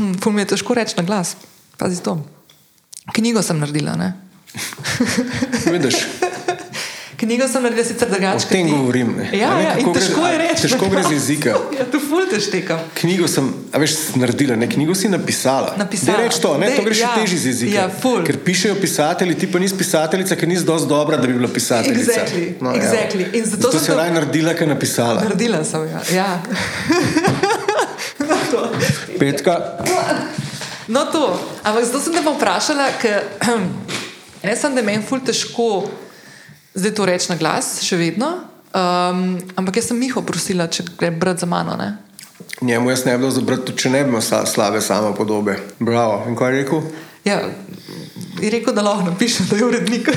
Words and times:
Ful 0.20 0.32
mi 0.32 0.42
je 0.42 0.52
težko 0.54 0.74
reči 0.74 0.94
na 0.96 1.02
glas. 1.02 1.36
Pazi 1.76 2.02
to. 2.02 2.18
Knjigo 3.12 3.42
sem 3.42 3.58
naredila? 3.58 3.94
Vidiš, 5.66 5.94
Knjigo 7.20 7.44
sem 7.48 7.62
naredila 7.62 7.84
sicer 7.84 8.08
o 8.08 8.10
drugače. 8.10 8.46
tem 8.48 8.68
govorim. 8.68 9.10
Ne? 9.18 9.26
Ja, 9.32 9.50
ne, 9.54 9.62
ja, 9.64 9.74
kako 9.76 9.90
gre- 9.90 10.00
težko 10.00 10.26
je 10.26 10.38
reči. 10.38 10.62
Težko 10.62 10.86
gre 10.88 11.02
z 11.02 11.12
jezika. 11.12 11.52
Ja, 11.78 11.84
to 11.84 12.00
ful 12.00 12.24
te 12.30 12.40
štekam. 12.40 12.80
Knjigo 12.94 13.28
sem, 13.28 13.44
a 13.72 13.78
veš, 13.78 13.96
naredila, 14.16 14.56
ne 14.56 14.64
knjigo 14.66 14.94
si 14.94 15.08
napisala. 15.08 15.74
Napisala. 15.76 16.16
Ne 16.16 16.24
reč 16.24 16.38
to, 16.40 16.54
ne, 16.58 16.70
to 16.70 16.80
Dej, 16.80 16.86
greš 16.86 16.96
še 16.96 17.04
ja. 17.04 17.12
težje 17.14 17.38
z 17.38 17.46
jezika. 17.46 17.76
Ja, 17.76 17.84
ful. 17.92 18.24
Ker 18.24 18.38
pišejo 18.40 18.74
pisatelji, 18.80 19.36
ti 19.36 19.46
pa 19.46 19.60
nisi 19.60 19.76
pisateljica, 19.76 20.36
ker 20.36 20.48
nisi 20.48 20.64
dosti 20.64 20.88
dobra, 20.88 21.16
da 21.16 21.26
bi 21.26 21.34
bila 21.34 21.48
pisateljica. 21.50 22.12
Exactly, 22.12 22.46
No, 22.58 22.72
evo. 22.72 22.80
exactly. 22.80 23.28
In 23.32 23.44
zato 23.44 23.62
zato 23.62 23.72
sem 23.72 23.80
si 23.80 23.86
to- 23.86 23.96
raje 23.96 24.12
naredila, 24.12 24.54
ker 24.54 24.68
napisala. 24.68 25.20
Naredila 25.22 25.60
sem 25.64 25.84
jo. 25.86 26.00
Ja. 26.12 26.30
Petka, 29.20 29.54
No, 30.90 31.04
to. 31.06 31.38
Ampak 31.62 31.84
zato 31.86 32.00
sem 32.02 32.16
te 32.16 32.22
pa 32.24 32.32
vprašala, 32.34 32.88
ker 32.98 33.22
ne 34.42 34.54
samo, 34.58 34.74
da 34.74 34.82
meni 34.82 35.04
ful 35.06 35.20
težko 35.22 35.86
zdaj 36.74 36.94
to 36.98 37.06
reči 37.06 37.30
na 37.30 37.36
glas, 37.38 37.76
še 37.86 37.94
vedno. 38.00 38.30
Um, 38.74 39.38
ampak 39.54 39.78
jaz 39.78 39.90
sem 39.90 39.98
Miho 39.98 40.22
prosila, 40.26 40.66
če 40.66 40.88
gre 40.98 41.12
brati 41.14 41.44
za 41.44 41.50
mano. 41.50 41.78
Ne? 41.78 41.94
njemu 42.60 42.90
jaz 42.90 43.04
ne 43.04 43.16
bi 43.18 43.22
dal 43.22 43.30
zabrati, 43.30 43.64
tudi 43.66 43.78
če 43.78 43.90
ne 43.90 44.02
bi 44.04 44.10
imel 44.10 44.22
slabe 44.46 44.80
samo 44.80 45.14
podobe. 45.14 45.56
Bravo. 45.78 46.24
In 46.28 46.36
kaj 46.36 46.52
je 46.52 46.62
rekel? 46.62 46.82
Ja, 47.24 47.40
je 48.40 48.50
rekel, 48.50 48.74
da 48.74 48.82
lahko 48.82 49.10
napišem, 49.10 49.46
da 49.50 49.56
je 49.56 49.64
urednik. 49.64 50.10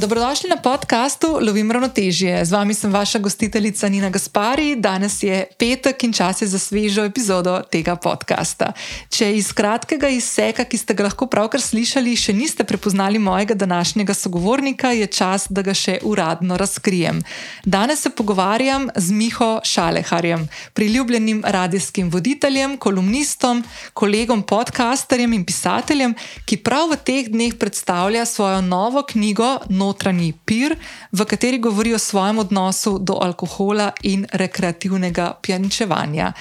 Dobrodošli 0.00 0.50
na 0.50 0.56
podkastu 0.56 1.38
Lovim 1.40 1.70
ravnotežje. 1.72 2.44
Z 2.44 2.52
vami 2.52 2.74
sem 2.74 2.92
vaša 2.92 3.18
gostiteljica 3.18 3.88
Nina 3.88 4.10
Gaspari. 4.10 4.76
Danes 4.76 5.22
je 5.22 5.46
petek 5.58 6.04
in 6.04 6.12
čas 6.12 6.42
je 6.42 6.48
za 6.48 6.58
svežo 6.58 7.04
epizodo 7.04 7.62
tega 7.72 7.96
podcasta. 7.96 8.72
Če 9.08 9.30
iz 9.36 9.48
kratkega 9.56 10.08
izseka, 10.12 10.66
ki 10.68 10.76
ste 10.76 10.94
ga 10.94 11.06
lahko 11.08 11.24
pravkar 11.32 11.64
slišali, 11.64 12.12
še 12.12 12.34
niste 12.36 12.64
prepoznali 12.68 13.18
mojega 13.18 13.54
današnjega 13.54 14.14
sogovornika, 14.14 14.90
je 14.92 15.06
čas, 15.06 15.46
da 15.48 15.64
ga 15.64 15.72
še 15.72 15.96
uradno 16.04 16.60
razkrijem. 16.60 17.24
Danes 17.64 18.04
se 18.04 18.12
pogovarjam 18.12 18.90
z 18.96 19.16
Miho 19.16 19.50
Šaleharjem, 19.64 20.44
priljubljenim 20.76 21.40
radijskim 21.40 22.12
voditeljem, 22.12 22.76
kolumnistom, 22.76 23.64
kolegom 23.94 24.44
podcasterjem 24.44 25.32
in 25.40 25.48
pisateljem, 25.48 26.14
ki 26.44 26.60
prav 26.60 26.92
v 26.92 27.00
teh 27.00 27.32
dneh 27.32 27.56
predstavlja 27.56 28.28
svojo 28.28 28.60
novo 28.60 29.06
knjigo 29.08 29.56
Notranji 29.86 30.34
pir, 30.44 30.74
v 31.12 31.24
kateri 31.24 31.62
govori 31.62 31.94
o 31.94 32.02
svojem 32.02 32.42
odnosu 32.42 32.98
do 32.98 33.18
alkohola 33.22 33.92
in 34.02 34.26
rekreativnega 34.32 35.38
pjaničevanja. 35.42 36.32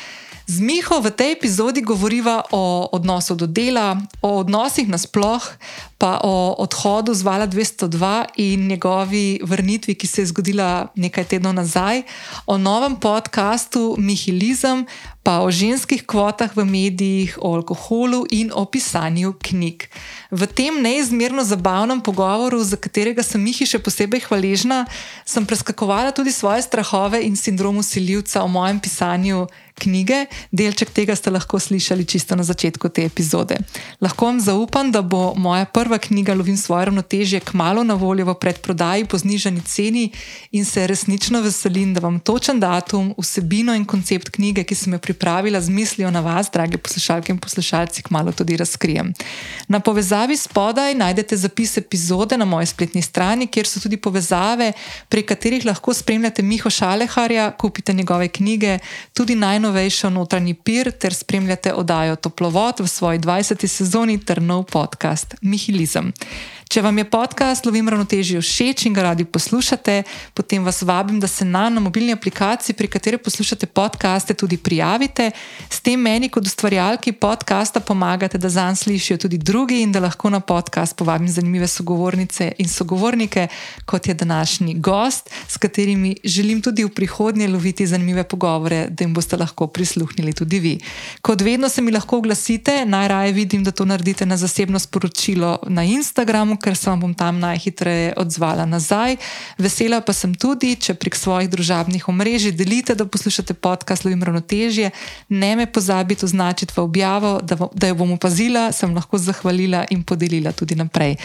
Z 0.46 0.62
Miho 0.62 1.02
v 1.02 1.10
tej 1.10 1.34
epizodi 1.34 1.82
govoriva 1.82 2.46
o 2.54 2.86
odnosu 2.94 3.34
do 3.34 3.50
dela, 3.50 3.98
o 4.22 4.46
odnosih 4.46 4.86
nasploh, 4.86 5.42
pa 5.98 6.20
o 6.24 6.56
odhodu 6.60 7.14
z 7.14 7.22
Vala 7.24 7.48
202 7.48 8.26
in 8.38 8.68
njegovi 8.68 9.40
vrnitvi, 9.44 9.96
ki 9.96 10.08
se 10.08 10.22
je 10.22 10.26
zgodila 10.26 10.88
nekaj 10.96 11.24
tednov 11.24 11.54
nazaj, 11.54 12.04
o 12.46 12.58
novem 12.58 12.96
podkastu 12.96 13.96
Mihilizem, 13.98 14.86
pa 15.26 15.42
o 15.42 15.50
ženskih 15.50 16.06
kvotah 16.06 16.54
v 16.54 16.66
medijih, 16.66 17.38
o 17.42 17.56
alkoholu 17.56 18.26
in 18.30 18.52
o 18.54 18.66
pisanju 18.66 19.34
knjig. 19.42 19.90
V 20.30 20.46
tem 20.46 20.82
neizmerno 20.82 21.42
zabavnem 21.42 22.02
pogovoru, 22.02 22.62
za 22.62 22.78
katerega 22.78 23.24
sem 23.24 23.42
Mihi 23.42 23.66
še 23.66 23.80
posebej 23.82 24.28
hvaležna, 24.28 24.86
sem 25.26 25.46
preskakovala 25.46 26.12
tudi 26.12 26.30
svoje 26.30 26.62
strahove 26.62 27.24
in 27.24 27.34
sindrom 27.34 27.82
usiljivca 27.82 28.44
o 28.44 28.52
mojem 28.52 28.78
pisanju 28.78 29.48
knjige. 29.80 30.26
Delček 30.52 30.90
tega 30.90 31.16
ste 31.16 31.34
lahko 31.34 31.60
slišali 31.60 32.06
čisto 32.06 32.36
na 32.36 32.44
začetku 32.44 32.90
te 32.90 33.06
epizode. 33.06 33.58
Lahko 34.02 34.30
vam 34.30 34.40
zaupam, 34.40 34.92
da 34.92 35.02
bo 35.02 35.34
moja 35.38 35.66
prva 35.66 35.85
knjiga 35.98 36.34
Lovim 36.34 36.58
svoje 36.58 36.86
ravnotežje 36.86 37.40
kmalo 37.40 37.84
na 37.84 37.94
voljo 37.94 38.26
v 38.26 38.34
predprodaji 38.40 39.06
po 39.06 39.18
znižani 39.18 39.62
ceni 39.62 40.12
in 40.52 40.66
se 40.66 40.88
resnično 40.88 41.42
veselim, 41.42 41.94
da 41.94 42.00
vam 42.00 42.20
točen 42.20 42.60
datum, 42.60 43.14
vsebino 43.18 43.76
in 43.76 43.86
koncept 43.86 44.30
knjige, 44.30 44.64
ki 44.64 44.76
sem 44.76 44.94
jo 44.94 45.00
pripravila 45.00 45.62
z 45.62 45.70
mislijo 45.70 46.12
na 46.12 46.20
vas, 46.20 46.50
drage 46.54 46.78
poslušalke 46.78 47.32
in 47.32 47.38
poslušalci, 47.38 48.04
kmalo 48.04 48.32
tudi 48.32 48.58
razkrijem. 48.58 49.14
Na 49.68 49.80
povezavi 49.80 50.38
spodaj 50.38 50.96
najdete 50.96 51.38
zapis 51.38 51.78
epizode 51.78 52.38
na 52.38 52.46
moji 52.46 52.66
spletni 52.66 53.02
strani, 53.02 53.48
kjer 53.48 53.68
so 53.68 53.80
tudi 53.80 53.98
povezave, 53.98 54.72
prek 55.10 55.28
katerih 55.28 55.66
lahko 55.66 55.94
spremljate 55.94 56.42
Miho 56.42 56.70
Šaleharja, 56.70 57.52
kupite 57.52 57.94
njegove 57.94 58.28
knjige, 58.28 58.80
tudi 59.14 59.36
najnovejšo 59.36 60.10
notranji 60.10 60.54
pir, 60.54 60.92
ter 60.92 61.14
spremljate 61.14 61.74
oddajo 61.74 62.16
Toplovod 62.16 62.80
v 62.80 62.88
svoji 62.88 63.20
20. 63.20 63.68
sezoni 63.68 64.18
ter 64.26 64.42
nov 64.42 64.64
podcast 64.64 65.36
Mihilizem. 65.76 66.14
Če 66.76 66.82
vam 66.84 66.98
je 67.00 67.06
podcast 67.08 67.64
Lovim 67.64 67.88
ravnotežje 67.88 68.42
všeč 68.44 68.82
in 68.90 68.96
ga 68.98 69.06
radi 69.06 69.24
poslušate, 69.24 69.94
potem 70.36 70.66
vas 70.68 70.82
vabim, 70.84 71.22
da 71.24 71.28
se 71.32 71.46
na, 71.48 71.70
na 71.72 71.80
mobilni 71.80 72.12
aplikaciji, 72.12 72.76
pri 72.76 72.90
kateri 72.92 73.16
poslušate 73.16 73.70
podcaste, 73.72 74.36
tudi 74.36 74.58
prijavite. 74.60 75.30
S 75.72 75.80
tem 75.80 75.96
meni, 76.04 76.28
kot 76.28 76.44
ustvarjalki 76.44 77.14
podcasta, 77.16 77.80
pomagate, 77.80 78.36
da 78.44 78.52
zanj 78.52 78.76
slišijo 78.82 79.22
tudi 79.24 79.40
drugi 79.40 79.78
in 79.86 79.94
da 79.96 80.02
lahko 80.04 80.28
na 80.30 80.42
podcast 80.44 80.98
povabim 81.00 81.30
zanimive 81.32 81.70
sogovornice 81.72 82.50
in 82.60 82.68
sogovornike, 82.68 83.48
kot 83.88 84.12
je 84.12 84.18
današnji 84.20 84.76
gost, 84.76 85.32
s 85.48 85.56
katerimi 85.56 86.18
želim 86.28 86.60
tudi 86.60 86.84
v 86.84 86.92
prihodnje 86.92 87.48
loviti 87.48 87.88
zanimive 87.88 88.28
pogovore, 88.28 88.90
da 88.90 89.08
jim 89.08 89.16
boste 89.16 89.40
lahko 89.40 89.70
prisluhnili 89.72 90.36
tudi 90.36 90.60
vi. 90.60 90.76
Kot 91.22 91.40
vedno 91.42 91.72
se 91.72 91.82
mi 91.82 91.96
lahko 91.96 92.20
oglasite, 92.20 92.82
najraje 92.86 93.32
vidim, 93.32 93.64
da 93.64 93.72
to 93.72 93.88
naredite 93.88 94.26
na 94.26 94.38
zasebno 94.38 94.80
sporočilo 94.80 95.58
na 95.72 95.88
Instagramu, 95.88 96.60
ker 96.66 96.74
se 96.74 96.90
vam 96.90 97.00
bom 97.00 97.14
tam 97.14 97.38
najhitreje 97.40 98.14
odzvala 98.18 98.66
nazaj. 98.66 99.18
Vesela 99.62 100.02
pa 100.02 100.14
sem 100.18 100.34
tudi, 100.34 100.74
če 100.74 100.98
prek 100.98 101.14
svojih 101.14 101.50
družabnih 101.54 102.08
omrežij 102.10 102.56
delite, 102.58 102.96
da 102.98 103.06
poslušate 103.06 103.54
podcast 103.54 104.06
Lovim 104.06 104.24
ravnotežje. 104.26 104.90
Ne 105.30 105.54
me 105.56 105.70
pozabite 105.70 106.26
označiti 106.26 106.74
v 106.74 106.82
objavo, 106.82 107.38
da, 107.46 107.70
da 107.74 107.94
jo 107.94 108.00
bom 108.02 108.18
opazila, 108.18 108.72
sem 108.74 108.98
lahko 108.98 109.22
zahvalila 109.22 109.86
in 109.94 110.02
podelila 110.02 110.56
tudi 110.58 110.74
naprej. 110.74 111.20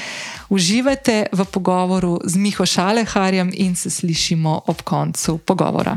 Uživajte 0.53 1.33
v 1.33 1.49
pogovoru 1.49 2.21
z 2.25 2.37
Miho 2.37 2.67
Šaleharjem 2.67 3.55
in 3.57 3.77
se 3.77 3.91
slišimo 3.91 4.69
ob 4.69 4.85
koncu 4.85 5.39
pogovora. 5.39 5.97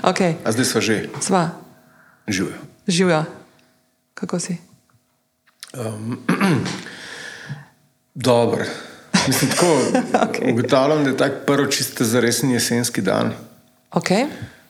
Okay, 0.00 0.40
a 0.42 0.48
zdaj 0.48 0.64
sva 0.64 0.80
že 0.80 0.96
sva, 1.20 1.42
živijo. 2.24 2.56
živijo. 2.88 3.39
Kako 4.20 4.38
si? 4.38 4.56
Dobro. 8.14 8.64
Mislim, 9.28 9.50
tako 9.50 9.66
okay. 10.26 10.52
ugotavljam, 10.52 11.04
da 11.04 11.10
je 11.10 11.16
tak 11.16 11.32
prvi 11.46 11.72
čiste 11.72 12.04
za 12.04 12.20
resen 12.20 12.50
jesenski 12.50 13.00
dan. 13.00 13.32
Okay. 13.90 14.26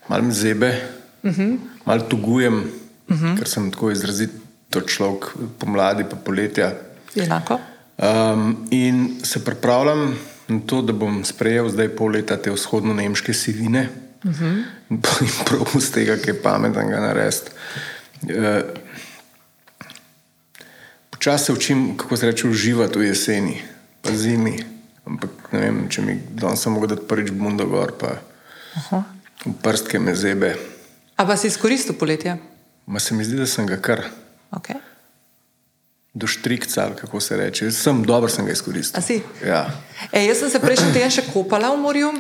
Mal 0.09 0.23
me 0.23 0.33
zebe, 0.33 0.69
uh 1.23 1.31
Mhm. 1.31 1.41
-huh. 1.43 1.59
mal 1.85 2.09
tugujem, 2.09 2.55
uh 3.09 3.17
-huh. 3.17 3.39
ker 3.39 3.49
sem 3.49 3.71
tako 3.71 3.91
izrazito 3.91 4.81
človek 4.87 5.25
pomladi 5.59 6.05
pa 6.11 6.17
poletja. 6.17 6.73
Enako. 7.17 7.59
Um, 7.99 8.67
in 8.71 9.21
se 9.23 9.45
pripravljam 9.45 10.17
na 10.49 10.61
to, 10.67 10.83
da 10.83 10.93
bom 10.93 11.25
sprejel 11.25 11.69
zdaj 11.69 11.89
pol 11.89 12.11
leta 12.11 12.37
te 12.37 12.51
vzhodno-nemške 12.51 13.33
sivine 13.35 13.89
uh 14.25 14.31
-huh. 14.31 14.63
in 14.91 15.03
prav 15.47 15.81
z 15.81 15.91
tega, 15.91 16.17
ki 16.17 16.31
je 16.31 16.43
pametnega 16.43 17.01
narediti. 17.01 17.51
Uh, 18.23 18.31
Počasi 21.21 21.45
se 21.45 21.53
učim, 21.53 21.97
kako 21.97 22.17
se 22.17 22.27
reče, 22.27 22.49
uživati 22.49 22.99
v 22.99 23.03
jeseni, 23.03 23.63
pa 24.03 24.13
zimi. 24.13 24.65
Ampak 25.05 25.31
ne 25.53 25.61
vem, 25.61 25.81
če 25.93 26.01
mi 26.03 26.15
danes 26.33 26.63
samo 26.65 26.87
da 26.89 26.97
prvič 26.97 27.29
bundo 27.37 27.67
gor, 27.69 27.93
pa 27.93 28.15
Aha. 28.81 29.03
v 29.45 29.53
prstke 29.63 29.99
me 30.01 30.15
zebe. 30.17 30.55
A 31.21 31.27
pa 31.29 31.37
si 31.37 31.53
izkoristil 31.53 31.93
poletje? 32.01 32.39
Ma 32.87 33.01
se 33.05 33.15
mi 33.15 33.25
zdi, 33.25 33.37
da 33.37 33.47
sem 33.47 33.67
ga 33.69 33.77
kar 33.77 34.07
Okay. 34.51 34.81
do 36.15 36.27
štrikca, 36.27 36.89
kako 36.97 37.21
se 37.21 37.37
reče. 37.37 37.71
Sem 37.71 38.03
dobro 38.03 38.29
sem 38.29 38.47
ga 38.47 38.53
izkoristil. 38.53 39.21
Ja. 39.45 39.67
E, 40.13 40.25
jaz 40.25 40.39
sem 40.41 40.51
se 40.51 40.61
prejšnji 40.61 40.93
teden 40.93 41.13
še 41.13 41.29
kopala 41.35 41.69
v 41.77 41.85
morju, 41.85 42.15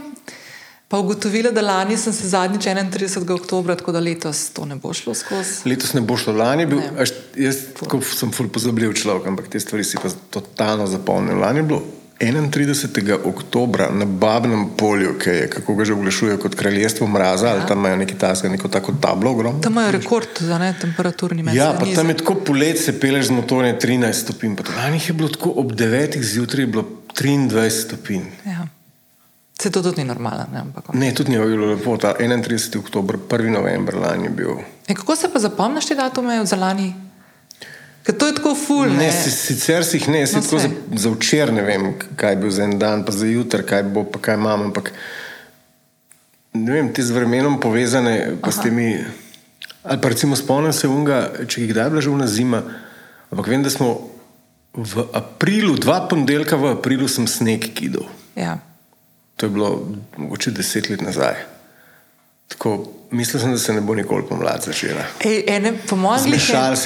pa 0.91 0.99
ugotovila, 0.99 1.51
da 1.55 1.63
lani 1.63 1.97
sem 1.97 2.13
se 2.13 2.29
zadnjič 2.29 2.65
31. 2.67 3.31
oktober, 3.31 3.77
tako 3.79 3.93
da 3.93 4.01
letos 4.03 4.49
to 4.51 4.65
ne 4.67 4.75
bo 4.75 4.91
šlo 4.93 5.15
skozi. 5.15 5.69
Letos 5.71 5.93
ne 5.95 6.01
bo 6.03 6.17
šlo, 6.19 6.35
lani 6.35 6.67
je 6.67 6.67
bil, 6.67 6.81
až, 6.99 7.13
jaz 7.39 7.61
tako 7.79 8.01
sem 8.03 8.33
ful 8.35 8.49
pozabljiv 8.51 8.97
človek, 8.99 9.29
ampak 9.31 9.47
te 9.53 9.61
stvari 9.63 9.87
si 9.87 10.01
pa 10.03 10.11
totalno 10.35 10.89
zapomnil. 10.91 11.39
Lani 11.39 11.63
je 11.63 11.67
bilo 11.69 11.79
31. 12.21 13.21
oktobra 13.25 13.87
na 13.95 14.05
Babnem 14.05 14.67
polju, 14.77 15.15
ki 15.19 15.31
je, 15.31 15.45
kako 15.55 15.77
ga 15.79 15.87
že 15.87 15.95
oglašujejo 15.95 16.41
kot 16.43 16.59
kraljestvo 16.59 17.07
mraza, 17.07 17.47
ja. 17.47 17.53
ali 17.53 17.69
tam 17.69 17.79
imajo 17.79 17.97
neki 18.03 18.19
tasga, 18.19 18.49
neko 18.49 18.69
tako 18.69 18.97
tablo 19.01 19.31
ogromno. 19.31 19.63
Tam 19.63 19.73
imajo 19.73 19.95
rekord 20.01 20.43
za 20.43 20.59
ne 20.59 20.75
temperaturni 20.81 21.43
mesec. 21.43 21.59
Ja, 21.59 21.71
pa 21.79 21.87
tam 21.95 22.11
je 22.11 22.17
tako 22.17 22.35
polet, 22.35 22.83
se 22.83 22.99
peleš 23.01 23.31
z 23.31 23.39
motorjem 23.39 23.79
13 23.79 24.13
stopinj. 24.13 24.59
Lani 24.77 25.01
je 25.07 25.15
bilo 25.15 25.29
tako 25.29 25.55
ob 25.57 25.73
9. 25.73 26.19
zjutraj, 26.23 26.67
bilo 26.67 26.85
23 27.15 27.71
stopinj. 27.71 28.27
Ja. 28.47 28.67
Se 29.61 29.71
to 29.71 29.83
tudi 29.83 30.01
ni 30.01 30.09
normalno. 30.09 30.47
Ne, 30.53 30.61
ampak, 30.61 30.95
ne, 30.95 31.13
tudi 31.15 31.31
ni 31.31 31.39
bilo 31.39 31.67
lepo. 31.75 31.97
Ta 32.01 32.15
31. 32.19 32.79
oktober, 32.79 33.19
1. 33.29 33.51
november 33.53 33.95
lani 33.95 34.25
je 34.25 34.31
bil. 34.31 34.51
E, 34.89 34.95
kako 34.95 35.17
se 35.17 35.29
pa 35.33 35.39
zapomniš 35.39 35.87
te 35.87 35.95
datume 35.95 36.45
za 36.45 36.57
lani? 36.57 36.95
Ker 38.03 38.17
to 38.17 38.27
je 38.27 38.35
tako 38.35 38.55
ful. 38.57 38.89
Ne, 38.89 39.11
ne 39.11 39.13
sicer 39.13 39.85
si 39.85 39.99
jih 39.99 40.09
ne, 40.09 40.23
no, 40.25 40.41
tako 40.41 40.59
za, 40.59 40.71
za 40.97 41.11
včeraj 41.13 41.55
ne 41.55 41.65
vem, 41.67 41.91
kaj 42.17 42.39
bo 42.41 42.51
za 42.51 42.65
en 42.65 42.79
dan, 42.81 43.05
pa 43.05 43.13
za 43.13 43.29
jutr, 43.29 43.61
kaj 43.69 43.85
bo, 43.93 44.07
pa 44.09 44.23
kaj 44.25 44.41
imam. 44.41 44.71
Ampak 44.71 44.93
ne 46.57 46.73
vem, 46.73 46.89
ti 46.97 47.05
z 47.05 47.13
vremenom 47.13 47.61
povezane, 47.61 48.39
pa 48.41 48.53
s 48.53 48.65
temi. 48.65 48.97
Ali 49.85 50.01
pa 50.01 50.09
recimo 50.09 50.37
spomnim 50.37 50.73
se 50.73 50.89
unga, 50.89 51.21
če 51.49 51.63
je 51.63 51.69
kdaj 51.73 51.93
bila 51.93 52.01
že 52.05 52.11
una 52.13 52.27
zima, 52.29 52.65
ampak 53.29 53.53
vem, 53.53 53.63
da 53.65 53.73
smo 53.73 53.93
v 54.73 55.05
aprilu, 55.17 55.77
dva 55.77 56.01
ponedeljka 56.09 56.57
v 56.57 56.75
aprilu, 56.79 57.09
sem 57.09 57.29
sneg 57.29 57.73
kidal. 57.77 58.09
Ja. 58.37 58.59
To 59.41 59.47
je 59.47 59.51
bilo 59.51 59.89
mogoče 60.17 60.51
deset 60.51 60.91
let 60.91 61.01
nazaj. 61.01 61.35
Tako, 62.49 62.93
mislil 63.11 63.41
sem, 63.41 63.53
da 63.53 63.59
se 63.59 63.73
ne 63.73 63.81
bo 63.81 63.95
nikoli 63.95 64.27
pomlad 64.29 64.63
začela. 64.67 65.05
Ej, 65.25 65.45
ene, 65.49 65.73
po 65.89 65.97
mojem 65.97 66.35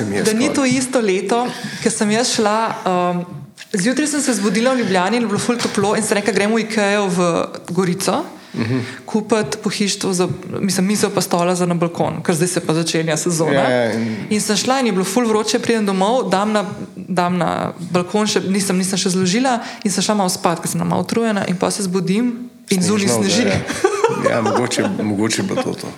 mnenju, 0.07 0.25
da 0.25 0.33
ni 0.33 0.53
to 0.55 0.65
isto 0.65 1.01
leto, 1.01 1.47
ker 1.83 1.93
sem 1.93 2.11
jaz 2.11 2.35
šla. 2.37 2.59
Um, 2.85 3.25
zjutraj 3.73 4.07
sem 4.13 4.23
se 4.23 4.35
zbudila 4.39 4.75
v 4.75 4.85
Ljubljani 4.85 5.17
in 5.17 5.27
bilo 5.29 5.41
fully 5.41 5.63
toplo, 5.63 5.97
in 5.97 6.07
sem 6.07 6.21
rekla, 6.21 6.37
gremo 6.37 6.61
v 6.61 6.67
Ikejo 6.69 7.09
v 7.09 7.29
Gorico. 7.71 8.23
Uh. 8.55 8.61
-huh. 8.61 8.81
Kupiti 9.05 9.59
pohištvo, 9.63 10.13
za, 10.13 10.29
mislim, 10.61 10.87
misel 10.87 11.11
pa 11.11 11.21
stola 11.21 11.55
za 11.55 11.67
na 11.67 11.75
balkon, 11.75 12.23
ker 12.23 12.35
zdaj 12.35 12.49
se 12.49 12.61
pa 12.61 12.75
začenja 12.75 13.17
sezona. 13.17 13.53
Ja, 13.53 13.71
ja, 13.71 13.93
in... 13.93 14.17
in 14.31 14.41
sem 14.41 14.57
šla 14.57 14.81
in 14.81 14.87
je 14.87 14.93
bilo 14.93 15.05
ful 15.05 15.27
vroče, 15.27 15.59
pridem 15.59 15.87
domov, 15.87 16.31
dam 16.31 16.53
na, 16.53 16.65
dam 16.97 17.39
na 17.39 17.73
balkon, 17.91 18.27
še, 18.27 18.41
nisem, 18.41 18.79
nisem 18.79 18.99
še 18.99 19.11
zložila 19.11 19.59
in 19.85 19.91
sem 19.91 20.03
šla 20.03 20.15
malo 20.15 20.29
spat, 20.29 20.61
ker 20.61 20.71
sem 20.71 20.87
malo 20.87 21.03
utrujena 21.03 21.47
in 21.47 21.57
pa 21.57 21.71
se 21.71 21.83
zbudim 21.83 22.44
in 22.71 22.83
zunaj 22.83 23.09
sneži. 23.09 23.47
Ja, 24.31 24.41
mogoče, 24.41 24.85
mogoče 25.03 25.43
bo 25.43 25.55
to. 25.55 25.75
to. 25.75 25.89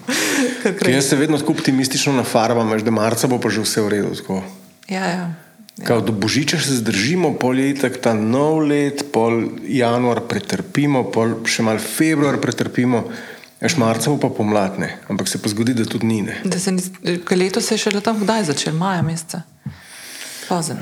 Jaz 0.95 1.09
se 1.09 1.17
vedno 1.17 1.39
tako 1.39 1.53
optimistično 1.53 2.13
nafarvam, 2.13 2.79
da 2.79 2.91
marca 2.91 3.27
bo 3.27 3.41
pa 3.41 3.51
že 3.51 3.61
vse 3.61 3.81
v 3.81 3.89
redu. 3.89 4.15
Ja, 4.89 5.07
ja. 5.07 5.35
Ja. 5.77 6.01
Do 6.01 6.13
božiča 6.13 6.57
se 6.59 6.81
zdržimo, 6.81 7.35
pol 7.37 7.59
je 7.59 7.75
tako 7.77 7.99
ta 8.01 8.13
nov 8.15 8.65
let, 8.65 9.05
pol 9.13 9.61
januar 9.69 10.23
pretrpimo, 10.25 11.05
pol 11.13 11.45
še 11.45 11.63
mal 11.63 11.77
februar 11.77 12.41
pretrpimo, 12.41 13.05
až 13.61 13.77
marca 13.77 14.09
pa 14.17 14.31
pomladne, 14.33 14.97
ampak 15.13 15.29
se 15.29 15.37
pa 15.37 15.53
zgodi, 15.53 15.77
da 15.77 15.85
tudi 15.85 16.09
ni. 16.09 16.25
Da 16.45 16.59
se 16.59 16.73
ni, 16.73 16.81
leto 17.37 17.61
se 17.61 17.77
je 17.77 17.85
še 17.85 18.01
tam 18.01 18.25
kdaj 18.25 18.49
začel, 18.49 18.73
maja 18.73 19.05
meseca. 19.05 19.45
Pozen. 20.49 20.81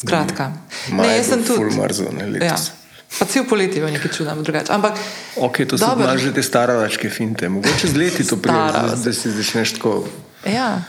Skratka. 0.00 0.52
Ne, 0.96 1.16
jaz 1.18 1.28
sem 1.34 1.44
tudi. 1.44 1.60
Fulmarzo, 1.60 2.08
ne, 2.16 2.24
letos. 2.38 2.72
Ja. 2.72 2.79
Pa 3.18 3.26
cel 3.26 3.44
poletje 3.44 3.82
je 3.82 3.90
nekaj 3.90 4.12
čudnega, 4.12 4.42
drugače. 4.42 4.72
Ampak, 4.72 4.98
ok, 5.36 5.56
to 5.68 5.78
so 5.78 5.96
malo 5.98 6.18
že 6.18 6.32
te 6.34 6.42
starovačke 6.42 7.10
finte, 7.10 7.48
mogoče 7.48 7.90
z 7.90 7.96
leti 7.96 8.26
to 8.26 8.36
pride, 8.36 8.94
da 9.04 9.12
si 9.12 9.30
začneš 9.30 9.72
tako. 9.78 10.06
Ja, 10.46 10.82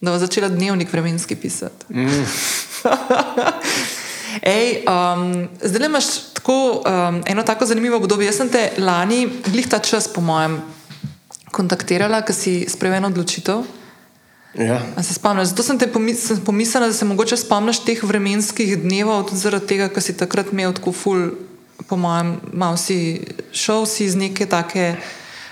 da 0.00 0.10
bo 0.10 0.18
začela 0.18 0.48
dnevnik 0.48 0.92
vremenski 0.92 1.36
pisati. 1.36 1.92
Mm. 1.92 2.24
Ej, 4.56 4.84
um, 4.86 5.48
zdaj 5.62 5.86
imaš 5.86 6.04
tako, 6.32 6.82
um, 6.86 7.22
eno 7.26 7.42
tako 7.42 7.66
zanimivo 7.66 7.96
obdobje. 7.96 8.26
Jaz 8.26 8.36
sem 8.36 8.48
te 8.48 8.70
lani, 8.78 9.28
glih 9.46 9.68
ta 9.68 9.78
čas, 9.78 10.08
po 10.08 10.20
mojem, 10.20 10.60
kontaktirala, 11.50 12.22
ker 12.22 12.34
si 12.34 12.64
sprejela 12.68 13.10
odločitev. 13.10 13.66
Ja. 14.58 14.80
Se 15.02 15.14
spomniš? 15.14 15.48
Zato 15.48 15.62
sem 15.62 15.78
te 15.78 15.86
pomis 15.86 16.32
pomislila, 16.46 16.86
da 16.86 16.92
se 16.92 17.04
mogoče 17.04 17.36
spomniš 17.36 17.84
teh 17.86 18.02
vremenskih 18.02 18.78
dnevov, 18.82 19.28
tudi 19.28 19.40
zaradi 19.40 19.66
tega, 19.66 19.88
ker 19.88 20.02
si 20.02 20.16
takrat 20.16 20.50
imel 20.52 20.74
tako 20.74 20.92
ful, 20.92 21.28
po 21.88 21.96
mojem, 21.96 22.36
malo 22.52 22.76
si 22.76 23.20
šel 23.52 23.86
si 23.86 24.04
iz 24.10 24.18
neke 24.18 24.46
take 24.50 24.96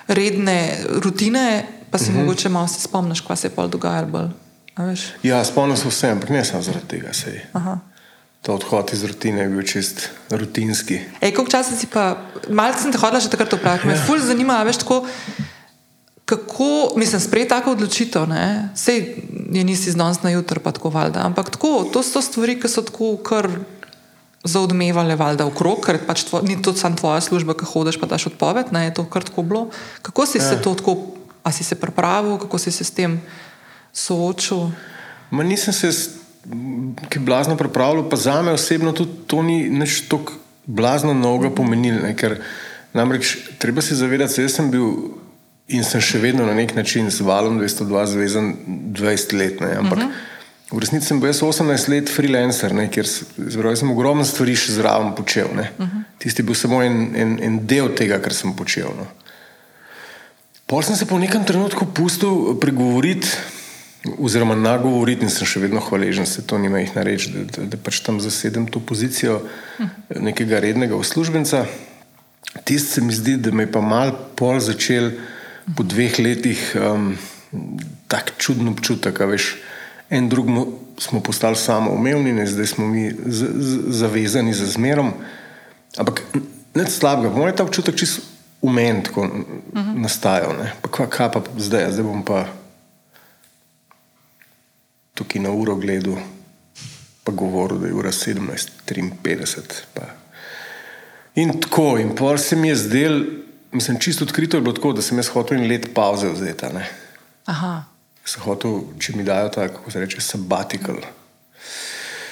redne 0.08 0.58
rutine, 1.04 1.66
pa 1.90 1.98
si 1.98 2.04
uh 2.04 2.10
mhm. 2.10 2.18
-huh. 2.18 2.24
mogoče 2.26 2.48
malo 2.48 2.68
se 2.68 2.80
spomniš, 2.80 3.20
kaj 3.20 3.36
se 3.36 3.46
je 3.46 3.50
pol 3.50 3.68
dogajalo. 3.68 4.30
Ja, 5.22 5.44
spomnim 5.44 5.76
se 5.76 5.88
vsem, 5.88 6.10
ampak 6.10 6.30
ne 6.30 6.44
samo 6.44 6.62
zaradi 6.62 6.86
tega. 6.88 7.10
Ta 8.42 8.52
odhod 8.52 8.90
iz 8.92 9.04
rutine 9.04 9.42
je 9.42 9.48
bil 9.48 9.62
čist 9.62 10.08
rutinski. 10.30 11.00
Ej, 11.20 11.34
koliko 11.34 11.50
časa 11.50 11.76
si 11.76 11.86
pa, 11.86 12.16
malce 12.48 12.82
sem 12.82 12.92
te 12.92 12.98
hodila 12.98 13.20
že 13.20 13.30
takrat 13.30 13.52
vprašati, 13.52 13.88
ja. 13.88 13.94
me 13.94 13.98
ful 14.06 14.18
zanima, 14.18 14.62
veš 14.62 14.76
tako. 14.76 15.06
Kako, 16.28 16.92
mislim, 16.96 17.20
sprejeti 17.20 17.48
tako 17.48 17.72
odločitev, 17.72 18.26
ne? 18.28 18.68
sej 18.76 19.16
je 19.52 19.64
nisi 19.64 19.90
znanstveno 19.90 20.28
na 20.28 20.36
jutro, 20.36 20.60
pa 20.60 20.72
tako 20.76 20.90
valjda. 20.92 21.22
Ampak 21.24 21.50
tako, 21.50 21.88
to 21.92 22.02
so 22.04 22.20
stvari, 22.20 22.58
ki 22.60 22.68
so 22.68 22.82
tako 22.84 23.14
kar 23.24 23.48
zaodmevale 24.44 25.16
valjda 25.16 25.46
v 25.48 25.54
krog, 25.56 25.80
ker 25.86 25.96
pač 26.04 26.26
tvo, 26.28 26.42
ni 26.44 26.58
to 26.62 26.74
samo 26.76 27.00
tvoja 27.00 27.22
služba, 27.24 27.56
ki 27.56 27.64
hodiš 27.70 27.96
pa 27.96 28.06
daš 28.10 28.28
odpoved, 28.28 28.74
ne 28.76 28.84
je 28.84 28.94
to 29.00 29.06
kar 29.08 29.24
tako 29.24 29.42
bilo. 29.42 29.62
Kako 30.04 30.26
si 30.28 30.38
ja. 30.38 30.44
se 30.44 30.60
to 30.62 30.74
tako, 30.76 30.96
a 31.42 31.52
si 31.52 31.64
se 31.64 31.80
pripravil, 31.80 32.36
kako 32.38 32.60
si 32.60 32.70
se 32.76 32.84
s 32.84 32.92
tem 32.92 33.16
soočil? 33.92 34.68
Ma 35.30 35.42
nisem 35.42 35.72
se 35.72 35.88
ki 37.08 37.18
blazno 37.24 37.56
pripravljal, 37.56 38.04
pa 38.08 38.16
za 38.16 38.42
me 38.42 38.52
osebno 38.52 38.92
tudi 38.92 39.16
to 39.26 39.42
ni 39.42 39.70
nič 39.70 40.04
tako 40.08 40.36
blazno 40.66 41.14
novega 41.14 41.54
pomenilo, 41.54 42.12
ker 42.16 42.36
namreč 42.92 43.36
treba 43.58 43.80
se 43.80 43.96
zavedati, 43.96 44.44
da 44.44 44.52
sem 44.52 44.70
bil 44.70 44.92
in 45.68 45.84
sem 45.84 46.00
še 46.00 46.20
vedno 46.22 46.46
na 46.48 46.56
nek 46.56 46.74
način 46.76 47.10
z 47.12 47.24
valom 47.24 47.58
202 47.60 48.06
zvezan 48.08 48.54
20 48.96 49.36
let. 49.36 49.60
Ne, 49.60 49.76
ampak 49.76 49.98
uh 49.98 50.04
mhm. 50.04 50.12
-huh. 50.12 50.76
v 50.76 50.78
resnici 50.80 51.06
sem 51.06 51.20
bil 51.20 51.32
18 51.32 51.88
let 51.88 52.08
freelancer, 52.08 52.74
ne, 52.74 52.88
ker 52.88 53.04
zbral, 53.36 53.76
sem 53.76 53.90
ogromno 53.90 54.24
stvari 54.24 54.56
še 54.56 54.72
zraven 54.72 55.14
počel. 55.14 55.48
Uh 55.52 55.56
mhm. 55.56 55.84
-huh. 55.84 56.02
Tisti 56.18 56.42
je 56.42 56.46
bil 56.46 56.54
samo 56.54 56.82
en, 56.82 57.16
en, 57.16 57.38
en 57.42 57.66
del 57.66 57.94
tega, 57.94 58.18
kar 58.18 58.34
sem 58.34 58.52
počel. 58.56 58.88
No. 58.96 59.06
Pol 60.66 60.82
sem 60.82 60.96
se 60.96 61.06
po 61.06 61.18
nekem 61.18 61.44
trenutku 61.44 61.86
pustil 61.86 62.58
pregovoriti. 62.60 63.28
Oziroma, 64.18 64.54
nagovoriti 64.54 65.24
in 65.24 65.30
sem 65.30 65.46
še 65.46 65.60
vedno 65.60 65.80
hvaležen, 65.80 66.26
se 66.26 66.42
to 66.46 66.58
nima 66.58 66.78
jih 66.78 66.94
nareči, 66.96 67.32
da, 67.32 67.40
da, 67.56 67.64
da 67.66 67.76
pač 67.76 68.00
tam 68.00 68.20
zasedem 68.20 68.66
to 68.66 68.80
pozicijo 68.80 69.42
nekega 70.20 70.60
rednega 70.60 70.96
uslužbenca. 70.96 71.66
Tisti 72.64 72.92
se 72.92 73.00
mi 73.00 73.12
zdi, 73.12 73.36
da 73.36 73.50
me 73.50 73.62
je 73.62 73.72
pa 73.72 73.80
mal 73.80 74.12
pol 74.36 74.60
začel 74.60 75.10
po 75.76 75.82
dveh 75.82 76.18
letih 76.18 76.76
um, 76.76 77.16
tako 78.08 78.36
čudno 78.38 78.70
občutek, 78.70 79.20
veš, 79.20 79.56
en 80.10 80.28
drugemu 80.28 80.66
smo 80.98 81.20
postali 81.20 81.56
samo 81.56 81.90
umevni, 81.90 82.32
ne, 82.32 82.46
zdaj 82.46 82.66
smo 82.66 82.86
mi 82.86 83.10
z, 83.26 83.46
z, 83.54 83.78
zavezani 84.00 84.54
za 84.54 84.66
zmerom. 84.66 85.12
Ampak 85.96 86.22
ne 86.74 86.86
slabega, 86.86 87.34
moj 87.34 87.56
ta 87.56 87.64
občutek 87.64 87.96
čisto 87.96 88.22
umen, 88.62 89.02
tako 89.02 89.20
uh 89.20 89.28
-huh. 89.72 90.00
nastajal. 90.00 90.52
Pa 90.82 90.88
kva, 90.88 91.06
kaj 91.06 91.32
pa 91.32 91.42
zdaj, 91.58 91.92
zdaj 91.92 92.04
bom 92.04 92.24
pa 92.24 92.46
tukaj 95.14 95.42
na 95.42 95.50
uro 95.50 95.74
gledal, 95.74 96.16
pa 97.24 97.32
govoril, 97.32 97.78
da 97.78 97.86
je 97.86 97.94
ura 97.94 98.12
17:53. 98.12 100.02
In 101.34 101.60
tako, 101.60 101.98
in 101.98 102.14
pol 102.14 102.38
se 102.38 102.56
mi 102.56 102.68
je 102.68 102.76
zdel. 102.76 103.24
Mislim, 103.72 103.98
čisto 104.00 104.24
odkrito 104.24 104.56
je 104.56 104.60
bilo 104.60 104.72
tako, 104.72 104.92
da 104.92 105.02
sem 105.02 105.18
jaz 105.18 105.28
hotel 105.28 105.58
en 105.58 105.68
let 105.68 105.90
pauze 105.94 106.28
vzeti. 106.28 106.66
Sem 108.24 108.42
hotel, 108.44 108.80
če 109.00 109.16
mi 109.16 109.24
dajo 109.24 109.48
ta, 109.52 109.68
kako 109.68 109.90
se 109.90 110.00
reče, 110.00 110.20
sabbatical. 110.20 111.00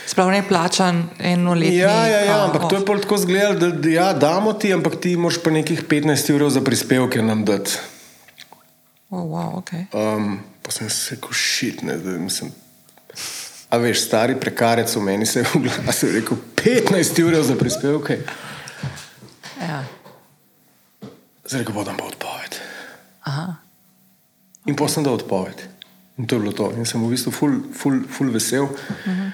Sprav 0.06 0.30
ne 0.30 0.42
plačan 0.48 1.02
eno 1.18 1.54
leto. 1.54 1.74
Ja, 1.74 2.06
ja, 2.06 2.20
ja, 2.24 2.44
ampak 2.44 2.62
off. 2.62 2.70
to 2.70 2.76
je 2.76 2.84
pol 2.86 3.00
tako 3.02 3.18
zgledalo, 3.18 3.58
da, 3.58 3.70
da 3.70 3.90
ja, 3.90 4.12
damo 4.12 4.52
ti, 4.52 4.72
ampak 4.74 5.00
ti 5.02 5.16
moraš 5.16 5.40
pa 5.42 5.50
nekih 5.50 5.82
15 5.88 6.32
ur 6.34 6.46
za 6.50 6.62
prispevke 6.64 7.22
nam 7.22 7.44
dati. 7.44 7.78
Oh, 9.10 9.24
wow, 9.24 9.58
okay. 9.58 9.86
um, 9.94 10.38
pa 10.62 10.70
sem 10.70 10.90
se 10.90 11.14
rekel, 11.14 11.32
šit, 11.32 11.82
ne, 11.82 11.96
da 11.98 12.16
mislim. 12.18 12.52
A 13.70 13.78
veš, 13.82 14.06
stari 14.06 14.36
prekarec 14.40 14.94
v 14.96 15.02
meni 15.02 15.26
se 15.26 15.42
je 15.42 15.46
v 15.54 15.66
glasu 15.66 16.10
rekel 16.14 16.38
15 16.62 17.22
ur 17.24 17.42
za 17.42 17.56
prispevke. 17.58 18.18
Ja. 19.60 19.84
Zdaj 21.46 21.64
ga 21.64 21.72
bodam 21.72 21.96
pa 21.96 22.04
odpoved. 22.04 22.58
In 24.66 24.74
potem 24.74 24.94
sem 24.94 25.06
dal 25.06 25.14
odpoved. 25.14 25.62
In 26.18 26.26
to 26.26 26.36
je 26.36 26.42
bilo 26.42 26.52
to. 26.52 26.72
In 26.74 26.86
sem 26.88 26.98
v 26.98 27.12
bistvu 27.12 27.30
ful, 27.30 27.58
ful, 27.70 28.02
ful 28.10 28.32
vesel. 28.34 28.66
Uh 28.66 28.70
-huh. 29.04 29.30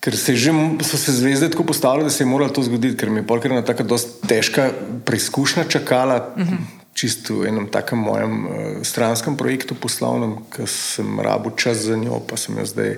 Ker 0.00 0.16
se 0.16 0.36
že, 0.36 0.52
so 0.82 0.96
se 0.96 1.12
zvezde 1.12 1.50
tako 1.50 1.64
postavile, 1.64 2.04
da 2.04 2.10
se 2.10 2.22
je 2.22 2.26
moralo 2.26 2.50
to 2.50 2.62
zgoditi, 2.62 2.96
ker 2.96 3.10
mi 3.10 3.20
je 3.20 3.26
polkrat 3.26 3.52
ena 3.52 3.62
tako 3.62 3.98
težka 4.28 4.70
preizkušnja 5.04 5.64
čakala. 5.64 6.32
Uh 6.36 6.42
-huh. 6.42 6.58
čisto 6.96 7.34
v 7.34 7.52
enem 7.52 7.68
takem 7.68 7.98
mojem 7.98 8.46
uh, 8.46 8.52
stranskem 8.82 9.36
projektu 9.36 9.74
poslovnem, 9.74 10.36
ki 10.48 10.64
sem 10.66 11.20
rabo 11.20 11.50
čas 11.50 11.76
za 11.76 11.96
njo, 11.96 12.20
pa 12.24 12.36
sem 12.36 12.56
jo 12.58 12.64
zdaj 12.64 12.96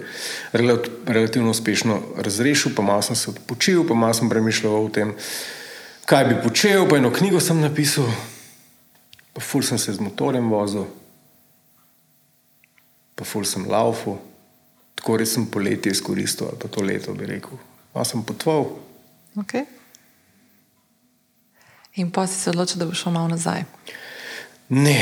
rel 0.52 0.78
relativno 1.06 1.50
uspešno 1.50 1.98
razrešil, 2.16 2.72
pa 2.76 2.82
malo 2.82 3.02
sem 3.02 3.16
se 3.16 3.30
odpočil, 3.30 3.82
pa 3.88 3.94
malo 3.94 4.14
sem 4.14 4.28
premišljal 4.28 4.84
o 4.84 4.88
tem, 4.88 5.14
kaj 6.08 6.24
bi 6.24 6.36
počel, 6.42 6.88
pa 6.88 6.96
eno 6.96 7.10
knjigo 7.12 7.40
sem 7.40 7.60
napisal, 7.60 8.08
pa 9.32 9.40
ful 9.44 9.62
sem 9.62 9.78
se 9.78 9.92
z 9.92 10.00
motorjem 10.00 10.48
vozil, 10.50 10.86
pa 13.14 13.28
ful 13.28 13.44
sem 13.44 13.66
laufal, 13.68 14.16
tako 14.96 15.18
res 15.20 15.34
sem 15.36 15.44
poletje 15.46 15.92
izkoristil, 15.92 16.48
ali 16.48 16.60
pa 16.62 16.70
to 16.72 16.82
leto 16.82 17.12
bi 17.14 17.28
rekel. 17.28 17.60
Malo 17.92 18.08
sem 18.08 18.24
potoval. 18.24 18.70
Okay. 19.36 19.66
In 22.00 22.10
pa 22.10 22.26
si 22.26 22.40
se 22.40 22.50
odločil, 22.50 22.80
da 22.80 22.88
boš 22.88 23.04
šel 23.04 23.12
malo 23.12 23.28
nazaj. 23.28 23.66
Ne, 24.68 24.96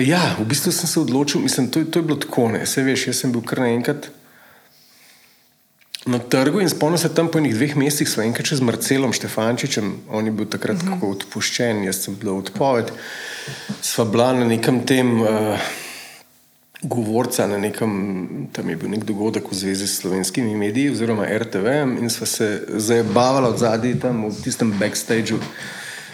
ja, 0.00 0.36
v 0.38 0.44
bistvu 0.48 0.72
sem 0.72 0.88
se 0.88 1.00
odločil, 1.00 1.40
mislim, 1.44 1.68
to, 1.68 1.84
to 1.84 2.00
je 2.00 2.08
bilo 2.08 2.16
tako. 2.20 2.48
Vse 2.56 2.84
veš, 2.84 3.06
jaz 3.10 3.20
sem 3.20 3.32
bil 3.32 3.44
kar 3.44 3.60
naenkrat 3.64 4.08
na 6.06 6.18
trgu 6.18 6.60
in 6.60 6.68
spomnim 6.68 6.98
se 6.98 7.14
tam 7.14 7.28
po 7.28 7.38
enih 7.38 7.54
dveh 7.54 7.74
mesecih, 7.76 8.08
sva 8.08 8.24
enkrat 8.26 8.46
čez 8.46 8.60
Marcelom 8.62 9.14
Štefančičem, 9.16 9.90
on 10.14 10.26
je 10.26 10.32
bil 10.32 10.46
takrat 10.46 10.76
uh 10.76 10.84
mhm. 10.84 11.00
-huh. 11.00 11.10
odpuščen, 11.10 11.84
jaz 11.84 12.04
sem 12.04 12.14
bil 12.14 12.36
odpoved. 12.36 12.92
Sva 13.82 14.04
bila 14.04 14.32
na 14.32 14.44
nekem 14.44 14.86
tem. 14.86 15.20
Uh, 15.20 15.58
Govorca 16.82 17.46
na 17.46 17.58
nekem, 17.58 18.48
tam 18.52 18.68
je 18.68 18.76
bil 18.76 18.90
nek 18.90 19.04
dogodek 19.04 19.50
v 19.50 19.54
zvezi 19.54 19.86
s 19.86 19.96
slovenskimi 19.96 20.56
mediji, 20.56 20.90
oziroma 20.90 21.24
RTV, 21.38 21.66
in 22.00 22.10
sva 22.10 22.26
se 22.26 22.62
zabavala 22.68 23.48
od 23.48 23.58
zadaj 23.58 23.98
tam 24.00 24.28
v 24.28 24.42
tistem 24.44 24.72
backstageu. 24.78 25.38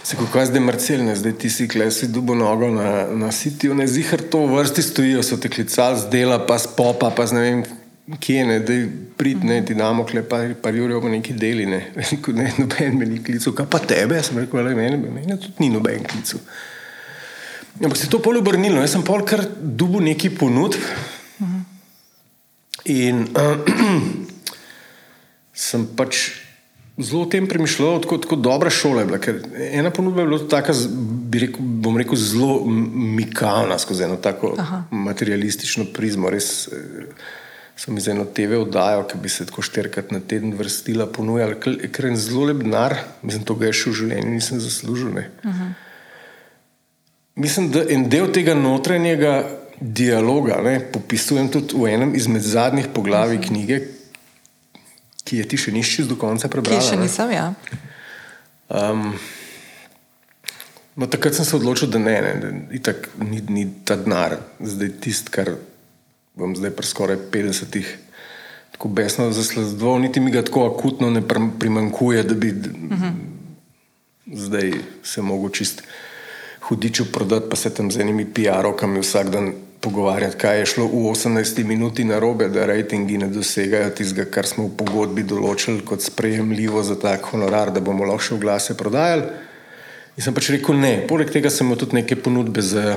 Se 0.05 0.17
kako 0.17 0.39
je 0.39 0.47
zdaj 0.47 0.61
Marcel, 0.61 1.15
zdaj 1.15 1.33
ti 1.33 1.51
si 1.51 1.69
klesi 1.69 2.09
dubo 2.09 2.35
nogo 2.35 2.71
na, 2.71 3.07
na 3.11 3.33
sitiju, 3.33 3.75
ne 3.75 3.87
zihar 3.87 4.21
to 4.31 4.47
v 4.47 4.59
vrsti 4.59 4.83
stojijo, 4.83 5.23
so 5.23 5.37
te 5.37 5.49
klicali 5.49 5.99
z 5.99 6.09
dela, 6.11 6.47
pa 6.47 6.59
z 6.59 6.67
popa, 6.77 7.11
pa 7.11 7.27
z 7.27 7.33
ne 7.33 7.41
vem 7.41 7.65
kje, 8.21 8.45
ne, 8.45 8.59
da 8.61 8.77
prid, 9.17 9.45
ne, 9.45 9.61
ti 9.65 9.75
damo 9.75 10.05
klepa, 10.07 10.43
pa 10.63 10.71
jurijo 10.75 11.01
pa 11.01 11.09
neki 11.09 11.35
deli, 11.39 11.67
ne, 11.67 11.81
ne, 12.39 12.51
noben 12.59 12.99
me 12.99 13.07
ni 13.07 13.23
klical, 13.23 13.55
kaj 13.55 13.69
pa 13.71 13.79
tebe, 13.79 14.23
sem 14.23 14.39
rekel, 14.43 14.61
ali 14.61 14.75
meni, 14.75 14.99
meni 14.99 15.39
tudi 15.39 15.55
ni 15.63 15.71
noben 15.71 16.05
klical. 16.05 16.43
Ampak 17.81 17.97
se 17.97 18.07
je 18.07 18.13
to 18.13 18.21
pol 18.23 18.37
obrnilo, 18.37 18.83
jaz 18.83 18.93
sem 18.97 19.05
pol 19.07 19.25
kar 19.27 19.45
dubo 19.57 20.03
neki 20.03 20.31
ponudb 20.37 20.77
in 22.85 23.25
uh, 23.39 23.57
sem 25.67 25.87
pač 25.97 26.27
zelo 27.01 27.23
o 27.25 27.29
tem 27.31 27.47
premišljal, 27.49 28.03
tako, 28.05 28.19
tako 28.19 28.37
dobra 28.37 28.71
šola 28.71 29.01
je 29.01 29.07
bila. 29.09 29.19
Ena 29.71 29.91
ponudba 29.91 30.21
je 30.21 30.29
bila 30.29 30.41
tako, 30.51 30.75
rekel, 31.41 31.71
bom 31.83 31.97
rekel, 31.97 32.19
zelo 32.21 32.61
mikavna 33.17 33.79
skozi 33.79 34.05
eno 34.05 34.19
tako 34.21 34.55
Aha. 34.59 34.83
materialistično 34.91 35.89
prizmo. 35.95 36.31
Res 36.31 36.69
eh, 37.77 37.79
sem 37.83 37.97
iz 37.99 38.09
eno 38.09 38.25
TV 38.25 38.61
oddajal, 38.61 39.07
ki 39.09 39.19
bi 39.23 39.29
se 39.33 39.47
tako 39.49 39.63
štirikrat 39.63 40.13
na 40.13 40.21
teden 40.21 40.55
vrstila, 40.59 41.07
ponujala, 41.07 41.57
ker 41.57 42.09
je 42.09 42.17
zelo 42.17 42.47
lep 42.51 42.63
denar, 42.63 42.97
mislim, 43.23 43.45
to 43.49 43.57
ga 43.59 43.71
je 43.71 43.79
še 43.81 43.91
v 43.91 43.99
življenju 44.03 44.35
nisem 44.37 44.61
zaslužil. 44.61 45.17
Mislim, 47.35 47.71
da 47.73 47.85
en 47.89 48.09
del 48.13 48.29
tega 48.33 48.55
notranjega 48.55 49.35
dialoga 49.81 50.61
ne, 50.63 50.77
popisujem 50.93 51.49
tudi 51.51 51.79
v 51.81 51.91
enem 51.91 52.15
izmed 52.15 52.45
zadnjih 52.45 52.93
poglavij 52.95 53.41
knjige, 53.49 53.81
ki 55.25 55.41
je 55.41 55.49
ti 55.49 55.59
še 55.59 55.73
nišči 55.75 56.07
do 56.11 56.19
konca 56.21 56.51
prebral. 56.53 56.79
Ki 56.79 56.93
še 56.93 56.99
nisem, 57.01 57.33
ja. 57.35 57.49
Um, 58.69 59.15
no, 60.95 61.09
takrat 61.11 61.35
sem 61.35 61.49
se 61.49 61.57
odločil, 61.57 61.91
da 61.91 61.99
ne, 62.03 62.15
ne 62.21 62.33
da 62.43 62.53
itak, 62.79 63.11
ni, 63.25 63.43
ni 63.49 63.67
ta 63.87 63.97
denar, 63.99 64.39
zdaj 64.61 64.93
tisti, 65.03 65.35
kar 65.35 65.55
bom 66.35 66.57
zdaj 66.57 66.71
pri 66.71 66.87
skoraj 66.87 67.19
50-ih 67.33 67.99
tako 68.73 68.89
besno 68.89 69.31
zasledoval, 69.33 70.01
niti 70.01 70.21
mi 70.21 70.31
ga 70.31 70.43
tako 70.43 70.67
akutno 70.67 71.11
ne 71.11 71.23
primankuje, 71.59 72.23
da 72.23 72.35
bi 72.35 72.51
uh. 72.51 72.57
-huh. 72.57 73.13
zdaj 74.33 74.73
se 75.03 75.23
mogel 75.23 75.51
čist 75.51 75.83
hudiču 76.63 77.13
prodati, 77.13 77.47
pa 77.51 77.57
se 77.57 77.75
tam 77.75 77.91
z 77.91 78.01
enimi 78.01 78.27
PR-okami 78.35 79.01
vsak 79.01 79.31
dan 79.31 79.53
pogovarjati, 79.81 80.39
kaj 80.39 80.59
je 80.59 80.67
šlo 80.67 80.87
v 80.87 81.11
18 81.11 81.65
minuti 81.65 82.05
na 82.05 82.19
robe, 82.19 82.49
da 82.49 82.67
rejtingi 82.67 83.19
ne 83.19 83.27
dosegajo 83.29 83.91
tistega, 83.91 84.31
kar 84.31 84.47
smo 84.47 84.69
v 84.69 84.77
pogodbi 84.79 85.23
določili 85.27 85.83
kot 85.85 86.03
sprejemljivo 86.03 86.83
za 86.83 86.95
tak 86.95 87.27
honorar, 87.33 87.73
da 87.75 87.81
bomo 87.81 88.07
lahko 88.07 88.23
še 88.23 88.35
v 88.35 88.41
glase 88.45 88.77
prodajali. 88.79 89.27
In 90.17 90.23
sem 90.23 90.35
pač 90.35 90.53
rekel 90.55 90.79
ne. 90.79 90.93
Poleg 91.09 91.33
tega 91.35 91.51
sem 91.51 91.67
imel 91.67 91.81
tudi 91.81 91.99
neke 91.99 92.17
ponudbe 92.17 92.63
za, 92.63 92.95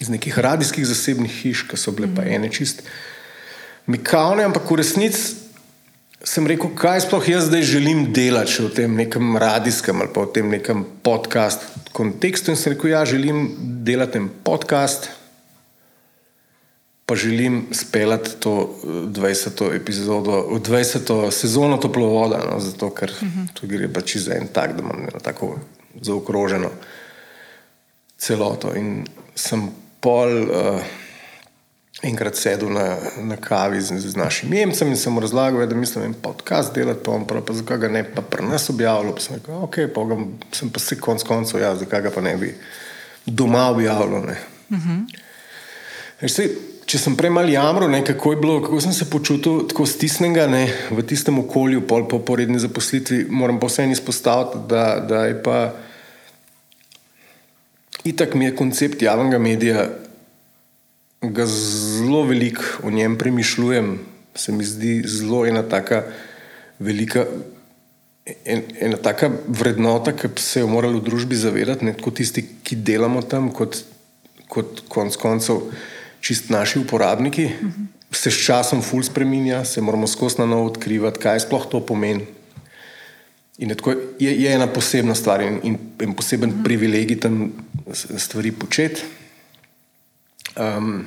iz 0.00 0.08
nekih 0.08 0.38
radijskih 0.38 0.86
zasebnih 0.86 1.32
hiš, 1.42 1.66
ki 1.70 1.76
so 1.76 1.92
bile 1.92 2.08
pa 2.14 2.22
ene 2.22 2.50
čist 2.52 2.82
mikavne, 3.86 4.44
ampak 4.44 4.70
v 4.70 4.80
resnici 4.82 5.46
sem 6.26 6.46
rekel, 6.46 6.72
kaj 6.74 7.04
sploh 7.06 7.28
jaz 7.28 7.46
zdaj 7.46 7.62
želim 7.62 8.00
delati 8.12 8.62
v 8.62 8.70
tem 8.74 8.96
nekem 8.98 9.36
radijskem 9.38 10.00
ali 10.00 10.10
pa 10.12 10.24
v 10.24 10.32
tem 10.34 10.48
nekem 10.50 10.84
podkastu 11.02 11.66
kontekstu. 11.92 12.50
In 12.50 12.58
sem 12.58 12.74
rekel, 12.74 12.90
ja, 12.90 13.04
želim 13.04 13.46
delati 13.86 14.18
en 14.18 14.28
podcast, 14.44 15.08
pa 17.06 17.14
želim 17.16 17.66
speljati 17.72 18.36
to 18.40 18.74
20. 18.84 19.70
Eh, 19.70 19.76
epizodo, 19.76 20.58
20. 20.58 21.30
sezono 21.30 21.76
toplovoda, 21.76 22.42
no, 22.50 22.60
zato 22.60 22.90
ker 22.90 23.10
uh 23.10 23.22
-huh. 23.22 23.46
tu 23.54 23.66
gre 23.66 23.88
pač 23.88 24.16
za 24.16 24.34
en 24.34 24.48
tak, 24.48 24.72
da 24.72 24.82
imam 24.82 25.00
eno 25.00 25.20
tako 25.22 25.58
zaokroženo 26.00 26.70
celoto. 28.18 28.74
In 28.74 29.06
sem 29.34 29.70
pol. 30.00 30.38
Uh, 30.50 30.94
enkrat 32.02 32.36
sedel 32.36 32.68
na, 32.68 32.96
na 33.24 33.36
kavi 33.40 33.80
z, 33.80 33.96
z 33.98 34.16
našim 34.16 34.52
Jemcem 34.52 34.88
in 34.88 34.96
sem 34.96 35.12
mu 35.12 35.20
razlagal, 35.20 35.66
da 35.66 35.74
mislim, 35.74 36.04
da 36.04 36.08
je 36.08 36.22
podcast 36.22 36.74
delati, 36.74 37.00
pa, 37.04 37.20
pa, 37.28 37.40
pa 37.40 37.52
zakaj 37.52 37.78
ga 37.78 37.88
ne 37.88 38.04
pa 38.04 38.22
pri 38.22 38.44
nas 38.44 38.70
objavljal. 38.70 39.14
Pa 39.14 39.20
sem 39.20 39.36
rekel, 39.36 39.54
ok, 39.64 39.76
pa 39.94 40.04
ga, 40.04 40.18
sem 40.52 40.70
pa 40.70 40.80
se 40.80 41.00
konc 41.00 41.22
koncev, 41.22 41.60
ja, 41.60 41.74
zakaj 41.76 42.02
ga 42.02 42.10
pa 42.14 42.20
ne 42.20 42.36
bi 42.36 42.54
doma 43.26 43.70
objavljal. 43.70 44.28
Uh 44.70 44.78
-huh. 44.78 45.06
Če 46.86 46.98
sem 46.98 47.16
prej 47.16 47.30
mal 47.30 47.48
jamro, 47.50 47.88
ne, 47.88 48.04
kako, 48.04 48.36
bilo, 48.38 48.60
kako 48.62 48.80
sem 48.80 48.92
se 48.92 49.10
počutil 49.10 49.64
tako 49.68 49.86
stisnjenega 49.86 50.46
v 50.90 51.02
tistem 51.02 51.38
okolju, 51.38 51.80
pol 51.86 52.08
po 52.08 52.18
poredni 52.18 52.58
zaposlitvi, 52.58 53.26
moram 53.30 53.58
pa 53.60 53.66
vseeno 53.66 53.92
izpostaviti, 53.92 54.58
da, 54.68 55.00
da 55.08 55.24
je 55.24 55.42
pa 55.42 55.72
itak 58.06 58.34
mi 58.34 58.44
je 58.44 58.56
koncept 58.56 59.02
javnega 59.02 59.38
medija 59.38 59.88
ga 61.22 61.46
zelo 61.46 62.22
veliko 62.22 62.62
o 62.82 62.90
njem 62.90 63.18
premišljujem. 63.18 63.98
Se 64.34 64.52
mi 64.52 64.64
zdi 64.64 65.02
zelo 65.06 65.46
ena 65.46 65.62
taka 65.62 66.02
velika. 66.78 67.24
En, 68.44 68.62
ena 68.80 68.96
taka 68.96 69.30
vrednota, 69.48 70.12
ki 70.12 70.28
bi 70.28 70.42
se 70.42 70.60
jo 70.60 70.66
morali 70.66 70.98
v 70.98 71.04
družbi 71.06 71.36
zavedati, 71.38 71.86
ne 71.86 71.92
kot 71.94 72.16
tisti, 72.18 72.42
ki 72.66 72.76
delamo 72.76 73.20
tam, 73.22 73.52
kot, 73.54 73.78
kot 74.50 74.80
konc 74.90 75.14
koncev, 75.16 75.60
čist 76.20 76.50
naši 76.50 76.80
uporabniki, 76.82 77.44
uh 77.44 77.68
-huh. 77.68 77.86
se 78.10 78.30
s 78.30 78.44
časom 78.46 78.82
ful 78.82 79.02
spremenja, 79.02 79.64
se 79.64 79.80
moramo 79.80 80.06
skozi 80.06 80.38
na 80.38 80.46
novo 80.46 80.66
odkrivati, 80.66 81.20
kaj 81.20 81.40
sploh 81.40 81.66
to 81.70 81.86
pomeni. 81.86 82.26
In 83.58 83.68
je, 83.68 83.74
tako, 83.74 83.94
je, 84.18 84.42
je 84.42 84.52
ena 84.52 84.66
posebna 84.66 85.14
stvar 85.14 85.40
in, 85.42 85.60
in, 85.62 85.78
in 86.00 86.14
poseben 86.14 86.52
-huh. 86.52 86.64
privilegij 86.64 87.20
tam 87.20 87.52
stvari 88.16 88.52
početi. 88.52 89.02
Um, 90.56 91.06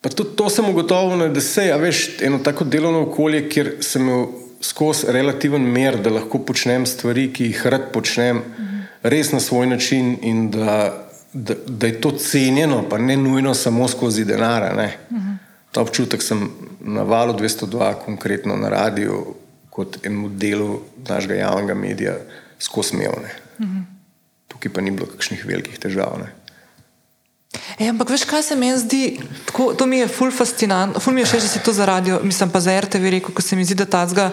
pa 0.00 0.08
tudi 0.08 0.36
to 0.36 0.48
sem 0.50 0.64
ugotovil, 0.64 1.32
da 1.32 1.40
se 1.40 1.64
je 1.64 1.92
eno 2.20 2.38
tako 2.38 2.64
delovno 2.64 3.00
okolje, 3.00 3.48
kjer 3.48 3.72
sem 3.80 4.02
imel 4.02 4.26
skozi 4.60 5.06
relativen 5.08 5.62
mer, 5.62 6.02
da 6.02 6.10
lahko 6.10 6.38
počnem 6.38 6.86
stvari, 6.86 7.32
ki 7.32 7.44
jih 7.44 7.66
rad 7.66 7.92
počnem, 7.92 8.36
-huh. 8.36 8.82
res 9.02 9.32
na 9.32 9.40
svoj 9.40 9.66
način 9.66 10.16
in 10.22 10.50
da, 10.50 11.06
da, 11.32 11.54
da 11.66 11.86
je 11.86 12.00
to 12.00 12.10
cenjeno, 12.10 12.88
pa 12.88 12.98
ne 12.98 13.16
nujno 13.16 13.54
samo 13.54 13.88
skozi 13.88 14.24
denar. 14.24 14.62
-huh. 14.62 15.36
Ta 15.72 15.80
občutek 15.80 16.22
sem 16.22 16.50
na 16.80 17.02
valu 17.02 17.32
202, 17.32 17.94
konkretno 17.94 18.56
na 18.56 18.68
radiju, 18.68 19.34
kot 19.78 20.00
enemu 20.02 20.32
delu 20.34 20.80
našega 21.06 21.34
javnega 21.38 21.74
medija, 21.78 22.16
skozi. 22.58 22.96
Uh 22.96 23.14
-huh. 23.58 23.84
Tukaj 24.48 24.72
pa 24.72 24.80
ni 24.80 24.90
bilo 24.90 25.06
kakšnih 25.06 25.44
velikih 25.46 25.78
težav. 25.78 26.18
Ne. 26.18 26.32
E, 27.78 27.88
ampak 27.88 28.10
veš, 28.10 28.24
kaj 28.24 28.42
se 28.42 28.56
mi 28.56 28.72
zdi, 28.78 29.20
tako, 29.46 29.74
to 29.74 29.86
mi 29.86 29.98
je 29.98 30.08
ful 30.08 30.30
fascinantno, 30.30 31.00
ful 31.00 31.14
mi 31.14 31.20
je 31.20 31.26
še, 31.26 31.40
že 31.40 31.48
si 31.48 31.62
to 31.64 31.72
za 31.72 31.86
radio, 31.86 32.20
mislim 32.22 32.50
pa 32.50 32.60
za 32.60 32.80
RTV 32.80 33.10
rekel, 33.10 33.34
ko 33.34 33.42
se 33.42 33.56
mi 33.56 33.64
zdi, 33.64 33.74
da 33.74 33.84
ta 33.84 34.06
zga 34.06 34.30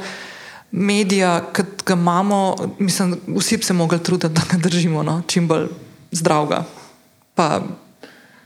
medija, 0.71 1.51
ki 1.53 1.63
ga 1.85 1.93
imamo, 1.93 2.55
mislim, 2.79 3.19
vsi 3.37 3.57
bi 3.57 3.63
se 3.63 3.73
mogli 3.73 4.03
truditi, 4.03 4.33
da 4.33 4.41
ga 4.51 4.57
držimo 4.57 5.03
no, 5.03 5.21
čim 5.27 5.47
bolj 5.47 5.67
zdravega, 6.11 6.65
pa 7.35 7.61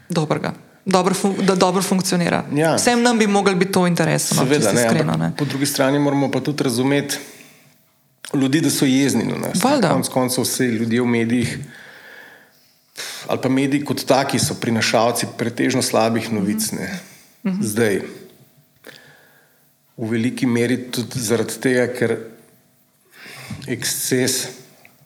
dobrega. 0.10 0.54
Dobro 0.90 1.14
fun 1.14 1.36
da 1.42 1.56
dobro 1.56 1.82
funkcionira. 1.82 2.44
Ja. 2.54 2.76
Vsem 2.76 3.02
nam 3.02 3.18
bi 3.18 3.28
mogli 3.28 3.56
biti 3.56 3.72
to 3.72 3.88
interesno. 3.88 4.42
No, 4.42 4.48
Seveda, 4.48 4.72
ne, 4.72 4.86
iskreno, 4.86 5.18
ne. 5.18 5.32
Po 5.38 5.46
drugi 5.46 5.66
strani 5.66 6.00
moramo 6.00 6.32
pa 6.32 6.40
tudi 6.40 6.64
razumeti, 6.64 7.18
ljudi, 8.34 8.62
da 8.62 8.70
so 8.70 8.86
jezni 8.86 9.24
na 9.24 9.38
nas. 9.48 9.64
Valjda. 9.64 9.90
Konec 9.90 10.08
koncev 10.08 10.44
vse 10.44 10.68
ljudje 10.68 11.02
v 11.02 11.06
medijih. 11.06 11.58
Ali 13.28 13.40
pa 13.42 13.50
mediji 13.50 13.86
kot 13.86 14.06
taki 14.06 14.40
so 14.40 14.56
prinašalci 14.62 15.28
pretežno 15.38 15.82
slabih 15.82 16.32
novic. 16.34 16.72
Ne. 16.72 17.00
Zdaj, 17.62 18.02
v 19.98 20.10
veliki 20.10 20.48
meri 20.48 20.78
tudi 20.92 21.20
zaradi 21.20 21.60
tega, 21.62 21.88
ker 21.94 22.18
eksces 23.68 24.48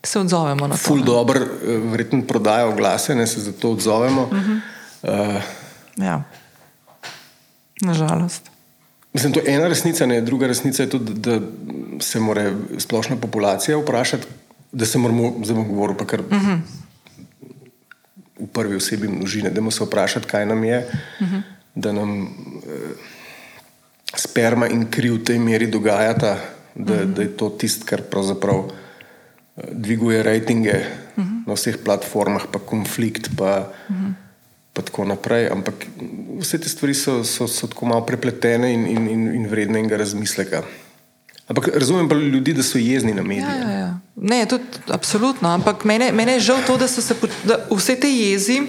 Se 0.04 0.20
odzovemo 0.20 0.68
na 0.68 0.76
to. 0.76 0.82
ful 0.82 1.04
dobro, 1.04 1.40
eh, 1.40 1.78
verjetno 1.92 2.22
prodaja 2.28 2.68
oglase, 2.68 3.16
ne 3.16 3.28
se 3.28 3.40
zato 3.42 3.72
odzovemo. 3.72 4.30
Uh, 5.04 5.10
Ja. 5.98 6.24
Nažalost. 7.82 8.54
Mislim, 9.14 9.34
to 9.34 9.40
je 9.40 9.54
ena 9.56 9.68
resnica, 9.68 10.06
ne? 10.06 10.22
druga 10.22 10.48
resnica 10.48 10.84
je 10.84 10.90
tudi, 10.90 11.14
da 11.14 11.40
se 12.00 12.20
mora 12.20 12.52
splošna 12.78 13.16
populacija 13.16 13.78
vprašati, 13.78 14.28
da 14.72 14.86
se 14.86 14.98
moramo, 14.98 15.34
zdaj 15.44 15.56
bom 15.56 15.68
govoril 15.68 15.98
pa 15.98 16.06
kar 16.06 16.22
uh 16.22 16.28
-huh. 16.28 16.60
v 18.40 18.48
prvi 18.48 18.76
osebi 18.76 19.08
množine, 19.08 19.50
da 19.50 19.62
moramo 19.62 19.72
se 19.72 19.84
vprašati, 19.84 20.28
kaj 20.28 20.46
nam 20.46 20.64
je, 20.64 20.90
uh 21.20 21.28
-huh. 21.28 21.42
da 21.76 21.92
nam 21.92 22.22
eh, 22.22 22.30
sperma 24.16 24.68
in 24.68 24.90
kri 24.92 25.10
v 25.10 25.24
tej 25.24 25.40
meri 25.40 25.68
dogajata, 25.68 26.38
da, 26.76 26.94
uh 26.94 27.00
-huh. 27.00 27.14
da 27.14 27.22
je 27.22 27.38
to 27.38 27.50
tisto, 27.50 27.86
kar 27.86 28.02
pravzaprav 28.02 28.64
eh, 28.66 29.62
dviguje 29.72 30.24
rejtinge 30.24 30.86
uh 31.18 31.24
-huh. 31.24 31.48
na 31.48 31.54
vseh 31.54 31.78
platformah, 31.86 32.44
pa 32.52 32.60
konflikt, 32.60 33.30
pa, 33.38 33.70
uh 33.90 33.96
-huh. 33.96 34.14
Pa 34.74 34.82
tako 34.82 35.06
naprej. 35.06 35.50
Ampak 35.52 35.86
vse 36.40 36.58
te 36.58 36.70
stvari 36.70 36.94
so, 36.94 37.24
so, 37.24 37.48
so 37.48 37.68
tako 37.68 37.86
malo 37.86 38.06
prepletene 38.06 38.74
in, 38.74 38.88
in, 38.88 39.10
in, 39.10 39.28
in 39.36 39.48
vredne 39.50 39.80
enega 39.80 39.98
razmisleka. 39.98 40.64
Ampak 41.48 41.68
razumem 41.76 42.10
pa 42.10 42.16
ljudi, 42.16 42.54
da 42.54 42.64
so 42.64 42.78
jezni 42.78 43.14
na 43.14 43.24
medije. 43.24 43.50
Ja, 43.62 43.70
ja, 43.70 43.80
ja. 43.80 44.00
Ne, 44.16 44.46
tudi 44.46 44.64
absolutno. 44.88 45.50
Ampak 45.50 45.84
mene, 45.84 46.12
mene 46.12 46.34
je 46.34 46.40
žal 46.40 46.64
to, 46.68 46.78
da 46.78 46.88
so 46.88 47.02
se 47.02 47.16
da 47.44 47.60
vse 47.72 47.96
te 48.00 48.12
jezi. 48.12 48.62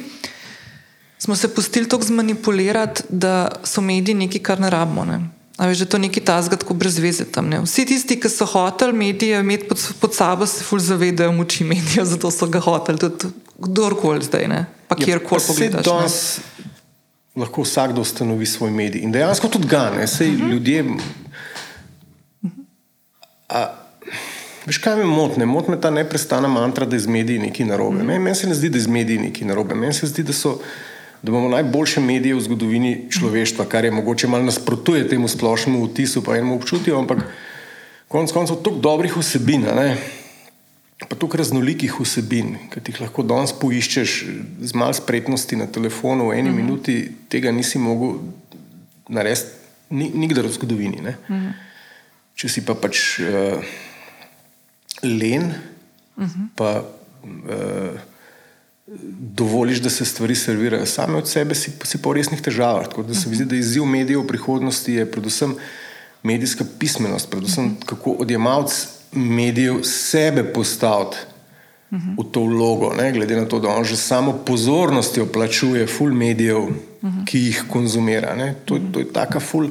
Smo 1.18 1.36
se 1.36 1.48
pustili 1.54 1.88
tako 1.88 2.04
zmanipulirati, 2.04 3.02
da 3.08 3.48
so 3.64 3.80
mediji 3.80 4.14
nekaj, 4.14 4.42
kar 4.42 4.60
ne 4.60 4.70
rabimo. 4.70 5.04
Ne? 5.04 5.20
A 5.56 5.66
veš, 5.66 5.78
da 5.78 5.84
je 5.84 5.88
to 5.88 5.98
nekaj 5.98 6.24
tasga, 6.24 6.56
tako 6.56 6.74
brez 6.74 6.98
veze 6.98 7.24
tam. 7.24 7.48
Ne? 7.48 7.62
Vsi 7.62 7.86
tisti, 7.86 8.18
ki 8.20 8.28
so 8.28 8.46
hoteli 8.46 8.92
medije 8.92 9.40
imeti 9.40 9.68
pod, 9.68 9.80
pod 10.00 10.14
sabo, 10.14 10.46
se 10.46 10.64
ful 10.64 10.82
zavedajo 10.82 11.32
moči 11.32 11.64
medijev, 11.64 12.04
zato 12.12 12.30
so 12.30 12.46
ga 12.46 12.60
hoteli. 12.60 12.98
Tudi 12.98 13.30
kdorkoli 13.58 14.24
zdaj, 14.24 14.48
ne? 14.48 14.64
Pa 14.88 14.96
kjerkoli 14.96 15.40
Ja, 15.42 15.46
pogledaš. 15.46 15.86
ne. 15.86 15.92
danes 15.92 16.40
Lahko 17.36 17.62
vsakdo 17.62 18.00
ustanovi 18.00 18.46
svoj 18.46 18.70
medij 18.70 19.02
in 19.02 19.12
dejansko 19.12 19.48
tudi 19.48 19.66
ga, 19.68 19.90
ne, 19.96 20.06
sej 20.06 20.28
uh 20.28 20.34
-huh. 20.34 20.50
ljudje. 20.52 20.84
A, 23.48 23.74
veš, 24.66 24.78
kaj 24.78 24.96
me 24.96 25.04
motne? 25.04 25.46
Mot 25.46 25.68
me 25.68 25.80
ta 25.80 25.90
neprestana 25.90 26.48
mantra, 26.48 26.86
da 26.86 26.96
je 26.96 27.00
z 27.00 27.06
mediji 27.06 27.38
nekaj 27.38 27.66
narobe. 27.66 27.96
Uh 27.96 28.02
-huh. 28.02 28.06
Meni 28.06 28.18
men 28.18 28.34
se 28.34 28.46
ne 28.46 28.54
zdi, 28.54 28.68
da 28.68 28.76
je 28.78 28.82
z 28.82 28.86
mediji 28.88 29.18
nekaj 29.18 29.46
narobe. 29.48 29.74
Meni 29.74 29.92
se 29.92 30.06
zdi, 30.06 30.22
da, 30.22 30.32
so, 30.32 30.58
da 31.22 31.30
imamo 31.30 31.48
najboljše 31.48 32.00
medije 32.00 32.34
v 32.34 32.40
zgodovini 32.40 33.06
človeštva, 33.10 33.64
kar 33.64 33.84
je 33.84 33.90
mogoče 33.90 34.26
malo 34.26 34.42
nasprotuje 34.42 35.08
temu 35.08 35.28
splošnemu 35.28 35.84
vtisu, 35.86 36.24
pa 36.24 36.36
enemu 36.36 36.54
občutju, 36.54 36.98
ampak 36.98 37.18
konec 38.08 38.32
koncev 38.32 38.56
toliko 38.56 38.80
dobrih 38.80 39.16
vsebin. 39.16 39.62
ne. 39.62 39.96
Pa 41.08 41.16
tukaj 41.16 41.38
raznolikih 41.38 41.94
vsebin, 42.00 42.54
ki 42.72 42.80
jih 42.88 43.00
lahko 43.04 43.24
danes 43.26 43.52
poiščeš 43.60 44.14
z 44.60 44.78
malo 44.78 44.94
spretnosti 44.96 45.56
na 45.56 45.66
telefonu, 45.66 46.30
v 46.30 46.38
eni 46.38 46.50
uh 46.50 46.54
-huh. 46.54 46.62
minuti 46.62 47.12
tega 47.28 47.52
nisi 47.52 47.78
mogel 47.78 48.18
narediti 49.08 49.46
ni, 49.90 50.10
nikdar 50.14 50.46
v 50.46 50.52
zgodovini. 50.52 51.00
Uh 51.00 51.06
-huh. 51.06 51.52
Če 52.34 52.48
si 52.48 52.64
pa 52.64 52.74
pač 52.74 53.20
uh, 53.20 53.62
len, 55.02 55.54
uh 56.16 56.24
-huh. 56.24 56.48
pa 56.56 56.82
uh, 56.82 58.00
dovoliš, 59.36 59.78
da 59.80 59.90
se 59.90 60.04
stvari 60.04 60.34
servirajo 60.34 60.86
same 60.86 61.16
od 61.16 61.28
sebe, 61.28 61.54
si, 61.54 61.72
si 61.84 61.98
pa 61.98 62.10
v 62.10 62.12
resnih 62.12 62.40
težavah. 62.40 62.88
Tako 62.88 63.02
da 63.02 63.14
se 63.14 63.28
mi 63.28 63.36
zdi, 63.36 63.44
da 63.44 63.56
izziv 63.56 63.84
medijev 63.84 64.20
v 64.20 64.26
prihodnosti 64.26 64.92
je 64.92 65.10
predvsem 65.10 65.54
medijska 66.22 66.64
pismenost, 66.78 67.30
predvsem 67.30 67.76
kako 67.86 68.10
odjemalc 68.10 68.86
medijev 69.14 69.82
sebe 69.82 70.44
postaviti 70.44 71.16
uh 71.90 71.98
-huh. 71.98 72.28
v 72.28 72.32
to 72.32 72.40
vlogo, 72.40 72.94
ne? 72.94 73.12
glede 73.12 73.36
na 73.36 73.44
to, 73.44 73.60
da 73.60 73.68
on 73.68 73.84
že 73.84 73.96
samo 73.96 74.32
pozornostjo 74.32 75.26
plačuje 75.26 75.86
ful 75.86 76.12
medijev, 76.12 76.58
uh 76.58 76.70
-huh. 77.02 77.24
ki 77.24 77.38
jih 77.38 77.64
konzumira. 77.68 78.34
Ne? 78.34 78.54
To, 78.64 78.78
to 78.92 78.98
je 78.98 79.12
taka 79.12 79.40
ful 79.40 79.68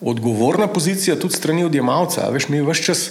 odgovorna 0.00 0.66
pozicija 0.66 1.18
tudi 1.18 1.34
strani 1.34 1.64
odjemalca. 1.64 2.28
Veš, 2.30 2.48
mi 2.48 2.62
vse 2.62 2.82
čas 2.82 3.10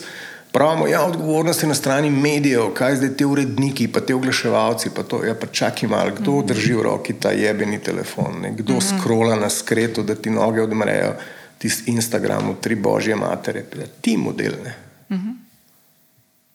pravimo, 0.52 0.88
ja, 0.88 1.06
odgovornost 1.06 1.64
je 1.64 1.68
na 1.68 1.76
strani 1.76 2.10
medijev, 2.10 2.74
kaj 2.74 2.96
zdaj 2.96 3.18
te 3.18 3.26
uredniki, 3.26 3.88
pa 3.88 4.00
te 4.00 4.16
oglaševalci, 4.16 4.90
pa 4.96 5.04
to, 5.04 5.24
ja, 5.26 5.34
pa 5.36 5.48
čakaj 5.48 5.90
malo, 5.90 6.12
kdo 6.20 6.32
uh 6.32 6.44
-huh. 6.44 6.48
drži 6.48 6.74
v 6.74 6.82
roki 6.82 7.14
ta 7.14 7.32
jebeni 7.32 7.80
telefon, 7.80 8.42
ne? 8.42 8.54
kdo 8.58 8.74
uh 8.74 8.80
-huh. 8.80 9.00
skrola 9.00 9.36
na 9.36 9.50
skretu, 9.50 10.04
da 10.04 10.16
ti 10.16 10.30
noge 10.30 10.62
odmrejo, 10.62 11.14
tisti 11.58 11.92
Instagram, 11.92 12.56
tri 12.62 12.76
božje 12.76 13.16
matere, 13.16 13.66
ti 14.02 14.18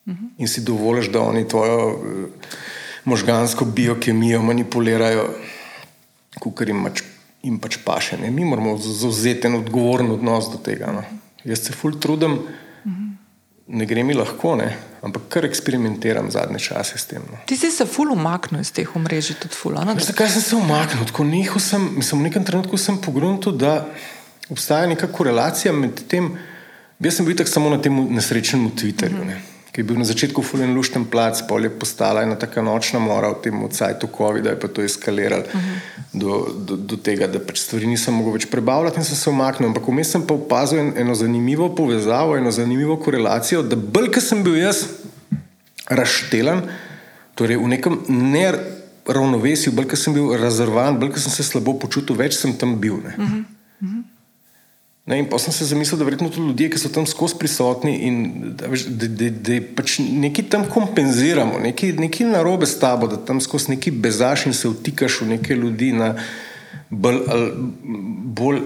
modelne 0.09 0.35
in 0.39 0.49
si 0.49 0.61
dovoliš, 0.61 1.11
da 1.13 1.21
oni 1.21 1.49
tvojo 1.49 1.91
eh, 1.91 2.47
možgansko 3.05 3.65
biokemijo 3.65 4.43
manipulirajo, 4.43 5.29
kar 6.55 6.69
jim, 6.69 6.85
pač, 6.85 7.03
jim 7.43 7.59
pač 7.59 7.79
paše. 7.85 8.17
Ne? 8.17 8.31
Mi 8.31 8.45
moramo 8.45 8.77
zauzeti 8.79 9.47
en 9.47 9.55
odgovoren 9.55 10.11
odnos 10.11 10.51
do 10.53 10.59
tega. 10.59 10.93
No? 10.93 11.05
Jaz 11.45 11.67
se 11.67 11.73
ful 11.73 11.99
trudim, 12.01 12.39
ne 13.69 13.87
gre 13.87 14.05
mi 14.05 14.15
lahko, 14.15 14.57
ne? 14.57 14.69
ampak 15.03 15.29
kar 15.31 15.45
eksperimentiram 15.47 16.31
zadnje 16.31 16.59
čase 16.59 16.99
s 16.99 17.07
tem. 17.07 17.23
No. 17.31 17.39
Ti 17.47 17.57
si 17.57 17.71
se 17.71 17.87
ful 17.87 18.11
umaknil 18.13 18.65
iz 18.65 18.73
teh 18.75 18.89
omrežij, 18.97 19.39
tudi 19.43 19.55
ful. 19.55 19.77
Veš, 19.77 20.09
zakaj 20.11 20.33
sem 20.35 20.43
se 20.43 20.57
umaknil? 20.57 21.05
Tako 21.07 21.27
nehal 21.29 21.63
sem, 21.63 21.85
mislim, 21.97 22.25
v 22.25 22.31
nekem 22.31 22.45
trenutku 22.45 22.81
sem 22.81 22.99
pogruntil, 22.99 23.55
da 23.55 23.85
obstaja 24.51 24.89
neka 24.91 25.11
korelacija 25.13 25.73
med 25.73 26.03
tem. 26.11 26.33
Jaz 26.99 27.21
sem 27.21 27.29
bil 27.29 27.37
tako 27.39 27.53
samo 27.53 27.71
na 27.71 27.79
tem 27.79 27.95
nesrečnem 28.11 28.73
Twitterju, 28.75 29.23
ne, 29.23 29.37
ki 29.79 29.83
je 29.83 29.87
bil 29.87 29.99
na 30.03 30.05
začetku 30.05 30.43
fulen 30.43 30.73
lušten 30.75 31.05
plac, 31.07 31.39
pol 31.47 31.63
je 31.63 31.71
postala 31.71 32.25
ena 32.27 32.35
taka 32.35 32.59
nočna 32.67 32.99
mora 32.99 33.29
v 33.31 33.45
tem 33.47 33.55
odsajtu 33.63 34.09
COVID-a, 34.11 34.51
je 34.51 34.59
pa 34.59 34.67
to 34.67 34.83
eskaliralo 34.83 35.47
uh 35.47 35.55
-huh. 35.55 35.77
do, 36.13 36.31
do, 36.67 36.77
do 36.77 36.97
tega, 36.97 37.31
da 37.31 37.39
pač 37.39 37.63
stvari 37.63 37.87
nisem 37.87 38.15
mogel 38.15 38.33
več 38.33 38.51
prebavljati 38.51 38.99
in 38.99 39.05
sem 39.05 39.17
se 39.17 39.31
umaknil. 39.31 39.69
Ampak 39.69 39.87
vmes 39.87 40.11
sem 40.11 40.27
pa 40.27 40.35
opazil 40.35 40.79
en, 40.79 40.93
eno 40.97 41.15
zanimivo 41.15 41.71
povezavo, 41.75 42.37
eno 42.37 42.51
zanimivo 42.51 42.97
korelacijo, 42.97 43.63
da 43.63 43.77
bolj, 43.77 44.11
ker 44.11 44.23
sem 44.23 44.43
bil 44.43 44.59
jaz 44.59 44.83
razštelan, 45.87 46.63
torej 47.35 47.57
v 47.57 47.69
nekem 47.69 48.03
neravnovesju, 48.09 49.73
bolj, 49.73 49.87
ker 49.87 49.99
sem 49.99 50.15
bil 50.15 50.35
razrvan, 50.35 50.99
bolj, 50.99 51.13
ker 51.13 51.21
sem 51.21 51.33
se 51.33 51.47
slabo 51.47 51.79
počutil, 51.79 52.17
več 52.17 52.35
sem 52.35 52.53
tam 52.53 52.81
bil. 52.81 52.99
Ne. 52.99 53.15
Uh 53.15 53.31
-huh. 53.31 54.03
Ne, 55.09 55.19
in 55.23 55.29
pa 55.29 55.39
sem 55.41 55.53
se 55.53 55.65
zamislil, 55.65 55.97
da 55.99 56.05
verjetno 56.05 56.29
tudi 56.29 56.51
ljudje, 56.51 56.67
ki 56.75 56.79
so 56.83 56.91
tam 56.93 57.07
skozi 57.09 57.39
prisotni 57.41 57.95
in 58.05 58.17
da, 58.61 58.69
da, 58.69 59.07
da, 59.09 59.29
da 59.47 59.57
pač 59.77 59.95
nekaj 60.05 60.45
tam 60.53 60.67
kompenziramo, 60.69 61.63
nekaj, 61.65 61.95
nekaj 61.97 62.29
narobe 62.29 62.69
s 62.69 62.77
tabo, 62.77 63.09
da 63.09 63.17
tam 63.17 63.41
skozi 63.41 63.73
neki 63.73 63.95
bezaš 64.05 64.45
in 64.51 64.57
se 64.59 64.69
vtikaš 64.69 65.23
v 65.23 65.31
neke 65.31 65.57
ljudi 65.57 65.95
na 65.97 66.11
bolj, 66.91 67.23
ali, 67.33 67.49
bolj, 68.41 68.61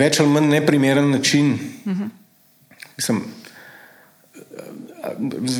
več 0.00 0.18
ali 0.18 0.34
manj 0.34 0.50
neprimeren 0.56 1.10
način. 1.14 1.54
Uh 1.84 1.92
-huh. 1.92 2.10
Mislim, 2.96 3.22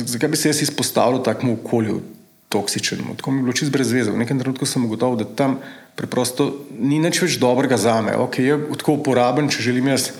zakaj 0.05 0.29
bi 0.29 0.37
se 0.37 0.49
jaz 0.49 0.61
izpostavil 0.61 1.23
takemu 1.23 1.53
okolju? 1.53 2.01
Toksičnemu. 2.49 3.15
Tako 3.17 3.31
mi 3.31 3.37
je 3.39 3.43
bilo 3.43 3.53
čisto 3.53 3.71
brez 3.71 3.91
veze. 3.91 4.11
V 4.11 4.17
nekem 4.17 4.39
trenutku 4.39 4.65
sem 4.65 4.85
ugotovil, 4.85 5.17
da 5.17 5.35
tam 5.35 5.57
preprosto 5.95 6.65
ni 6.79 6.99
nič 6.99 7.21
več 7.21 7.37
dobrega 7.39 7.77
za 7.77 8.01
me. 8.01 8.15
Okay, 8.27 8.51
je 8.51 8.57
tako 8.79 8.99
uporaben, 8.99 9.49
če 9.49 9.63
želim 9.69 9.87
jaz 9.87 10.11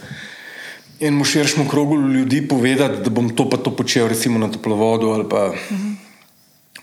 enemu 0.99 1.25
širšemu 1.27 1.69
krogu 1.69 1.97
ljudi 1.99 2.47
povedati, 2.47 3.03
da 3.03 3.09
bom 3.09 3.29
to 3.35 3.49
pa 3.49 3.57
to 3.57 3.75
počel, 3.75 4.07
recimo 4.07 4.39
na 4.39 4.51
toplovodu 4.51 5.11
ali 5.11 5.29
pa. 5.29 5.51
-huh. 5.51 5.95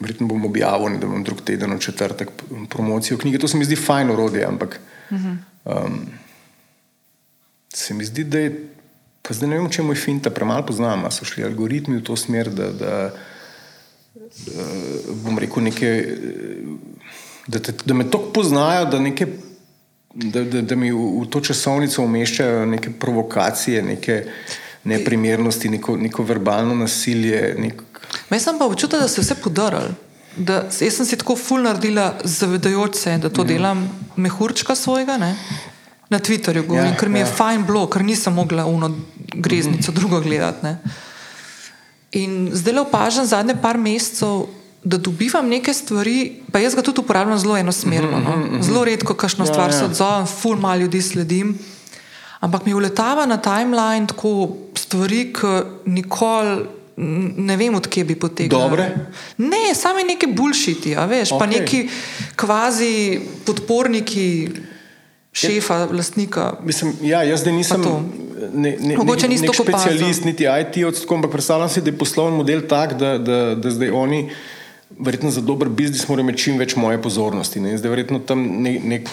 Verjetno 0.00 0.26
bom 0.26 0.44
objavil, 0.44 0.98
da 0.98 1.07
bom 1.07 1.22
drug 1.24 1.40
teden, 1.40 1.76
v 1.76 1.81
četrtek, 1.81 2.28
promocijo 2.68 3.18
knjige. 3.18 3.38
To 3.38 3.48
se 3.48 3.57
mi 3.57 3.64
zdi 3.64 3.76
fajn 3.76 4.11
urodje, 4.11 4.44
ampak 4.44 4.81
uh 5.11 5.18
-huh. 5.18 5.37
um, 5.64 6.07
se 7.74 7.94
mi 7.94 8.05
zdi, 8.05 8.24
da 8.24 8.38
je. 8.38 8.68
Pa 9.22 9.35
zdaj 9.35 9.48
ne 9.48 9.59
vem, 9.59 9.70
če 9.70 9.83
moj 9.83 9.94
finta 9.94 10.31
premalo 10.31 10.66
poznam, 10.66 11.07
so 11.11 11.24
šli 11.24 11.44
algoritmi 11.44 11.96
v 11.96 12.02
to 12.02 12.16
smer, 12.16 12.50
da, 12.50 12.72
da, 12.72 13.14
da 14.46 14.64
bom 15.24 15.38
rekel, 15.38 15.62
neke, 15.62 16.18
da, 17.46 17.59
te, 17.59 17.74
da 17.85 17.94
me 17.94 18.11
tako 18.11 18.33
poznajo, 18.35 18.85
da, 18.85 18.98
neke, 18.98 19.26
da, 20.14 20.44
da, 20.44 20.62
da 20.62 20.76
mi 20.76 20.92
v, 20.92 21.07
v 21.22 21.26
to 21.31 21.40
časovnico 21.40 22.02
umeščajo 22.02 22.66
neke 22.66 22.90
provokacije, 22.90 23.83
neke 23.83 24.24
neprimernosti, 24.85 25.68
neko, 25.68 25.96
neko 25.96 26.22
verbalno 26.22 26.74
nasilje. 26.74 27.55
Nek... 27.59 27.83
Jaz 28.31 28.42
sem 28.42 28.59
pa 28.59 28.66
občutek, 28.66 29.00
da 29.00 29.09
so 29.09 29.22
vse 29.22 29.38
podarili. 29.42 29.94
Da, 30.37 30.62
jaz 30.81 30.96
sem 30.96 31.07
si 31.07 31.18
tako 31.20 31.37
ful 31.37 31.62
naredila, 31.62 32.14
zavedajoč 32.24 32.96
se, 32.96 33.18
da 33.18 33.31
to 33.31 33.44
mm. 33.44 33.46
delam 33.46 33.85
mehurčka 34.16 34.74
svojega. 34.74 35.18
Ne? 35.20 35.35
Na 36.11 36.18
Twitterju 36.20 36.66
govorim, 36.66 36.92
ja, 36.92 36.96
ker 36.98 37.09
mi 37.09 37.20
je 37.20 37.26
ja. 37.26 37.35
fajn 37.37 37.66
bilo, 37.66 37.87
ker 37.88 38.05
nisem 38.05 38.35
mogla 38.35 38.66
uno 38.66 38.90
greznico 39.35 39.92
mm 39.92 39.94
drugo 39.94 40.20
gledati. 40.20 40.66
Ne? 40.66 40.78
In 42.12 42.50
zdaj 42.52 42.78
opažam 42.78 43.26
zadnje 43.26 43.57
par 43.62 43.78
mesecev, 43.78 44.46
da 44.84 44.98
dobivam 44.98 45.48
neke 45.48 45.74
stvari, 45.74 46.32
pa 46.52 46.58
jaz 46.58 46.74
ga 46.74 46.82
tudi 46.82 47.00
uporabljam 47.00 47.38
zelo 47.38 47.56
enosmerno. 47.56 48.18
No? 48.18 48.62
Zelo 48.62 48.84
redko, 48.84 49.14
kakšno 49.14 49.46
stvar 49.46 49.70
Ja, 49.70 49.72
se 49.72 49.84
ja. 49.84 49.90
odzovem, 49.90 50.26
ful 50.26 50.56
malo 50.56 50.80
ljudi 50.80 51.02
sledim. 51.02 51.58
Ampak 52.40 52.66
mi 52.66 52.74
uletava 52.74 53.26
na 53.26 53.36
timeline 53.36 54.06
tako 54.06 54.56
stvari, 54.74 55.32
ki 55.32 55.52
nikoli 55.86 56.66
ne 56.96 57.56
vem, 57.56 57.74
odkje 57.74 58.04
bi 58.04 58.14
potegnil. 58.14 58.58
Dobre? 58.58 58.90
Ne, 59.38 59.74
sami 59.74 60.04
neki 60.04 60.26
bulšiti, 60.26 60.94
veš, 61.08 61.30
okay. 61.32 61.38
pa 61.38 61.46
neki 61.46 61.88
kvazi 62.36 63.20
podporniki 63.46 64.50
šefa, 65.32 65.86
lastnika. 65.92 66.52
Mislim, 66.64 66.92
ja, 67.02 67.22
jaz 67.22 67.40
zdaj 67.40 67.52
nisem 67.52 67.86
ne, 68.52 68.76
ne, 68.80 68.96
Mogoče 68.96 69.28
nek, 69.28 69.40
nek 69.40 69.54
specialist, 69.54 70.24
niti 70.24 70.44
IT 70.44 70.82
odstotkov, 70.86 71.16
ampak 71.16 71.30
predstavljam 71.30 71.68
si, 71.68 71.80
da 71.80 71.90
je 71.90 71.98
poslovni 71.98 72.36
model 72.36 72.66
tak, 72.68 72.98
da, 72.98 73.16
da, 73.18 73.54
da 73.54 73.70
zdaj 73.70 73.90
oni. 73.90 74.26
Verjetno 74.98 75.31
za 75.31 75.40
dober 75.40 75.68
biznis 75.68 76.09
morajo 76.09 76.24
imeti 76.24 76.42
čim 76.42 76.59
več 76.59 76.76
moje 76.76 76.98
pozornosti. 77.02 77.61
Ne? 77.61 77.76
Zdaj, 77.78 77.90
verjetno 77.90 78.18
tam 78.18 78.42
ne, 78.62 78.72
nek, 78.78 79.09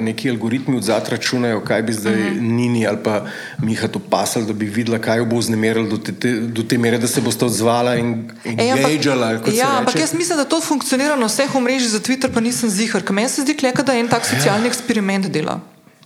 neki 0.00 0.30
algoritmi 0.30 0.76
od 0.76 0.86
zadaj 0.86 1.16
računajo, 1.16 1.60
kaj 1.64 1.82
bi 1.82 1.92
zdaj 1.92 2.14
uh 2.14 2.20
-huh. 2.20 2.40
Nini 2.40 2.86
ali 2.86 2.98
pa 3.04 3.26
Miha 3.62 3.88
to 3.88 3.98
pasal, 3.98 4.44
da 4.44 4.52
bi 4.52 4.66
videla, 4.66 4.98
kaj 4.98 5.18
jo 5.18 5.24
bo 5.24 5.38
vznemirilo 5.38 5.88
do 5.88 5.98
te, 5.98 6.12
te, 6.12 6.32
do 6.40 6.62
te 6.62 6.78
mere, 6.78 6.98
da 6.98 7.06
se 7.06 7.20
boste 7.20 7.44
odzvala 7.44 7.96
in 7.96 8.30
engageala. 8.44 9.38
kot 9.38 9.50
se 9.50 9.56
Ja, 9.56 9.78
ampak 9.78 9.98
jaz 9.98 10.14
mislim, 10.14 10.38
da 10.38 10.44
to 10.44 10.60
funkcionira 10.60 11.16
na 11.16 11.26
vseh 11.26 11.54
omrežjih 11.54 11.90
za 11.90 12.00
Twitter, 12.00 12.30
pa 12.34 12.40
nisem 12.40 12.70
zihar. 12.70 13.02
Ker 13.02 13.12
Meni 13.12 13.28
se 13.28 13.42
zdi, 13.42 13.56
kleka, 13.56 13.82
da 13.82 13.94
en 13.94 14.08
tak 14.08 14.26
socialni 14.26 14.66
eksperiment 14.66 15.26
dela. 15.26 15.60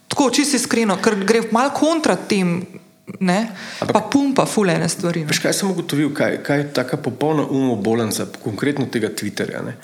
Tako, 0.08 0.30
čisto 0.30 0.56
iskreno, 0.56 0.96
ker 0.96 1.14
gre 1.24 1.42
malo 1.50 1.70
kontra 1.70 2.16
tem, 2.16 2.62
ne? 3.20 3.48
pa 3.78 4.00
pumpa 4.12 4.46
fulene 4.46 4.88
stvari. 4.88 5.24
Veš, 5.28 5.40
kaj 5.42 5.52
sem 5.60 5.70
ugotovil, 5.70 6.12
kaj, 6.14 6.40
kaj 6.46 6.58
je 6.58 6.72
tako 6.76 6.96
popolna 7.08 7.46
umobolenca, 7.46 8.26
konkretno 8.42 8.86
tega 8.86 9.08
Twitterja. 9.08 9.62
Ne? 9.64 9.76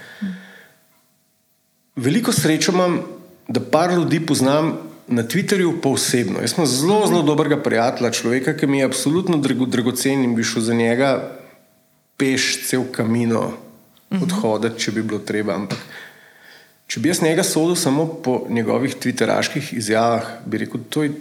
Veliko 1.97 2.33
srečo 2.33 2.73
imam, 2.73 3.01
da 3.49 3.61
par 3.61 3.93
ljudi 3.93 4.21
poznam 4.27 4.73
na 5.09 5.23
Twitterju 5.23 5.81
pa 5.83 5.89
osebno. 5.89 6.41
Jaz 6.41 6.55
sem 6.55 6.67
zelo, 6.67 7.05
zelo 7.07 7.23
dobrega 7.23 7.61
prijatelja, 7.63 8.11
človeka, 8.11 8.57
ki 8.57 8.67
mi 8.67 8.79
je 8.79 8.89
absolutno 8.89 9.37
drago, 9.37 9.67
dragocen 9.67 10.25
in 10.25 10.35
bi 10.35 10.45
šel 10.45 10.63
za 10.63 10.75
njega 10.75 11.11
peš 12.17 12.69
cel 12.69 12.87
kamino 12.93 13.53
odhoditi, 14.11 14.81
če 14.81 14.93
bi 14.93 15.03
bilo 15.03 15.21
treba. 15.27 15.57
Ampak 15.59 15.79
če 16.87 17.01
bi 17.01 17.11
jaz 17.11 17.23
njega 17.23 17.45
sodil 17.45 17.77
samo 17.77 18.07
po 18.07 18.45
njegovih 18.49 18.97
twitteraških 18.97 19.75
izjavah, 19.77 20.39
bi 20.47 20.63
rekel, 20.65 20.81
to 20.89 21.03
je 21.03 21.13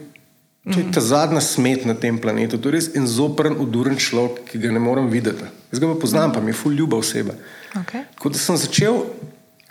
To 0.64 0.80
je 0.80 0.92
ta 0.96 1.02
zadnja 1.04 1.42
smet 1.44 1.84
na 1.86 1.92
tem 1.94 2.16
planetu, 2.16 2.56
to 2.56 2.72
je 2.72 2.74
res 2.78 2.86
en 2.96 3.04
zopren, 3.04 3.58
uduren 3.60 3.98
človek, 4.00 4.46
ki 4.48 4.62
ga 4.64 4.72
ne 4.72 4.80
morem 4.80 5.10
videti. 5.12 5.44
Jaz 5.74 5.82
ga 5.84 5.90
pa 5.92 5.98
poznam, 6.00 6.32
pa 6.32 6.40
mi 6.40 6.54
je 6.54 6.60
ful 6.62 6.72
ljuba 6.72 7.02
oseba. 7.04 7.36
Okay. 7.84 8.06
Tako 8.16 8.32
da 8.32 8.40
sem 8.40 8.56
začel 8.62 9.02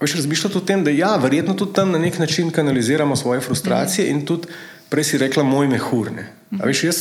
veš, 0.03 0.19
razmišljati 0.21 0.59
o 0.59 0.61
tem, 0.61 0.85
da 0.85 0.93
ja, 0.93 1.15
verjetno 1.17 1.55
tudi 1.57 1.73
tam 1.73 1.95
na 1.97 1.99
nek 1.99 2.19
način 2.19 2.51
kanaliziramo 2.51 3.17
svoje 3.17 3.41
frustracije 3.41 4.11
in 4.11 4.27
tudi, 4.27 4.53
prej 4.93 5.05
si 5.05 5.19
rekla, 5.19 5.43
moj 5.43 5.71
mehurne. 5.73 6.27
A 6.61 6.67
veš, 6.69 6.85
jaz 6.85 7.01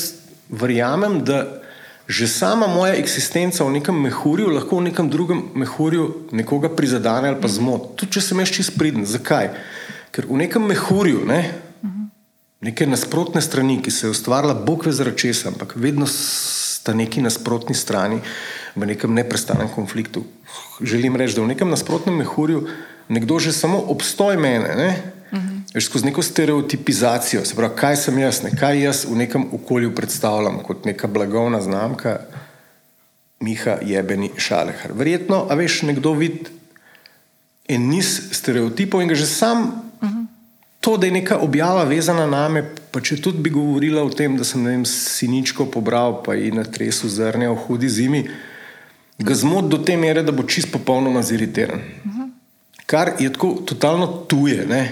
verjamem, 0.50 1.20
da 1.28 1.62
že 2.08 2.28
sama 2.28 2.68
moja 2.68 2.96
eksistenca 2.96 3.64
v 3.64 3.78
nekem 3.80 3.96
mehurju 3.96 4.50
lahko 4.52 4.80
v 4.80 4.90
nekem 4.90 5.10
drugem 5.10 5.44
mehurju 5.56 6.32
nekoga 6.32 6.72
prizadene 6.76 7.30
ali 7.32 7.40
pa 7.42 7.48
zmot. 7.48 7.94
Tudi 7.96 8.18
če 8.18 8.22
sem 8.22 8.40
jaz 8.40 8.52
čist 8.52 8.76
pridn. 8.76 9.06
Zakaj? 9.08 9.52
Ker 10.12 10.28
v 10.28 10.42
nekem 10.42 10.66
mehurju, 10.68 11.24
ne, 11.28 11.40
neke 12.62 12.86
nasprotne 12.88 13.42
strani, 13.42 13.82
ki 13.82 13.92
se 13.92 14.08
je 14.08 14.12
ustvarila, 14.12 14.54
bog 14.54 14.86
ve 14.86 14.92
zaradi 14.92 15.18
česa, 15.18 15.50
ampak 15.50 15.76
vedno 15.76 16.06
sta 16.08 16.94
neki 16.94 17.22
nasprotni 17.22 17.76
strani 17.76 18.22
v 18.76 18.86
nekem 18.86 19.14
neprestanem 19.14 19.70
konfliktu. 19.70 20.24
Želim 20.82 21.16
reči, 21.16 21.36
da 21.36 21.42
v 21.42 21.54
nekem 21.54 21.70
nasprotnem 21.70 22.16
mehurju 22.22 22.68
nekdo 23.10 23.40
že 23.40 23.52
samo 23.52 23.82
obstoj 23.92 24.38
mene, 24.38 24.76
ne, 24.76 25.02
uh 25.32 25.40
-huh. 25.40 25.62
veš, 25.74 25.86
skozi 25.86 26.06
neko 26.06 26.22
stereotipizacijo, 26.22 27.46
se 27.46 27.56
pravi, 27.56 27.76
kaj 27.76 27.96
sem 27.96 28.20
jaz, 28.20 28.44
ne, 28.44 28.52
kaj 28.56 28.84
jaz 28.84 29.06
v 29.06 29.16
nekem 29.16 29.46
okolju 29.54 29.96
predstavljam 29.96 30.64
kot 30.64 30.86
neka 30.86 31.08
blagovna 31.08 31.62
znamka, 31.62 32.20
Miha 33.40 33.78
Jebeni 33.82 34.32
Šalehar. 34.38 34.94
Verjetno, 34.94 35.48
a 35.50 35.56
veš, 35.56 35.82
nekdo 35.82 36.14
vidi 36.14 36.46
en 37.68 37.90
niz 37.90 38.20
stereotipov 38.32 39.02
in 39.02 39.08
ga 39.08 39.16
že 39.16 39.26
sam 39.26 39.91
To, 40.82 40.98
da 40.98 41.06
je 41.06 41.14
neka 41.14 41.38
objava 41.38 41.84
vezana 41.86 42.26
na 42.26 42.48
me, 42.50 42.64
pa 42.92 43.02
če 43.06 43.20
tudi 43.22 43.44
bi 43.46 43.54
govorila 43.54 44.02
o 44.02 44.10
tem, 44.10 44.34
da 44.38 44.46
sem 44.48 44.64
vem, 44.66 44.86
siničko 44.86 45.68
pobral, 45.70 46.24
pa 46.26 46.34
in 46.34 46.58
na 46.58 46.66
tresu 46.66 47.10
zrnja 47.10 47.52
v 47.54 47.60
hudi 47.68 47.90
zimi, 47.90 48.22
ga 49.22 49.36
zmot 49.38 49.70
do 49.70 49.78
te 49.86 49.94
mere, 49.98 50.24
da 50.26 50.34
bo 50.34 50.48
čist 50.50 50.72
popolnoma 50.74 51.22
ziritiran. 51.22 51.84
Kar 52.90 53.14
je 53.22 53.30
tako 53.30 53.54
totalno 53.66 54.08
tuje, 54.28 54.66
ne? 54.68 54.84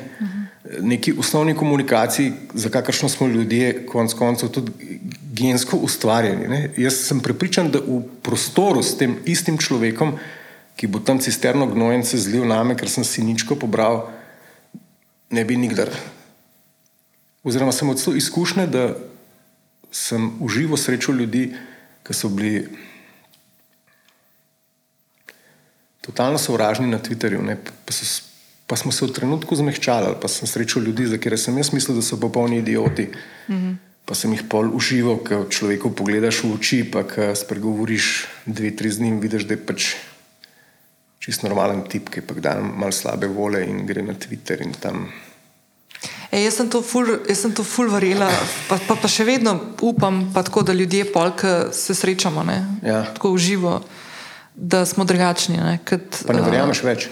neki 0.80 1.16
osnovni 1.18 1.56
komunikaciji, 1.58 2.34
za 2.54 2.70
kakršno 2.70 3.10
smo 3.10 3.28
ljudje, 3.28 3.86
konec 3.90 4.14
koncev, 4.14 4.50
tudi 4.54 5.00
gensko 5.34 5.78
ustvarjeni. 5.78 6.48
Ne? 6.48 6.60
Jaz 6.78 7.02
sem 7.08 7.20
prepričan, 7.20 7.72
da 7.72 7.82
v 7.82 8.04
prostoru 8.22 8.84
s 8.84 8.94
tem 8.98 9.18
istim 9.26 9.58
človekom, 9.58 10.14
ki 10.78 10.88
bo 10.88 11.02
tam 11.02 11.20
cisterno 11.20 11.66
gnojence 11.68 12.18
zlil 12.18 12.46
name, 12.48 12.78
ker 12.78 12.90
sem 12.90 13.04
siničko 13.04 13.58
pobral, 13.60 14.06
ne 15.30 15.46
bi 15.46 15.58
nikdar. 15.58 15.90
Oziroma, 17.44 17.72
sem 17.72 17.90
od 17.90 18.02
izkušnje, 18.16 18.68
da 18.68 18.96
sem 19.92 20.32
uživo 20.40 20.78
srečal 20.78 21.16
ljudi, 21.16 21.54
ki 22.04 22.14
so 22.14 22.30
bili 22.30 22.68
totalno 26.02 26.38
sovražni 26.38 26.88
na 26.88 27.00
Twitterju, 27.00 27.42
ne, 27.46 27.58
pa, 27.86 27.94
so, 27.94 28.24
pa 28.68 28.76
smo 28.76 28.92
se 28.92 29.06
v 29.06 29.14
trenutku 29.14 29.56
zmehčali. 29.56 30.16
Pa 30.22 30.28
sem 30.28 30.48
srečal 30.48 30.84
ljudi, 30.84 31.08
za 31.08 31.18
katere 31.18 31.38
sem 31.38 31.58
jaz 31.58 31.74
mislil, 31.74 31.98
da 31.98 32.02
so 32.02 32.20
popolni 32.20 32.58
idioti. 32.58 33.10
Mm 33.48 33.56
-hmm. 33.56 33.76
Pa 34.06 34.16
sem 34.16 34.34
jih 34.34 34.44
pol 34.50 34.74
užival, 34.74 35.18
ko 35.22 35.46
človeku 35.50 35.94
pogledaš 35.94 36.44
v 36.44 36.54
oči, 36.54 36.84
pa 36.92 37.04
ko 37.04 37.36
spregovoriš 37.36 38.26
dve, 38.46 38.76
tri 38.76 38.90
z 38.90 39.00
njim, 39.00 39.20
vidiš, 39.20 39.44
da 39.44 39.54
je 39.54 39.66
pač 39.66 39.94
čist 41.20 41.44
normalen 41.44 41.84
tip, 41.90 42.10
ki 42.14 42.24
pa 42.26 42.38
da 42.40 42.56
malo 42.60 42.96
slabe 42.96 43.28
vole 43.28 43.64
in 43.68 43.86
gre 43.88 44.04
na 44.04 44.16
Twitter 44.16 44.62
in 44.64 44.74
tam. 44.80 45.08
E, 46.32 46.44
jaz, 46.44 46.60
sem 46.60 46.70
to 46.70 46.82
ful, 46.86 47.08
jaz 47.28 47.42
sem 47.42 47.54
to 47.56 47.66
ful 47.66 47.90
verjela, 47.92 48.30
pa, 48.70 48.78
pa, 48.88 48.96
pa 48.96 49.10
še 49.10 49.26
vedno 49.28 49.56
upam, 49.84 50.28
pa 50.34 50.44
tako, 50.48 50.64
da 50.64 50.76
ljudje 50.78 51.10
polk 51.12 51.44
se 51.76 51.96
srečamo, 51.98 52.46
ne? 52.46 52.60
Ja. 52.86 53.02
tako 53.16 53.34
uživo, 53.36 53.80
da 54.56 54.86
smo 54.86 55.04
drugačni. 55.04 55.58
Ne? 55.58 55.80
Kot, 55.84 56.24
Pa 56.28 56.38
ne 56.38 56.44
a, 56.44 56.48
verjameš 56.48 56.84
več. 56.86 57.10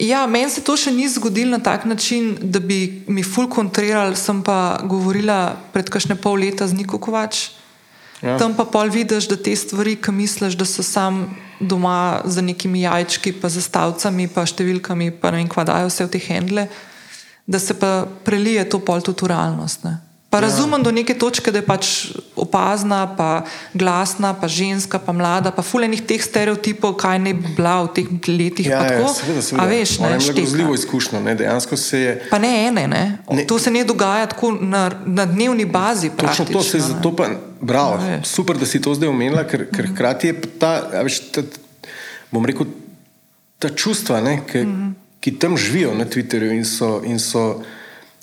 Ja, 0.00 0.24
meni 0.26 0.50
se 0.50 0.62
to 0.64 0.74
še 0.78 0.90
ni 0.90 1.06
zgodilo 1.10 1.54
na 1.54 1.62
tak 1.62 1.84
način, 1.86 2.34
da 2.40 2.58
bi 2.58 3.04
mi 3.06 3.22
ful 3.22 3.46
kontrirali. 3.50 4.16
Sem 4.18 4.42
pa 4.42 4.80
govorila 4.82 5.54
pred 5.74 5.90
kakšne 5.90 6.16
pol 6.18 6.40
leta 6.42 6.66
z 6.66 6.78
Niko 6.80 6.98
Kovač. 6.98 7.50
Ja. 8.24 8.38
Tam 8.40 8.54
pa 8.56 8.64
pol 8.64 8.88
vidiš, 8.88 9.28
da 9.28 9.36
te 9.36 9.52
stvari, 9.56 9.98
ki 10.00 10.12
misliš, 10.16 10.56
da 10.56 10.64
so 10.64 10.82
sam 10.82 11.26
doma 11.60 12.22
za 12.24 12.40
nekimi 12.40 12.86
jajčki, 12.86 13.34
pa 13.40 13.50
zastavcami, 13.52 14.30
pa 14.32 14.46
številkami, 14.48 15.10
pa 15.20 15.34
ne 15.34 15.42
vem, 15.42 15.50
kva 15.52 15.66
dajo 15.68 15.90
vse 15.90 16.06
v 16.06 16.12
te 16.14 16.22
handle, 16.24 16.64
da 17.44 17.60
se 17.60 17.76
pa 17.76 18.06
prelije 18.24 18.64
to 18.72 18.80
pol 18.80 19.04
tudi 19.04 19.26
v 19.26 19.34
realnost. 19.34 19.84
Ne. 19.84 19.98
Pa 20.34 20.38
ja. 20.38 20.50
razumem 20.50 20.82
do 20.82 20.90
neke 20.90 21.14
točke, 21.14 21.52
da 21.54 21.60
je 21.62 21.66
pač 21.66 21.88
opazna, 22.34 23.04
pa 23.16 23.44
glasna, 23.74 24.32
pa 24.34 24.48
ženska, 24.50 24.98
pa 24.98 25.12
mlada, 25.14 25.52
pa 25.54 25.62
fulejnih 25.62 26.00
teh 26.02 26.18
stereotipov, 26.18 26.96
kaj 26.98 27.20
ne 27.22 27.36
bi 27.38 27.52
bila 27.54 27.76
v 27.86 27.92
teh 27.94 28.08
letih. 28.26 28.66
Ja, 28.66 28.80
ja, 28.82 28.96
tako. 28.98 29.12
seveda, 29.14 29.44
seveda. 29.46 29.62
A 29.62 29.70
veš, 29.70 29.92
ne, 30.02 30.10
je 30.18 30.34
grozljivo 30.34 30.74
izkušnjo. 30.74 31.20
Ne? 31.22 31.36
Dejansko 31.38 31.78
se 31.78 32.00
je. 32.00 32.14
Pa 32.32 32.40
ne 32.42 32.50
ene, 32.66 32.88
ne? 32.90 33.02
Ne. 33.30 33.44
To 33.46 33.60
se 33.62 33.70
ne 33.70 33.84
dogaja 33.86 34.26
tako 34.26 34.50
na, 34.58 34.90
na 35.06 35.22
dnevni 35.26 35.68
bazi. 35.70 36.10
Točno 36.10 36.48
to 36.50 36.62
se 36.66 36.82
je 36.82 36.88
zato 36.88 37.14
pa, 37.16 37.30
bravo, 37.60 38.02
Ja, 38.02 38.16
veš. 38.16 38.26
super, 38.26 38.58
da 38.58 38.66
si 38.66 38.82
to 38.82 38.94
zdaj 38.94 39.14
omenila, 39.14 39.46
ker, 39.46 39.68
ker 39.70 39.86
hkrati 39.92 40.32
je 40.32 40.40
ta, 40.58 40.72
veš, 41.06 41.20
ta, 41.30 41.46
bom 42.34 42.42
rekel, 42.42 42.66
ta 43.62 43.70
čustva, 43.70 44.18
ne, 44.18 44.40
ki, 44.50 44.66
ki 45.22 45.38
tam 45.38 45.54
živijo 45.54 45.94
na 45.94 46.10
Twitterju 46.10 46.58
in 46.58 46.66
so. 46.66 46.98
In 47.06 47.22
so 47.22 47.62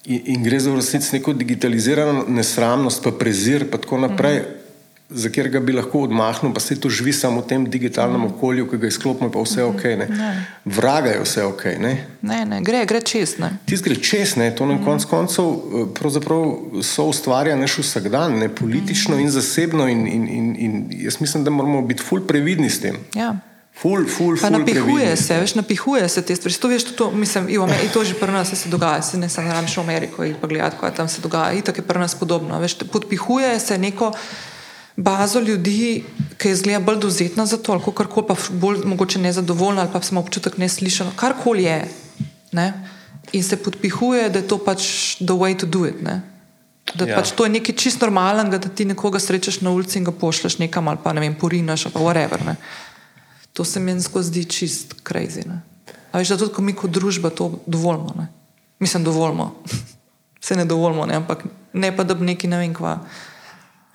In, 0.05 0.21
in 0.25 0.43
gre 0.43 0.59
za 0.59 0.71
v 0.71 0.75
resnici 0.75 1.13
neko 1.15 1.33
digitalizirano 1.33 2.25
nesramnost, 2.27 3.03
pa 3.03 3.11
prezir, 3.11 3.69
pa 3.69 3.77
tako 3.77 3.97
naprej, 3.97 4.39
mm 4.39 4.43
-hmm. 4.43 4.57
za 5.09 5.29
katerega 5.29 5.59
bi 5.59 5.73
lahko 5.73 5.99
odmahnil, 5.99 6.53
pa 6.53 6.59
se 6.59 6.79
to 6.79 6.89
živi 6.89 7.13
samo 7.13 7.41
v 7.41 7.47
tem 7.47 7.69
digitalnem 7.69 8.23
okolju, 8.25 8.69
ki 8.69 8.77
ga 8.77 8.87
izklopimo, 8.87 9.31
pa 9.31 9.39
vse 9.39 9.63
ok. 9.63 9.83
Ne. 9.83 10.07
Vraga 10.65 11.09
je 11.09 11.21
vse 11.21 11.43
ok. 11.43 11.65
Ne. 11.65 12.07
Ne, 12.21 12.45
ne, 12.45 12.61
gre, 12.61 12.85
gre 12.85 13.01
čez. 13.01 13.37
Ne. 13.37 13.57
Tisti 13.65 13.89
gre 13.89 13.95
čez, 14.01 14.35
ne, 14.35 14.55
to 14.55 14.65
na 14.65 14.73
mm. 14.73 14.85
koncu 14.85 15.07
koncev 15.07 15.45
eh, 15.45 15.85
pravzaprav 15.99 16.55
so 16.81 17.03
ustvarja 17.03 17.55
naš 17.55 17.77
vsakdan, 17.77 18.39
ne 18.39 18.49
politično 18.55 19.15
mm. 19.15 19.19
in 19.19 19.29
zasebno. 19.29 19.87
In, 19.87 20.07
in, 20.07 20.27
in, 20.27 20.55
in 20.59 20.87
jaz 20.89 21.21
mislim, 21.21 21.43
da 21.43 21.49
moramo 21.49 21.81
biti 21.81 22.03
ful 22.03 22.21
previdni 22.27 22.69
s 22.69 22.81
tem. 22.81 22.95
Ja. 23.15 23.50
Ful, 23.71 24.05
ful, 24.05 24.36
Pa 24.36 24.47
ful 24.47 24.60
napihuje 24.60 24.84
previdni. 24.84 25.17
se, 25.17 25.39
veš, 25.39 25.55
napihuje 25.55 26.10
se 26.10 26.21
te 26.21 26.36
stvari. 26.36 26.55
To 26.55 26.67
veš, 26.67 26.84
to, 26.84 27.12
mislim, 27.12 27.49
in, 27.49 27.60
v 27.60 27.63
Amer- 27.63 27.84
in 27.84 27.89
to 27.89 28.03
že 28.03 28.13
pri 28.13 28.31
nas 28.31 28.51
se 28.53 28.69
dogaja, 28.69 29.01
se 29.01 29.17
ne 29.17 29.29
samo 29.29 29.53
rabiš 29.53 29.77
v 29.77 29.79
Ameriko 29.79 30.23
in 30.23 30.36
pa 30.41 30.47
gledati, 30.47 30.77
kaj 30.79 30.95
tam 30.95 31.07
se 31.10 31.21
dogaja. 31.21 31.53
Itak 31.53 31.77
je 31.77 31.84
pri 31.84 31.99
nas 31.99 32.15
podobno. 32.15 32.60
Veš, 32.60 32.77
podpihuje 32.91 33.60
se 33.60 33.77
neko 33.77 34.12
bazo 34.95 35.39
ljudi, 35.39 36.03
ki 36.38 36.47
je 36.47 36.55
zgleda 36.55 36.79
bolj 36.79 36.99
dozetna 36.99 37.45
za 37.45 37.57
to, 37.57 37.71
ali 37.71 37.81
kar 37.95 38.07
koli, 38.07 38.27
pa 38.27 38.36
bolj 38.49 38.86
mogoče 38.86 39.19
nezadovoljna, 39.19 39.81
ali 39.81 39.89
pa 39.93 40.01
smo 40.01 40.19
občutek 40.19 40.57
neslišano, 40.57 41.12
karkoli 41.15 41.63
je. 41.63 41.88
Ne? 42.51 42.73
In 43.31 43.43
se 43.43 43.57
podpihuje, 43.57 44.29
da 44.29 44.39
je 44.39 44.47
to 44.47 44.57
pač 44.57 45.15
the 45.15 45.34
way 45.34 45.57
to 45.57 45.65
do 45.65 45.86
it. 45.88 46.01
Ne? 46.01 46.21
Da 46.93 47.05
ja. 47.07 47.15
pač 47.15 47.31
to 47.31 47.45
je 47.47 47.49
nekaj 47.49 47.75
čist 47.75 48.01
normalnega, 48.01 48.57
da 48.57 48.69
ti 48.69 48.86
nekoga 48.86 49.19
srečaš 49.19 49.62
na 49.62 49.71
ulici 49.71 49.97
in 49.97 50.03
ga 50.03 50.12
pošleš 50.12 50.57
nekam 50.60 50.88
ali 50.88 50.99
pa 51.03 51.13
ne 51.13 51.21
vem, 51.21 51.36
porinaš 51.36 51.86
ali 51.86 51.93
pa 51.93 51.99
whatever. 51.99 52.45
Ne? 52.45 52.55
To 53.53 53.65
se 53.65 53.79
mi 53.79 53.99
zdi 53.99 54.45
čist 54.45 54.95
crazy. 55.03 55.47
Ne? 55.47 55.61
A 56.11 56.17
veš, 56.17 56.33
da 56.33 56.37
tudi 56.37 56.53
ko 56.53 56.61
mi 56.61 56.73
kot 56.73 56.91
družba 56.91 57.29
to 57.29 57.59
dovolimo. 57.67 58.13
Ne? 58.17 58.27
Mislim, 58.79 59.03
dovolimo. 59.03 59.63
Se 60.41 60.55
ne 60.55 60.65
dovolimo, 60.65 61.05
ne? 61.05 61.15
ampak 61.15 61.43
ne 61.73 61.91
pa 61.95 62.03
da 62.03 62.13
bi 62.13 62.25
neki 62.25 62.47
ne 62.47 62.57
vem 62.57 62.73
kva. 62.73 62.95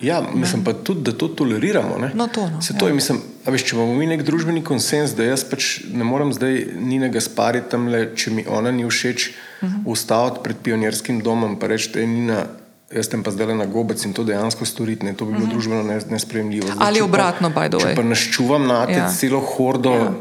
Ja, 0.00 0.20
mislim 0.34 0.64
pa 0.64 0.72
tudi, 0.72 1.00
da 1.00 1.12
to 1.12 1.28
toleriramo. 1.28 1.98
No, 2.14 2.26
to, 2.28 2.50
no, 2.50 2.60
to 2.78 2.86
ja. 2.86 2.88
je, 2.88 2.94
mislim, 2.94 3.20
veš, 3.46 3.64
če 3.64 3.76
imamo 3.76 3.94
mi 3.96 4.06
nek 4.06 4.22
družbeni 4.22 4.60
konsens, 4.64 5.14
da 5.16 5.24
jaz 5.24 5.42
pač 5.48 5.80
ne 5.88 6.04
morem 6.04 6.34
zdaj 6.36 6.66
Nina 6.76 7.08
Gaspari 7.08 7.62
tam 7.70 7.88
le, 7.88 8.10
če 8.14 8.30
mi 8.30 8.44
ona 8.46 8.70
ni 8.70 8.84
všeč, 8.84 9.30
uh 9.30 9.68
-huh. 9.68 9.80
ustaviti 9.86 10.44
pred 10.44 10.56
pionirskim 10.62 11.22
domom 11.24 11.56
in 11.56 11.68
reči, 11.68 11.90
da 11.94 12.00
je 12.00 12.06
Nina. 12.06 12.44
Jaz 12.87 13.11
sem 13.11 13.22
pa 13.22 13.31
zdaj 13.35 13.55
na 13.59 13.66
gobec 13.66 13.99
in 14.07 14.12
to 14.14 14.22
dejansko 14.25 14.62
storiti, 14.64 15.07
ne? 15.07 15.14
to 15.14 15.27
bi 15.27 15.33
bilo 15.33 15.46
mhm. 15.46 15.51
-huh. 15.51 15.53
družbeno 15.53 15.83
nespremljivo. 16.11 16.66
Zdaj, 16.66 16.87
Ali 16.87 17.01
obratno, 17.01 17.51
by 17.51 17.68
the 17.68 17.77
way. 17.77 17.90
Če 17.90 17.94
pa 17.94 18.03
naščuvam 18.03 18.66
na 18.66 18.87
te 18.87 18.92
ja. 18.92 19.11
celo 19.11 19.40
hordo. 19.40 19.94
Ja. 19.94 20.12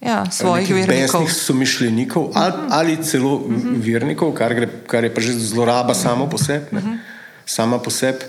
Ja, 0.00 0.30
svojih 0.30 0.74
vernikov. 0.74 1.28
Somišljenikov 1.28 2.22
uh 2.22 2.34
-huh. 2.34 2.42
ali, 2.42 2.54
ali 2.70 3.04
celo 3.04 3.38
mhm. 3.38 3.54
-huh. 3.54 3.92
vernikov, 3.92 4.32
kar, 4.32 4.54
gre, 4.54 4.68
kar 4.86 5.04
je 5.04 5.14
pa 5.14 5.20
že 5.20 5.32
zloraba 5.32 5.90
uh 5.90 5.96
-huh. 5.96 6.02
samo 6.02 6.26
po 6.26 6.38
sebi. 6.38 6.66
Uh 6.72 6.78
-huh. 6.78 6.98
Sama 7.46 7.78
po 7.78 7.90
sebi 7.90 8.24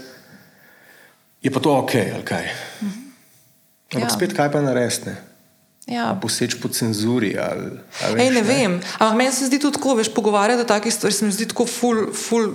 je 1.41 1.52
pa 1.52 1.60
to 1.60 1.78
ok, 1.78 1.96
ali 1.96 2.24
kaj. 2.24 2.46
Ampak 3.91 4.10
ja. 4.10 4.15
spet, 4.15 4.34
kaj 4.34 4.52
pa 4.52 4.62
naresne? 4.62 5.15
Ja. 5.89 6.13
Poseč 6.22 6.56
po 6.62 6.70
cenzuri. 6.70 7.36
Ali, 7.39 7.82
ali 8.06 8.13
veš, 8.13 8.22
Ej, 8.22 8.30
ne, 8.30 8.36
ne 8.36 8.41
vem. 8.41 8.72
Ampak 9.00 9.17
meni 9.17 9.32
se 9.34 9.46
zdi 9.50 9.60
tudi 9.60 9.76
tako, 9.76 9.98
veš, 9.98 10.13
pogovarjati 10.13 10.62
o 10.62 10.70
takih 10.70 10.94
stvareh, 10.94 11.15
se 11.15 11.26
mi 11.26 11.32
zdi 11.32 11.50
tako 11.50 11.65
ful. 11.65 12.13
ful 12.13 12.54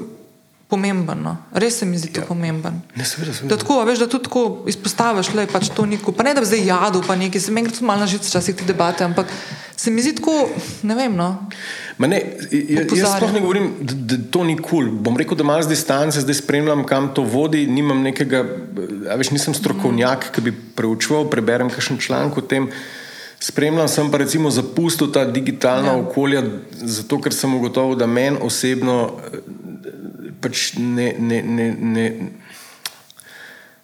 Pomemben, 0.66 1.20
no. 1.22 1.37
res 1.55 1.76
se 1.79 1.87
mi 1.87 1.94
zdi 1.94 2.09
to 2.11 2.24
ja. 2.24 2.26
pomemben. 2.26 2.81
Ne, 2.98 3.05
seveda, 3.07 3.31
seveda. 3.37 3.55
Da, 3.55 3.61
tako, 3.61 3.76
veš, 3.87 4.00
da 4.02 4.09
tudi 4.11 4.26
tako 4.26 4.40
izpostaviš, 4.66 5.29
da 5.37 5.44
je 5.44 5.50
pač 5.52 5.68
to 5.70 5.85
neko, 5.87 6.11
pa 6.11 6.26
ne 6.26 6.33
da 6.35 6.42
bi 6.42 6.48
zdaj 6.50 6.64
jadil, 6.66 7.05
pa 7.07 7.14
nekaj, 7.14 7.44
se 7.44 7.55
meni 7.55 7.70
tudi 7.70 7.87
malo 7.87 8.02
nažic 8.02 8.26
včasih 8.26 8.57
te 8.59 8.66
debate, 8.66 9.07
ampak 9.07 9.31
se 9.76 9.94
mi 9.94 10.02
zdi 10.02 10.16
tako, 10.18 10.35
ne 10.83 10.96
vem. 10.98 11.14
No. 11.14 11.29
Ne, 12.02 12.18
jaz 12.50 13.14
sploh 13.14 13.31
ne 13.37 13.44
govorim, 13.44 13.70
da, 13.79 13.94
da 13.94 14.18
to 14.35 14.42
ni 14.44 14.57
kul. 14.59 14.66
Cool. 14.66 14.90
Bom 15.07 15.14
rekel, 15.20 15.38
da 15.38 15.46
imam 15.46 15.62
z 15.62 15.70
distance, 15.70 16.24
zdaj 16.26 16.40
spremljam, 16.42 16.83
kam 16.88 17.12
to 17.14 17.22
vodi. 17.22 17.62
Nimam 17.70 18.02
nekega, 18.02 18.42
veš, 19.14 19.31
nisem 19.37 19.55
strokovnjak, 19.55 20.33
ki 20.35 20.48
bi 20.48 20.55
preučeval, 20.74 21.29
preberem 21.31 21.70
kakšen 21.70 22.02
članek 22.02 22.42
o 22.42 22.42
tem. 22.42 22.66
Spremljam 23.38 23.87
sem 23.88 24.11
pa 24.11 24.18
recimo 24.18 24.50
zapustil 24.50 25.12
ta 25.12 25.22
digitalna 25.29 25.92
ja. 25.92 26.00
okolja, 26.00 26.42
zato 26.72 27.20
ker 27.22 27.35
sem 27.37 27.55
ugotovil, 27.55 27.94
da 28.00 28.09
meni 28.09 28.40
osebno 28.42 28.96
pač 30.40 30.72
ne, 30.79 31.14
ne, 31.18 31.42
ne, 31.42 31.72
ne, 31.72 32.07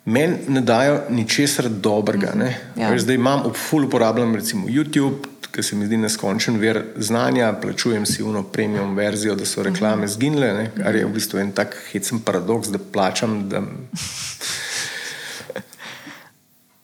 meni 0.05 0.39
ne 0.49 0.61
dajo 0.61 1.01
ničesar 1.11 1.69
dobrega. 1.69 2.33
Mm 2.35 2.41
-hmm. 2.41 2.81
ja. 2.81 2.99
Zdaj 2.99 3.15
imam 3.15 3.47
ob 3.47 3.57
full 3.57 3.85
uporabljam 3.85 4.35
recimo 4.35 4.69
YouTube, 4.69 5.17
ki 5.53 5.63
se 5.63 5.77
mi 5.77 5.87
zdi 5.87 5.97
neskončen 5.97 6.57
ver 6.59 6.85
znanja, 6.97 7.53
plačujem 7.53 8.07
si 8.07 8.23
uno 8.23 8.43
premium 8.43 8.97
verzijo, 8.97 9.35
da 9.35 9.45
so 9.45 9.63
reklame 9.63 10.05
mhm. 10.05 10.13
zginile, 10.13 10.53
ne? 10.53 10.71
kar 10.77 10.97
je 10.97 11.07
v 11.07 11.13
bistvu 11.13 11.39
en 11.39 11.53
tak 11.53 11.77
hecen 11.93 12.21
paradoks, 12.21 12.69
da 12.69 12.79
plačam. 12.79 13.49
Da, 13.49 13.63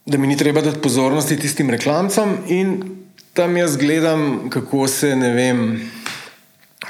Da 0.09 0.19
mi 0.19 0.27
ni 0.27 0.37
treba 0.37 0.61
dati 0.61 0.81
pozornosti 0.81 1.37
tistim 1.37 1.71
reklamcem, 1.71 2.31
in 2.49 2.71
tam 3.33 3.57
jaz 3.57 3.77
gledam, 3.77 4.49
kako 4.51 4.89
se, 4.89 5.17
ne 5.17 5.35
vem, 5.35 5.59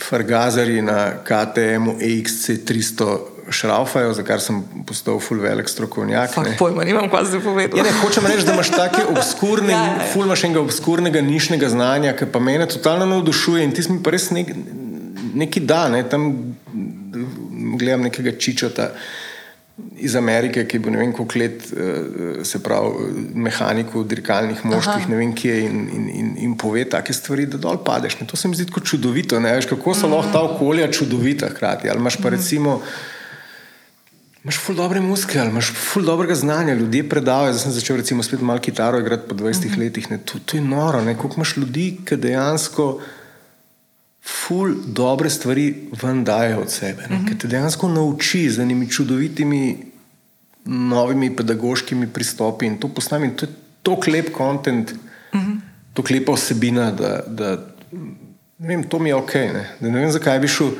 Fargazari 0.03 0.83
na 0.83 1.11
KTM-u 1.25 1.99
EXC300 2.01 3.19
šraufajo, 3.51 4.13
za 4.13 4.23
kar 4.23 4.41
sem 4.41 4.61
postal 4.87 5.21
full 5.21 5.41
velik 5.41 5.69
strokovnjak. 5.69 6.35
Fak 6.35 6.49
pojma, 6.59 6.85
nimam 6.85 7.09
kaj 7.11 7.25
zdaj 7.31 7.41
povedati. 7.45 7.79
Ja, 7.79 7.85
ne, 7.85 7.93
hočem 8.03 8.27
reči, 8.27 8.45
da 8.47 8.53
imaš 8.53 8.71
take 8.71 9.05
obskurne, 9.09 9.73
ja, 9.77 9.85
ja. 9.85 10.09
full 10.13 10.29
imaš 10.29 10.45
enega 10.45 10.61
obskurnega 10.61 11.23
nišnega 11.25 11.71
znanja, 11.73 12.13
ki 12.19 12.29
pa 12.33 12.43
mene 12.45 12.69
totalno 12.69 13.07
navdušuje 13.07 13.65
in 13.65 13.73
ti 13.73 13.83
si 13.83 13.93
mi 13.93 14.03
pa 14.05 14.13
res 14.15 14.31
nek, 14.37 14.53
neki 15.35 15.65
dan, 15.65 15.97
ne, 15.97 16.05
tam 16.09 16.29
gledam 17.79 18.05
nekega 18.09 18.37
čičota 18.39 18.93
iz 19.99 20.14
Amerike, 20.17 20.64
ki 20.69 20.79
bo 20.79 20.91
ne 20.91 20.99
vem 20.99 21.12
koliko 21.12 21.38
let, 21.38 21.67
eh, 21.73 22.45
se 22.45 22.62
pravi, 22.62 23.11
mehaniku 23.35 24.05
dirkalnih 24.05 24.64
moških, 24.64 25.05
Aha. 25.05 25.11
ne 25.11 25.17
vem 25.17 25.35
kje, 25.35 25.59
in, 25.67 25.85
in, 25.95 26.09
in, 26.09 26.33
in 26.47 26.57
pove 26.59 26.85
take 26.91 27.12
stvari, 27.12 27.47
da 27.47 27.59
dol 27.59 27.81
padeš. 27.85 28.21
Ne? 28.21 28.27
To 28.27 28.37
se 28.37 28.49
mi 28.49 28.59
zdi 28.59 28.67
tako 28.71 28.81
čudovito. 28.81 29.41
Ne? 29.41 29.53
Veš, 29.59 29.71
kako 29.71 29.95
so 29.95 30.09
mm. 30.09 30.12
lahko 30.12 30.33
ta 30.33 30.43
okolja 30.43 30.91
čudovita 30.93 31.51
hkrati. 31.55 31.91
Ali 31.91 31.99
imaš 31.99 32.17
pa 32.17 32.29
mm. 32.29 32.35
recimo. 32.35 32.81
Imáš 34.45 34.59
ful 34.64 34.77
dobre 34.79 35.01
muske, 35.03 35.38
ali 35.41 35.51
imaš 35.51 35.73
ful 35.75 36.05
dobrega 36.07 36.35
znanja, 36.35 36.75
ljudje 36.75 37.09
predavajo. 37.09 37.53
Zdaj 37.53 37.62
sem 37.62 37.73
začel 37.73 37.97
recimo 37.97 38.23
spet 38.23 38.41
malo 38.41 38.62
kitaro 38.62 39.01
igrati 39.03 39.29
po 39.29 39.35
20 39.35 39.45
mm 39.45 39.69
-hmm. 39.69 39.79
letih. 39.79 40.09
To, 40.25 40.38
to 40.45 40.57
je 40.57 40.62
noro, 40.62 41.03
koliko 41.05 41.35
imaš 41.37 41.57
ljudi, 41.57 41.99
ki 42.05 42.17
dejansko 42.17 43.01
ful 44.29 44.75
dobre 44.87 45.31
stvari 45.31 45.88
ven 46.03 46.25
dajo 46.25 46.61
od 46.61 46.71
sebe, 46.71 47.07
uh 47.11 47.11
-huh. 47.11 47.29
ki 47.29 47.38
te 47.38 47.49
dejansko 47.49 47.88
nauči 47.88 48.51
z 48.51 48.59
enimi 48.59 48.91
čudovitimi 48.91 49.79
novimi 50.64 51.37
pedagoškimi 51.37 52.07
pristopi 52.07 52.67
in 52.67 52.79
to 52.79 52.88
postavi. 52.88 53.37
To 53.37 53.47
je 53.47 53.53
tako 53.83 54.11
lep 54.11 54.33
kontent, 54.33 54.93
uh 54.93 55.41
-huh. 55.41 55.57
tako 55.95 56.14
lepa 56.14 56.33
osebina, 56.33 56.91
da, 56.91 57.23
da 57.27 57.67
ne 58.59 58.69
vem, 58.69 58.88
to 58.88 58.99
mi 58.99 59.09
je 59.09 59.14
ok. 59.14 59.35
Ne, 59.35 59.77
ne 59.81 59.99
vem, 60.01 60.11
zakaj 60.11 60.38
bi 60.38 60.49
šel 60.49 60.71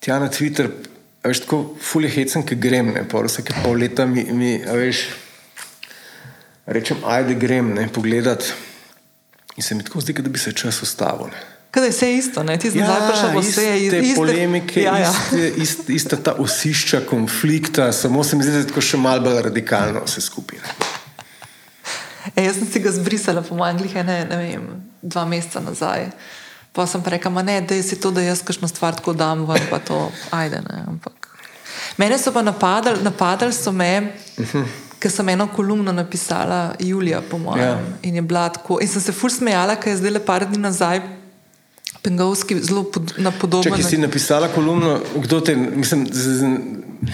tja 0.00 0.18
na 0.18 0.28
Twitter. 0.28 0.68
Veš, 1.24 1.40
tako 1.40 1.76
fulje 1.80 2.08
hecen, 2.08 2.42
ki 2.46 2.54
grem, 2.54 2.86
ne, 2.86 3.08
pa 3.08 3.22
vsake 3.22 3.54
pol 3.64 3.78
leta 3.78 4.06
mi, 4.06 4.24
mi 4.32 4.58
veš, 4.66 5.06
rečem, 6.66 6.96
ajde 7.06 7.34
grem, 7.34 7.74
ne, 7.74 7.88
pogledat. 7.88 8.52
In 9.56 9.62
se 9.62 9.74
mi 9.74 9.84
tako 9.84 10.00
zdi, 10.00 10.12
da 10.12 10.28
bi 10.28 10.38
se 10.38 10.52
čas 10.52 10.82
ustavil. 10.82 11.30
Kaj 11.72 11.84
je 11.84 11.90
vse 11.90 12.14
isto, 12.14 12.42
ne? 12.42 12.58
ti 12.60 12.70
si 12.70 12.76
zdaj 12.76 12.98
prišel 13.08 13.30
v 13.32 13.40
vse 13.40 13.62
iste, 13.80 14.00
iste 14.04 14.16
polemike, 14.16 14.82
ja, 14.82 14.92
ja. 15.00 15.08
Iste, 15.08 15.46
iste, 15.56 15.92
ista 15.96 16.16
ta 16.20 16.34
osišča 16.38 17.00
konflikta, 17.08 17.92
samo 17.92 18.24
se 18.24 18.36
mi 18.36 18.44
zdi, 18.44 18.52
da 18.52 18.58
je 18.60 18.66
tako 18.68 18.82
še 18.84 19.00
malo 19.00 19.24
bolj 19.24 19.40
radikalno 19.46 20.02
vse 20.04 20.20
skupaj. 20.20 20.60
E, 22.36 22.44
jaz 22.44 22.58
sem 22.60 22.68
si 22.68 22.82
ga 22.84 22.92
zbrisala 22.92 23.40
po 23.40 23.56
Angliji, 23.64 24.04
ne, 24.04 24.18
ne 24.28 24.40
vem, 24.42 24.66
dva 25.00 25.24
meseca 25.24 25.62
nazaj. 25.64 26.10
Pa 26.76 26.84
sem 26.86 27.00
rekla, 27.00 27.40
ne, 27.40 27.56
da 27.64 27.80
je 27.80 27.96
to, 27.96 28.12
da 28.12 28.20
jaz 28.20 28.44
kakšno 28.44 28.68
stvar 28.68 29.00
tako 29.00 29.16
dam, 29.16 29.46
ven, 29.48 29.64
pa 29.72 29.80
to 29.80 30.02
ajde. 30.28 30.60
Ne, 30.68 30.84
ampak. 30.92 31.30
Mene 31.96 32.20
so 32.20 32.34
pa 32.36 32.44
napadali, 32.44 33.00
napadali 33.00 33.52
so 33.52 33.72
me. 33.72 34.12
Uh 34.36 34.44
-huh. 34.44 34.68
Ker 35.00 35.10
sem 35.10 35.28
eno 35.28 35.48
kolumno 35.48 35.92
napisala, 35.92 36.74
Julija, 36.78 37.22
po 37.30 37.38
mojem, 37.38 37.64
ja. 37.64 37.80
in 38.02 38.28
tako. 38.28 38.78
In 38.80 38.88
sem 38.88 39.02
se 39.02 39.12
fur 39.12 39.32
smejala, 39.32 39.76
ker 39.76 39.92
je 39.92 39.96
zdaj 39.96 40.10
le 40.10 40.20
par 40.20 40.46
dni 40.46 40.58
nazaj 40.58 41.21
Pengovski 42.02 42.58
zelo 42.60 42.82
pod, 42.82 43.14
na 43.18 43.30
podoben 43.30 43.70
način. 43.70 43.84
Če 43.84 43.90
si 43.90 43.98
napisala 43.98 44.48
kolumno, 44.48 45.00
kdo 45.16 45.40
te 45.40 45.56
mislim, 45.56 46.06
z, 46.12 46.38
z, 46.38 46.56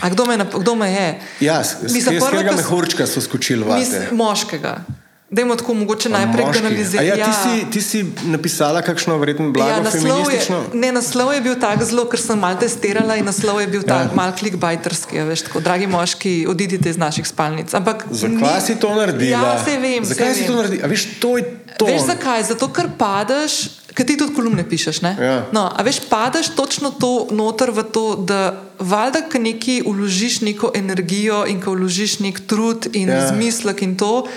A 0.00 0.08
kdo 0.08 0.24
me, 0.24 0.38
kdo 0.58 0.74
me 0.74 0.90
je? 0.92 1.20
Ja, 1.40 1.62
z 1.64 2.04
katerega 2.04 2.52
mehurčka 2.56 3.06
so 3.06 3.20
skočili 3.20 3.64
vase? 3.64 4.08
Moškega. 4.12 4.84
Dajmo 5.30 5.56
tako 5.56 5.74
mogoče 5.74 6.08
najprej 6.08 6.44
analizirati. 6.58 7.20
Ja, 7.20 7.26
ti, 7.26 7.32
si, 7.42 7.70
ti 7.70 7.80
si 7.82 8.12
napisala 8.24 8.82
kakšno 8.82 9.18
vredno 9.18 9.50
blago 9.52 9.70
ja, 9.70 9.80
naslov 9.84 10.30
je, 10.32 10.40
ne, 10.72 10.92
naslov 10.92 11.34
je 11.34 11.40
bil 11.44 11.58
tak 11.60 11.84
zelo, 11.84 12.06
ker 12.08 12.20
sem 12.20 12.40
mal 12.40 12.56
testirala 12.56 13.18
in 13.20 13.28
naslov 13.28 13.60
je 13.60 13.66
bil 13.68 13.84
ja. 13.84 13.88
tak 13.90 14.16
mal 14.16 14.32
klikbajterski. 14.32 15.20
Ja, 15.20 15.26
veš, 15.28 15.44
tako, 15.50 15.60
dragi 15.60 15.86
moški, 15.86 16.46
odidite 16.48 16.88
iz 16.88 16.96
naših 16.96 17.28
spalnic. 17.28 17.74
Ampak, 17.76 18.06
zakaj 18.08 18.56
ni, 18.56 18.66
si 18.66 18.78
to 18.80 18.94
naredila? 18.96 19.42
Ja, 19.52 19.58
se 19.64 19.76
vem. 19.76 20.04
Zakaj 20.04 20.32
se 20.32 20.34
si 20.34 20.46
vem. 20.46 20.48
to 20.48 20.62
naredila? 20.62 20.88
Veš, 20.88 21.04
to 21.20 21.36
je 21.36 21.44
to. 21.76 21.90
Veš 21.92 22.08
zakaj? 22.08 22.48
Zato, 22.54 22.72
ker 22.72 22.88
padeš 22.96 23.60
Ker 23.98 24.06
ti 24.06 24.14
tudi 24.14 24.30
kolumne 24.30 24.62
pišeš. 24.62 25.00
Ja. 25.02 25.48
No, 25.50 25.64
a 25.74 25.82
veš, 25.82 26.04
padeš 26.06 26.52
točno 26.54 26.92
to 26.94 27.26
noter 27.34 27.72
v 27.74 27.82
to, 27.90 28.14
da 28.14 28.54
valjda, 28.78 29.24
ki 29.26 29.38
neki 29.42 29.74
uložiš 29.90 30.40
neko 30.46 30.70
energijo 30.78 31.42
in 31.50 31.58
ki 31.58 31.72
uložiš 31.72 32.20
nek 32.22 32.38
trud 32.46 32.86
in 32.92 33.10
ja. 33.10 33.16
razmislek 33.18 33.82
in 33.82 33.96
to, 33.98 34.28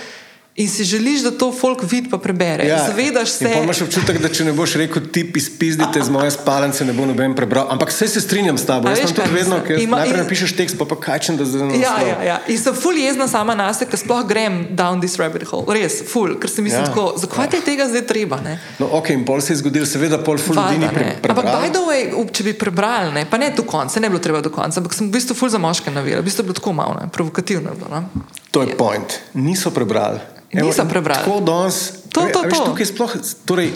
In 0.56 0.68
si 0.68 0.84
želiš, 0.84 1.22
da 1.22 1.30
to 1.30 1.52
folk 1.52 1.82
vidi, 1.90 2.10
pa 2.10 2.18
prebere. 2.18 2.66
Ja, 2.66 2.86
Zavedaš 2.86 3.30
se. 3.30 3.52
In 3.56 3.62
imaš 3.62 3.80
občutek, 3.82 4.18
da 4.20 4.28
če 4.28 4.44
ne 4.44 4.52
boš 4.52 4.74
rekel, 4.76 5.06
ti 5.12 5.22
izpizdite 5.36 6.02
z 6.04 6.12
moje 6.12 6.30
spalnice, 6.30 6.84
ne 6.84 6.92
bo 6.92 7.06
noben 7.08 7.32
prebral. 7.34 7.70
Ampak 7.72 7.88
vse 7.88 8.08
se 8.08 8.20
strinjam 8.20 8.58
s 8.58 8.66
tabo. 8.68 8.90
Jaz 8.92 9.00
sem 9.00 9.14
to 9.16 9.24
vedno, 9.32 9.62
ker 9.64 9.80
ima, 9.80 10.02
najprej 10.02 10.18
in... 10.18 10.24
napišeš 10.26 10.52
tekst, 10.58 10.76
pa 10.76 10.84
pa 10.84 10.98
kajčem, 11.00 11.38
da 11.40 11.46
zdaj 11.48 11.70
ne 11.70 11.78
ja, 11.80 11.94
ja, 12.04 12.18
ja. 12.26 12.36
In 12.52 12.60
sem 12.60 12.76
ful 12.76 13.00
jezna 13.00 13.30
sama 13.32 13.54
na 13.56 13.70
sebe, 13.72 13.94
ker 13.94 14.02
sploh 14.02 14.20
grem 14.28 14.58
down 14.76 15.00
this 15.00 15.16
rabbit 15.16 15.48
hole. 15.48 15.64
Res, 15.72 16.02
ful, 16.12 16.36
ker 16.36 16.52
sem 16.52 16.68
mislil, 16.68 16.84
ja. 16.84 17.06
zakaj 17.24 17.48
ti 17.48 17.62
je 17.62 17.66
tega 17.70 17.88
zdaj 17.88 18.04
treba. 18.12 18.42
Ne? 18.44 18.58
No, 18.76 18.90
ok, 19.00 19.08
in 19.16 19.24
pol 19.24 19.40
se 19.40 19.54
je 19.56 19.62
zgodil, 19.62 19.88
seveda, 19.88 20.20
pol 20.20 20.36
ful 20.36 20.60
ljudi 20.60 20.82
ni 20.84 20.92
pre, 20.92 21.14
prebral. 21.24 21.48
Ampak, 21.48 21.64
by 21.64 21.72
the 21.72 21.86
way, 21.88 22.28
če 22.28 22.46
bi 22.50 22.54
prebral, 22.60 23.08
ne, 23.16 23.24
pa 23.24 23.40
ne 23.40 23.48
do 23.56 23.64
konca, 23.64 24.04
ne 24.04 24.12
bi 24.12 24.18
bilo 24.18 24.26
treba 24.28 24.44
do 24.44 24.52
konca, 24.52 24.84
ampak 24.84 25.00
sem 25.00 25.08
v 25.08 25.16
bistvu 25.16 25.38
ful 25.38 25.48
za 25.48 25.62
moške 25.62 25.88
navira, 25.96 26.20
v 26.20 26.28
bistvu 26.28 26.44
je 26.44 26.50
bilo 26.52 26.60
tako 26.60 26.76
malo, 26.76 27.00
ne, 27.00 27.08
provokativno. 27.08 27.72
Bilo, 27.80 27.88
ne? 27.96 28.28
To 28.52 28.66
je 28.68 28.76
point. 28.76 29.16
Niso 29.32 29.72
prebrali. 29.72 30.41
Nisem 30.52 30.88
prebral. 30.88 31.16
Tako 31.24 31.40
danes. 31.40 31.80
To, 32.12 32.26
to, 32.28 32.44
to. 32.50 32.64
Tukaj 32.68 32.86
sploh, 32.86 33.16
torej, 33.48 33.72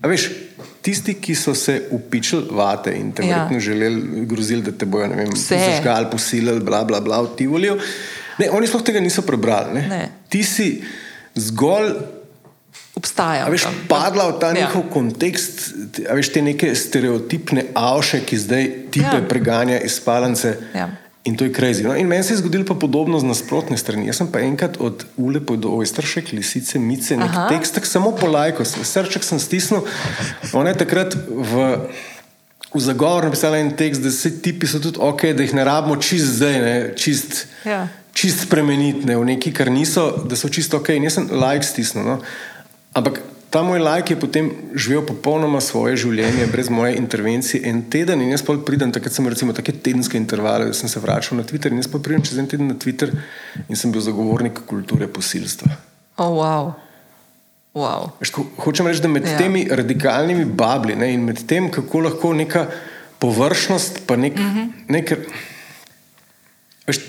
veš, 0.00 0.30
tisti, 0.84 1.14
ki 1.20 1.34
so 1.36 1.54
se 1.54 1.82
upičili 1.92 2.48
vate 2.50 2.94
in 2.96 3.12
te 3.12 3.26
ja. 3.26 3.36
verjetno 3.36 3.60
želeli 3.60 4.26
groziti, 4.26 4.62
da 4.70 4.72
te 4.78 4.86
bojo 4.86 5.08
zažgali, 5.36 6.10
posilili, 6.10 6.60
bla, 6.60 6.84
bla, 6.84 7.00
bla, 7.00 7.26
ti 7.36 7.46
volijo. 7.46 7.78
Ne, 8.38 8.50
oni 8.50 8.66
sploh 8.66 8.82
tega 8.82 9.00
niso 9.00 9.22
prebrali. 9.22 9.74
Ne? 9.74 9.88
Ne. 9.88 10.10
Ti 10.28 10.42
si 10.44 10.68
zgolj. 11.34 11.92
Obstaja. 12.94 13.46
Veš, 13.50 13.66
padla 13.88 14.28
v 14.30 14.38
ta 14.40 14.52
ja. 14.52 14.64
njihov 14.64 14.86
kontekst, 14.92 15.64
veš, 16.14 16.30
te 16.32 16.42
neke 16.42 16.74
stereotipne 16.78 17.66
avše, 17.74 18.22
ki 18.24 18.38
zdaj 18.38 18.68
tipe 18.94 19.18
ja. 19.18 19.24
preganja 19.28 19.80
iz 19.82 19.98
spalnice. 19.98 20.56
Ja. 20.74 20.88
In 21.24 21.36
to 21.36 21.44
je 21.44 21.52
krizi. 21.52 21.82
No, 21.82 21.96
in 21.96 22.06
meni 22.06 22.22
se 22.22 22.34
je 22.34 22.36
zgodilo 22.36 22.64
pa 22.68 22.74
podobno 22.74 23.18
z 23.18 23.24
nasprotne 23.24 23.78
strani. 23.80 24.06
Jaz 24.06 24.20
sem 24.20 24.28
pa 24.28 24.42
enkrat 24.44 24.76
od 24.76 25.06
Ulepo 25.16 25.56
do 25.56 25.70
Ojstršek, 25.72 26.32
lisice, 26.36 26.78
mice, 26.78 27.16
nek 27.16 27.32
Aha. 27.32 27.46
tekst, 27.48 27.74
tak 27.74 27.88
samo 27.88 28.12
po 28.12 28.28
lajko, 28.28 28.64
srček 28.64 29.24
sem 29.24 29.40
stisnil. 29.40 29.88
Ona 30.52 30.74
je 30.74 30.80
takrat 30.84 31.16
v, 31.16 31.64
v 32.76 32.80
zagovor 32.84 33.24
napisala 33.24 33.56
en 33.56 33.72
tekst, 33.72 34.04
da 34.04 34.12
se 34.12 34.34
tipi 34.44 34.68
so 34.68 34.82
tudi 34.84 35.00
ok, 35.00 35.32
da 35.32 35.48
jih 35.48 35.56
ne 35.56 35.64
rabimo 35.64 35.96
čist 35.96 36.36
zdaj, 36.36 36.60
ne, 36.60 36.76
čist, 36.92 37.46
ja. 37.64 37.86
čist 38.12 38.44
spremeniti 38.44 39.08
ne, 39.08 39.16
v 39.16 39.24
neki, 39.32 39.54
kar 39.56 39.72
niso, 39.72 40.10
da 40.28 40.36
so 40.36 40.52
čist 40.52 40.76
ok. 40.76 40.92
In 40.92 41.08
jaz 41.08 41.16
sem 41.16 41.32
lajk 41.32 41.64
stisnil. 41.64 42.04
No. 42.04 42.20
Ampak 42.92 43.24
Ta 43.54 43.62
moj 43.62 43.78
lajk 43.78 44.10
je 44.10 44.16
potem 44.18 44.48
živel 44.74 45.04
popolnoma 45.06 45.60
svoje 45.62 45.94
življenje, 46.02 46.48
brez 46.50 46.66
moje 46.74 46.96
intervencije. 46.98 47.60
En 47.70 47.84
teden 47.86 48.24
in 48.24 48.32
jaz 48.32 48.42
pa 48.42 48.56
pridem, 48.58 48.90
takrat 48.90 49.14
sem 49.14 49.28
recimo 49.30 49.54
take 49.54 49.76
tedenske 49.78 50.18
intervale, 50.18 50.72
da 50.72 50.74
sem 50.74 50.90
se 50.90 50.98
vračal 50.98 51.38
na 51.38 51.44
Twitter 51.46 51.70
in 51.70 51.78
jaz 51.78 51.86
pa 51.92 52.00
pridem 52.02 52.24
čez 52.26 52.40
en 52.42 52.48
teden 52.50 52.72
na 52.72 52.74
Twitter 52.74 53.12
in 53.68 53.78
sem 53.78 53.94
bil 53.94 54.02
zagovornik 54.02 54.58
kulture 54.66 55.06
posilstva. 55.06 55.70
Oh, 56.18 56.34
wow. 56.40 56.72
Wow. 57.78 58.10
Hočem 58.66 58.90
reči, 58.90 59.04
da 59.06 59.12
med 59.14 59.30
ja. 59.30 59.38
temi 59.38 59.68
radikalnimi 59.70 60.50
babli 60.50 60.98
ne, 60.98 61.12
in 61.14 61.22
med 61.22 61.46
tem, 61.46 61.70
kako 61.70 62.04
lahko 62.08 62.34
neka 62.34 62.66
površnost, 63.22 64.02
pa 64.10 64.18
nek, 64.18 64.34
mm 64.34 64.50
-hmm. 64.50 64.68
nek, 64.98 65.14
veš, 66.90 67.04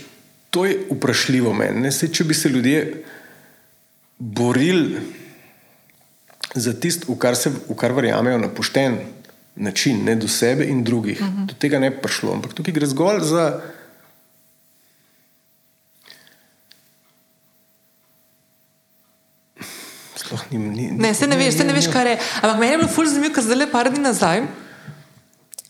to 0.54 0.70
je 0.70 0.78
vprašljivo 0.94 1.58
meni. 1.58 1.90
Če 1.90 2.24
bi 2.24 2.34
se 2.34 2.50
ljudje 2.50 3.04
borili 4.18 5.25
za 6.56 6.74
tisto, 6.74 7.12
v, 7.12 7.16
v 7.70 7.76
kar 7.78 7.92
verjamejo 7.92 8.38
na 8.38 8.50
pošten 8.50 9.00
način, 9.56 10.04
ne 10.04 10.16
do 10.16 10.28
sebe 10.28 10.66
in 10.66 10.84
drugih. 10.84 11.22
Uh 11.22 11.28
mhm. 11.28 11.38
-huh. 11.38 11.46
Do 11.46 11.54
tega 11.54 11.80
ne 11.80 11.90
bi 11.90 12.02
prišlo. 12.02 12.34
Ampak 12.34 12.54
tukaj 12.54 12.74
gre 12.74 12.88
zgolj 12.88 13.24
za. 13.24 13.62
Ni, 20.52 20.58
ni, 20.58 20.92
ne, 20.92 21.14
se 21.14 21.28
ne, 21.28 21.36
ne 21.36 21.44
veš, 21.44 21.58
se 21.58 21.64
ne 21.64 21.74
veš, 21.74 21.88
kaj 21.88 22.10
je. 22.10 22.18
Ampak 22.42 22.60
meni 22.60 22.72
je 22.72 22.78
bilo 22.78 22.90
fulž 22.90 23.08
zanimivo, 23.08 23.34
ker 23.34 23.44
zdaj 23.44 23.58
le 23.58 23.72
par 23.72 23.90
dni 23.90 24.00
nazaj 24.00 24.42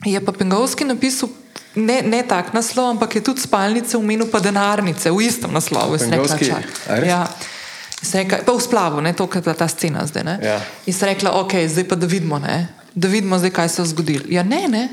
je 0.06 0.26
pa 0.26 0.32
Pengovski 0.32 0.86
napisal. 0.86 1.30
Ne, 1.76 2.02
ne 2.02 2.24
tak 2.24 2.54
naslov, 2.54 2.96
ampak 2.96 3.16
je 3.16 3.22
tudi 3.22 3.44
spalnice 3.44 3.98
v 3.98 4.04
imenu 4.04 4.32
pa 4.32 4.40
denarnice, 4.40 5.12
v 5.12 5.28
istem 5.28 5.52
naslovu. 5.52 6.00
Pengovski, 6.00 6.48
ja. 7.04 7.28
Rekla, 8.14 8.38
pa 8.46 8.54
v 8.54 8.62
splavu, 8.62 9.02
ne, 9.02 9.14
to, 9.14 9.28
kar 9.28 9.44
je 9.46 9.54
ta 9.54 9.68
scena 9.68 10.06
zdaj. 10.06 10.24
Ja. 10.44 10.60
In 10.86 10.94
se 10.94 11.06
rekla, 11.06 11.32
ok, 11.42 11.54
zdaj 11.68 11.88
pa 11.88 11.96
da 11.96 12.08
vidimo, 12.08 12.40
ne, 12.40 12.68
da 12.96 13.08
vidimo 13.08 13.40
zdaj, 13.40 13.50
kaj 13.50 13.70
se 13.70 13.82
je 13.82 13.86
zgodilo. 13.86 14.26
Ja, 14.30 14.44
ne, 14.44 14.68
ne, 14.68 14.90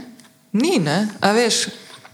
ni, 0.52 0.78
ne, 0.78 1.08
a 1.20 1.32
veš. 1.32 1.66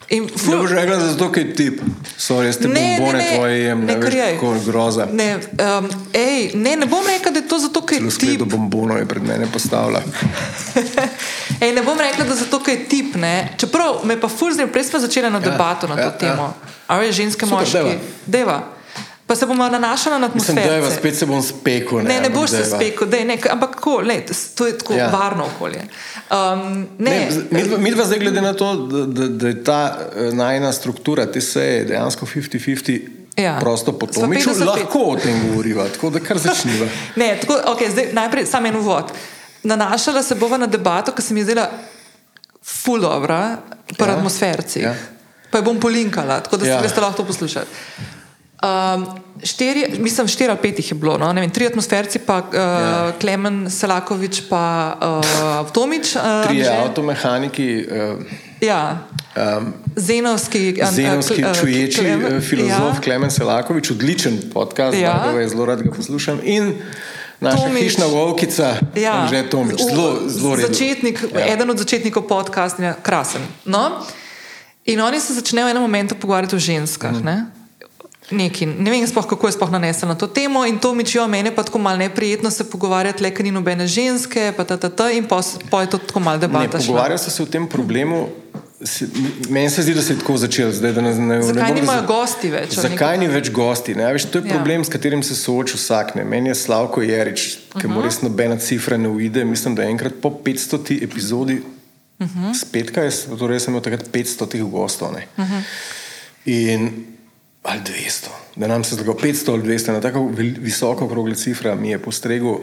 Ful... 0.09 0.55
Ne 0.55 0.57
boš 0.57 0.71
rekla, 0.71 0.97
da 0.97 1.05
je 1.05 1.17
to 1.19 1.27
kaj 1.33 1.55
tip, 1.55 1.81
sorry, 2.19 2.53
ste 2.53 2.69
bombone 2.69 3.25
tvoje 3.35 3.59
jem, 3.61 3.81
ne, 3.81 3.87
ne 3.87 3.97
veš, 4.01 4.15
kako 4.15 4.55
groza. 4.67 5.07
Ne, 5.13 5.35
um, 5.37 5.89
ej, 6.13 6.51
ne, 6.55 6.77
ne 6.77 6.87
bom 6.87 7.05
rekla, 7.07 7.33
da 7.33 7.43
je 7.43 7.49
to 7.49 7.59
zato, 7.59 7.83
ker 7.87 8.03
je 8.03 8.11
tip. 8.11 8.39
Do 8.39 8.45
bombono 8.45 8.97
je 8.97 9.05
pred 9.09 9.23
mene 9.23 9.47
postavila. 9.53 10.01
ej, 11.65 11.73
ne 11.73 11.83
bom 11.83 12.01
rekla, 12.01 12.25
da 12.25 12.33
je 12.33 12.41
zato, 12.41 12.63
ker 12.65 12.79
je 12.79 12.89
tip, 12.89 13.21
ne. 13.21 13.53
Čeprav 13.61 14.01
me 14.09 14.17
pa 14.21 14.33
ful 14.33 14.55
zdaj, 14.57 14.71
prej 14.73 14.89
smo 14.89 15.01
začeli 15.05 15.31
na 15.31 15.43
ja, 15.45 15.51
debato 15.51 15.87
ja, 15.87 15.95
na 15.95 15.97
to 16.01 16.09
ja, 16.09 16.19
temo. 16.19 16.49
Ja. 16.57 16.75
A 16.89 16.99
veš, 16.99 17.17
ženske 17.17 17.47
moški. 17.47 17.77
Deva. 17.77 17.95
deva. 18.27 18.59
Pa 19.29 19.37
se 19.37 19.47
bomo 19.47 19.69
nanašali 19.69 20.21
na 20.21 20.27
atmosfero. 20.27 20.61
Mislim, 20.61 20.81
da 20.81 20.91
spet 20.91 21.17
se 21.17 21.27
bom 21.27 21.43
spekel. 21.43 21.99
Ne, 21.99 22.05
ne, 22.05 22.21
ne 22.21 22.31
boš 22.31 22.51
se 22.51 22.65
spekel, 22.65 23.09
ampak 23.51 23.75
kako, 23.75 24.01
le, 24.01 24.23
to 24.55 24.67
je 24.67 24.79
tako 24.79 24.95
ja. 24.95 25.09
varno 25.09 25.45
okolje. 25.57 25.83
Um, 26.31 26.89
ne. 26.99 27.29
Ne, 27.51 27.65
mi 27.79 27.91
dva 27.91 28.05
zdaj 28.05 28.19
glede 28.19 28.41
na 28.41 28.55
to, 28.55 28.75
da, 28.75 29.07
da, 29.07 29.29
da 29.29 29.49
je 29.49 29.65
ta 29.65 29.99
eh, 30.17 30.33
najna 30.33 30.73
struktura 30.73 31.27
te 31.33 31.41
seje 31.41 31.85
dejansko 31.85 32.27
50-50. 32.27 33.01
Ja. 33.37 33.59
Prosto 33.61 33.93
potomično 33.93 34.53
lahko 34.65 34.99
o 34.99 35.17
tem 35.17 35.49
govoriva, 35.49 35.89
tako 35.89 36.11
da 36.11 36.21
kar 36.21 36.39
začniva. 36.39 36.87
ne, 37.17 37.37
tako, 37.41 37.61
okay, 37.67 37.91
zdaj, 37.91 38.09
najprej 38.13 38.47
samo 38.47 38.67
en 38.67 38.77
uvod. 38.77 39.13
Nanašala 39.63 40.23
se 40.23 40.35
bova 40.35 40.57
na 40.57 40.67
debato, 40.67 41.13
ki 41.13 41.23
se 41.23 41.35
mi 41.35 41.41
je 41.41 41.45
zdela 41.45 41.71
ful 42.65 43.01
dobra, 43.01 43.59
pa 43.99 44.07
ja. 44.07 44.17
atmosferci. 44.17 44.81
Ja. 44.81 44.95
Pa 45.51 45.59
jo 45.59 45.69
bom 45.69 45.81
polinkala, 45.81 46.41
tako 46.41 46.57
da 46.57 46.67
ja. 46.67 46.89
ste 46.89 47.01
lahko 47.01 47.17
to 47.17 47.27
poslušali. 47.27 47.67
Um, 48.63 49.07
štiri, 49.43 49.87
mislim, 49.99 50.29
štiri 50.29 50.51
ali 50.51 50.59
pet 50.63 50.79
jih 50.79 50.91
je 50.91 50.95
bilo, 50.95 51.19
no? 51.19 51.33
vem, 51.33 51.51
tri 51.51 51.67
atmosferci, 51.67 52.19
pa 52.19 52.39
uh, 52.39 52.55
ja. 52.55 53.13
Klemen 53.21 53.71
Selakovič, 53.71 54.41
pa 54.51 54.95
uh, 55.63 55.71
Tomič. 55.71 56.17
Uh, 56.17 56.23
tri 56.49 56.65
avtomehaniki. 56.67 57.87
Uh, 57.87 58.25
ja. 58.61 58.99
Um, 59.59 59.73
Zenovski, 59.97 60.75
Zenovski 60.91 61.45
uh, 61.45 61.61
čuječi 61.61 62.01
Klemen, 62.01 62.41
filozof 62.43 62.97
ja. 62.99 63.01
Klemen 63.01 63.31
Selakovič, 63.31 63.91
odličen 63.91 64.41
podcast, 64.55 64.99
ja. 64.99 65.23
da 65.25 65.39
ga 65.39 65.49
zelo 65.49 65.67
rad 65.67 65.83
ga 65.83 65.91
poslušam. 65.91 66.41
In 66.43 66.75
naša 67.41 67.57
Tomič. 67.57 67.83
hišna 67.83 68.07
volkica, 68.07 68.75
ja. 68.95 69.29
že 69.31 69.45
Tomič, 69.51 69.79
zelo, 69.91 70.17
zelo 70.27 70.57
reden. 70.57 70.75
Začetnik, 70.75 71.23
ja. 71.35 71.47
eden 71.53 71.71
od 71.71 71.79
začetnikov 71.79 72.27
podcasta, 72.27 72.95
krasen. 73.03 73.47
No? 73.65 74.03
In 74.85 75.01
oni 75.01 75.21
se 75.21 75.35
začnejo 75.35 75.67
v 75.67 75.71
enem 75.71 75.83
momentu 75.83 76.19
pogovarjati 76.19 76.57
o 76.57 76.59
ženskah. 76.59 77.15
Mm. 77.23 77.58
Neki, 78.31 78.67
ne 78.67 78.91
vem, 78.91 79.07
spoh, 79.09 79.25
kako 79.25 79.49
je 79.49 79.57
sploh 79.57 79.71
nanesel 79.73 80.09
na 80.09 80.15
to 80.15 80.27
temo 80.29 80.67
in 80.69 80.77
to 80.79 80.93
mičijo 80.95 81.25
meni, 81.29 81.51
pa 81.55 81.63
tako 81.63 81.79
malo 81.79 81.97
neprijetno 81.97 82.51
se 82.51 82.71
pogovarjati, 82.71 83.23
le 83.23 83.31
ker 83.35 83.45
ni 83.45 83.53
nobene 83.53 83.87
ženske, 83.87 84.53
pa 84.57 84.65
ta, 84.69 84.77
ta, 84.77 84.91
ta, 84.91 85.11
in 85.11 85.25
pa 85.25 85.81
je 85.81 85.91
to 85.91 85.99
tako 85.99 86.21
malo 86.21 86.39
debata. 86.39 86.79
Pogovarjajo 86.79 87.19
se 87.19 87.43
o 87.43 87.47
tem 87.47 87.69
problemu. 87.69 88.29
Meni 89.49 89.71
se 89.71 89.83
zdi, 89.83 89.95
da 89.95 90.03
se 90.03 90.13
je 90.13 90.19
tako 90.19 90.37
začelo. 90.37 90.73
Zdaj, 90.73 90.93
da 90.93 91.01
ne, 91.03 91.15
ne, 91.15 91.43
zakaj 91.43 91.73
ne 91.73 91.81
nimajo 91.81 92.05
gosti 92.07 92.51
več? 92.51 92.77
Zakaj 92.79 93.19
ni 93.19 93.27
več 93.27 93.51
gosti? 93.51 93.97
Ne, 93.99 94.13
veš, 94.15 94.29
to 94.31 94.39
je 94.39 94.47
ja. 94.47 94.55
problem, 94.55 94.85
s 94.85 94.93
katerim 94.93 95.23
se 95.27 95.35
sooča 95.35 95.75
vsak. 95.81 96.15
Ne. 96.15 96.23
Meni 96.25 96.53
je 96.53 96.55
Slavko 96.61 97.03
Jerič, 97.03 97.49
ki 97.75 97.89
mu 97.89 97.97
uh 97.97 97.99
-huh. 97.99 98.05
res 98.05 98.23
nobena 98.23 98.57
cifra 98.57 98.97
ne 98.97 99.09
uide. 99.09 99.45
Mislim, 99.45 99.75
da 99.75 99.83
je 99.83 99.91
enkrat 99.91 100.21
po 100.23 100.31
500 100.31 101.03
epizodi, 101.03 101.59
uh 102.21 102.27
-huh. 102.27 102.55
spet 102.55 102.91
kaj, 102.91 103.11
torej 103.39 103.61
sem 103.61 103.75
imel 103.75 103.83
takrat 103.83 104.11
500 104.13 104.49
teh 104.49 104.63
gostov. 104.63 105.11
Uh 105.11 105.45
-huh. 105.45 105.63
In 106.45 106.91
ali 107.69 107.81
200, 107.81 108.29
da 108.57 108.67
nam 108.67 108.85
se 108.85 108.95
zgodi 108.95 109.33
500 109.33 109.53
ali 109.53 109.63
200, 109.63 109.93
na 109.93 110.01
tako 110.01 110.31
visoko 110.61 111.05
okrogle 111.05 111.35
cifre, 111.35 111.75
mi 111.75 111.91
je 111.91 111.99
postregel 112.03 112.57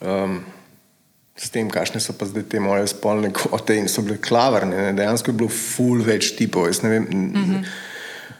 um, 0.00 0.40
s 1.36 1.50
tem, 1.50 1.70
kakšne 1.70 2.00
so 2.00 2.14
pa 2.16 2.26
zdaj 2.28 2.46
te 2.48 2.60
moje 2.60 2.86
spolne 2.92 3.32
kvote 3.32 3.76
in 3.76 3.88
so 3.88 4.04
bile 4.04 4.16
klavrne. 4.20 4.76
Ne? 4.76 4.92
Dejansko 4.96 5.32
je 5.32 5.36
bilo 5.36 5.50
ful 5.52 6.00
več 6.04 6.32
tipov. 6.38 6.68
Mm 6.68 7.32
-hmm. 7.34 7.64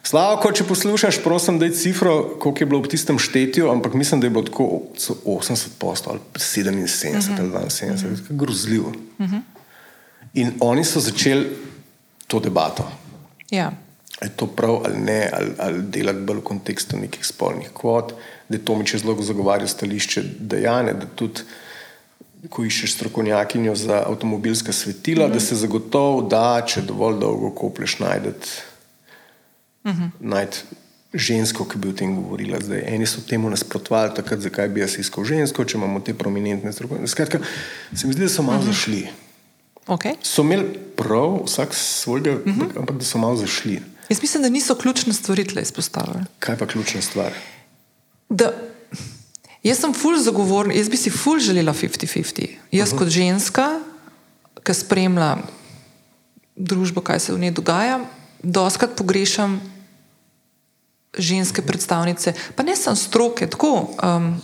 Slavo, 0.02 0.52
če 0.52 0.64
poslušaš, 0.64 1.22
prosim, 1.22 1.58
da 1.58 1.64
je 1.64 1.72
cifro, 1.72 2.38
koliko 2.38 2.62
je 2.62 2.66
bilo 2.66 2.80
v 2.82 2.88
tistem 2.88 3.18
štetju, 3.18 3.70
ampak 3.70 3.94
mislim, 3.94 4.20
da 4.20 4.26
je 4.26 4.30
bilo 4.30 4.42
tako 4.44 4.82
80 5.24 5.68
posto 5.78 6.10
ali 6.10 6.20
77 6.34 7.14
mm 7.14 7.18
-hmm. 7.18 7.56
ali 7.56 7.70
72, 7.70 7.92
mm 7.92 8.14
-hmm. 8.14 8.36
grozljivo. 8.36 8.92
Mm 9.18 9.24
-hmm. 9.24 9.40
In 10.34 10.52
oni 10.60 10.84
so 10.84 11.00
začeli 11.00 11.46
to 12.26 12.40
debato. 12.40 12.92
Ja 13.50 13.81
je 14.22 14.30
to 14.36 14.46
prav 14.46 14.80
ali 14.84 14.98
ne, 14.98 15.30
ali, 15.32 15.50
ali 15.58 15.82
delati 15.82 16.18
bolj 16.18 16.38
v 16.38 16.44
kontekstu 16.44 16.96
nekih 16.96 17.26
spolnih 17.26 17.70
kvot, 17.74 18.12
da 18.48 18.56
je 18.56 18.64
to 18.64 18.76
mi 18.76 18.86
če 18.86 18.98
zelo 18.98 19.16
zagovarja 19.22 19.66
stališče 19.66 20.22
dejane, 20.38 20.94
da 20.94 21.06
tudi, 21.06 21.46
ko 22.50 22.64
iščeš 22.66 22.96
strokovnjakinjo 22.96 23.74
za 23.78 24.02
avtomobilska 24.06 24.72
svetila, 24.72 25.26
mm 25.26 25.30
-hmm. 25.30 25.34
da 25.34 25.40
se 25.40 25.54
zagotovo 25.54 26.22
da, 26.22 26.62
če 26.66 26.82
dovolj 26.82 27.18
dolgo 27.20 27.50
koplješ, 27.50 27.98
najdete. 27.98 28.48
Mm 29.84 29.90
-hmm. 29.90 30.10
najd 30.20 30.62
žensko, 31.14 31.64
ki 31.68 31.78
bi 31.78 31.88
o 31.88 31.92
tem 31.92 32.14
govorila. 32.16 32.58
Zdaj, 32.60 32.84
eni 32.86 33.06
so 33.06 33.20
temu 33.20 33.50
nasprotovali, 33.50 34.14
takrat, 34.16 34.40
zakaj 34.40 34.68
bi 34.68 34.80
jaz 34.80 34.98
iskal 34.98 35.24
žensko, 35.24 35.64
če 35.64 35.76
imamo 35.76 36.00
te 36.00 36.14
prominentne 36.14 36.72
strokovnjake. 36.72 37.08
Skratka, 37.08 37.38
se 37.94 38.06
mi 38.06 38.12
zdi, 38.12 38.22
da 38.22 38.28
so 38.28 38.42
malo 38.42 38.58
uh 38.58 38.64
-huh. 38.64 38.66
zašli. 38.66 39.08
Okay. 39.86 40.14
So 40.22 40.42
imeli 40.42 40.78
prav, 40.96 41.42
vsak 41.44 41.74
svojega, 41.74 42.32
uh 42.32 42.38
-huh. 42.38 42.78
ampak 42.78 42.96
da 42.96 43.04
so 43.04 43.18
malo 43.18 43.36
zašli. 43.36 43.82
Jaz 44.12 44.22
mislim, 44.22 44.42
da 44.42 44.48
niso 44.48 44.74
ključne 44.74 45.12
stvari 45.12 45.44
tle 45.48 45.62
izpostavljene. 45.62 46.24
Kaj 46.38 46.58
pa 46.58 46.66
ključna 46.66 47.00
stvar? 47.02 47.32
Da, 48.28 48.52
jaz 49.62 49.78
sem 49.80 49.94
ful 49.94 50.18
zagovornik, 50.20 50.76
jaz 50.76 50.90
bi 50.92 50.96
si 51.00 51.10
ful 51.10 51.38
želela 51.40 51.72
50-50. 51.72 52.48
Jaz 52.72 52.92
uh 52.92 52.94
-huh. 52.94 52.98
kot 52.98 53.08
ženska, 53.08 53.80
ki 54.62 54.74
spremlja 54.74 55.36
družbo, 56.56 57.00
kaj 57.00 57.20
se 57.20 57.32
v 57.32 57.38
njej 57.38 57.50
dogaja, 57.50 58.00
doskrat 58.42 58.96
pogrešam 58.96 59.60
ženske 61.18 61.62
predstavnice, 61.62 62.34
pa 62.56 62.62
ne 62.62 62.76
samo 62.76 62.96
stroke, 62.96 63.46
tako 63.46 63.96
um, 64.02 64.42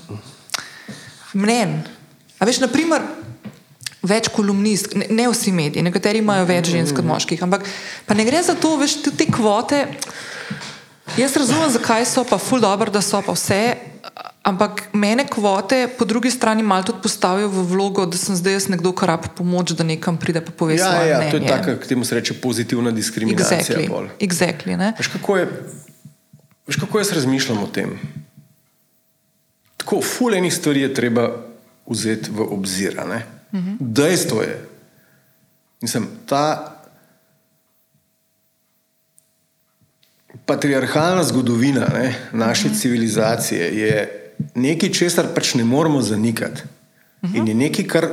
mnen. 1.34 1.82
A 2.38 2.44
veš, 2.44 2.60
naprimer, 2.60 3.02
več 4.03 4.28
kolumnist, 4.30 4.94
ne, 4.94 5.09
ne 5.11 5.28
vsi 5.32 5.53
mediji, 5.53 5.82
nekateri 5.82 6.22
imajo 6.22 6.46
več 6.49 6.70
žensk 6.70 6.99
od 7.03 7.09
moških, 7.09 7.42
ampak 7.42 7.66
pa 8.07 8.14
ne 8.14 8.26
gre 8.28 8.42
za 8.42 8.55
to, 8.55 8.76
veš, 8.78 9.01
te 9.11 9.26
kvote. 9.26 9.86
Jaz 11.18 11.34
razumem, 11.40 11.70
zakaj 11.72 12.05
so 12.07 12.22
pa 12.28 12.38
ful 12.38 12.61
dobro, 12.61 12.92
da 12.92 13.01
so 13.03 13.18
pa 13.24 13.32
vse, 13.32 13.78
ampak 14.46 14.84
mene 14.92 15.24
kvote 15.26 15.88
po 15.99 16.05
drugi 16.05 16.30
strani 16.30 16.62
malo 16.62 16.84
tudi 16.86 17.03
postavijo 17.03 17.49
v 17.49 17.64
vlogo, 17.72 18.05
da 18.07 18.20
sem 18.20 18.36
zdaj 18.36 18.55
jaz 18.59 18.68
nekdo, 18.68 18.92
ki 18.92 19.09
rab 19.09 19.26
pomoč, 19.34 19.72
da 19.72 19.86
nekam 19.88 20.20
pride 20.20 20.44
pa 20.44 20.53
pove 20.53 20.76
Ja, 20.76 20.92
svoje 20.92 21.11
ja, 21.11 21.18
mnenje. 21.18 21.32
to 21.32 21.36
je 21.36 21.49
tako, 21.49 21.76
k 21.82 21.88
temu 21.88 22.05
se 22.05 22.14
reče 22.14 22.36
pozitivna 22.38 22.92
diskriminacija. 22.94 23.59
Exactly. 23.59 23.88
pol. 23.88 24.07
Exactly, 24.20 24.76
ne? 24.76 24.92
Veš, 24.99 25.11
kako 25.16 25.36
je, 25.36 25.49
veš, 26.68 26.76
kako 26.76 27.03
jaz 27.03 27.12
razmišljam 27.12 27.62
o 27.64 27.66
tem? 27.66 27.96
Tako, 29.76 30.03
fulejnih 30.05 30.55
stvari 30.55 30.86
je 30.86 30.94
treba 30.94 31.30
vzeti 31.88 32.30
v 32.30 32.46
obzir. 32.53 33.01
Uh 33.01 33.38
-huh. 33.53 33.76
Dejstvo 33.80 34.42
je, 34.42 34.68
mislim, 35.80 36.09
ta 36.26 36.74
patriarhalna 40.46 41.24
zgodovina 41.24 41.86
ne, 41.94 42.14
naše 42.32 42.68
uh 42.68 42.74
-huh. 42.74 42.80
civilizacije 42.80 43.78
je 43.78 44.24
nekaj, 44.55 44.92
česar 44.92 45.26
pač 45.34 45.55
ne 45.55 45.64
moremo 45.64 46.03
zanikati. 46.03 46.62
Uh 47.22 47.30
-huh. 47.30 47.36
In 47.36 47.49
je 47.49 47.55
nekaj, 47.55 47.84
kar 47.84 48.09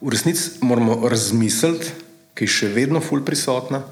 v 0.00 0.08
resnici 0.08 0.50
moramo 0.60 1.08
razmisliti, 1.08 1.90
ki 2.34 2.44
je 2.44 2.48
še 2.48 2.68
vedno 2.68 3.00
ful 3.00 3.24
prisotna, 3.24 3.82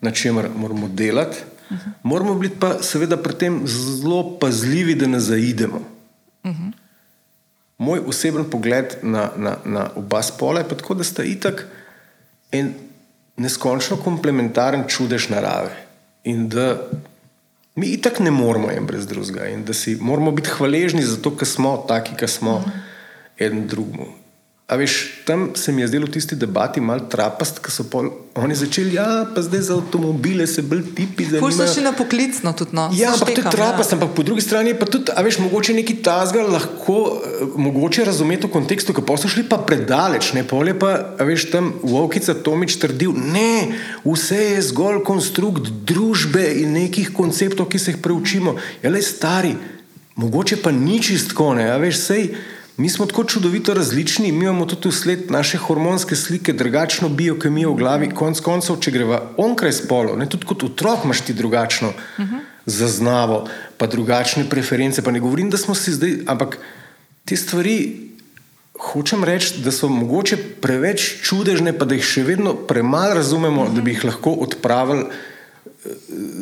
na 0.00 0.10
čemer 0.10 0.48
moramo 0.56 0.88
delati. 0.88 1.36
Uh 1.70 1.76
-huh. 1.76 1.90
Moramo 2.02 2.34
biti 2.34 2.56
pa 2.60 2.82
seveda 2.82 3.16
pri 3.16 3.34
tem 3.34 3.62
zelo 3.66 4.38
pazljivi, 4.38 4.94
da 4.94 5.06
ne 5.06 5.20
zaidemo. 5.20 5.78
Uh 6.44 6.50
-huh. 6.50 6.72
Moj 7.78 8.02
oseben 8.10 8.50
pogled 8.50 8.96
na, 9.02 9.30
na, 9.36 9.56
na 9.64 9.90
oba 9.96 10.22
spola 10.22 10.60
je 10.60 10.68
pa 10.68 10.74
tako, 10.74 10.94
da 10.98 11.04
sta 11.04 11.22
itak 11.22 11.66
en 12.52 12.72
neskončno 13.38 14.00
komplementaren 14.02 14.84
čudež 14.88 15.28
narave. 15.30 15.76
In 16.24 16.48
da 16.48 16.74
mi 17.78 17.92
itak 17.94 18.18
ne 18.20 18.30
moramo 18.34 18.70
en 18.74 18.86
brez 18.86 19.06
drugega 19.06 19.46
in 19.46 19.64
da 19.64 19.74
si 19.74 19.94
moramo 20.00 20.30
biti 20.34 20.50
hvaležni 20.50 21.02
za 21.06 21.20
to, 21.22 21.36
ker 21.36 21.46
smo 21.46 21.76
taki, 21.88 22.16
ki 22.18 22.28
smo 22.28 22.56
uh 22.56 22.64
-huh. 22.66 22.80
en 23.38 23.66
drugemu. 23.68 24.17
A 24.68 24.76
veš, 24.76 25.24
tam 25.24 25.56
se 25.56 25.72
mi 25.72 25.80
je 25.80 25.88
zdelo 25.88 26.04
v 26.06 26.12
tisti 26.12 26.36
debati 26.36 26.76
malo 26.80 27.00
trapast, 27.08 27.56
ker 27.64 27.72
so 27.72 27.86
pol, 27.88 28.10
oni 28.36 28.52
začeli, 28.52 28.98
ja, 28.98 29.24
pa 29.24 29.40
zdaj 29.40 29.62
za 29.64 29.76
avtomobile 29.80 30.44
se 30.44 30.60
bolj 30.60 30.82
tipi 30.92 31.24
Ful 31.24 31.48
so 31.48 31.64
zanimajo. 31.64 31.72
šli 31.72 31.84
na 31.86 31.92
poklicno 31.96 32.52
tudi. 32.52 32.76
No. 32.76 32.90
Ja, 32.92 33.14
ampak 33.16 33.32
to 33.32 33.32
je 33.32 33.48
Štekam, 33.48 33.54
trapast, 33.56 33.96
ampak 33.96 34.12
po 34.12 34.22
drugi 34.22 34.44
strani 34.44 34.74
je 34.74 34.76
pa 34.76 34.84
tudi, 34.84 35.08
a 35.08 35.24
veš, 35.24 35.38
mogoče 35.40 35.72
neki 35.72 35.94
tazga 36.04 36.44
lahko 36.44 36.96
eh, 37.16 37.46
mogoče 37.56 38.04
razumeti 38.04 38.44
v 38.44 38.50
kontekstu, 38.58 38.92
ki 38.92 39.06
pa 39.08 39.16
so 39.16 39.30
šli 39.32 39.46
pa 39.48 39.56
predaleč, 39.56 40.34
ne 40.36 40.44
pol 40.44 40.68
je 40.68 40.76
pa, 40.76 40.92
a 41.16 41.24
veš, 41.24 41.48
tam 41.48 41.72
Vovkica 41.80 42.36
Tomič 42.36 42.76
trdil, 42.76 43.16
ne, 43.16 43.72
vse 44.04 44.42
je 44.52 44.60
zgolj 44.68 45.00
konstrukt 45.00 45.72
družbe 45.88 46.44
in 46.60 46.76
nekih 46.76 47.08
konceptov, 47.16 47.72
ki 47.72 47.80
se 47.80 47.96
jih 47.96 48.04
preučimo. 48.04 48.58
Ja, 48.84 48.92
le 48.92 49.00
stari, 49.00 49.56
mogoče 50.20 50.60
pa 50.60 50.76
ni 50.76 51.00
čistko, 51.00 51.54
ne, 51.56 51.70
a 51.72 51.80
veš, 51.80 52.04
sej. 52.04 52.30
Mi 52.78 52.88
smo 52.88 53.06
tako 53.06 53.24
čudovito 53.24 53.74
različni, 53.74 54.32
mi 54.32 54.44
imamo 54.44 54.66
tudi 54.66 54.88
vsled 54.88 55.30
naše 55.30 55.58
hormonske 55.58 56.16
slike, 56.16 56.52
drugačno 56.52 57.08
biokemijo 57.08 57.72
v 57.72 57.76
glavi. 57.76 58.10
Konec 58.14 58.38
koncev, 58.40 58.76
če 58.78 58.92
greva 58.94 59.18
onkraj 59.36 59.72
spolov, 59.80 60.14
ne 60.18 60.28
tudi 60.30 60.46
kot 60.46 60.62
otrok, 60.62 61.02
imaš 61.04 61.24
ti 61.26 61.34
drugačno 61.34 61.88
uh 61.88 62.24
-huh. 62.24 62.38
zaznavo, 62.66 63.48
pa 63.76 63.86
drugačne 63.86 64.44
preference. 64.50 65.02
Pa 65.02 65.10
ne 65.10 65.20
govorim, 65.20 65.50
da 65.50 65.58
smo 65.58 65.74
si 65.74 65.92
zdaj, 65.92 66.18
ampak 66.26 66.58
te 67.24 67.36
stvari. 67.36 68.04
Hočem 68.78 69.24
reči, 69.24 69.58
da 69.64 69.72
so 69.72 69.88
mogoče 69.88 70.36
preveč 70.60 71.16
čudežne, 71.22 71.72
pa 71.78 71.84
da 71.84 71.94
jih 71.94 72.04
še 72.04 72.22
vedno 72.22 72.54
premalo 72.54 73.14
razumemo, 73.14 73.62
uh 73.62 73.68
-huh. 73.68 73.74
da 73.74 73.80
bi 73.80 73.90
jih 73.90 74.04
lahko 74.04 74.30
odpravili 74.30 75.04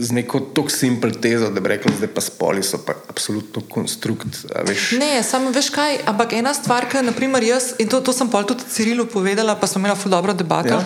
z 0.01 0.13
neko 0.13 0.41
tako 0.41 0.69
simpel 0.69 1.11
tezo, 1.23 1.51
da 1.51 1.61
bi 1.61 1.69
rekli, 1.69 1.93
da 2.01 2.09
pa 2.09 2.21
spoli 2.21 2.63
so 2.63 2.79
pa 2.87 2.95
absolutno 3.09 3.63
konstrukt. 3.69 4.27
Veš, 4.65 4.93
Ne, 5.01 5.23
samo 5.23 5.51
veš 5.51 5.69
kaj, 5.71 5.99
ampak 6.07 6.33
ena 6.33 6.55
stvar, 6.55 6.89
ki 6.89 7.03
naprimer 7.05 7.45
jaz, 7.45 7.75
in 7.79 7.89
to, 7.89 8.01
to 8.01 8.13
sem 8.17 8.31
pol 8.33 8.49
tudi 8.49 8.65
Cirilu 8.71 9.05
povedala, 9.07 9.59
pa 9.61 9.67
smo 9.67 9.85
imeli 9.85 9.97
ful 9.97 10.11
dobro 10.11 10.33
debato. 10.33 10.81
Ja. 10.81 10.85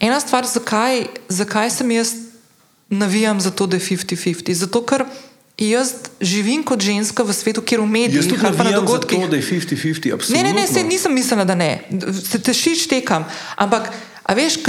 Ena 0.00 0.20
stvar, 0.20 0.44
zakaj, 0.44 1.06
zakaj 1.28 1.70
sem 1.70 1.90
jaz 1.90 2.12
navijam 2.90 3.40
za 3.40 3.50
to, 3.50 3.66
da 3.66 3.76
je 3.76 3.82
50-50. 3.82 4.52
Zato, 4.52 4.84
ker 4.84 5.04
jaz 5.56 5.94
živim 6.20 6.64
kot 6.64 6.80
ženska 6.80 7.24
v 7.24 7.32
svetu, 7.32 7.64
kjer 7.64 7.80
v 7.80 7.86
medijih 7.86 8.28
ali 8.28 8.36
pa 8.40 8.50
na 8.50 8.50
navijam 8.50 8.80
za 8.80 8.92
dogodkih. 8.92 9.24
to, 9.24 9.28
da 9.28 9.36
je 9.36 9.42
50-50, 9.42 10.14
absolutno. 10.14 10.36
Ne, 10.36 10.52
ne, 10.52 10.60
ne, 10.60 10.66
se 10.68 10.84
nisem 10.84 11.14
mislila, 11.14 11.44
da 11.44 11.54
ne, 11.54 11.88
se 12.30 12.42
tešiš 12.42 12.86
tekam. 12.92 13.24
Ampak, 13.56 13.88
a 14.24 14.34
veš, 14.34 14.60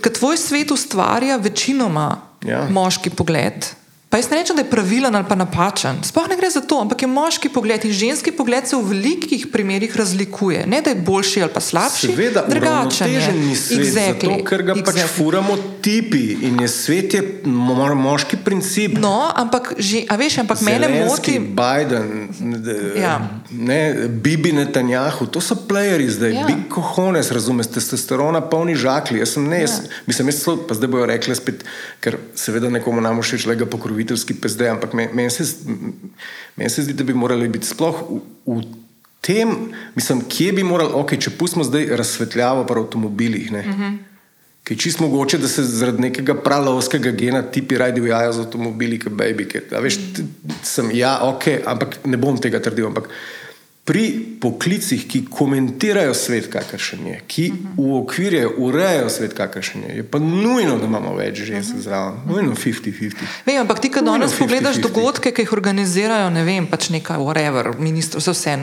kad 0.00 0.12
tvoj 0.14 0.36
svet 0.36 0.70
ustvarja 0.70 1.36
večinoma 1.36 2.27
Ja. 2.46 2.66
moški 2.70 3.10
pogled. 3.10 3.74
Pa 4.08 4.16
jaz 4.16 4.30
ne 4.30 4.38
rečem, 4.40 4.56
da 4.56 4.62
je 4.62 4.70
pravilen 4.70 5.14
ali 5.14 5.24
pa 5.28 5.34
napačen. 5.36 5.98
Sploh 6.02 6.28
ne 6.28 6.36
gre 6.36 6.48
za 6.50 6.60
to, 6.60 6.80
ampak 6.80 7.02
je 7.02 7.08
moški 7.08 7.48
pogled 7.52 7.84
in 7.84 7.92
ženski 7.92 8.32
pogled 8.32 8.64
se 8.68 8.76
v 8.76 8.80
velikih 8.88 9.46
primerih 9.52 9.96
razlikuje. 9.96 10.64
Ne, 10.66 10.80
da 10.80 10.90
je 10.90 10.96
boljši 10.96 11.42
ali 11.42 11.52
pa 11.52 11.60
slabši. 11.60 12.06
Seveda, 12.06 12.44
drugačen 12.48 13.12
je. 13.12 13.18
uravnotežen 13.18 13.48
ni 13.48 13.56
svet, 13.56 13.78
Exactly. 13.78 14.32
zato, 14.32 14.44
ker 14.48 14.62
ga 14.62 14.72
exactly. 14.72 14.84
pač 14.84 14.94
Exactly. 14.94 15.16
furamo 15.16 15.56
tipi 15.82 16.38
in 16.48 16.60
je 16.60 16.68
svet 16.68 17.14
je 17.14 17.22
mo 17.44 17.94
moški 17.94 18.36
princip. 18.44 18.96
No, 18.98 19.28
ampak, 19.36 19.74
že, 19.78 20.06
a 20.08 20.16
veš, 20.16 20.38
ampak 20.38 20.60
mene 20.64 20.88
moti. 20.88 21.36
Biden, 21.38 22.28
ja. 22.96 23.02
Ja. 23.02 23.14
ne, 23.50 24.08
Bibi 24.08 24.52
Netanjahu, 24.52 25.26
to 25.26 25.40
so 25.40 25.54
playeri 25.68 26.08
zdaj, 26.08 26.32
ja. 26.32 26.46
Big 26.48 26.72
cojones, 26.72 27.28
razumeš, 27.30 27.66
testosterona, 27.76 28.40
polni 28.40 28.72
žakli. 28.72 29.20
Jaz 29.20 29.36
sem 29.36 29.44
ne, 29.44 29.60
jaz, 29.68 29.84
ja. 29.84 30.00
mislim, 30.06 30.32
jaz 30.32 30.40
so, 30.42 30.56
pa 30.56 30.72
zdaj 30.74 30.88
bojo 30.88 31.06
rekli 31.06 31.36
spet, 31.36 31.64
ker 32.00 32.16
seveda 32.32 32.72
nekomu 32.72 33.04
nam 33.04 33.20
všeč 33.20 33.44
le 33.44 33.56
ga 33.60 33.68
pokroviteljski 33.98 34.34
pezde, 34.40 34.68
ampak 34.70 34.94
meni 34.94 35.12
men 35.14 35.30
se, 35.30 35.44
men 36.56 36.70
se 36.70 36.82
zdi, 36.82 36.92
da 36.94 37.04
bi 37.04 37.14
morali 37.14 37.48
biti 37.48 37.66
sploh 37.66 38.02
v, 38.08 38.20
v 38.46 38.62
tem, 39.20 39.48
mislim, 39.96 40.22
kje 40.28 40.52
bi 40.52 40.62
morali, 40.62 40.92
ok, 40.94 41.16
če 41.18 41.30
pustimo 41.38 41.64
zdaj 41.64 41.96
razsvetljavo 41.96 42.64
pri 42.66 42.80
avtomobilih. 42.80 43.50
Ne, 43.52 43.60
uh 43.60 43.80
-huh. 43.80 43.98
Ki 44.62 44.74
je 44.74 44.78
čisto 44.78 45.02
mogoče, 45.02 45.38
da 45.38 45.48
se 45.48 45.62
zaradi 45.62 46.02
nekega 46.02 46.34
pralovskega 46.34 47.10
gena 47.10 47.42
tipi 47.42 47.78
radi 47.78 48.00
ujajo 48.00 48.32
z 48.32 48.38
avtomobili, 48.38 48.98
kot 48.98 49.12
baby. 49.12 49.48
Ker, 49.48 49.62
a 49.72 49.80
veš, 49.80 49.96
t- 49.96 50.24
sem 50.62 50.90
ja, 50.92 51.18
ok, 51.22 51.44
ampak 51.66 51.98
ne 52.04 52.16
bom 52.16 52.36
tega 52.36 52.60
trdil. 52.60 52.86
Ampak 52.86 53.08
pri 53.88 54.36
poklicih, 54.40 55.06
ki 55.08 55.22
komentirajo 55.32 56.12
svet, 56.14 56.50
kakršen 56.52 57.06
je, 57.06 57.20
ki 57.26 57.44
uokvirjajo, 57.80 58.50
urejajo 58.60 59.08
svet, 59.08 59.32
kakršen 59.32 59.86
je, 59.88 59.94
je 59.96 60.04
pa 60.04 60.20
nujno, 60.20 60.76
da 60.76 60.84
imamo 60.84 61.14
več 61.16 61.40
žensk 61.48 61.80
zraven. 61.86 62.20
Nujno 62.28 62.52
50-50. 62.52 63.24
Vem, 63.46 63.62
ampak 63.62 63.80
ti, 63.80 63.88
ko 63.88 64.04
danes 64.04 64.36
pogledaš 64.36 64.76
50-50. 64.76 64.84
dogodke, 64.84 65.32
ki 65.32 65.46
jih 65.46 65.56
organizirajo, 65.56 66.28
ne 66.36 66.44
vem, 66.44 66.68
pač 66.68 66.90
nekaj, 66.92 67.16
whatever, 67.24 67.72
ministr, 67.80 68.20
vse 68.20 68.36
vse. 68.36 68.56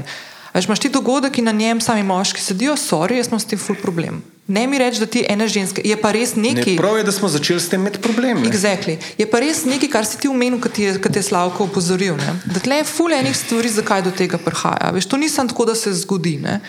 Veš, 0.56 0.66
imaš 0.66 0.80
ti 0.80 0.90
dogodek 0.90 1.38
in 1.38 1.46
na 1.46 1.52
njem 1.52 1.82
sami 1.82 2.04
moški 2.04 2.42
sedijo, 2.42 2.78
sorry, 2.80 3.18
jaz 3.20 3.28
imam 3.28 3.40
s 3.40 3.46
tem 3.46 3.60
ful 3.60 3.76
problem. 3.76 4.22
Ne 4.48 4.68
mi 4.68 4.78
reči, 4.78 5.00
da 5.00 5.06
ti 5.06 5.26
ene 5.30 5.48
ženske, 5.48 5.82
je 5.84 5.98
pa 5.98 6.12
res 6.16 6.36
Ne, 6.36 6.54
nekaj. 6.54 6.78
prav 6.78 6.98
je, 6.98 7.04
da 7.04 7.12
smo 7.12 7.28
začeli 7.28 7.60
s 7.60 7.70
tem 7.70 7.82
imeti 7.82 8.00
probleme. 8.00 8.48
Exactly. 8.48 8.96
Je 9.18 9.26
pa 9.28 9.40
res 9.44 9.66
nekaj, 9.66 9.90
kar 9.90 10.06
si 10.06 10.20
ti 10.22 10.30
umenil, 10.32 10.62
kot 10.62 10.80
je, 10.80 10.94
kot 11.02 11.16
je 11.16 11.24
Slavko 11.24 11.66
opozoril. 11.66 12.16
Ne? 12.16 12.36
Da 12.46 12.62
tle 12.64 12.78
je 12.78 12.84
ful 12.88 13.12
enih 13.12 13.36
stvari, 13.36 13.70
zakaj 13.70 14.06
do 14.06 14.14
tega 14.16 14.38
prihaja. 14.38 14.94
Veš, 14.96 15.10
to 15.12 15.18
nisem 15.18 15.50
tako, 15.50 15.66
da 15.66 15.76
se 15.76 15.94
zgodi. 15.94 16.38
Ne? 16.38 16.62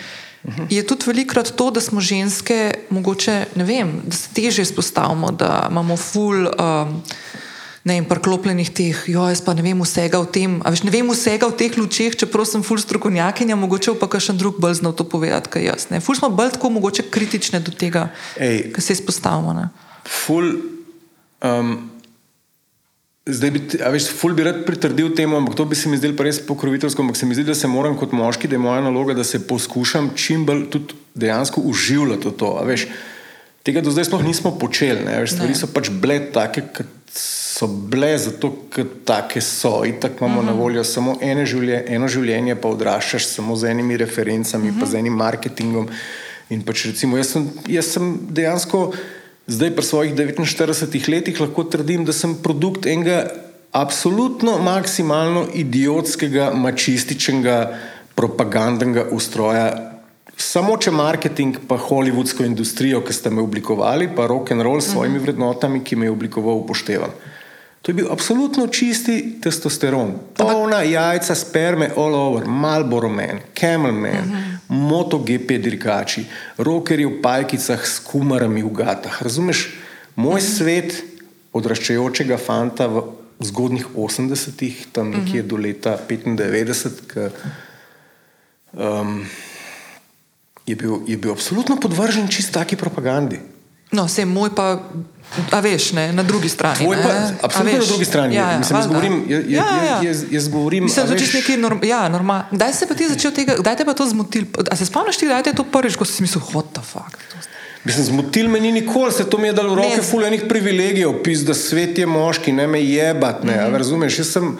Je 0.69 0.83
tudi 0.83 1.07
velikrat 1.07 1.53
to, 1.55 1.69
da 1.71 1.81
smo 1.81 2.01
ženske, 2.01 2.73
mogoče, 2.89 3.45
ne 3.55 3.63
vem, 3.63 4.01
da 4.03 4.15
se 4.15 4.33
teže 4.33 4.61
izpostavimo, 4.67 5.31
da 5.31 5.67
imamo 5.71 5.97
ful. 5.97 6.49
Um, 6.59 7.03
Ne 7.87 7.95
vem, 7.95 8.05
priklopljenih 8.09 8.69
teh, 8.75 9.01
jo, 9.07 9.23
jaz 9.31 9.39
pa 9.45 9.53
ne 9.55 9.63
vem 9.63 9.79
vsega 9.79 10.19
o 10.19 10.25
tem, 10.27 10.57
a 10.65 10.73
veš, 10.73 10.83
ne 10.83 10.91
vem 10.91 11.07
vsega 11.07 11.47
o 11.47 11.53
teh 11.55 11.71
lučeh, 11.79 12.17
čeprav 12.19 12.43
sem 12.49 12.63
ful 12.65 12.81
strokovnjakinja, 12.83 13.55
mogoče 13.55 13.93
pa 14.01 14.09
kakšen 14.11 14.39
drug 14.39 14.57
bolj 14.59 14.81
znal 14.81 14.95
to 14.97 15.05
povedati, 15.07 15.53
kaj 15.53 15.63
jaz. 15.63 15.85
Ne. 15.93 16.01
Ful 16.03 16.17
smo 16.19 16.27
bolj 16.27 16.57
tako 16.57 16.73
mogoče 16.75 17.07
kritične 17.13 17.61
do 17.63 17.71
tega, 17.71 18.09
kar 18.35 18.83
se 18.83 18.97
izpostavimo. 18.97 19.55
Ne. 19.55 19.69
Ful, 20.03 20.57
um, 21.47 21.77
Zdaj 23.27 23.51
bi, 23.51 23.59
veš, 23.91 24.05
ful 24.15 24.31
bi 24.31 24.45
rad 24.47 24.61
pritrdil 24.63 25.09
temu, 25.15 25.35
ampak 25.35 25.57
to 25.59 25.65
bi 25.67 25.75
se 25.75 25.89
mi 25.91 25.97
zdelo 25.99 26.23
res 26.23 26.39
pokroviteljsko, 26.47 27.03
ampak 27.03 27.17
se 27.19 27.27
mi 27.27 27.35
zdi, 27.35 27.43
da 27.49 27.55
se 27.59 27.67
moram 27.67 27.97
kot 27.99 28.13
moški, 28.15 28.47
da 28.47 28.55
je 28.55 28.61
moja 28.63 28.79
naloga, 28.85 29.17
da 29.17 29.25
se 29.27 29.41
poskušam 29.47 30.13
čim 30.15 30.45
bolj 30.47 30.69
tudi 30.71 30.95
dejansko 31.11 31.61
uživati 31.67 32.29
v 32.29 32.31
to. 32.39 32.53
Veš, 32.63 32.85
tega 33.67 33.83
do 33.83 33.91
zdaj 33.91 34.07
sploh 34.07 34.23
nismo 34.23 34.53
počeli, 34.55 35.03
ne, 35.03 35.17
veš, 35.25 35.35
stvari 35.35 35.51
Ne. 35.51 35.59
so 35.59 35.67
pač 35.67 35.91
bile 35.91 36.21
take, 36.31 36.63
kot 36.71 36.96
so 37.13 37.67
bile, 37.67 38.17
zato 38.17 38.51
ker 38.73 38.85
take 39.05 39.41
so. 39.41 39.83
Tako 40.01 40.25
imamo 40.25 40.41
na 40.41 40.51
voljo 40.51 40.83
samo 40.83 41.17
ene 41.21 41.45
življenje, 41.45 41.83
eno 41.95 42.07
življenje, 42.07 42.55
pa 42.55 42.69
odraščaš 42.69 43.27
samo 43.27 43.55
z 43.55 43.71
enimi 43.71 43.97
referencami, 43.97 44.75
pa 44.79 44.85
z 44.85 45.01
enim 45.01 45.17
marketingom. 45.17 45.89
In 46.53 46.63
pač 46.63 46.85
recimo, 46.91 47.17
jaz 47.17 47.33
sem, 47.35 47.49
jaz 47.67 47.91
sem 47.95 48.13
dejansko 48.31 48.91
zdaj 49.47 49.73
pri 49.75 49.85
svojih 49.85 50.15
49 50.15 51.09
letih 51.11 51.41
lahko 51.41 51.65
trdim, 51.67 52.05
da 52.05 52.13
sem 52.15 52.35
produkt 52.43 52.87
enega 52.87 53.25
absolutno 53.75 54.57
maksimalno 54.63 55.47
idiotskega, 55.53 56.51
mačističnega, 56.55 57.57
propagandnega 58.15 59.09
ustroja. 59.11 59.96
Samo 60.37 60.75
če 60.77 60.91
marketing, 60.93 61.63
pa 61.65 61.79
hollywoodsko 61.81 62.45
industrijo, 62.45 63.01
ki 63.01 63.13
ste 63.13 63.31
me 63.33 63.41
oblikovali, 63.41 64.11
pa 64.15 64.27
rock 64.29 64.51
and 64.53 64.61
roll 64.61 64.77
s 64.81 64.91
svojimi 64.91 65.17
vrednotami, 65.19 65.81
ki 65.81 65.97
me 65.97 66.05
je 66.05 66.13
oblikoval, 66.13 66.61
upoštevam. 66.61 67.15
To 67.81 67.91
je 67.91 67.95
bil 67.97 68.11
absolutno 68.11 68.67
čisti 68.67 69.39
testosteron. 69.41 70.11
Polna 70.37 70.83
jajca, 70.85 71.35
sperme, 71.35 71.89
all 71.97 72.15
over, 72.15 72.45
Marlboro 72.45 73.09
Man, 73.09 73.39
Camel 73.57 73.91
Man, 73.91 74.29
uh 74.29 74.37
-huh. 74.37 74.57
MotoGP 74.67 75.57
dirkači, 75.57 76.25
rokerji 76.57 77.05
v 77.05 77.21
pajkicah 77.21 77.87
s 77.87 77.99
kumarami 77.99 78.63
v 78.63 78.69
gatah. 78.69 79.21
Razumeš, 79.21 79.73
moj 80.15 80.33
uh 80.33 80.37
-huh. 80.37 80.57
svet 80.57 81.03
odraščajočega 81.53 82.37
fanta 82.37 82.87
v 82.87 83.03
zgodnih 83.39 83.85
80-ih, 83.95 84.85
tam 84.91 85.09
nekje 85.09 85.41
uh 85.41 85.45
-huh. 85.45 85.49
do 85.49 85.57
leta 85.57 85.97
95, 86.09 86.91
ki, 87.07 87.19
um, 88.73 89.25
je, 90.67 90.75
bil, 90.75 90.99
je 91.07 91.17
bil 91.17 91.31
absolutno 91.31 91.79
podvržen 91.79 92.27
čist 92.27 92.51
taki 92.53 92.75
propagandi. 92.75 93.39
No, 93.91 94.03
vse 94.03 94.25
moj 94.27 94.51
pa, 94.51 94.83
a 95.51 95.59
veš, 95.63 95.93
ne, 95.95 96.09
na 96.11 96.23
drugi 96.23 96.49
strani. 96.51 96.83
Tvoj 96.83 96.95
ne, 96.95 97.03
pa, 97.03 97.11
absolutno 97.47 97.79
na 97.79 97.85
drugi 97.85 98.05
strani. 98.05 98.35
Ja, 98.35 98.51
ja, 98.51 98.57
Mislim, 98.59 98.79
jaz 98.79 98.87
govorim, 98.87 99.23
jaz, 99.29 99.43
ja, 99.47 99.63
ja. 99.63 99.85
jaz, 99.85 100.03
jaz, 100.03 100.23
jaz 100.31 100.47
govorim 100.47 100.83
Mislim, 100.83 101.07
da 101.07 101.13
veš, 101.13 101.33
je 101.33 101.39
nekaj 101.39 101.57
norm, 101.57 101.79
ja, 101.83 102.09
normalno. 102.09 102.43
Kdaj 102.51 102.73
se 102.73 102.87
pa 102.87 102.93
ti 102.99 103.07
začel 103.07 103.31
tega, 103.31 103.55
kdaj 103.59 103.77
te 103.79 103.85
pa 103.85 103.93
to 103.93 104.07
zmotil? 104.07 104.43
A 104.71 104.75
se 104.75 104.85
spomniš, 104.85 105.17
ti, 105.17 105.25
kdaj 105.25 105.43
te 105.43 105.55
je 105.55 105.59
to 105.61 105.63
prvič, 105.63 105.95
ko 105.95 106.05
si 106.05 106.21
mislil, 106.21 106.43
what 106.51 106.75
the 106.75 106.83
fuck? 106.83 107.15
Mislim, 107.87 108.05
zmotil 108.05 108.49
me 108.51 108.59
ni 108.59 108.71
nikoli, 108.71 109.11
se 109.15 109.23
to 109.29 109.37
mi 109.37 109.47
je 109.47 109.53
dalo 109.53 109.75
v 109.75 109.79
roke 109.79 110.01
fuljenih 110.03 110.43
privilegijev, 110.49 111.21
pis, 111.23 111.45
da 111.47 111.55
svet 111.55 111.97
je 111.97 112.05
moški, 112.05 112.51
ne 112.51 112.67
me 112.67 112.83
jebat, 112.83 113.43
ne, 113.43 113.55
mm 113.55 113.59
-hmm. 113.59 113.77
razumeš, 113.77 114.19
jaz 114.19 114.33
sem, 114.35 114.57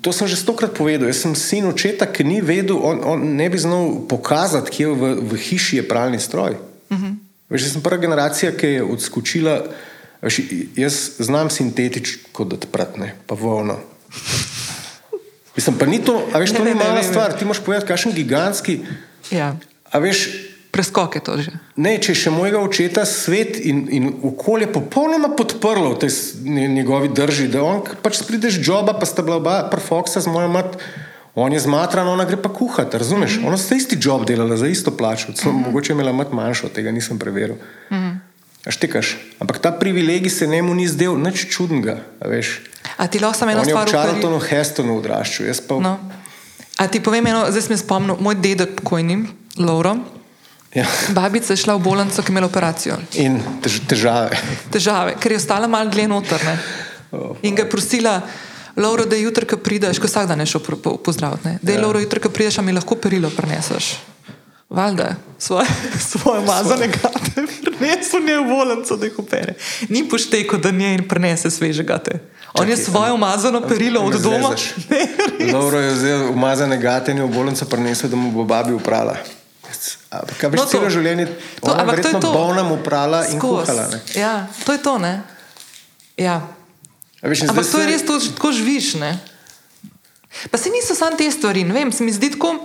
to 0.00 0.12
sem 0.12 0.28
že 0.28 0.36
stokrat 0.36 0.76
povedal, 0.76 1.08
jaz 1.08 1.24
sem 1.24 1.34
sin 1.34 1.66
očeta, 1.66 2.06
ki 2.06 2.24
ni 2.24 2.40
vedel, 2.44 2.76
on, 2.76 3.00
on 3.04 3.18
ne 3.36 3.48
bi 3.50 3.58
znal 3.58 4.04
pokazati, 4.08 4.70
kje 4.70 4.86
v, 4.92 5.02
v 5.24 5.32
hiši 5.36 5.80
je 5.80 5.88
pralni 5.88 6.20
stroj. 6.20 6.56
-hmm. 6.90 7.12
Veš, 7.48 7.62
jaz 7.62 7.72
sem 7.72 7.82
prva 7.82 7.96
generacija, 7.96 8.52
ki 8.56 8.66
je 8.66 8.82
odskočila, 8.82 9.64
veš, 10.22 10.40
jaz 10.76 11.10
znam 11.18 11.50
sintetično 11.50 12.20
odprati, 12.34 13.00
ne, 13.00 13.14
pa 13.26 13.34
volno. 13.34 13.78
Mislim, 15.56 15.76
pa 15.78 15.86
ni 15.86 16.04
to, 16.04 16.28
a 16.32 16.38
veš, 16.38 16.52
to 16.52 16.64
Ne, 16.64 16.64
ni 16.64 16.74
ne, 16.74 16.74
ne, 16.74 16.84
mala 16.84 16.94
ne, 16.94 17.02
ne. 17.02 17.08
stvar, 17.08 17.38
ti 17.38 17.44
moraš 17.44 17.64
povedati, 17.64 17.88
kakšen 17.88 18.12
gigantski, 18.12 18.80
Ja, 19.30 19.56
a 19.90 19.98
veš, 19.98 20.28
preskok 20.72 21.14
je 21.14 21.22
to 21.22 21.32
že. 21.36 21.52
Ne, 21.76 22.00
če 22.00 22.16
še 22.16 22.32
mojega 22.32 22.58
očeta 22.64 23.04
svet 23.04 23.60
in, 23.60 23.84
in 23.92 24.08
okolje 24.24 24.72
popolnoma 24.72 25.36
podprlo 25.36 25.92
v 25.94 26.08
tej 26.08 26.12
njegovi 26.48 27.12
drži, 27.12 27.52
da 27.52 27.60
on 27.62 27.84
pač 28.02 28.24
prideš 28.24 28.58
joba, 28.64 28.96
pa 28.96 29.06
sta 29.06 29.22
bila 29.22 29.36
oba 29.36 29.56
prfoksa 29.68 30.24
z 30.24 30.32
mojo 30.32 30.48
mat, 30.48 30.80
on 31.36 31.52
je 31.52 31.60
zmatran, 31.60 32.08
ona 32.08 32.24
gre 32.28 32.40
pa 32.40 32.48
kuhati, 32.48 32.98
razumeš? 32.98 33.36
Mm 33.36 33.40
-hmm. 33.44 33.48
Ona 33.52 33.56
sta 33.56 33.76
isti 33.76 33.96
job 34.00 34.24
delala 34.24 34.56
za 34.56 34.66
isto 34.66 34.90
plačo, 34.90 35.32
celo 35.32 35.52
mm 35.52 35.58
-hmm. 35.60 35.66
mogoče 35.66 35.92
je 35.92 35.94
imela 35.94 36.12
mat 36.12 36.32
manjšo, 36.32 36.68
tega 36.68 36.90
nisem 36.90 37.18
preveril. 37.18 37.56
Mm 37.90 37.96
-hmm. 37.96 38.16
Štekaš, 38.68 39.16
ampak 39.38 39.58
ta 39.58 39.72
privilegij 39.72 40.30
se 40.30 40.46
njemu 40.46 40.74
ni 40.74 40.88
zdel 40.88 41.18
nič 41.18 41.46
čudnega, 41.50 41.98
a. 42.20 42.26
A 42.96 43.06
ti 43.06 43.18
lahko 43.18 43.38
samo 43.38 43.50
eno 43.50 43.60
On 43.60 43.68
je 43.68 43.74
v 43.74 43.76
stvar 43.76 43.88
ukvari- 43.88 44.08
Charltonu 44.08 44.38
Hestonu 44.38 44.98
odraščal, 44.98 45.46
jaz 45.46 45.60
pa... 45.60 45.74
No. 45.74 45.98
A 46.78 46.86
ti 46.86 47.00
povem 47.00 47.26
eno, 47.26 47.46
zdaj 47.50 47.62
sem 47.62 47.78
spomnil, 47.78 48.16
moj 48.20 48.34
dedek 48.34 48.80
pokojni, 48.80 49.26
Lauro, 49.58 49.96
Ja. 50.74 50.86
babica 51.08 51.52
je 51.52 51.56
šla 51.56 51.74
v 51.76 51.84
bolnico, 51.84 52.22
ki 52.22 52.30
je 52.30 52.32
imela 52.32 52.46
operacijo. 52.46 52.96
In 53.20 53.36
tež, 53.60 53.82
težave. 53.88 54.38
Težave, 54.72 55.16
ker 55.20 55.32
je 55.32 55.40
ostala 55.42 55.68
malo 55.68 55.90
dlje 55.92 56.08
noter. 56.08 56.40
Ne? 56.44 56.54
In 57.42 57.54
ga 57.54 57.66
je 57.66 57.70
prosila, 57.70 58.20
Lauro, 58.76 59.04
da 59.04 59.16
je 59.16 59.22
jutri, 59.22 59.44
ko 59.46 59.58
prideš, 59.60 60.00
ko 60.00 60.08
vsak 60.08 60.30
dan 60.30 60.40
je 60.40 60.46
šel 60.46 60.62
po, 60.64 60.76
po, 60.76 60.96
pozdraviti, 60.96 61.44
ne? 61.44 61.58
da 61.62 61.72
je 61.72 61.76
ja. 61.76 61.82
Lauro, 61.84 62.00
jutri, 62.00 62.20
ko 62.24 62.30
prideš, 62.32 62.58
a 62.58 62.64
mi 62.64 62.72
lahko 62.72 62.96
perilo 62.96 63.28
prineseš. 63.30 63.98
Valjda, 64.72 65.10
svoje, 65.38 65.68
svoje 66.10 66.40
mazane 66.46 66.88
gate, 66.88 67.44
prinesel 67.68 68.24
je 68.28 68.38
v 68.40 68.48
bolnico, 68.48 68.96
da 68.96 69.06
jih 69.06 69.18
opere. 69.18 69.54
Ni 69.92 70.06
pošteko, 70.08 70.56
da 70.56 70.72
nje 70.72 70.94
in 70.94 71.04
prenese 71.08 71.50
sveže 71.50 71.84
gate. 71.84 72.16
On 72.56 72.68
je 72.68 72.76
svoje 72.76 73.12
umazano 73.12 73.60
perilo 73.60 74.00
od 74.00 74.16
doma. 74.22 74.56
Dobro 75.52 75.78
je 75.84 75.92
vzel 75.92 76.30
umazane 76.32 76.80
gatenje 76.80 77.22
v 77.22 77.28
bolnico, 77.28 77.68
prinesel, 77.68 78.10
da 78.10 78.16
mu 78.16 78.32
bo 78.32 78.44
babi 78.44 78.72
uprala. 78.72 79.16
Ampak, 80.10 80.42
veš, 80.42 80.56
No, 80.56 80.64
celo 80.66 80.88
življenje 80.88 81.26
to- 81.26 81.70
ona 81.70 81.82
ampak 81.82 81.96
to 81.96 82.08
je 82.08 82.12
verjetno 82.12 82.20
to. 82.20 82.32
bolna 82.32 82.62
mu 82.62 82.76
prala 82.78 83.26
in 83.26 83.38
Skoz. 83.38 83.66
kuhala. 83.66 83.88
Ne? 83.88 83.98
Ja, 84.14 84.46
to 84.64 84.72
je 84.72 84.78
to, 84.78 84.98
ne? 84.98 85.22
Ja. 86.16 86.42
A 87.22 87.28
Veš, 87.28 87.42
in 87.42 87.50
Ampak 87.50 87.64
to 87.64 87.78
je 87.78 87.86
res, 87.86 88.02
to, 88.02 88.18
tako 88.34 88.52
živiš. 88.52 88.94
Ne? 88.94 89.18
Pa 90.50 90.58
se 90.58 90.70
niso 90.70 90.94
samo 90.94 91.16
te 91.16 91.30
stvari, 91.30 91.64
ne 91.64 91.74
vem, 91.74 91.92
se 91.92 92.02
mi 92.02 92.12
zdi 92.12 92.30
tako. 92.30 92.56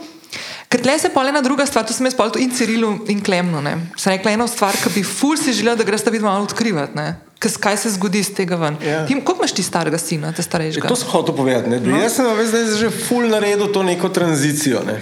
Ker 0.67 0.81
tle 0.81 0.99
se 0.99 1.09
pole 1.09 1.29
ena 1.29 1.39
druga 1.41 1.63
stvar, 1.65 1.85
to 1.87 1.93
sem 1.93 2.03
jaz 2.05 2.15
pol 2.15 2.27
in 2.35 2.51
Cirilu 2.51 3.05
in 3.07 3.23
Klemnu. 3.23 3.61
Ne. 3.61 3.87
Sem 3.95 4.11
rekla 4.11 4.31
eno 4.31 4.47
stvar, 4.47 4.75
ki 4.75 4.89
bi 4.89 5.03
ful 5.03 5.37
si 5.37 5.53
želela, 5.53 5.75
da 5.75 5.83
greš 5.83 6.03
ta 6.03 6.11
vid 6.11 6.21
malo 6.21 6.43
odkrivati. 6.43 6.91
Ne. 6.93 7.15
Kaj, 7.39 7.51
kaj 7.55 7.77
se 7.77 7.89
zgodi 7.91 8.19
iz 8.19 8.33
tega 8.35 8.55
ven? 8.55 8.75
Ja. 8.81 9.05
Ti, 9.05 9.13
koliko 9.15 9.35
imaš 9.37 9.51
ti 9.51 9.63
starega 9.63 9.97
sina, 9.97 10.33
te 10.33 10.43
starejšega? 10.43 10.87
To 10.87 10.95
sem 10.95 11.07
hotel 11.07 11.35
povedati. 11.35 11.69
Ne? 11.69 11.79
No. 11.79 11.95
Jaz 11.97 12.15
sem 12.15 12.25
zdaj 12.25 12.65
že 12.75 12.89
ful 12.89 13.29
naredil 13.29 13.71
to 13.71 13.83
neko 13.83 14.09
tranzicijo. 14.09 14.83
Ne? 14.83 14.99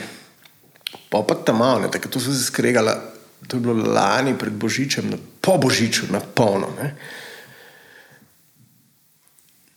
Pa 1.16 1.36
pa 1.36 1.44
tam 1.44 1.64
malo, 1.64 1.86
ne? 1.86 1.92
tako 1.92 2.10
to 2.10 2.20
so 2.20 2.34
se 2.34 2.44
skregala. 2.44 2.96
To 3.48 3.58
je 3.58 3.62
bilo 3.62 3.94
lani 3.94 4.34
pred 4.38 4.54
Božičem, 4.54 5.10
na, 5.10 5.18
po 5.42 5.58
Božiču, 5.62 6.10
na 6.10 6.20
polno. 6.20 6.68
Ne? 6.82 6.96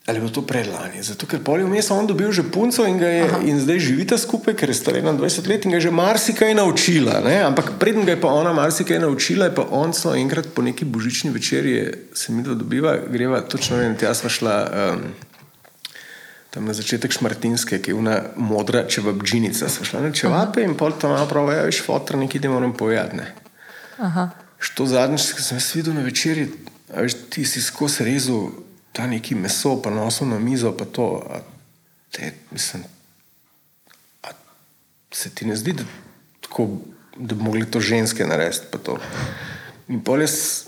Ali 0.09 0.16
je 0.16 0.20
bilo 0.20 0.32
to 0.32 0.43
predlani? 0.43 1.03
Zato, 1.05 1.28
ker 1.28 1.43
pol 1.45 1.61
je 1.61 1.68
vmes 1.68 1.91
on 1.93 2.07
dobil 2.09 2.32
že 2.32 2.41
punco 2.49 2.80
in, 2.89 2.97
je, 2.97 3.28
in 3.45 3.61
zdaj 3.61 3.76
živita 3.76 4.16
skupaj, 4.16 4.57
ker 4.57 4.72
je 4.72 4.78
star 4.80 4.97
21 4.97 5.20
let 5.53 5.66
in 5.68 5.70
ga 5.70 5.76
je 5.76 5.84
že 5.84 5.93
marsikaj 5.93 6.57
naučila. 6.57 7.20
Ne? 7.20 7.45
Ampak 7.45 7.76
preden 7.76 8.09
ga 8.09 8.16
je 8.16 8.20
pa 8.20 8.32
ona 8.32 8.57
marsikaj 8.57 9.05
naučila, 9.05 9.53
je 9.53 9.55
pa 9.61 9.68
on 9.68 9.93
so 9.93 10.16
enkrat 10.16 10.49
po 10.57 10.64
neki 10.64 10.89
božični 10.89 11.28
večerji, 11.30 12.09
se 12.16 12.32
mi 12.32 12.41
dobiva, 12.41 12.97
greva, 13.05 13.45
točno 13.45 13.76
vem, 13.76 14.01
tja 14.01 14.16
sva 14.16 14.32
šla. 14.32 14.57
Um, 14.97 15.28
Tam 16.51 16.64
na 16.64 16.72
začetek 16.72 17.12
Šmartinske, 17.12 17.76
ki 17.82 17.92
je 17.92 17.94
una 17.94 18.22
modra 18.36 18.86
čevapdžinica, 18.88 19.68
smo 19.68 19.84
šli 19.84 20.01
na 20.07 20.12
čevape 20.16 20.64
in 20.64 20.76
pol 20.80 20.94
tam 20.96 21.12
malo 21.12 21.28
pravi, 21.28 21.57
ja, 21.59 21.66
veš, 21.68 21.82
fotor, 21.84 22.16
nekaj 22.16 22.40
ti 22.40 22.49
moram 22.49 22.72
povedati. 22.76 23.16
Ne. 23.16 23.26
Aha. 23.99 24.30
Što 24.59 24.86
zadnjič, 24.86 25.32
ko 25.36 25.44
sem 25.44 25.61
jaz 25.61 25.68
videl 25.76 25.94
na 25.94 26.07
večerji, 26.07 26.49
veš, 26.94 27.18
ti 27.30 27.44
si 27.44 27.61
skozi 27.62 28.07
rezal 28.09 28.49
ta 28.96 29.07
neki 29.07 29.36
meso, 29.36 29.76
pa 29.82 29.92
nosil 29.92 30.30
na 30.30 30.38
mizo, 30.38 30.72
pa 30.72 30.84
to. 30.84 31.20
A 31.30 31.42
te, 32.16 32.32
mislim, 32.51 32.84
a 34.24 34.32
se 35.12 35.30
ti 35.30 35.46
ne 35.46 35.57
zdi, 35.57 35.76
da, 35.76 35.84
tako, 36.40 36.68
da 37.16 37.34
bi 37.34 37.44
mogli 37.44 37.70
to 37.70 37.80
ženske 37.80 38.26
narediti? 38.26 38.72
pa 38.72 38.78
to? 38.78 38.96
In 39.88 40.01
pol 40.01 40.24
jaz, 40.24 40.64
ja, 40.64 40.68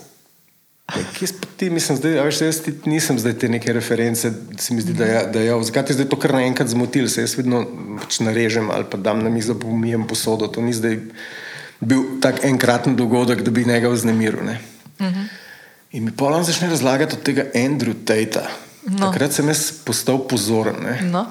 kje 1.17 1.27
si 1.27 1.33
pa 1.41 1.47
ti, 1.57 1.69
mislim, 1.69 1.97
zdaj, 1.97 2.17
veš, 2.25 2.41
jaz 2.41 2.59
ti 2.65 2.73
nisem 2.85 3.19
zdaj 3.19 3.33
te 3.39 3.49
neke 3.49 3.73
reference, 3.73 4.31
se 4.57 4.73
mi 4.73 4.81
zdi, 4.81 4.93
da 4.93 5.05
je, 5.05 5.19
da 5.33 5.39
je, 5.39 5.63
zakaj 5.63 5.85
ti 5.85 5.93
zdaj 5.93 6.09
to 6.09 6.19
kar 6.19 6.33
naenkrat 6.33 6.67
zmotil, 6.67 7.09
se 7.09 7.21
jaz 7.21 7.35
vedno 7.37 7.63
pač 8.01 8.19
narežem 8.19 8.71
ali 8.71 8.87
pa 8.89 8.97
dam 8.97 9.23
na 9.23 9.29
mizo, 9.29 9.55
pa 9.59 9.67
umijem 9.67 10.07
posodo, 10.07 10.47
to 10.47 10.61
ni 10.61 10.73
zdaj 10.73 10.99
bil 11.81 12.19
tak 12.21 12.43
enkraten 12.45 12.95
dogodek, 12.95 13.41
da 13.41 13.51
bi 13.51 13.65
njega 13.65 13.89
vznemiril. 13.89 14.43
Ne? 14.45 14.59
Uh 14.99 15.05
-huh. 15.05 15.27
In 15.91 16.05
mi 16.05 16.11
polno 16.11 16.43
začne 16.43 16.69
razlagati 16.69 17.15
od 17.15 17.23
tega 17.23 17.45
Andrew 17.55 17.93
Tate. 18.05 18.47
No. 18.87 19.11
Takrat 19.11 19.33
sem 19.33 19.47
jaz 19.47 19.71
postal 19.85 20.27
pozoren. 20.27 20.75
Ne? 20.83 20.99
No. 21.11 21.25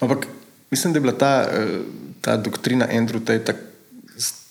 Ampak 0.00 0.26
mislim, 0.70 0.92
da 0.92 0.96
je 0.96 1.00
bila 1.00 1.12
ta, 1.18 1.48
eh, 1.52 1.78
ta 2.20 2.36
doktrina 2.36 2.88
Andrew 2.92 3.24
Tate 3.24 3.54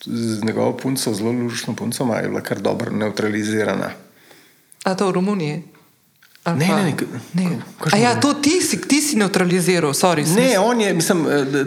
z, 0.08 0.44
njegovo 0.44 0.78
punco, 0.78 1.14
zelo 1.14 1.32
lušno 1.32 1.76
punco, 1.76 2.06
ma, 2.06 2.18
je 2.18 2.30
bila 2.30 2.42
kar 2.42 2.62
dobro 2.62 2.92
neutralizirana. 2.92 3.92
A 4.84 4.96
to 4.96 5.08
v 5.08 5.12
Romuniji? 5.12 5.64
Ne, 6.50 6.68
ne, 6.68 6.96
ne, 7.34 7.44
ne. 7.46 7.58
A 7.88 7.98
ja, 7.98 8.16
to 8.16 8.34
ti 8.34 8.62
si, 8.62 8.80
ti 8.80 9.02
si 9.02 9.16
neutraliziral, 9.16 9.92
sorry. 9.92 10.24
Ne, 10.28 10.60
on 10.60 10.82
je, 10.82 10.94
mislim, 10.94 11.26
eh, 11.26 11.44
da, 11.44 11.60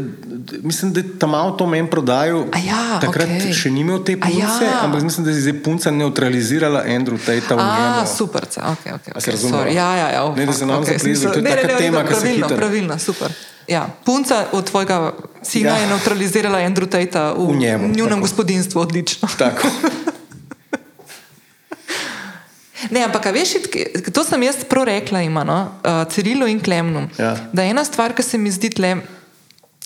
mislim, 0.62 0.92
da 0.92 1.00
je 1.00 1.18
tam 1.18 1.34
avto 1.34 1.66
meni 1.66 1.84
prodajal. 1.86 2.44
A 2.52 2.58
ja, 2.58 3.00
takrat 3.00 3.28
okej. 3.28 3.52
še 3.52 3.70
ni 3.70 3.80
imel 3.80 4.00
te 4.00 4.12
ja. 4.12 4.18
punce, 4.18 4.66
ampak 4.80 5.02
mislim, 5.02 5.24
da 5.24 5.30
je 5.30 5.40
zdaj 5.40 5.62
punca 5.62 5.90
neutralizirala 5.90 6.84
Andrew 6.86 7.18
Tate 7.18 7.50
v 7.50 7.58
njemu. 7.58 8.06
super, 8.08 8.42
ok, 8.42 8.84
ok. 8.94 9.04
Se 9.04 9.12
okay 9.12 9.30
razumeva? 9.30 9.58
sorry. 9.58 9.74
Ja, 9.74 9.96
ja, 9.96 10.08
ja. 10.08 10.24
oh, 10.24 10.36
Ne, 10.36 10.46
da 10.46 10.52
se 10.52 10.66
nam 10.66 10.84
zaplizli, 10.84 11.16
smisel- 11.16 11.32
to 11.32 11.38
je 11.38 11.42
ne, 11.42 11.50
taka 11.52 11.66
ne, 11.66 11.78
tema, 11.78 11.98
ne, 11.98 12.08
ki 12.08 12.14
se 12.14 12.26
hitro- 12.28 12.56
Pravilno, 12.56 12.98
super. 12.98 13.28
Ja, 13.66 13.86
punca 14.04 14.46
od 14.52 14.64
tvojega 14.64 15.12
sina 15.42 15.68
Ja. 15.68 15.76
ja. 15.76 15.80
je 15.80 15.86
neutralizirala 15.88 16.58
Andrew 16.58 16.86
Tate 16.86 17.20
v, 17.36 17.46
V 17.46 17.56
njunem 17.88 18.08
tako. 18.08 18.20
gospodinstvu, 18.20 18.80
odlično. 18.80 19.28
Tako. 19.38 19.68
Ne, 22.90 23.04
ampak 23.04 23.28
veš, 23.34 23.54
to 24.14 24.24
sem 24.24 24.42
jaz 24.42 24.62
prav 24.68 24.86
rekla, 24.88 25.22
ima, 25.22 25.44
no, 25.44 25.58
uh, 25.84 26.04
Cirilu 26.12 26.48
in 26.48 26.60
Klemnu. 26.60 27.08
Ja. 27.18 27.34
Da 27.52 27.64
ena 27.64 27.84
stvar, 27.84 28.14
ki 28.16 28.24
se 28.24 28.38
mi 28.38 28.50
zdi 28.50 28.70
tle, 28.72 28.94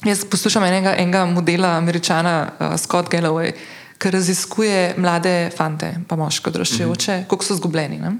jaz 0.04 0.24
poslušam 0.30 0.64
enega, 0.64 0.94
enega 0.98 1.24
modela, 1.26 1.74
američana 1.78 2.36
uh, 2.52 2.76
Scott 2.78 3.10
Galloway, 3.10 3.54
ki 3.98 4.10
raziskuje 4.10 4.94
mlade 5.00 5.50
fante, 5.56 5.94
pa 6.08 6.16
moške 6.16 6.50
odraščajoče, 6.50 7.12
mm 7.12 7.20
-hmm. 7.20 7.26
koliko 7.26 7.44
so 7.44 7.56
zgubljeni. 7.56 7.98
Ne? 7.98 8.16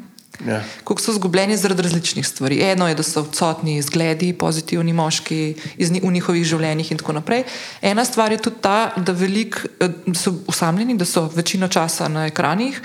Ja. 0.47 0.62
Kako 0.85 1.01
so 1.01 1.12
zgubljeni 1.12 1.57
zaradi 1.57 1.83
različnih 1.83 2.27
stvari. 2.27 2.61
Eno 2.62 2.89
je, 2.89 2.95
da 2.95 3.03
so 3.03 3.20
odsotni 3.20 3.83
zgledi, 3.83 4.33
pozitivni 4.33 4.93
moški 4.93 5.55
iz, 5.77 5.91
ni- 5.91 6.01
v 6.01 6.11
njihovih 6.11 6.45
življenjih 6.45 6.91
in 6.91 6.99
tako 6.99 7.12
naprej. 7.12 7.45
Ena 7.83 8.05
stvar 8.05 8.33
je 8.33 8.39
tudi 8.39 8.57
ta, 8.61 8.93
da 8.97 9.12
velik, 9.12 9.66
eh, 9.81 9.89
so 10.14 10.35
usamljeni, 10.47 10.97
da 10.99 11.05
so 11.05 11.31
večino 11.35 11.68
časa 11.68 12.09
na 12.09 12.27
ekranih, 12.27 12.81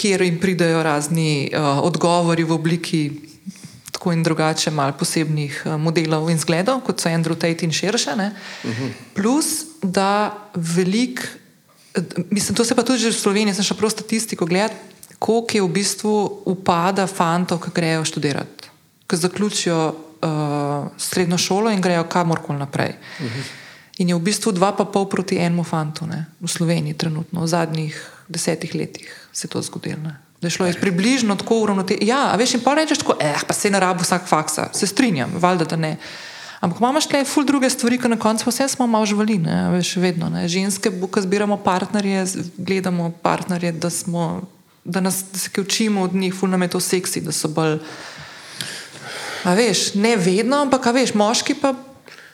kjer 0.00 0.22
jim 0.24 0.38
pridejo 0.40 0.82
razni 0.82 1.50
uh, 1.52 1.82
odgovori 1.84 2.44
v 2.44 2.56
obliki 2.56 3.02
tako 3.90 4.14
in 4.16 4.22
drugače, 4.24 4.70
malo 4.72 4.96
posebnih 4.96 5.62
uh, 5.66 5.76
modelov 5.76 6.30
in 6.32 6.40
zgledov, 6.40 6.80
kot 6.86 7.02
so 7.02 7.12
Andrew 7.12 7.36
Tate 7.36 7.68
in 7.68 7.72
širše. 7.72 8.16
Uh 8.16 8.70
-huh. 8.70 8.90
Plus, 9.14 9.46
da 9.82 10.32
velik, 10.54 11.28
mislim, 12.30 12.56
to 12.56 12.64
se 12.64 12.74
pa 12.74 12.82
tudi 12.82 12.98
že 12.98 13.08
v 13.08 13.20
Sloveniji, 13.20 13.54
sem 13.54 13.64
še 13.64 13.74
prav 13.74 13.90
statistiko 13.90 14.46
gledal, 14.46 14.76
koliko 15.18 15.56
je 15.56 15.62
v 15.62 15.68
bistvu 15.68 16.42
upada 16.46 17.06
fantov, 17.06 17.60
ki 17.60 17.70
grejo 17.74 18.04
študirati, 18.04 18.68
ki 19.06 19.16
zaključijo 19.16 19.94
uh, 20.22 20.88
srednjo 20.96 21.38
šolo 21.38 21.70
in 21.70 21.80
grejo 21.80 22.04
kamorkoli 22.04 22.58
naprej. 22.58 22.94
Uh 23.20 23.26
-huh. 23.26 23.59
In 24.00 24.08
je 24.08 24.16
v 24.16 24.24
bistvu 24.24 24.56
dva 24.56 24.72
pa 24.72 24.88
pol 24.88 25.04
proti 25.12 25.36
enemu 25.36 25.60
fantu 25.60 26.08
ne, 26.08 26.24
v 26.40 26.48
Sloveniji 26.48 26.96
trenutno, 26.96 27.44
v 27.44 27.48
zadnjih 27.52 27.92
desetih 28.32 28.72
letih 28.72 29.04
se 29.32 29.44
je 29.44 29.52
to 29.52 29.60
zgodilo. 29.60 30.00
Ne. 30.00 30.16
Da 30.40 30.48
je 30.48 30.56
šlo 30.56 30.66
je 30.66 30.80
približno 30.80 31.36
tako 31.36 31.60
uravnoteženo. 31.68 32.08
Ja, 32.08 32.32
a 32.32 32.36
veš, 32.40 32.56
in 32.56 32.64
pa 32.64 32.72
rečeš 32.74 33.04
tako, 33.04 33.20
eh, 33.20 33.36
pa 33.44 33.52
se 33.52 33.68
ne 33.70 33.80
rabu 33.80 34.00
vsak 34.00 34.24
faksa, 34.24 34.70
se 34.72 34.86
strinjam, 34.88 35.36
valjda 35.36 35.64
da 35.64 35.76
ne. 35.76 35.92
Ampak 36.60 36.80
imamo 36.80 37.00
še 37.00 37.24
ful 37.28 37.44
druge 37.44 37.68
stvari, 37.72 37.98
ki 38.00 38.08
na 38.08 38.16
koncu 38.20 38.48
vse 38.48 38.68
smo 38.68 38.86
malo 38.88 39.04
živali, 39.04 39.36
ne, 39.40 39.68
veš, 39.76 39.96
vedno. 40.00 40.32
Ne. 40.32 40.48
Ženske, 40.48 40.88
ko 40.88 41.20
zbiramo 41.20 41.60
partnerje, 41.60 42.24
gledamo 42.56 43.12
partnerje, 43.20 43.72
da, 43.72 43.90
smo, 43.92 44.48
da, 44.84 45.00
nas, 45.04 45.24
da 45.32 45.38
se 45.38 45.52
učimo 45.60 46.08
od 46.08 46.16
njih, 46.16 46.32
ful 46.34 46.48
nam 46.48 46.62
je 46.64 46.72
to 46.72 46.80
seksi, 46.80 47.20
da 47.20 47.32
so 47.36 47.52
bolj. 47.52 47.76
A 49.44 49.52
veš, 49.56 49.94
ne 49.94 50.16
vedno, 50.16 50.64
ampak 50.64 50.88
a 50.88 50.96
veš, 50.96 51.12
moški 51.16 51.56
pa 51.60 51.72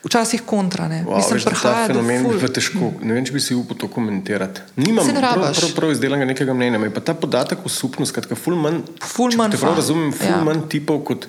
včasih 0.07 0.43
kontra. 0.43 0.89
Ne. 0.89 1.03
Wow, 1.05 1.17
Mislim, 1.17 1.37
veš, 1.37 1.45
ta 1.61 1.75
fenomen 1.87 2.25
ful- 2.25 2.39
je 2.39 2.49
težko. 2.53 2.93
Ne 3.03 3.15
vem, 3.15 3.25
če 3.25 3.33
bi 3.33 3.41
si 3.41 3.55
upal 3.55 3.77
to 3.77 3.89
komentirati. 3.89 4.61
Nimam 4.77 5.07
prav, 5.11 5.35
prav, 5.53 5.71
prav 5.75 5.93
izdelanega 5.93 6.31
nekega 6.31 6.55
mnenja. 6.55 6.79
Me 6.79 6.91
pa 6.91 7.01
ta 7.01 7.15
podatek 7.15 7.59
osupno, 7.65 8.07
skratka, 8.07 8.35
ful 8.35 8.55
manj. 8.57 8.81
Ful 9.03 9.35
manj 9.35 9.51
te 9.53 9.59
prav 9.59 9.75
razumem, 9.75 10.13
ful 10.13 10.31
ja. 10.31 10.41
manj 10.43 10.65
tipov 10.69 11.03
kot 11.05 11.27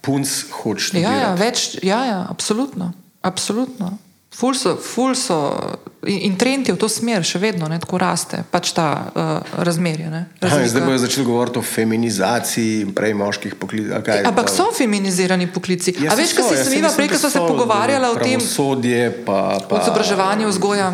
punc 0.00 0.28
hoče 0.52 1.00
Ja, 1.00 1.12
ja, 1.12 1.34
več, 1.34 1.78
ja, 1.82 2.04
ja, 2.04 2.18
absolutno. 2.30 2.92
absolutno. 3.22 3.98
Ful 4.34 4.54
so, 4.54 4.74
ful 4.76 5.14
so, 5.14 5.54
in, 6.02 6.18
in 6.18 6.36
trend 6.36 6.66
je 6.66 6.74
v 6.74 6.78
to 6.78 6.88
smer, 6.90 7.22
še 7.22 7.38
vedno 7.38 7.68
ne, 7.70 7.78
tako 7.78 8.00
raste, 8.02 8.40
pač 8.50 8.72
ta 8.74 8.86
uh, 9.06 9.52
razmerje. 9.62 10.10
Ne, 10.10 10.22
Aha, 10.42 10.58
in 10.58 10.70
zdaj 10.72 10.82
bojo 10.82 10.98
začeli 11.04 11.26
govoriti 11.28 11.60
o 11.60 11.62
feminizaciji 11.62 12.90
prej 12.98 13.14
moških 13.14 13.54
poklicov. 13.54 14.02
Ampak 14.02 14.50
so 14.50 14.72
feminizirani 14.74 15.46
poklici. 15.46 15.94
Ja, 16.02 16.10
A 16.10 16.18
veš, 16.18 16.34
kaj 16.34 16.50
si 16.50 16.66
smiva 16.66 16.90
prej, 16.98 17.14
ko 17.14 17.22
smo 17.22 17.30
se 17.30 17.44
pogovarjali 17.46 18.10
o 18.10 18.18
tem 18.18 18.42
Sodje, 18.42 19.06
pa, 19.22 19.62
pa 19.70 19.84
izobraževanju, 19.84 20.50
vzgoja. 20.50 20.90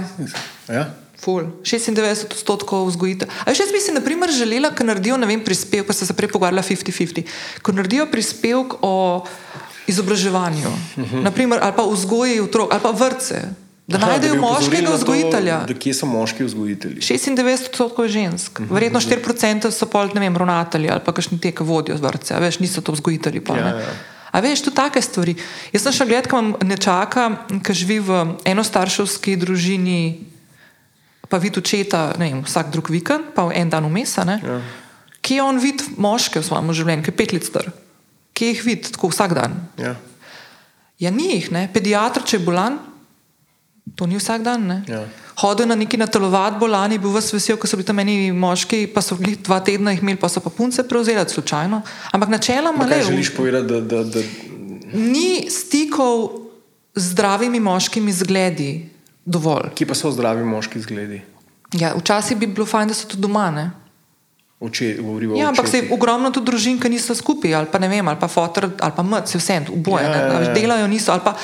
Ja? 0.68 0.90
Ful, 1.20 1.48
96 1.64 2.28
odstotkov 2.28 2.92
vzgojitev. 2.92 3.28
A 3.44 3.48
veš, 3.48 3.64
jaz 3.64 3.72
bi 3.72 3.80
si 3.80 3.96
naprimer 3.96 4.28
želela, 4.32 4.68
da 4.68 4.84
naredijo 4.84 5.16
ne 5.16 5.28
vem, 5.28 5.40
prispevek, 5.40 5.88
ko 5.88 5.96
sem 5.96 6.08
se 6.08 6.16
prej 6.16 6.28
pogovarjala 6.32 6.60
50-50, 6.64 7.24
ko 7.64 7.72
naredijo 7.72 8.04
prispevek 8.12 8.78
o 8.84 9.24
izobraževanju, 9.86 10.68
uh 10.68 11.02
-huh. 11.04 11.22
naprimer, 11.22 11.58
ali 11.62 11.72
pa 11.76 11.82
vzgoji 11.82 12.40
otrok, 12.40 12.72
ali 12.72 12.82
pa 12.82 12.90
vrtce, 12.90 13.42
da 13.86 13.96
Aha, 13.96 14.06
najdejo 14.06 14.34
opozorili 14.34 14.82
moškega 14.82 14.90
to, 14.90 14.96
vzgojitelja. 14.96 15.56
Da 15.66 15.74
kje 15.74 15.94
so 15.94 16.06
moški 16.06 16.44
vzgojitelji? 16.44 16.96
96 16.96 17.68
odstotkov 17.68 18.04
je 18.04 18.08
žensk, 18.08 18.60
verjetno 18.70 19.00
4% 19.00 19.70
so 19.70 19.86
pol, 19.86 20.08
ne 20.14 20.20
vem, 20.20 20.36
ravnatelji 20.36 20.90
ali 20.90 21.00
pa 21.04 21.12
kakšni 21.12 21.40
te, 21.40 21.52
ki 21.52 21.66
vodijo 21.66 21.96
vrtce, 21.96 22.34
a 22.34 22.38
veš, 22.38 22.58
niso 22.58 22.80
to 22.80 22.92
vzgojitelji. 22.92 23.40
Pol, 23.40 23.56
Ja, 23.56 23.66
ja. 23.66 23.92
A 24.30 24.40
veš, 24.40 24.62
tu 24.62 24.70
take 24.70 25.02
stvari. 25.02 25.34
Jaz 25.74 25.82
sem 25.82 25.92
še 25.92 26.06
gledal, 26.06 26.30
ko 26.30 26.38
imam 26.38 26.54
nečaka, 26.62 27.24
ki 27.66 27.74
živi 27.74 27.98
v 27.98 28.18
enostarševski 28.46 29.34
družini, 29.40 30.22
pa 31.26 31.38
vidi 31.42 31.58
očeta 31.58 32.14
ne 32.18 32.30
vem, 32.30 32.42
vsak 32.46 32.70
drug 32.70 32.90
vikend, 32.94 33.34
pa 33.34 33.48
en 33.50 33.70
dan 33.70 33.86
vmes. 33.90 34.14
Ja. 34.22 34.60
Kje 35.20 35.42
on 35.42 35.58
vidi 35.58 35.82
moške 35.98 36.40
v 36.40 36.46
svojem 36.46 36.70
življenju, 36.70 37.06
ki 37.06 37.10
je 37.10 37.18
pet 37.18 37.34
let 37.34 37.46
star? 37.46 37.66
Kje 38.40 38.54
jih 38.54 38.60
vidi 38.64 38.88
tako 38.88 39.10
vsak 39.12 39.34
dan? 39.36 39.52
Ja. 39.76 39.96
Ja, 41.00 41.10
ni 41.12 41.26
jih, 41.34 41.50
ne. 41.52 41.66
Pediatr, 41.72 42.24
če 42.24 42.38
je 42.38 42.44
bolan, 42.44 42.78
to 43.96 44.06
ni 44.08 44.16
vsak 44.16 44.44
dan. 44.46 44.64
Ne? 44.64 44.78
Ja. 44.88 45.02
Hodil 45.40 45.68
na 45.68 45.76
neki 45.76 46.00
natelovat 46.00 46.56
bolan, 46.60 46.92
je 46.92 47.00
bil 47.00 47.12
vas 47.12 47.28
vesel, 47.32 47.58
ko 47.60 47.68
so 47.68 47.76
bili 47.76 47.88
tam 47.88 48.00
meni 48.00 48.32
moški, 48.32 48.86
pa 48.94 49.04
so 49.04 49.18
bili 49.20 49.36
dva 49.36 49.60
tedna 49.64 49.92
jih 49.92 50.00
imeli, 50.00 50.20
pa 50.20 50.28
so 50.32 50.40
pa 50.40 50.52
punce 50.52 50.86
prevzeli 50.88 51.24
slučajno. 51.28 51.82
Ampak 52.16 52.32
načeloma 52.32 52.88
le, 52.88 53.02
želiš 53.04 53.34
povedati, 53.36 53.66
da, 53.68 53.80
da, 53.80 54.04
da 54.04 54.24
ni 54.96 55.50
stikov 55.52 56.30
z 56.96 57.12
zdravimi 57.12 57.60
moškimi 57.60 58.12
zgledi 58.12 58.88
dovolj. 59.24 59.74
kje 59.74 59.86
pa 59.86 59.94
so 59.94 60.10
zdravi 60.12 60.44
moški 60.44 60.80
zgledi? 60.80 61.20
Ja, 61.76 61.92
včasih 61.96 62.36
bi 62.36 62.46
bilo 62.46 62.66
fajn, 62.66 62.88
da 62.88 62.94
so 62.94 63.08
tudi 63.08 63.22
doma. 63.22 63.50
Ne? 63.50 63.70
Oče, 64.60 64.96
govorivo 65.00 65.36
Ja, 65.36 65.48
ampak 65.48 65.68
se 65.68 65.78
je 65.78 65.88
ogromno 65.90 66.30
tudi 66.30 66.46
družin, 66.46 66.76
ki 66.76 66.88
niso 66.88 67.14
skupaj, 67.14 67.54
ali 67.54 67.66
pa 67.66 67.78
ne 67.78 67.88
vem, 67.88 68.04
ali 68.04 68.18
pa 68.18 68.28
fotor, 68.28 68.70
ali 68.78 68.92
pa 68.92 69.02
mrtvi, 69.02 69.38
vse, 69.38 69.60
oboje, 69.70 70.04
Ja, 70.04 70.10
ja, 70.10 70.26
ja, 70.26 70.40
ja, 70.42 70.52
delajo, 70.52 70.86
niso, 70.86 71.12
ali 71.12 71.22
pa, 71.24 71.34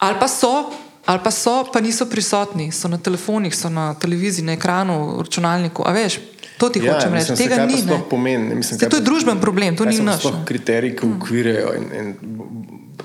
ali 0.00 0.18
pa 0.20 0.28
so. 0.28 0.70
Ali 1.04 1.20
pa 1.20 1.28
so, 1.30 1.66
pa 1.68 1.80
niso 1.80 2.06
prisotni, 2.06 2.72
so 2.72 2.88
na 2.88 2.96
telefonih, 2.96 3.52
so 3.52 3.68
na 3.68 3.92
televiziji, 3.94 4.40
na 4.42 4.52
ekranu, 4.52 4.94
v 5.12 5.20
računalniku. 5.20 5.84
A 5.84 5.92
veš, 5.92 6.16
to 6.56 6.70
ti 6.70 6.80
Ja, 6.80 6.94
hočem 6.94 7.12
reči. 7.12 7.26
se 7.26 7.36
Tega 7.36 7.66
ni. 7.66 7.76
ne. 7.82 7.98
pomeni, 8.08 8.54
mislim, 8.54 8.78
kaj 8.78 8.88
to 8.88 8.96
je 8.96 9.02
družben 9.02 9.36
problem, 9.36 9.76
to 9.76 9.84
ni 9.84 9.92
so 9.92 10.02
naš. 10.02 10.22
sploh 10.22 10.38
ne. 10.38 10.44
kriteriji, 10.46 10.96
ki 10.96 11.06
ukvirjajo 11.08 11.74
in, 11.74 11.84
in 11.92 12.06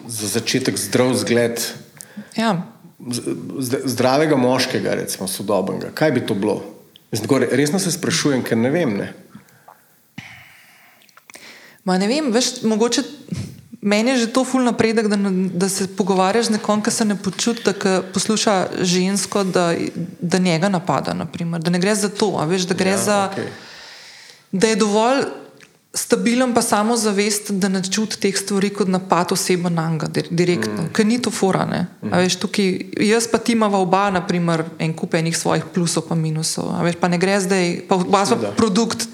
za 0.08 0.28
začetek 0.30 0.78
zdrav 0.78 1.12
zgled 1.16 1.60
Ja. 2.38 2.56
zdravega 3.84 4.36
moškega, 4.38 4.93
recimo 4.93 5.28
sodobnega. 5.28 5.91
Kaj 5.91 6.12
bi 6.12 6.22
to 6.22 6.34
bilo? 6.36 6.64
Resno 7.52 7.80
se 7.80 7.91
sprašujem, 7.91 8.43
ker 8.43 8.58
ne 8.58 8.70
vem. 8.70 8.95
Ne? 8.95 9.14
Ma 11.89 11.97
ne 11.97 12.07
vem, 12.07 12.29
veš, 12.33 12.59
mogoče 12.69 13.03
meni 13.81 14.11
je 14.11 14.17
že 14.17 14.33
to 14.33 14.43
ful 14.43 14.63
napredek, 14.63 15.07
da, 15.07 15.17
da 15.53 15.69
se 15.69 15.87
pogovarjaš 15.87 16.45
z 16.45 16.57
nekom, 16.59 16.83
ki 16.83 16.91
se 16.91 17.05
ne 17.05 17.15
počuti, 17.15 17.63
da 17.65 18.01
posluša 18.13 18.55
žensko, 18.81 19.43
da, 19.43 19.73
da 20.21 20.37
njega 20.37 20.69
napada. 20.69 21.13
Naprimer. 21.13 21.61
Da 21.61 21.71
ne 21.71 21.79
gre 21.79 21.95
za 21.95 22.09
to, 22.09 22.31
veš, 22.45 22.67
da 22.69 22.77
gre 22.77 22.91
Ja, 22.91 22.97
za. 22.97 23.19
Okay. 23.33 23.47
Da 24.51 24.67
je 24.67 24.75
dovolj 24.75 25.23
stabilen, 25.93 26.53
pa 26.53 26.61
samo 26.61 26.97
zavest, 26.97 27.51
da 27.51 27.67
ne 27.67 27.81
čuti 27.83 28.19
teh 28.21 28.37
stvari 28.37 28.69
kot 28.69 28.87
napad 28.87 29.31
osebe 29.31 29.69
na 29.69 29.89
njega, 29.89 30.07
di- 30.07 30.27
direktno, 30.29 30.83
mm. 30.83 30.93
ker 30.93 31.05
ni 31.05 31.17
to 31.21 31.31
forane. 31.31 31.87
Mm. 32.01 32.13
Veš, 32.13 32.35
tukaj, 32.35 32.75
jaz 33.01 33.27
pa 33.31 33.37
ti 33.37 33.57
imamo 33.57 33.81
oba, 33.81 34.09
naprimer, 34.13 34.63
en 34.79 34.93
kup 34.93 35.13
enih 35.13 35.37
svojih 35.37 35.65
plusov 35.73 36.11
in 36.11 36.21
minusov. 36.21 36.69
Veš, 36.85 36.99
pa 37.01 37.07
ne 37.07 37.17
gre 37.17 37.39
zdaj, 37.41 37.81
pa 37.89 37.95
oba 37.95 38.25
smo 38.25 38.53
produkt 38.57 39.07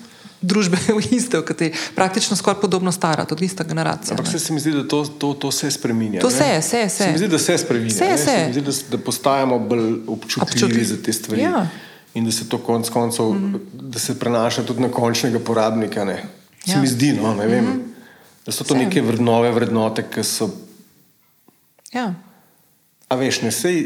družbe 0.46 0.78
iste, 1.18 1.40
v 1.40 1.46
kateri 1.46 1.72
praktično 1.96 2.38
skoraj 2.38 2.62
podobno 2.62 2.92
stara, 2.92 3.26
tudi 3.26 3.46
ista 3.46 3.64
generacija. 3.64 4.14
Ampak 4.14 4.28
se, 4.32 4.40
se 4.40 4.54
mi 4.54 4.60
zdi, 4.60 4.72
da 4.72 4.84
to, 4.88 5.02
to, 5.06 5.34
to 5.34 5.52
se 5.52 5.72
spremenja. 5.72 6.22
To 6.22 6.30
ne? 6.30 6.36
se, 6.36 6.62
se, 6.62 6.90
se. 6.90 7.04
Se 7.04 7.12
mi 7.12 7.18
zdi, 7.18 7.28
da 7.28 7.40
se 7.40 7.58
spremenja. 7.58 7.96
Se, 7.96 8.06
ne? 8.06 8.18
se. 8.18 8.38
mi 8.48 8.54
zdi, 8.54 8.62
da, 8.62 8.72
da 8.92 8.98
postajamo 8.98 9.60
bolj 9.60 9.90
občutljivi 10.08 10.52
Občutljivi. 10.52 10.86
za 10.86 10.98
te 10.98 11.14
stvari. 11.14 11.42
Ja. 11.42 11.68
In 12.14 12.26
da 12.26 12.32
se 12.32 12.50
to 12.50 12.58
konec 12.58 12.90
koncev, 12.90 13.34
mm. 13.34 13.60
da 13.74 14.00
se 14.00 14.20
prenaša 14.20 14.64
tudi 14.64 14.82
na 14.82 14.90
končnega 14.92 15.40
porabnika. 15.40 16.06
Ne? 16.06 16.24
Se 16.66 16.72
Ja. 16.72 16.82
mi 16.82 16.88
zdi, 16.88 17.14
no, 17.14 17.34
ne 17.36 17.48
vem, 17.48 17.66
mm. 17.66 17.82
da 18.46 18.52
so 18.52 18.64
to 18.64 18.74
Se. 18.74 18.80
neke 18.80 19.02
vred, 19.02 19.22
nove 19.22 19.52
vrednote, 19.52 20.06
ki 20.10 20.24
so. 20.24 20.50
Ja. 21.94 22.14
A 23.08 23.16
veš, 23.16 23.42
ne 23.42 23.52
sej, 23.52 23.84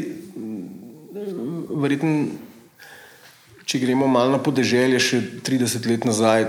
verjetno, 1.76 2.26
če 3.70 3.78
gremo 3.78 4.08
malo 4.10 4.34
na 4.34 4.40
podeželje, 4.42 4.98
še 4.98 5.20
30 5.46 5.86
let 5.86 6.06
nazaj, 6.08 6.48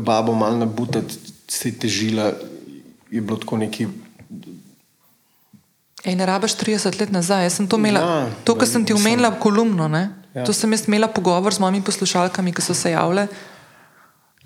babo 0.00 0.32
malo 0.32 0.64
nabutati, 0.64 1.18
se 1.52 1.68
je 1.68 1.76
težila 1.84 2.30
je 3.12 3.20
bilo 3.20 3.36
tako 3.36 3.56
neki. 3.60 3.86
Ej, 6.04 6.16
ne 6.16 6.26
rabiš 6.26 6.56
30 6.56 6.96
let 7.00 7.12
nazaj. 7.12 7.44
Jaz 7.44 7.60
sem 7.60 7.68
to 7.68 7.76
imela, 7.76 8.00
Ja, 8.00 8.14
to, 8.48 8.56
kar 8.56 8.66
sem 8.66 8.84
ti 8.88 8.96
omenila, 8.96 9.30
kolumno. 9.36 9.86
Ne? 9.88 10.08
Ja. 10.32 10.46
To 10.48 10.56
sem 10.56 10.72
jaz 10.72 10.88
imela 10.88 11.12
pogovor 11.12 11.52
z 11.52 11.60
mojimi 11.60 11.84
poslušalkami, 11.84 12.54
ki 12.56 12.64
so 12.64 12.74
se 12.74 12.96
javljale. 12.96 13.28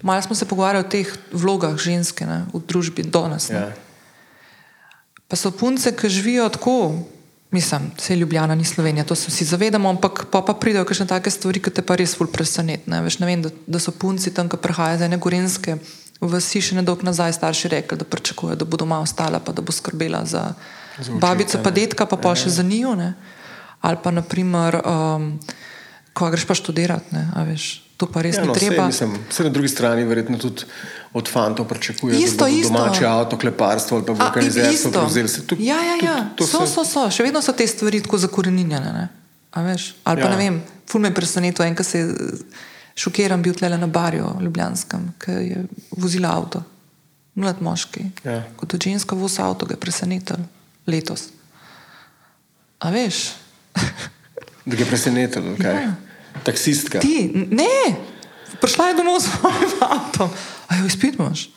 Malo 0.02 0.22
smo 0.22 0.34
se 0.34 0.44
pogovarjali 0.44 0.84
o 0.84 0.90
teh 0.90 1.08
vlogah 1.32 1.78
ženske 1.78 2.26
ne, 2.26 2.42
v 2.52 2.60
družbi 2.66 3.06
danes. 3.06 3.48
ne. 3.54 3.70
Ja. 3.70 3.70
Pa 5.30 5.38
so 5.38 5.54
punce, 5.54 5.94
ki 5.96 6.10
živijo 6.10 6.50
tako, 6.50 7.06
mislim, 7.56 7.90
vse 7.96 8.16
Ljubljana 8.16 8.54
ni 8.54 8.64
Slovenija, 8.64 9.04
to 9.08 9.14
se 9.16 9.32
vsi 9.32 9.44
zavedamo, 9.48 9.88
ampak 9.88 10.26
pa, 10.30 10.42
pa 10.44 10.54
pridejo 10.54 10.84
kakšne 10.84 11.06
take 11.10 11.32
stvari, 11.32 11.62
ki 11.64 11.72
te 11.72 11.82
pa 11.82 11.96
res 11.96 12.12
ful 12.18 12.28
presenetne. 12.28 13.00
Veš, 13.06 13.18
ne 13.22 13.28
vem, 13.28 13.44
da, 13.44 13.52
da 13.66 13.80
so 13.80 13.94
punci 13.96 14.34
tam, 14.34 14.50
ki 14.52 14.60
prihajajo 14.60 15.00
iz 15.00 15.06
ene 15.08 15.18
gorenske, 15.22 15.78
v 16.20 16.40
Siši 16.40 16.76
nedolgo 16.78 17.04
nazaj 17.08 17.32
starši 17.36 17.72
rekli, 17.72 17.98
da 17.98 18.04
pričakujejo, 18.08 18.56
da 18.60 18.68
bo 18.68 18.80
doma 18.80 19.00
ostala, 19.04 19.40
pa 19.40 19.52
da 19.52 19.64
bo 19.64 19.72
skrbela 19.72 20.24
za, 20.24 20.50
Za 20.98 21.12
za 21.12 21.18
babico, 21.20 21.58
pa 21.62 21.70
detka, 21.70 22.06
pa 22.06 22.16
pa 22.16 22.34
še 22.34 22.50
za 22.50 22.62
njo. 22.64 22.96
Ali 23.80 23.98
pa, 24.02 24.10
naprimer, 24.10 24.80
um, 24.80 25.36
ko 26.16 26.30
greš 26.32 26.46
pa 26.48 26.56
študirati, 26.56 27.12
ne, 27.12 27.28
veš, 27.52 27.85
to 27.96 28.06
pa 28.06 28.20
res 28.20 28.34
Ja, 28.34 28.42
ni 28.42 28.48
no, 28.48 28.54
treba. 28.54 28.76
Sej, 28.82 29.06
mislim, 29.06 29.24
vse 29.28 29.42
na 29.42 29.50
drugi 29.50 29.68
strani 29.68 30.04
verjetno 30.04 30.38
tudi 30.38 30.64
od 31.12 31.26
fantov 31.26 31.66
pričakujejo, 31.66 32.20
da 32.20 32.26
bodo 32.28 32.46
isto. 32.48 32.68
domače 32.70 33.06
avto, 33.06 33.38
kleparstvo 33.38 33.96
ali 33.96 34.06
pa 34.06 34.12
vulkanizerstvo 34.14 34.90
prevzeli. 34.92 35.28
Tudi- 35.46 35.64
Ja, 35.64 35.76
ja, 35.76 35.96
ja. 36.02 36.16
tudi 36.30 36.50
to 36.50 36.58
So, 36.58 36.66
se- 36.66 36.72
so, 36.74 36.84
so, 36.84 37.10
še 37.10 37.22
vedno 37.22 37.40
so 37.40 37.52
te 37.52 37.66
stvari 37.66 38.00
tako 38.00 38.18
zakoreninjene. 38.18 38.92
ne. 38.92 39.08
Ali 39.52 39.78
pa 40.04 40.12
Ja. 40.12 40.28
ne 40.28 40.36
vem, 40.38 40.58
ful 40.84 41.00
me 41.00 41.08
je 41.08 41.14
presenetil 41.14 41.64
en, 41.64 41.74
ki 41.74 41.84
se 41.84 41.98
je 41.98 42.04
eh, 42.04 42.14
šokiran 42.94 43.42
bil 43.42 43.54
tle 43.54 43.68
na 43.70 43.86
barju 43.88 44.28
Ljubljanskem, 44.40 45.14
ki 45.18 45.30
je 45.32 45.64
vozila 45.92 46.28
avto. 46.30 46.62
Mlad 47.34 47.60
moški. 47.60 48.04
Ja. 48.24 48.42
Kot 48.56 48.74
od 48.74 48.80
ženska 48.82 49.14
voz 49.14 49.38
avto 49.38 49.66
ga 49.66 49.72
je 49.72 49.80
presenetil 49.80 50.36
letos. 50.86 51.28
A 52.78 52.90
veš? 52.90 53.32
Da 54.64 54.72
ga 54.74 54.78
je 54.78 54.86
presenetilo. 54.86 55.56
kaj? 55.56 55.74
Ja. 55.74 55.94
Taksistka. 56.44 57.00
Ti, 57.00 57.30
ne, 57.50 57.96
prišla 58.60 58.88
je 58.88 58.98
domov 58.98 59.20
s 59.20 59.30
svojim 59.30 59.76
avtom. 59.80 60.30
A 60.68 60.76
jo 60.80 60.86
izpit 60.86 61.14
imaš? 61.18 61.48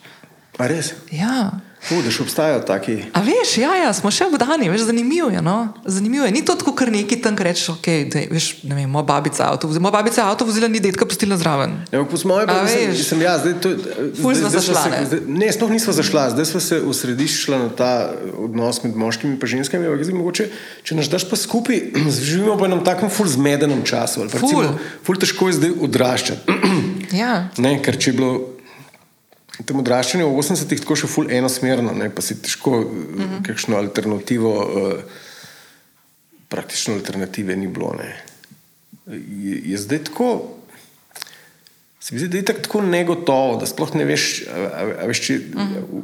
A 0.59 0.67
res? 0.67 0.93
Ja. 1.11 1.59
Še 1.82 2.21
obstajajo 2.21 2.59
taki. 2.61 3.07
A 3.09 3.21
veš, 3.21 3.57
ja, 3.57 3.71
ja, 3.73 3.89
smo 3.89 4.11
še 4.11 4.27
obdani, 4.27 4.67
veš, 4.67 4.84
zanimivo 4.84 5.30
je. 5.30 5.39
No? 5.39 5.71
Zanimivo 5.86 6.25
je. 6.25 6.32
Ni 6.32 6.43
to 6.43 6.53
tako, 6.53 6.73
kar 6.73 6.91
neki 6.91 7.15
tam 7.17 7.34
rečeš, 7.34 7.69
ok, 7.71 7.88
dej, 8.05 8.27
veš, 8.30 8.63
ne 8.63 8.75
vem, 8.75 8.86
moja 8.86 9.05
babica 9.05 9.47
avto 9.47 9.65
vozila, 9.65 9.82
moja 9.82 9.95
babica 9.95 10.25
avto 10.25 10.43
vozila, 10.43 10.67
ni 10.67 10.77
detka 10.77 11.07
pustila 11.07 11.34
zraven. 11.34 11.80
Ja, 11.88 11.97
ampak 11.97 12.11
po 12.13 12.27
mojem 12.27 12.45
A 12.45 12.51
pa 12.51 12.63
mislim, 12.63 12.84
veš? 12.86 12.99
mislim, 12.99 13.21
ja, 13.21 13.38
zdaj 13.38 13.53
to. 13.57 13.69
Ful 14.13 14.36
zašla, 14.36 14.75
se- 14.75 14.89
ne? 14.89 14.99
zdaj- 15.05 15.23
Ne, 15.30 15.47
sploh 15.49 15.71
nismo 15.71 15.93
zašla, 15.93 16.30
zdaj 16.30 16.45
smo 16.45 16.59
se 16.59 16.82
osrediščila 16.84 17.57
na 17.57 17.69
ta 17.71 17.91
odnos 18.38 18.84
med 18.84 18.95
moškimi 18.95 19.34
in 19.34 19.47
ženskami. 19.47 19.88
ampak 19.88 20.03
Zdaj, 20.03 20.15
mogoče, 20.15 20.43
če 20.84 20.95
nas 20.95 21.07
daš 21.07 21.25
pa 21.25 21.36
skupaj, 21.36 21.80
živimo 22.21 22.53
pa 22.53 22.61
v 22.61 22.67
enem 22.67 22.84
takem 22.84 23.09
ful 23.09 23.25
zmedenem 23.25 23.82
času. 23.82 24.27
Ful. 24.27 24.36
Recimo, 24.36 24.77
ful 25.01 25.15
težko 25.15 25.47
je 25.47 25.53
zdaj 25.55 25.71
odraščati. 25.80 26.41
Ja, 27.09 27.49
Ne, 27.57 27.82
ker 27.82 27.97
če 27.97 28.11
je 28.11 28.13
bilo 28.13 28.59
tam 29.66 29.80
odraščanje 29.80 30.24
v 30.24 30.36
80-ih 30.36 30.80
tako 30.80 30.95
še 30.95 31.07
ful 31.07 31.32
enosmerno, 31.32 31.91
ne, 31.93 32.10
pa 32.10 32.22
si 32.22 32.36
težko 32.36 32.72
uh 32.72 32.86
Mhm. 32.86 33.24
-huh. 33.24 33.41
kakšno 33.45 33.78
alternativo, 33.78 34.53
uh, 34.53 35.03
praktično 36.47 36.93
alternative 36.93 37.55
ni 37.55 37.68
bilo. 37.68 37.93
Ne. 37.97 38.24
Je, 39.43 39.62
je 39.66 39.78
zdaj 39.78 40.03
tako. 40.03 40.55
Se 41.99 42.16
mi 42.16 42.20
zdi, 42.20 42.28
da 42.28 42.38
je 42.38 42.41
itak 42.41 42.62
tako 42.62 42.82
negotovo, 42.82 43.57
da 43.57 43.66
sploh 43.66 43.95
ne 43.95 44.05
veš, 44.05 44.43
a, 44.47 44.55
a, 44.55 44.82
a 45.03 45.05
veš 45.05 45.20
če, 45.20 45.36
uh 45.36 45.62
-huh. 45.62 45.84
v, 45.91 46.01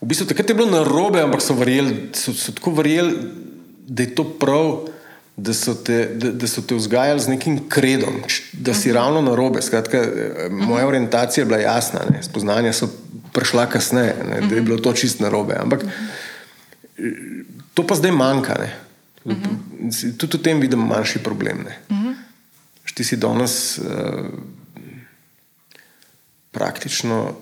v 0.00 0.06
bistvu 0.06 0.26
takrat 0.26 0.48
je 0.48 0.54
bilo 0.54 0.70
narobe, 0.70 1.20
ampak 1.20 1.42
so, 1.42 1.54
verjeli, 1.54 2.08
so, 2.12 2.32
so 2.32 2.52
tako 2.52 2.70
verjeli, 2.70 3.16
da 3.86 4.02
je 4.02 4.14
to 4.14 4.24
prav, 4.24 4.88
da 5.36 5.54
so 5.54 5.74
te, 5.74 6.06
da, 6.14 6.30
da 6.32 6.46
so 6.46 6.62
te 6.62 6.74
vzgajali 6.74 7.20
z 7.20 7.28
nekim 7.28 7.68
kredom, 7.68 8.22
č- 8.26 8.42
da 8.60 8.74
si 8.74 8.92
ravno 8.92 9.22
narobe. 9.22 9.62
Skratka, 9.62 9.98
eh, 9.98 10.48
moja 10.50 10.86
orientacija 10.86 11.42
je 11.42 11.46
bila 11.46 11.58
jasna, 11.58 12.00
ne, 12.10 12.22
spoznanja 12.22 12.72
so 12.72 12.88
prišla 13.32 13.66
kasneje, 13.66 14.16
ne, 14.30 14.40
da 14.48 14.54
je 14.54 14.62
bilo 14.62 14.78
to 14.78 14.92
čist 14.92 15.20
narobe. 15.20 15.56
Ampak 15.58 15.84
eh, 15.84 17.02
to 17.74 17.86
pa 17.86 17.94
zdaj 17.94 18.12
manjka. 18.12 18.58
Ne. 18.60 18.70
Tudi 20.18 20.36
v 20.36 20.42
tem 20.42 20.60
vidim 20.60 20.80
manjši 20.86 21.22
problem. 21.24 21.64
Ti 22.94 23.04
si 23.04 23.16
danes 23.16 23.78
uh, 23.78 24.26
praktično 26.50 27.36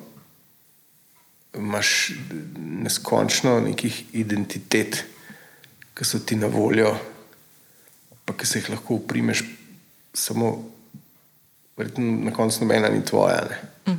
imaš 1.56 2.12
neskončno 2.58 3.60
nekih 3.60 4.04
identitet, 4.12 5.04
ki 5.94 6.04
so 6.04 6.20
ti 6.22 6.36
na 6.36 6.46
voljo, 6.46 6.92
pa 8.24 8.36
ki 8.36 8.46
se 8.46 8.60
jih 8.60 8.70
lahko 8.70 9.00
uprimeš, 9.00 9.42
samo 10.14 10.52
verjetno 11.78 12.04
na 12.20 12.32
koncu 12.32 12.64
nobena 12.64 12.88
ni 12.88 13.04
tvoja. 13.04 13.44
Ne. 13.46 13.94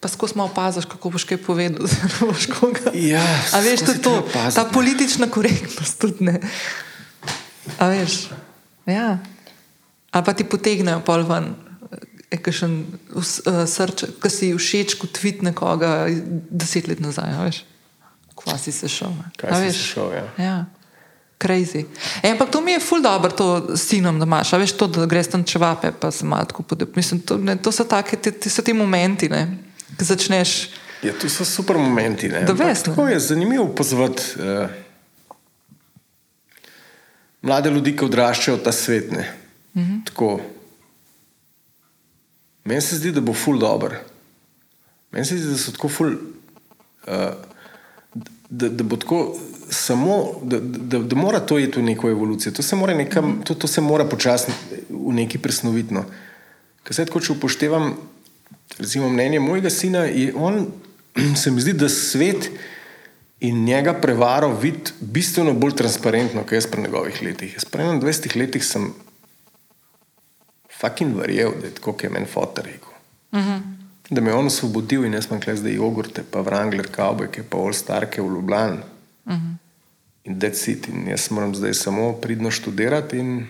pa 0.00 0.08
skozi 0.08 0.36
malo 0.36 0.50
opaziš, 0.50 0.84
kako 0.84 1.10
boš 1.10 1.24
kaj 1.24 1.38
povedal. 1.38 1.86
da 2.12 2.26
boš 2.26 2.46
koga- 2.46 2.92
Ja, 2.92 3.24
A 3.52 3.60
veš, 3.60 3.80
skozi 3.80 3.92
tudi 3.92 4.02
to, 4.02 4.26
paziti, 4.32 4.54
ta 4.54 4.64
politična 4.64 5.26
korektnost 5.26 5.98
tudi 5.98 6.24
ne. 6.24 6.40
A 7.78 7.88
veš, 7.88 8.28
ja. 8.86 9.18
Ali 10.10 10.24
pa 10.24 10.32
ti 10.32 10.44
potegnejo 10.44 11.00
pol 11.00 11.24
ven. 11.24 11.54
Je 12.30 12.38
kakšen 12.38 12.72
uh, 13.14 13.24
srček, 13.64 14.18
ki 14.20 14.30
si 14.30 14.50
všeč 14.52 14.98
kot 14.98 15.12
tvit 15.14 15.40
nekoga 15.42 16.08
deset 16.50 16.88
let 16.88 17.00
nazaj, 17.00 17.30
a 17.30 17.44
veš. 17.46 17.62
Kva 18.34 18.58
si 18.58 18.72
se 18.72 18.88
šel. 18.90 19.14
Kaj 19.38 19.54
si 19.54 19.60
veš? 19.62 19.76
se 19.76 19.84
šel, 19.88 20.08
ja. 20.12 20.26
Ja, 20.36 20.56
crazy. 21.44 21.84
E, 22.22 22.30
ampak 22.30 22.50
to 22.50 22.60
mi 22.60 22.72
je 22.72 22.80
ful 22.80 23.02
dobro, 23.02 23.30
to 23.30 23.76
s 23.76 23.88
sinom, 23.88 24.18
da 24.18 24.24
imaš, 24.24 24.52
veš, 24.52 24.72
to, 24.72 24.86
da 24.86 25.06
greš 25.06 25.26
tam 25.34 25.44
čevape, 25.44 25.92
pa 26.00 26.10
se 26.10 26.24
malo 26.24 26.44
tako 26.44 26.62
podep. 26.62 26.96
Mislim, 26.96 27.20
to, 27.20 27.36
ne, 27.36 27.56
to 27.56 27.72
so 27.72 27.84
take, 27.84 28.16
ti, 28.16 28.32
ti 28.32 28.50
so 28.50 28.62
ti 28.62 28.72
momenti, 28.72 29.28
ne, 29.28 29.58
ki 29.98 30.04
začneš. 30.04 30.54
Ja, 31.04 31.12
to 31.20 31.28
so 31.28 31.44
super 31.44 31.76
momenti. 31.76 32.28
ne. 32.28 32.40
Da 32.48 32.54
ne. 32.54 32.74
Tako 32.74 33.08
je 33.08 33.20
zanimivo 33.20 33.68
pozvati 33.76 34.22
uh, 34.40 34.70
mlade 37.42 37.70
ljudi, 37.70 37.96
ki 37.96 38.04
odraščajo 38.04 38.56
ta 38.64 38.72
svet. 38.72 39.10
Mm 39.12 39.24
-hmm. 39.74 40.04
Tako. 40.06 40.40
Meni 42.64 42.80
se 42.80 42.96
zdi, 42.96 43.12
da 43.12 43.20
bo 43.20 43.34
ful 43.34 43.58
dobr. 43.58 43.94
Meni 45.10 45.24
se 45.24 45.36
zdi, 45.38 45.50
da 45.50 45.58
so 45.58 45.72
tako 45.72 45.88
ful. 45.88 46.14
Uh, 47.06 47.12
da, 48.48 48.68
da 48.68 48.84
bo 48.84 48.96
tako 48.96 49.36
samo, 49.70 50.40
da, 50.42 50.60
da, 50.60 50.98
da 50.98 51.16
mora 51.16 51.40
to 51.40 51.58
iti 51.58 51.78
v 51.80 51.82
neko 51.82 52.10
evolucijo. 52.10 52.52
To 52.52 52.62
se 52.62 52.76
mora, 52.76 52.94
nekam, 52.94 53.42
to, 53.44 53.54
to 53.54 53.66
se 53.66 53.80
mora 53.80 54.04
počasi 54.04 54.52
v 54.88 55.12
neki 55.12 55.38
presnovitno. 55.38 56.04
Ker 56.84 56.94
se 56.94 57.04
tako, 57.04 57.20
če 57.20 57.32
upoštevam 57.32 57.94
recimo, 58.78 59.08
mnenje 59.08 59.40
mojega 59.40 59.70
sina, 59.70 59.98
je 59.98 60.32
on, 60.36 60.66
se 61.42 61.50
mi 61.50 61.60
zdi, 61.60 61.72
da 61.72 61.88
svet 61.88 62.50
in 63.40 63.64
njega 63.64 63.94
prevaro 64.00 64.56
vidi 64.56 64.92
bistveno 65.00 65.52
bolj 65.52 65.76
transparentno, 65.76 66.42
kot 66.42 66.52
jaz 66.52 66.66
pri 66.66 66.82
njegovih 66.82 67.22
letih. 67.22 67.54
Jaz 67.54 67.64
pri 67.64 67.82
21 67.82 68.38
letih 68.38 68.64
sem 68.64 68.92
fucking 70.80 71.16
verjel, 71.16 71.52
da 71.60 71.66
je 71.66 71.74
tako, 71.74 71.92
kot 71.92 72.04
je 72.04 72.10
meni 72.10 72.26
fotor 72.26 72.64
rekel. 72.64 72.88
Uh 73.32 73.38
-huh. 73.38 73.60
Da 74.10 74.20
me 74.20 74.30
je 74.30 74.34
on 74.34 74.46
osvobodil 74.46 75.04
in 75.04 75.12
jaz 75.12 75.28
sem 75.28 75.40
kle 75.40 75.56
zdaj 75.56 75.74
jogurte, 75.74 76.22
pa 76.30 76.38
Wrangler, 76.38 76.88
kavbojke, 76.90 77.42
pa 77.42 77.58
All 77.58 77.72
Starke 77.72 78.22
v 78.22 78.26
Ljubljani. 78.26 78.78
Uh 79.26 79.32
-huh. 79.32 79.56
In 80.24 80.38
da 80.38 80.54
sit. 80.54 80.88
In 80.88 81.08
jaz 81.08 81.30
moram 81.30 81.54
zdaj 81.54 81.74
samo 81.74 82.12
pridno 82.12 82.50
študirati 82.50 83.18
in 83.18 83.46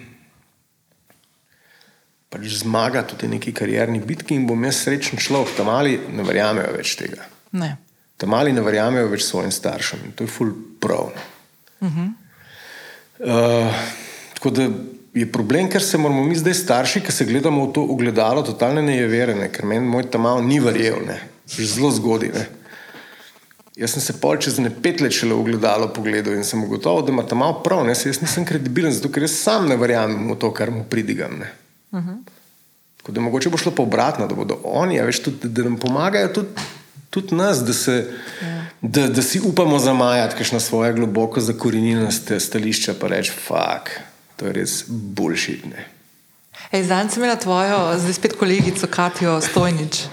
pač 2.28 2.46
zmagati 2.46 3.14
v 3.14 3.18
tej 3.18 3.28
neki 3.28 3.52
karierni 3.52 4.00
bitki 4.00 4.34
in 4.34 4.46
bom 4.46 4.64
jaz 4.64 4.82
srečen 4.82 5.18
človek. 5.18 5.56
Tam 5.56 5.66
mali 5.66 6.00
ne 6.12 6.22
verjamejo 6.22 6.72
več 6.76 6.96
tega. 6.96 7.22
Ne. 7.52 7.76
Tam 8.16 8.30
mali 8.30 8.52
ne 8.52 8.60
verjamejo 8.60 9.08
več 9.08 9.22
svojim 9.22 9.52
staršem 9.54 9.98
in 10.04 10.12
to 10.12 10.24
je 10.24 10.28
ful 10.28 10.50
prav. 10.80 11.12
Uh 11.80 11.88
-huh. 11.88 12.10
uh, 13.18 13.74
tako 14.34 14.50
da 14.50 14.70
je 15.14 15.32
problem, 15.32 15.70
ker 15.70 15.82
se 15.82 15.98
moramo 15.98 16.24
mi 16.24 16.34
zdaj 16.34 16.54
starši, 16.54 17.00
ki 17.00 17.12
se 17.12 17.24
gledamo 17.24 17.66
v 17.66 17.72
to 17.72 17.82
ogledalo, 17.82 18.42
totalno 18.42 18.82
nejeverene, 18.82 19.52
ker 19.52 19.64
meni 19.64 19.86
moj 19.86 20.10
tam 20.10 20.26
ni 20.46 20.58
verjel, 20.60 21.06
ne. 21.06 21.20
že 21.46 21.66
zelo 21.66 21.90
zgodaj. 21.90 22.30
Jaz 23.76 23.90
sem 23.90 24.02
se 24.02 24.14
pol 24.22 24.36
čez 24.38 24.60
ne 24.62 24.70
pet 24.70 25.00
let 25.02 25.12
šele 25.12 25.34
ogledalo 25.34 25.88
pogledal 25.90 26.36
in 26.38 26.44
sem 26.46 26.62
ugotovil, 26.62 27.02
da 27.02 27.12
ima 27.12 27.24
tam 27.26 27.40
malo 27.42 27.58
prav, 27.64 27.82
ne, 27.86 27.94
Saj 27.94 28.12
jaz 28.12 28.20
nisem 28.22 28.46
kredibilen, 28.46 28.92
zato 28.94 29.10
ker 29.10 29.26
jaz 29.26 29.34
sam 29.34 29.66
ne 29.68 29.76
verjamem 29.76 30.30
v 30.30 30.38
to, 30.38 30.52
kar 30.54 30.70
mu 30.70 30.84
pridigam. 30.90 31.40
Ne. 31.42 31.50
Tako 33.02 33.12
da 33.12 33.20
mogoče 33.20 33.50
bo 33.50 33.58
šlo 33.58 33.74
pa 33.74 33.82
obratno, 33.82 34.28
da 34.30 34.34
bodo 34.34 34.60
oni, 34.64 35.00
a 35.00 35.04
veš, 35.04 35.24
tudi, 35.26 35.50
da 35.50 35.66
nam 35.66 35.74
pomagajo 35.82 36.30
tudi, 36.38 36.68
tudi 37.10 37.34
nas, 37.34 37.64
da, 37.66 37.74
se, 37.74 37.98
da, 38.80 39.08
da 39.08 39.22
si 39.22 39.42
upamo 39.42 39.78
zamajati 39.78 40.38
kakšno 40.38 40.60
svoje 40.60 40.92
globoko 40.92 41.40
zakorenjeno 41.40 42.10
stališče, 42.38 42.94
pa 43.00 43.10
reči, 43.10 43.34
fuk, 43.34 43.90
to 44.36 44.46
je 44.46 44.52
res 44.54 44.84
bullshit. 44.88 45.66
Ne. 45.66 45.90
Ej, 46.70 46.86
Zdaj 46.86 47.10
sem 47.10 47.22
imela 47.22 47.36
tvojo, 47.36 47.98
zdaj 47.98 48.20
spet 48.22 48.38
kolegico 48.38 48.86
Katijo 48.86 49.40
Stojnič. 49.40 50.04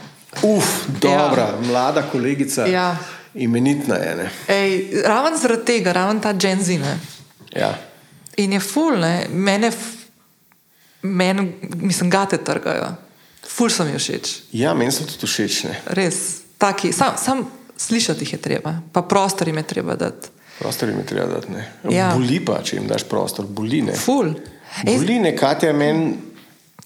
Uf, 0.43 0.65
dobra, 1.01 1.53
ja. 1.53 1.67
mlada 1.67 2.09
kolegica. 2.09 2.65
Ja. 2.65 2.97
Imenitna 3.33 3.95
je. 3.95 4.15
Ne? 4.15 4.29
Ej, 4.47 5.03
raven 5.05 5.37
zaradi 5.37 5.65
tega, 5.65 5.93
raven 5.95 6.19
ta 6.21 6.33
dženzine. 6.33 6.99
Ja. 7.55 7.71
In 8.37 8.53
je 8.53 8.59
ful, 8.59 8.99
ne? 8.99 9.27
mene, 9.29 9.71
mene, 11.01 11.47
mislim, 11.75 12.09
gate 12.09 12.37
trgajo. 12.43 12.93
Ful 13.47 13.69
so 13.69 13.83
mi 13.83 13.97
všeč, 13.97 14.31
ja, 14.55 14.73
meni 14.77 14.91
so 14.95 15.05
tudi 15.07 15.27
všeč. 15.27 15.63
Ne? 15.67 15.79
res. 15.97 16.41
Taki, 16.61 16.91
sam, 16.93 17.15
sam 17.17 17.47
slišati 17.77 18.21
jih 18.21 18.33
je 18.33 18.39
treba, 18.41 18.75
pa 18.93 19.01
prostor 19.01 19.47
jim 19.49 19.57
je 19.57 19.63
treba 19.63 19.95
dati. 19.95 20.29
Prostor 20.59 20.89
jim 20.89 20.99
je 21.01 21.05
treba 21.05 21.25
dati. 21.25 21.51
Ne? 21.51 21.63
Ja. 21.89 22.11
Boli 22.13 22.37
pa, 22.45 22.59
če 22.63 22.77
jim 22.77 22.85
daš 22.87 23.07
prostor, 23.09 23.47
boli 23.49 23.81
ne. 23.81 23.95
Ful. 23.97 24.35
Boli 24.85 25.17
ne, 25.19 25.33
Katja 25.35 25.71
je 25.71 25.77
meni 25.77 26.13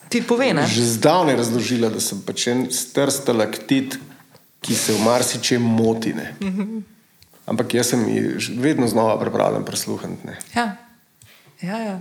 ti 0.09 0.21
pove, 0.21 0.53
ne? 0.53 0.67
že 0.67 0.83
zdavnaj 0.95 1.35
razložila, 1.35 1.89
da 1.89 1.99
sem 1.99 2.21
pač 2.23 2.47
en 2.51 2.65
star 2.71 3.11
stalaktit, 3.11 3.97
ki 4.65 4.75
se 4.75 4.93
v 4.93 4.99
marsičem 4.99 5.61
moti. 5.61 6.13
Ne? 6.13 6.33
Mhm. 6.41 6.81
Ampak 7.45 7.73
jaz 7.73 7.87
sem 7.87 8.01
ji 8.03 8.39
ž- 8.39 8.53
vedno 8.57 8.87
znova 8.87 9.19
pripravljen 9.19 9.61
prisluhniti. 9.63 10.27
Ja, 10.55 10.77
ja. 11.61 11.77
ja. 11.79 11.99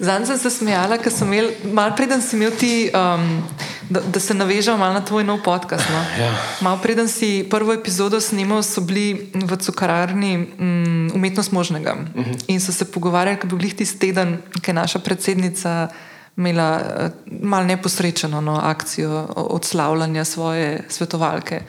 Zanj 0.00 0.24
sem 0.26 0.38
se 0.38 0.50
smejala, 0.50 0.96
ker 0.98 1.12
sem 1.12 1.28
imel, 1.28 1.50
malo 1.70 1.92
preden 1.94 2.18
si 2.18 2.34
imel 2.34 2.50
ti, 2.52 2.70
um, 2.90 3.42
da, 3.86 4.00
da 4.02 4.18
se 4.18 4.34
navežem 4.34 4.74
malo 4.74 4.92
na 4.92 5.00
tvoj 5.00 5.22
nov 5.22 5.38
podcast. 5.40 5.84
No? 5.86 6.00
Ja. 6.16 6.32
Malo 6.60 6.78
preden 6.78 7.06
si 7.06 7.44
prvo 7.44 7.70
epizodo 7.72 8.18
snimal, 8.18 8.62
so 8.62 8.80
bili 8.80 9.04
v 9.30 9.52
cukararni 9.56 10.32
um, 10.58 11.10
umetnost 11.12 11.52
možnega 11.52 11.92
uh 11.92 12.16
Mhm. 12.16 12.30
-huh. 12.32 12.44
in 12.48 12.60
so 12.60 12.72
se 12.72 12.84
pogovarjali, 12.86 13.36
kako 13.36 13.46
bi 13.48 13.60
bil 13.60 13.76
tisti 13.76 13.98
teden, 14.00 14.38
ki 14.56 14.70
je 14.70 14.74
naša 14.74 14.98
predsednica 14.98 15.88
imela 16.36 16.80
uh, 16.80 17.40
malo 17.42 17.64
neposrečeno 17.64 18.40
no, 18.40 18.60
akcijo 18.62 19.26
odslavljanja 19.36 20.24
svoje 20.24 20.84
svetovalke, 20.88 21.60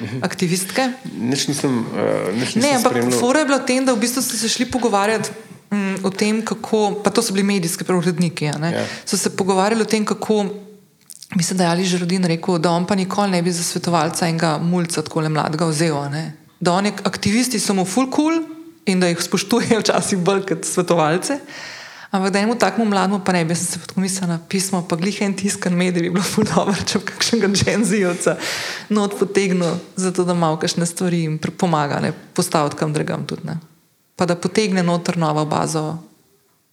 uh 0.00 0.08
-huh. 0.08 0.24
aktivistke. 0.24 0.92
Nič 1.20 1.48
nisem, 1.48 1.78
uh, 1.78 2.34
nič 2.34 2.54
nisem 2.54 2.70
Ne, 2.70 2.76
ampak 2.76 3.20
fora 3.20 3.38
je 3.40 3.46
bila 3.46 3.58
tem, 3.58 3.84
da 3.84 3.92
v 3.92 3.98
bistvu 3.98 4.22
so 4.22 4.36
se 4.36 4.48
šli 4.48 4.70
pogovarjati 4.70 5.30
mm, 5.70 5.94
o 6.04 6.10
tem, 6.10 6.44
kako, 6.44 7.00
pa 7.04 7.10
to 7.10 7.22
so 7.22 7.32
bili 7.32 7.42
medijski 7.42 7.84
uredniki, 7.92 8.44
ja, 8.44 8.54
so 9.04 9.16
se 9.16 9.36
pogovarjali 9.36 9.82
o 9.82 9.84
tem, 9.86 10.04
kako. 10.04 10.46
Mislim, 11.34 11.58
da 11.58 11.64
je 11.64 11.70
Ali 11.70 11.84
Žerodin 11.84 12.24
rekel, 12.24 12.58
da 12.58 12.70
on 12.70 12.86
pa 12.86 12.94
nikoli 12.94 13.30
ne 13.30 13.42
bi 13.42 13.52
za 13.52 13.62
svetovalca 13.62 14.28
enega 14.28 14.58
mulca 14.58 15.02
tako 15.02 15.20
le 15.20 15.28
mladega 15.28 15.66
vzel. 15.66 16.10
ne. 16.10 16.36
Da 16.60 16.72
oni 16.72 16.92
aktivisti 17.04 17.60
so 17.60 17.74
mu 17.74 17.84
full 17.84 18.10
cool 18.16 18.42
in 18.86 19.00
da 19.00 19.06
jih 19.06 19.22
spoštujejo 19.22 19.80
včasih 19.84 20.18
bolj 20.18 20.42
kot 20.46 20.64
svetovalce. 20.64 21.38
Ampak 22.10 22.32
da 22.32 22.38
enemu 22.38 22.58
takemu 22.58 22.84
mlademu 22.90 23.20
pa 23.24 23.32
ne 23.32 23.44
bi, 23.44 23.54
se 23.54 23.78
tako 23.78 24.00
mislila, 24.00 24.38
pismo, 24.48 24.82
pa 24.88 24.96
glih 24.96 25.22
en 25.22 25.34
tiskan 25.36 25.74
medij 25.74 26.02
bi 26.02 26.10
bilo 26.10 26.24
ful 26.26 26.44
dobro, 26.44 26.74
če 26.86 26.98
bi 26.98 27.06
kakšnega 27.06 27.48
dženzijovca 27.54 28.36
not 28.88 29.14
potegnil, 29.18 29.76
zato 29.96 30.24
da 30.26 30.34
malo 30.34 30.58
kakšne 30.58 30.86
stvari 30.86 31.20
jim 31.22 31.38
pomaga, 31.38 32.00
ne 32.02 32.12
postaviti 32.34 32.76
kam 32.76 32.92
drugam 32.92 33.26
tudi. 33.26 33.46
Ne. 33.46 33.60
Pa 34.16 34.26
da 34.26 34.34
potegne 34.34 34.82
noter 34.82 35.18
novo 35.18 35.44
bazo 35.46 35.98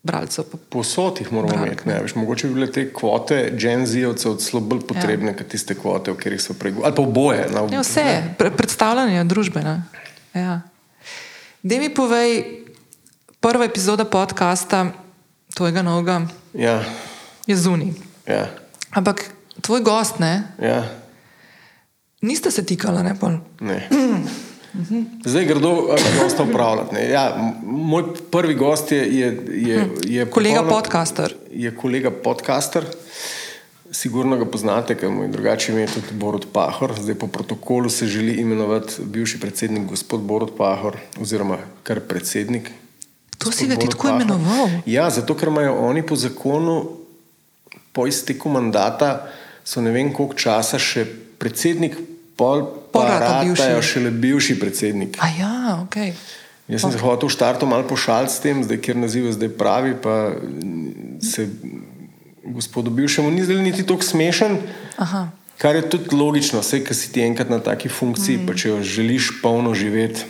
bralcev. 0.04 0.44
Posod 0.70 1.22
jih 1.22 1.32
moramo 1.34 1.54
Bralk, 1.54 1.68
imeti. 1.68 1.90
Ne? 1.90 2.02
Veš, 2.02 2.16
mogoče 2.16 2.48
bi 2.48 2.54
bile 2.54 2.72
te 2.72 2.88
kvote 2.94 3.54
dženzijevcev 3.58 4.36
celo 4.42 4.62
bolj 4.62 4.86
potrebne, 4.90 5.32
ja. 5.32 5.38
kot 5.38 5.48
tiste 5.48 5.76
kvote, 5.76 6.12
o 6.12 6.16
katerih 6.18 6.42
so 6.42 6.54
pregovorili. 6.54 6.88
Ali 6.88 6.96
pa 6.96 7.02
oboje. 7.02 7.48
Na, 7.54 7.68
Ja, 7.72 7.82
vse, 7.82 8.06
pre, 8.38 8.52
predstavljanje 8.52 9.24
družbe. 9.24 9.62
ne. 9.62 9.82
Ja. 10.34 10.62
Dej 11.64 11.80
mi 11.80 11.90
povej, 11.94 12.44
prva 13.40 13.66
epizoda 13.66 14.06
podcasta, 14.06 14.86
tvojega 15.58 15.82
novega, 15.82 16.22
Ja, 16.56 16.84
je 17.44 17.56
zunaj. 17.58 17.94
ja, 18.28 18.46
Ampak 18.92 19.26
tvoj 19.62 19.82
gost, 19.82 20.20
ne, 20.20 20.44
ja. 20.60 20.84
niste 22.22 22.52
se 22.52 22.62
tikali, 22.64 23.04
ne 23.04 23.16
pol. 23.16 23.40
Ne. 23.60 23.90
Zdaj 25.24 25.46
gredo 25.46 25.72
gosta 26.16 26.44
upravljati. 26.44 26.96
ne. 26.96 27.10
Ja, 27.10 27.36
m- 27.36 27.54
moj 27.64 28.04
prvi 28.32 28.54
gost 28.56 28.92
je. 28.92 28.98
je, 29.10 29.28
je, 29.50 29.90
je 30.06 30.26
Kolega 30.28 30.56
popolno- 30.56 30.70
podcaster. 30.72 31.34
Je 31.52 31.72
kolega 31.74 32.12
podcaster. 32.14 32.86
Sigurno 33.92 34.38
ga 34.38 34.46
poznate, 34.46 34.96
ker 34.96 35.10
mu 35.10 35.24
je 35.24 35.30
drugače 35.30 35.72
ime 35.72 35.88
tudi 35.88 36.12
Borod 36.14 36.46
Pahor. 36.54 36.94
Zdaj 36.94 37.16
po 37.16 37.28
protokolu 37.28 37.90
se 37.90 38.06
želi 38.06 38.34
imenovati 38.34 38.94
bivši 39.02 39.40
predsednik 39.40 39.84
gospod 39.86 40.22
Borod 40.22 40.52
Pahor, 40.58 40.98
oziroma 41.18 41.58
kar 41.84 42.00
predsednik. 42.02 42.72
To 43.38 43.52
si 43.52 43.68
ga 43.68 43.76
ti 43.76 43.90
tako 43.90 44.10
imenoval? 44.16 44.82
Ja, 44.86 45.10
zato 45.10 45.36
ker 45.38 45.52
imajo 45.52 45.76
oni 45.88 46.02
po 46.06 46.16
zakonu, 46.16 46.98
po 47.94 48.08
izteku 48.08 48.50
mandata, 48.50 49.30
so 49.66 49.82
ne 49.82 49.92
vem 49.92 50.14
koliko 50.14 50.38
časa 50.38 50.80
še 50.82 51.06
predsednik, 51.38 51.98
pol 52.38 52.66
Pol 52.98 53.06
pa 53.06 53.20
ratajo 53.20 53.82
šele 53.82 54.12
bivši 54.12 54.60
predsednik. 54.60 55.18
A 55.22 55.28
ja, 55.40 55.56
ok. 55.84 55.96
Jaz 56.68 56.84
sem 56.84 56.92
se 56.92 57.00
hotel 57.00 57.30
v 57.30 57.36
štartu 57.36 57.68
malo 57.70 57.88
pošaliti 57.88 58.34
s 58.34 58.44
tem, 58.44 58.60
zdaj, 58.64 58.80
ker 58.84 58.98
naziv 59.00 59.30
zdaj 59.32 59.52
pravi, 59.56 59.94
pa 59.96 60.36
se 61.24 61.48
gospodu 62.44 62.92
bivšemu 62.92 63.32
ni 63.32 63.44
zdel 63.44 63.62
niti 63.64 63.86
tako 63.88 64.04
smešen. 64.04 64.60
Aha. 65.00 65.30
Kar 65.58 65.76
je 65.76 65.88
tudi 65.90 66.14
logično, 66.14 66.62
vse, 66.62 66.84
ki 66.86 66.94
si 66.94 67.12
ti 67.12 67.24
enkrat 67.24 67.50
na 67.50 67.58
taki 67.64 67.90
funkciji, 67.90 68.44
mm. 68.44 68.46
pa 68.46 68.54
če 68.54 68.70
jo 68.70 68.82
želiš 68.84 69.30
polno 69.42 69.74
živeti, 69.74 70.28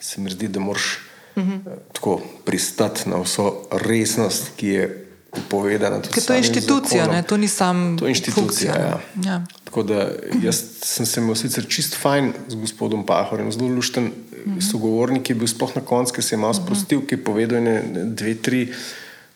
se 0.00 0.20
mi 0.20 0.32
zdi, 0.32 0.50
da 0.50 0.60
moraš 0.60 0.98
-hmm. 1.36 1.60
tako 1.92 2.20
pristati 2.44 3.08
na 3.10 3.16
vso 3.22 3.62
resnost, 3.70 4.50
ki 4.56 4.66
je 4.66 5.06
povedana. 5.48 6.00
tudi 6.00 6.14
Ker 6.14 6.22
to 6.22 6.32
je 6.32 6.38
inštitucija, 6.38 7.04
zakonom. 7.04 7.16
ne? 7.16 7.22
to 7.22 7.36
ni 7.36 7.48
sam 7.48 7.98
To 7.98 8.06
je 8.06 8.10
inštitucija. 8.10 8.72
funkcija. 8.72 8.74
ne. 8.74 9.28
Ja. 9.28 9.32
Ja. 9.32 9.42
Tako 9.64 9.82
da 9.82 10.10
jaz 10.42 10.62
sem 10.82 11.06
se 11.06 11.20
imel 11.20 11.34
sicer 11.34 11.66
čist 11.68 11.94
fajn 11.94 12.32
z 12.48 12.54
gospodom 12.54 13.06
Pahorjem, 13.06 13.52
zelo 13.52 13.68
lušten 13.68 14.04
mm 14.04 14.12
-hmm. 14.46 14.70
sogovornik 14.70 15.30
je 15.30 15.34
bil, 15.34 15.46
sploh 15.48 15.76
na 15.76 15.82
koncu, 15.82 16.12
ki 16.14 16.22
se 16.22 16.34
je 16.34 16.38
malo 16.38 16.54
sprostil, 16.54 17.06
ki 17.06 17.14
je 17.14 17.24
povedal 17.24 17.58
ene 17.58 17.82
dve, 18.04 18.34
tri 18.34 18.72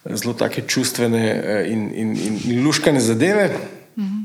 eh, 0.04 0.16
zelo 0.16 0.34
take 0.34 0.62
čustvene 0.66 1.42
eh, 1.44 1.72
in, 1.72 1.90
in, 1.94 2.16
in, 2.16 2.40
in 2.44 2.66
luškane 2.66 3.00
zadeve. 3.00 3.50
Mm 3.96 4.02
-hmm. 4.04 4.24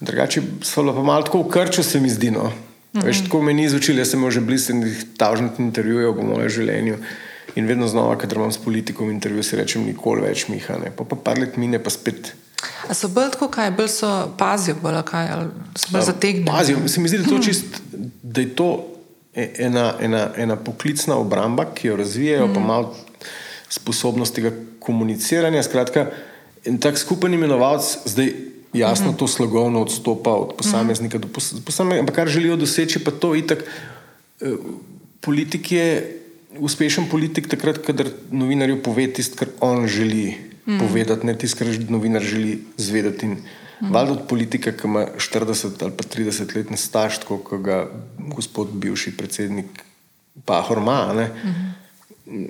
Drugače 0.00 0.42
so 0.62 0.94
pa 0.94 1.02
malo 1.02 1.22
tako 1.22 1.42
v 1.42 1.48
krču, 1.48 1.82
se 1.82 2.00
mi 2.00 2.10
zdi. 2.10 2.30
No. 2.30 2.52
-hmm. 2.92 3.06
Veš, 3.06 3.24
tako 3.24 3.42
me 3.42 3.54
ni 3.54 3.64
izučil, 3.64 3.98
jaz 3.98 4.10
sem 4.10 4.20
imel 4.20 4.30
že 4.30 4.40
blizu 4.40 4.72
enih 4.72 5.04
tažnih 5.16 5.58
intervjujev 5.58 6.16
po 6.16 6.22
mojem 6.22 6.48
življenju. 6.48 6.96
In 7.56 7.66
vedno 7.66 7.88
znova, 7.88 8.18
kadar 8.18 8.38
imam 8.38 8.52
s 8.52 8.58
politikom 8.58 9.10
intervju, 9.10 9.42
si 9.42 9.56
rečem, 9.56 9.86
nikoli 9.86 10.22
več 10.22 10.48
miha. 10.48 10.78
Ne. 10.78 10.90
Pa, 10.96 11.04
pa 11.04 11.16
par 11.16 11.38
let 11.38 11.56
mine, 11.56 11.78
pa 11.78 11.90
spet 11.90 12.34
A 12.88 12.94
so 12.94 13.08
bolj 13.08 13.30
tako, 13.34 13.48
kaj, 13.48 13.70
bolj 13.70 13.88
so 13.92 14.10
pazijo, 14.38 14.76
bolj 14.82 15.02
kaj, 15.06 15.28
so 15.78 15.92
bolj 15.94 16.06
zategnjeni. 16.08 16.46
Pazijo, 16.46 16.88
se 16.88 17.00
mi 17.00 17.08
zdi, 17.08 17.18
da, 17.22 17.28
to 17.30 17.38
čist, 17.42 17.80
da 18.22 18.40
je 18.40 18.54
to 18.56 18.68
e- 19.34 19.52
ena, 19.66 19.92
ena, 20.00 20.28
ena 20.36 20.56
poklicna 20.56 21.16
obramba, 21.16 21.68
ki 21.74 21.88
jo 21.88 21.96
razvijajo, 21.96 22.46
mm. 22.46 22.54
pa 22.54 22.60
malo 22.60 22.96
sposobnost 23.70 24.34
tega 24.34 24.52
komuniciranja. 24.80 25.62
Skratka, 25.62 26.08
en 26.64 26.80
tak 26.82 26.98
skupen 26.98 27.34
imenovalec 27.34 27.92
zdaj 28.04 28.32
jasno 28.72 29.12
mm. 29.12 29.16
to 29.16 29.28
slogovno 29.28 29.82
odstopa 29.82 30.30
od 30.30 30.54
posameznika 30.58 31.18
mm. 31.18 31.20
do 31.20 31.28
pos- 31.28 31.60
posameznika, 31.64 32.00
ampak 32.00 32.14
kar 32.14 32.28
želijo 32.28 32.56
doseči, 32.56 33.04
pa 33.04 33.10
to 33.10 33.34
itak. 33.34 33.64
eh, 34.40 34.56
Politik 35.20 35.72
je 35.72 36.14
uspešen 36.58 37.08
politik 37.10 37.48
takrat, 37.48 37.78
kadar 37.78 38.06
novinarju 38.30 38.82
pove 38.82 39.12
tisto, 39.12 39.36
kar 39.36 39.48
on 39.60 39.86
želi 39.86 40.34
mm. 40.66 40.78
povedati, 40.78 41.26
ne 41.26 41.38
tisto, 41.38 41.58
kar 41.58 41.66
novinar 41.88 42.22
želi 42.22 42.62
zvedeti. 42.76 43.26
In 43.26 43.32
mm. 43.32 43.92
Valjda 43.92 44.12
od 44.12 44.22
politika, 44.28 44.72
ki 44.72 44.86
ima 44.86 45.06
40 45.16 45.82
ali 45.82 45.92
pa 45.96 46.04
30 46.04 46.56
let 46.56 46.78
staž, 46.78 47.18
tako 47.18 47.38
kot 47.38 47.60
ga 47.60 47.86
gospod 48.18 48.68
bivši 48.72 49.16
predsednik 49.16 49.66
Pahor 50.44 50.78
ima, 50.78 51.12
ne, 51.16 51.30
mm. 51.44 51.74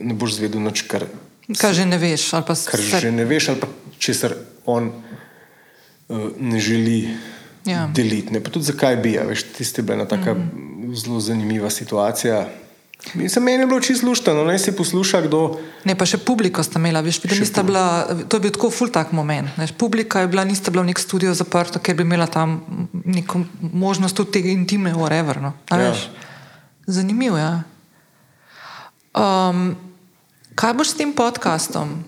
ne 0.08 0.14
boš 0.14 0.34
zvedel 0.34 0.60
nič, 0.60 0.82
kar, 0.82 1.06
Kaj 1.48 1.72
že 1.72 1.84
ne 1.88 1.96
veš, 1.98 2.30
kar 2.44 2.80
se- 2.80 3.00
že 3.00 3.12
ne 3.12 3.24
veš, 3.24 3.48
ali 3.48 3.60
pa 3.60 3.68
česar 3.98 4.34
on 4.66 4.92
ne 6.40 6.60
želi 6.60 7.08
Ja. 7.64 7.72
ja. 7.72 7.90
deliti. 7.94 8.32
Ne. 8.32 8.40
Pa 8.40 8.50
tudi 8.50 8.64
zakaj 8.64 8.96
bi, 8.96 9.18
a 9.18 9.26
veš, 9.28 9.42
tiste 9.56 9.82
bila 9.82 9.94
ena 10.00 10.08
taka 10.08 10.34
mm. 10.34 10.94
zelo 10.96 11.20
zanimiva 11.20 11.70
situacija. 11.70 12.48
Mislim, 13.14 13.44
meni 13.44 13.62
je 13.62 13.66
bilo 13.66 13.80
čisto 13.80 14.06
luštno, 14.06 14.44
naj 14.44 14.58
si 14.58 14.72
posluša, 14.76 15.20
kdo. 15.28 15.60
Ne, 15.86 15.94
pa 15.94 16.06
še 16.06 16.18
publiko 16.18 16.62
sta 16.66 16.80
imela, 16.80 16.98
veš, 17.00 17.20
da 17.22 17.36
nista 17.38 17.62
bila, 17.62 17.84
to 18.28 18.36
je 18.36 18.42
bil 18.42 18.54
tako 18.56 18.70
ful 18.74 18.90
tak 18.90 19.12
moment. 19.14 19.52
Veš, 19.56 19.72
publika 19.78 20.24
je 20.24 20.30
bila, 20.32 20.42
nista 20.44 20.74
bila 20.74 20.82
v 20.82 20.90
nek 20.90 20.98
studio 20.98 21.34
zaprta, 21.34 21.78
ker 21.78 21.94
bi 21.94 22.02
imela 22.02 22.26
tam 22.26 22.58
neko 23.04 23.44
možnost 23.60 24.16
tudi 24.18 24.40
tega 24.40 24.50
intimne, 24.50 24.94
whatever. 24.98 25.38
No. 25.42 25.52
A 25.70 25.78
Ja. 25.78 25.90
veš? 25.90 26.08
Zanimivo 26.86 27.36
je. 27.38 27.44
Ja. 27.44 27.62
Um, 29.14 29.76
kaj 30.58 30.74
boš 30.74 30.90
s 30.90 30.98
tem 30.98 31.12
podcastom? 31.14 32.02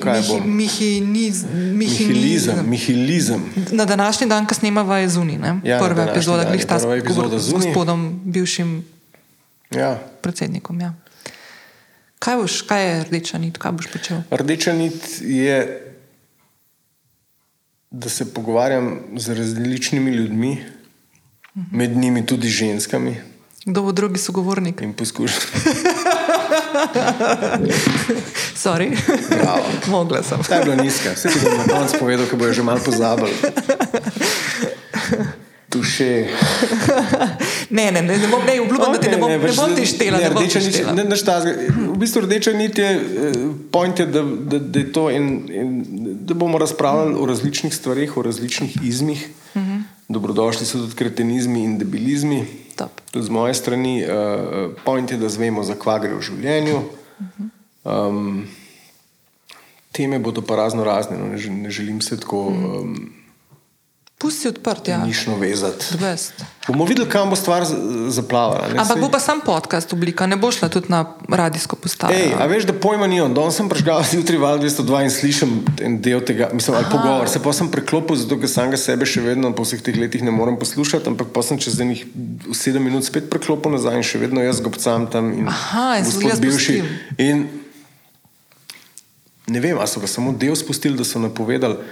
Kaj 0.00 0.22
bo? 0.28 0.40
mihiniz, 0.40 1.44
Mihilizem, 1.72 2.66
mihilizem. 2.66 3.42
Na 3.70 3.84
današnji 3.84 4.26
dan, 4.26 4.46
ko 4.46 4.54
snemava, 4.54 4.98
je 4.98 5.08
zunaj. 5.08 5.34
Ja, 5.36 5.60
Ja, 5.64 5.78
prva 5.78 6.02
epizoda, 6.04 6.44
dan 6.44 6.58
je 6.58 6.66
ta 6.66 6.78
epizoda 6.96 7.38
z 7.38 7.52
gospodom, 7.52 8.20
bivšim 8.24 8.84
Ja. 9.70 9.98
predsednikom. 10.20 10.80
Ja. 10.80 10.94
Kaj, 12.18 12.36
boš, 12.36 12.62
kaj 12.62 12.88
je 12.88 13.04
rdeča 13.04 13.38
nit, 13.38 13.58
kaj 13.58 13.72
boš 13.72 13.86
počel? 13.86 14.18
Rdeča 14.30 14.72
nit 14.72 14.94
je 15.20 15.78
da 17.90 18.08
se 18.08 18.34
pogovarjam 18.34 19.00
z 19.16 19.28
različnimi 19.28 20.10
ljudmi, 20.10 20.64
med 21.54 21.96
njimi 21.96 22.26
tudi 22.26 22.48
ženskami. 22.48 23.16
Kdo 23.64 23.82
bo 23.82 23.92
drugi 23.92 24.18
sogovornik? 24.18 24.80
In 24.80 24.92
poskušam. 24.92 25.40
Sorry. 28.64 28.92
Mogla 29.86 30.22
sem. 30.22 30.38
Ta 30.48 30.54
je 30.54 30.64
bila 30.64 30.76
nizka, 30.76 31.12
vse 31.14 31.28
ti 31.28 31.38
bom 31.42 31.58
na 31.58 31.66
koncu 31.66 31.98
povedal, 31.98 32.26
ko 32.30 32.36
bojo 32.36 32.52
že 32.52 32.62
malo 32.62 32.80
pozabili. 32.84 33.32
Tuše. 35.72 36.28
ne, 37.70 37.92
ne, 37.92 38.02
ne, 38.02 38.18
ne, 38.18 38.28
bom, 38.28 38.44
ne 38.46 38.60
obljubim, 38.60 38.86
okay, 38.86 38.92
da 38.92 39.00
ti 39.00 39.08
ne 39.08 39.16
bom, 39.16 39.30
ne, 39.30 39.38
ne 39.38 39.52
bom 39.56 39.74
ti 39.76 39.86
štela. 39.86 40.18
Ne, 40.18 40.28
ne, 40.28 40.34
rdeča 40.36 40.60
nit, 40.60 40.76
ne, 40.94 41.04
ne 41.04 41.16
štaz, 41.16 41.48
v 41.72 41.96
bistvu 41.96 42.26
rdeča 42.26 42.52
nit 42.52 42.78
je, 42.78 42.90
eh, 42.92 43.38
point 43.72 43.98
je, 43.98 44.06
da, 44.06 44.22
da, 44.22 44.58
da 44.58 44.78
je 44.78 44.92
to 44.92 45.08
in, 45.10 45.48
in 45.48 45.70
da 46.28 46.36
bomo 46.36 46.60
razpravljali 46.60 47.16
o 47.16 47.26
različnih 47.26 47.74
stvarih, 47.74 48.16
o 48.16 48.22
različnih 48.22 48.76
izmih. 48.84 49.28
Mhm. 49.56 49.64
-huh. 49.64 49.82
Dobrodošli 50.08 50.66
so 50.66 50.78
tudi 50.78 50.94
kretenizmi 50.94 51.64
in 51.64 51.78
debilizmi. 51.78 52.46
Z 53.14 53.28
moje 53.28 53.54
strani, 53.54 54.04
uh, 54.04 54.72
point 54.84 55.10
je, 55.10 55.18
da 55.18 55.28
zvemo, 55.28 55.64
za 55.64 55.74
kva 55.74 55.98
gre 56.02 56.14
v 56.14 56.22
življenju. 56.22 56.82
Um, 57.84 58.44
teme 59.92 60.18
bodo 60.18 60.42
pa 60.42 60.56
razno 60.56 60.84
razne, 60.84 61.18
no, 61.18 61.28
ne, 61.28 61.38
ne 61.38 61.70
želim 61.70 62.00
se 62.00 62.20
tako. 62.20 62.46
Um, 62.48 63.21
Pusti 64.22 64.48
odprt, 64.48 64.88
ja. 64.88 65.04
Nišno 65.04 65.34
vezati. 65.36 65.84
Bomo 66.68 66.84
videli, 66.84 67.08
kam 67.10 67.30
bo 67.30 67.36
stvar 67.36 67.64
zaplavala. 68.08 68.68
Ne? 68.70 68.78
Ampak 68.78 69.00
bo 69.00 69.08
pa 69.10 69.18
sam 69.18 69.40
podcast 69.42 69.92
oblika, 69.92 70.26
ne 70.30 70.36
bo 70.38 70.52
šla 70.54 70.68
tudi 70.70 70.92
na 70.94 71.00
radijsko 71.28 71.74
postavo. 71.76 72.14
Ej, 72.14 72.30
a 72.38 72.46
veš, 72.46 72.68
da 72.70 72.72
pojma 72.72 73.08
ni 73.10 73.18
on. 73.20 73.34
Danes 73.34 73.58
sem 73.58 73.66
prežgal 73.66 74.04
zjutraj 74.06 74.38
val 74.38 74.62
202 74.62 75.00
in 75.02 75.10
slišim 75.10 75.56
en 75.82 75.96
del 75.98 76.22
tega, 76.22 76.52
mislim, 76.54 76.76
ali 76.78 76.86
pogovor. 76.92 77.26
Se 77.28 77.42
pa 77.42 77.50
sem 77.50 77.66
preklopil, 77.66 78.14
zato 78.16 78.38
ker 78.38 78.52
sam 78.52 78.70
ga 78.70 78.78
sebe 78.78 79.08
še 79.10 79.24
vedno 79.26 79.50
po 79.58 79.66
vseh 79.66 79.82
teh 79.82 79.98
letih 79.98 80.22
ne 80.22 80.30
morem 80.30 80.54
poslušati, 80.60 81.10
ampak 81.10 81.34
pa 81.34 81.42
sem 81.42 81.58
čez 81.58 81.80
enih 81.82 82.04
sedem 82.54 82.86
minut 82.86 83.02
spet 83.02 83.26
preklopil 83.26 83.74
nazaj 83.74 83.98
in 83.98 84.06
še 84.06 84.22
vedno 84.22 84.44
jaz 84.46 84.62
gobcam 84.62 85.08
tam 85.10 85.32
in 85.34 85.50
Aha, 85.50 85.98
gospod 86.06 86.38
bivši. 86.46 86.78
In 87.26 87.48
ne 89.50 89.66
vem, 89.66 89.82
a 89.82 89.90
so 89.90 89.98
ga 89.98 90.06
samo 90.06 90.30
del 90.30 90.54
spustili, 90.54 90.94
da 90.94 91.02
so 91.02 91.18
napovedali. 91.18 91.82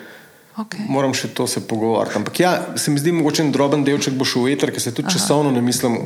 Okay. 0.60 0.84
Moram 0.88 1.14
še 1.16 1.30
to 1.34 1.46
se 1.46 1.62
pogovarjati. 1.66 2.18
Ampak 2.20 2.40
ja, 2.40 2.50
se 2.76 2.90
mi 2.90 3.00
zdi, 3.00 3.12
mogoče 3.16 3.46
en 3.46 3.52
droben 3.54 3.84
delček 3.86 4.16
bo 4.18 4.26
šel 4.28 4.48
v 4.48 4.56
eter, 4.56 4.72
ker 4.74 4.82
se 4.82 4.92
tudi 4.92 5.08
Aha. 5.08 5.16
časovno 5.16 5.52
ne 5.54 5.62
mislim 5.64 5.96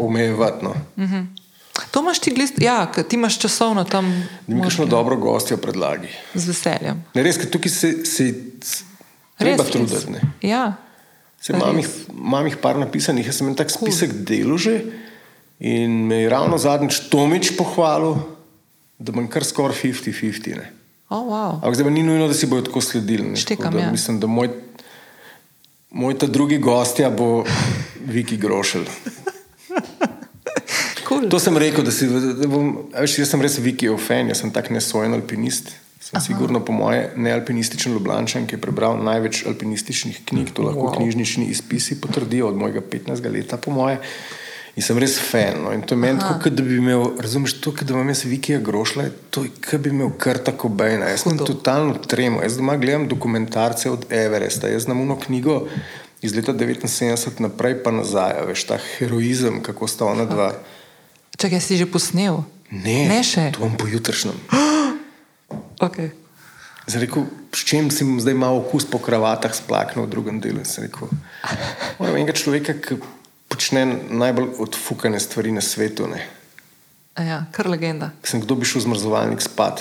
omejevati. 0.00 0.64
Ja. 0.64 0.68
No. 0.68 0.74
Uh 0.96 1.02
mhm. 1.04 1.14
-huh. 1.14 1.26
To 1.90 2.00
imaš 2.00 2.18
ti, 2.18 2.30
glist, 2.30 2.54
ja, 2.62 2.92
ti 3.08 3.16
imaš 3.16 3.38
časovno 3.38 3.84
tam. 3.84 4.28
Mi 4.46 4.62
kakšno 4.62 4.86
dobro 4.86 5.16
gostjo 5.16 5.56
predlagi. 5.56 6.08
Z 6.34 6.48
veseljem. 6.48 7.04
Ne, 7.14 7.22
res, 7.22 7.36
ker 7.36 7.50
tukaj 7.50 7.70
se, 7.70 7.90
se 8.04 8.34
treba 9.36 9.64
truditi. 9.64 10.20
Ja. 10.42 10.72
Imam 11.48 11.78
jih, 11.78 11.88
jih 12.46 12.56
par 12.62 12.78
napisanih, 12.78 13.26
jaz 13.26 13.38
sem 13.38 13.48
en 13.48 13.54
tak 13.54 13.70
spisek 13.70 14.10
cool. 14.10 14.24
delo 14.24 14.58
že 14.58 14.80
in 15.60 16.06
me 16.06 16.16
je 16.24 16.28
ravno 16.28 16.58
zadnjič 16.58 17.08
Tomič 17.08 17.52
pohvalil, 17.56 18.16
da 18.98 19.12
bom 19.12 19.28
kar 19.28 19.44
skoraj 19.44 19.76
50-50. 19.82 20.75
Oh, 21.08 21.22
wow. 21.22 21.62
Ampak 21.62 21.74
zdaj 21.74 21.92
ni 21.94 22.02
nujno, 22.02 22.26
da 22.28 22.34
si 22.34 22.46
bojo 22.46 22.66
tako 22.66 22.80
sledili. 22.80 23.36
Štekam, 23.36 23.64
tako 23.64 23.76
da, 23.76 23.84
ja. 23.84 23.92
Mislim, 23.92 24.20
da 24.20 24.26
moj, 24.26 24.48
moj 25.90 26.18
ta 26.18 26.26
drugi 26.26 26.58
gostja 26.58 27.10
bo 27.10 27.44
Viki 28.06 28.36
Grošelj. 28.36 28.86
cool. 31.08 31.28
To 31.30 31.38
sem 31.38 31.56
rekel, 31.56 31.84
da, 31.84 31.94
si, 31.94 32.08
da 32.10 32.48
bom. 32.50 32.88
Veš, 32.94 33.20
jaz 33.22 33.30
sem 33.30 33.42
res 33.42 33.58
Viki 33.62 33.90
fan, 34.02 34.32
jaz 34.32 34.42
sem 34.42 34.50
tak 34.50 34.70
nesojen 34.74 35.14
alpinist. 35.14 35.70
Sem 36.06 36.18
Aha. 36.18 36.22
sigurno, 36.22 36.60
po 36.62 36.74
moje, 36.74 37.08
nealpinističen 37.18 37.94
Ljubljančan, 37.96 38.44
ki 38.46 38.54
je 38.54 38.62
prebral 38.62 38.98
največ 39.02 39.40
alpinističnih 39.50 40.20
knjig, 40.28 40.52
to 40.54 40.62
lahko 40.62 40.84
wow. 40.86 40.98
knjižnični 41.00 41.48
izpisi 41.50 41.98
potrdijo 42.00 42.52
od 42.52 42.58
mojega 42.58 42.80
15 42.80 43.26
leta, 43.32 43.58
po 43.58 43.74
moje. 43.74 43.98
In 44.76 44.84
sem 44.84 44.98
res 45.00 45.16
fan. 45.16 45.62
No. 45.64 45.72
In 45.72 45.80
to 45.88 45.96
je 45.96 46.00
meni 46.00 46.20
tako, 46.20 46.50
da 46.52 46.62
bi 46.62 46.76
imel, 46.76 47.14
razumeš, 47.24 47.54
to, 47.64 47.72
da 47.80 47.94
imam 47.94 48.10
jaz 48.12 48.26
vikija 48.28 48.58
grošle, 48.60 49.08
to 49.32 49.46
je, 49.46 49.52
kot 49.64 49.80
bi 49.80 49.88
imel 49.88 50.10
kar 50.20 50.36
tako 50.44 50.68
bejna. 50.68 51.08
Jaz 51.14 51.24
sem 51.24 51.40
totalno 51.40 51.96
tremo. 52.04 52.42
Jaz 52.44 52.58
doma 52.60 52.76
gledam 52.76 53.06
dokumentarce 53.08 53.90
od 53.90 54.04
Everesta, 54.12 54.68
jaz 54.68 54.84
znam 54.84 55.00
uno 55.00 55.16
knjigo 55.20 55.62
iz 56.20 56.36
leta 56.36 56.52
79 56.52 57.40
naprej 57.40 57.78
pa 57.82 57.90
nazaj, 57.90 58.42
veš, 58.48 58.66
ta 58.68 58.78
heroizem, 58.98 59.62
kako 59.64 59.88
sta 59.88 60.10
ona 60.12 60.28
dva. 60.28 60.52
Če 61.40 61.52
ga 61.52 61.60
si 61.60 61.80
že 61.80 61.88
posnel? 61.88 62.42
Ne, 62.68 63.06
ne 63.08 63.20
še. 63.24 63.50
To 63.56 63.64
bom 63.64 63.76
pojutrišnjem. 63.80 64.36
okay. 65.86 66.12
Zdaj, 66.86 67.02
rekel, 67.02 67.26
s 67.50 67.64
čim 67.66 67.90
si 67.90 68.04
zdaj 68.22 68.36
malo 68.38 68.60
okus 68.62 68.86
po 68.86 69.00
kravatah 69.02 69.50
splaknil 69.56 70.06
v 70.06 70.10
drugem 70.12 70.36
delu? 70.38 70.62
Moram 71.98 72.14
enega 72.14 72.36
človeka, 72.36 72.76
ki 72.78 73.00
počne 73.48 73.86
najbolj 74.10 74.48
odfukane 74.58 75.20
stvari 75.20 75.52
na 75.52 75.60
svetu. 75.60 76.08
Ja, 77.16 77.44
kar 77.52 77.68
legenda. 77.68 78.10
Sem 78.22 78.40
kdo 78.40 78.54
bi 78.54 78.66
šel 78.68 78.84
zmrzovalnik 78.86 79.40
spat, 79.40 79.80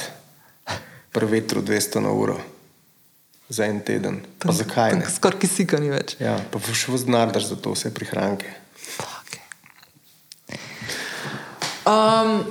prvi 1.11 1.39
vetru 1.39 1.61
200 1.61 1.99
na 1.99 2.11
uro. 2.11 2.39
Za 3.49 3.65
en 3.65 3.79
teden. 3.79 4.21
Pa 4.39 4.47
tam, 4.47 4.57
zakaj? 4.57 4.95
Skoraj 5.15 5.39
kisika 5.39 5.77
ni 5.77 5.91
več. 5.93 6.15
Ja, 6.19 6.39
pa 6.49 6.57
še 6.59 6.89
v 6.89 6.97
znardaš 6.97 7.51
za 7.51 7.57
to 7.61 7.75
vse 7.75 7.91
prihranke. 7.93 8.49
Um, 11.85 12.41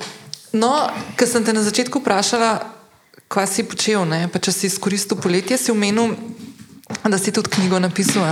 no, 0.55 0.71
ker 1.19 1.27
sem 1.27 1.43
te 1.43 1.51
na 1.51 1.65
začetku 1.67 1.99
vprašala, 1.99 2.63
kaj 3.27 3.49
si 3.51 3.67
počel, 3.67 4.05
ne? 4.07 4.29
pa 4.31 4.39
če 4.39 4.55
si 4.55 4.71
izkoristil 4.71 5.19
poletje, 5.19 5.59
si 5.59 5.75
umenil, 5.75 6.15
da 7.03 7.19
si 7.19 7.35
tudi 7.35 7.51
knjigo 7.51 7.83
napisal. 7.83 8.23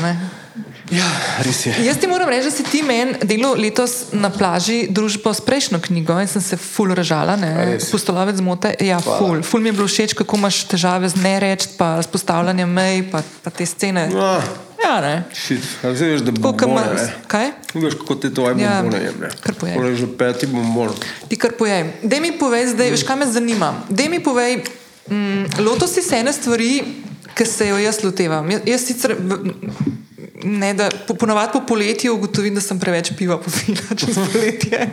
Ja, 0.90 1.06
res 1.46 1.60
je. 1.66 1.74
Jaz 1.86 2.00
ti 2.00 2.08
moram 2.10 2.28
reči, 2.28 2.48
da 2.48 2.50
si 2.50 2.64
ti 2.66 2.82
meni 2.82 3.14
delal 3.22 3.54
letos 3.60 4.10
na 4.12 4.32
plaži 4.34 4.88
družbo 4.90 5.30
s 5.34 5.44
prejšnjo 5.44 5.78
knjigo 5.84 6.16
in 6.20 6.28
sem 6.28 6.42
se 6.42 6.58
ful 6.58 6.90
ražala. 6.94 7.36
Pustolovec 7.90 8.36
zmote. 8.36 8.74
Ja, 8.82 8.98
ful. 8.98 9.42
ful 9.46 9.62
mi 9.62 9.70
je 9.70 9.78
bilo 9.78 9.86
všeč, 9.86 10.16
kako 10.18 10.40
imaš 10.42 10.64
težave 10.66 11.08
z 11.08 11.22
nereč, 11.22 11.68
pa 11.78 12.02
s 12.02 12.10
postavljanjem 12.10 12.68
mej, 12.68 13.06
pa, 13.12 13.22
pa 13.44 13.54
te 13.54 13.66
scene. 13.66 14.08
No. 14.10 14.34
Ja, 14.82 14.98
ne. 15.00 15.14
Zdaj 15.82 16.08
veš, 16.08 16.24
da 16.26 16.34
bo 16.34 16.50
bombone, 16.50 16.74
ma, 16.74 17.06
Kaj? 17.30 17.52
Veš, 17.74 17.94
kako 18.02 18.14
ti 18.14 18.34
to 18.34 18.48
je 18.50 18.58
ja, 18.58 18.82
bombone 18.82 19.04
jemlje. 19.04 19.30
Kar 19.40 19.54
povej. 19.54 19.74
Pole 19.78 19.94
že 19.94 20.08
peti 20.18 20.50
bombon. 20.50 20.90
Ti 21.30 21.38
kar 21.38 21.54
povej. 21.58 22.02
Dej 22.02 22.20
mi 22.20 22.32
povej 22.34 22.74
zdaj, 22.74 22.90
mm. 22.90 22.98
veš, 22.98 23.06
kaj 23.06 23.16
me 23.22 23.30
zanima. 23.30 23.70
Dej 23.88 24.10
mi 24.10 24.18
povej, 24.18 24.64
mm, 25.06 25.62
loto 25.62 25.86
si 25.86 26.02
se 26.02 26.18
ene 26.18 26.34
stvari, 26.34 26.82
ki 27.32 27.46
se 27.46 27.70
jo 27.70 27.78
jaz 27.78 28.02
lotevam. 28.02 28.50
Jaz, 28.50 28.66
jaz 28.66 28.86
sicer 28.90 29.16
ne, 30.44 30.74
da 30.74 30.88
po, 31.06 31.14
ponovadi 31.14 31.52
po 31.52 31.60
poletju 31.66 32.14
ugotovim, 32.14 32.54
da 32.54 32.60
sem 32.60 32.78
preveč 32.80 33.12
piva 33.18 33.38
popila 33.40 33.94
čez 34.00 34.18
poletje. 34.32 34.88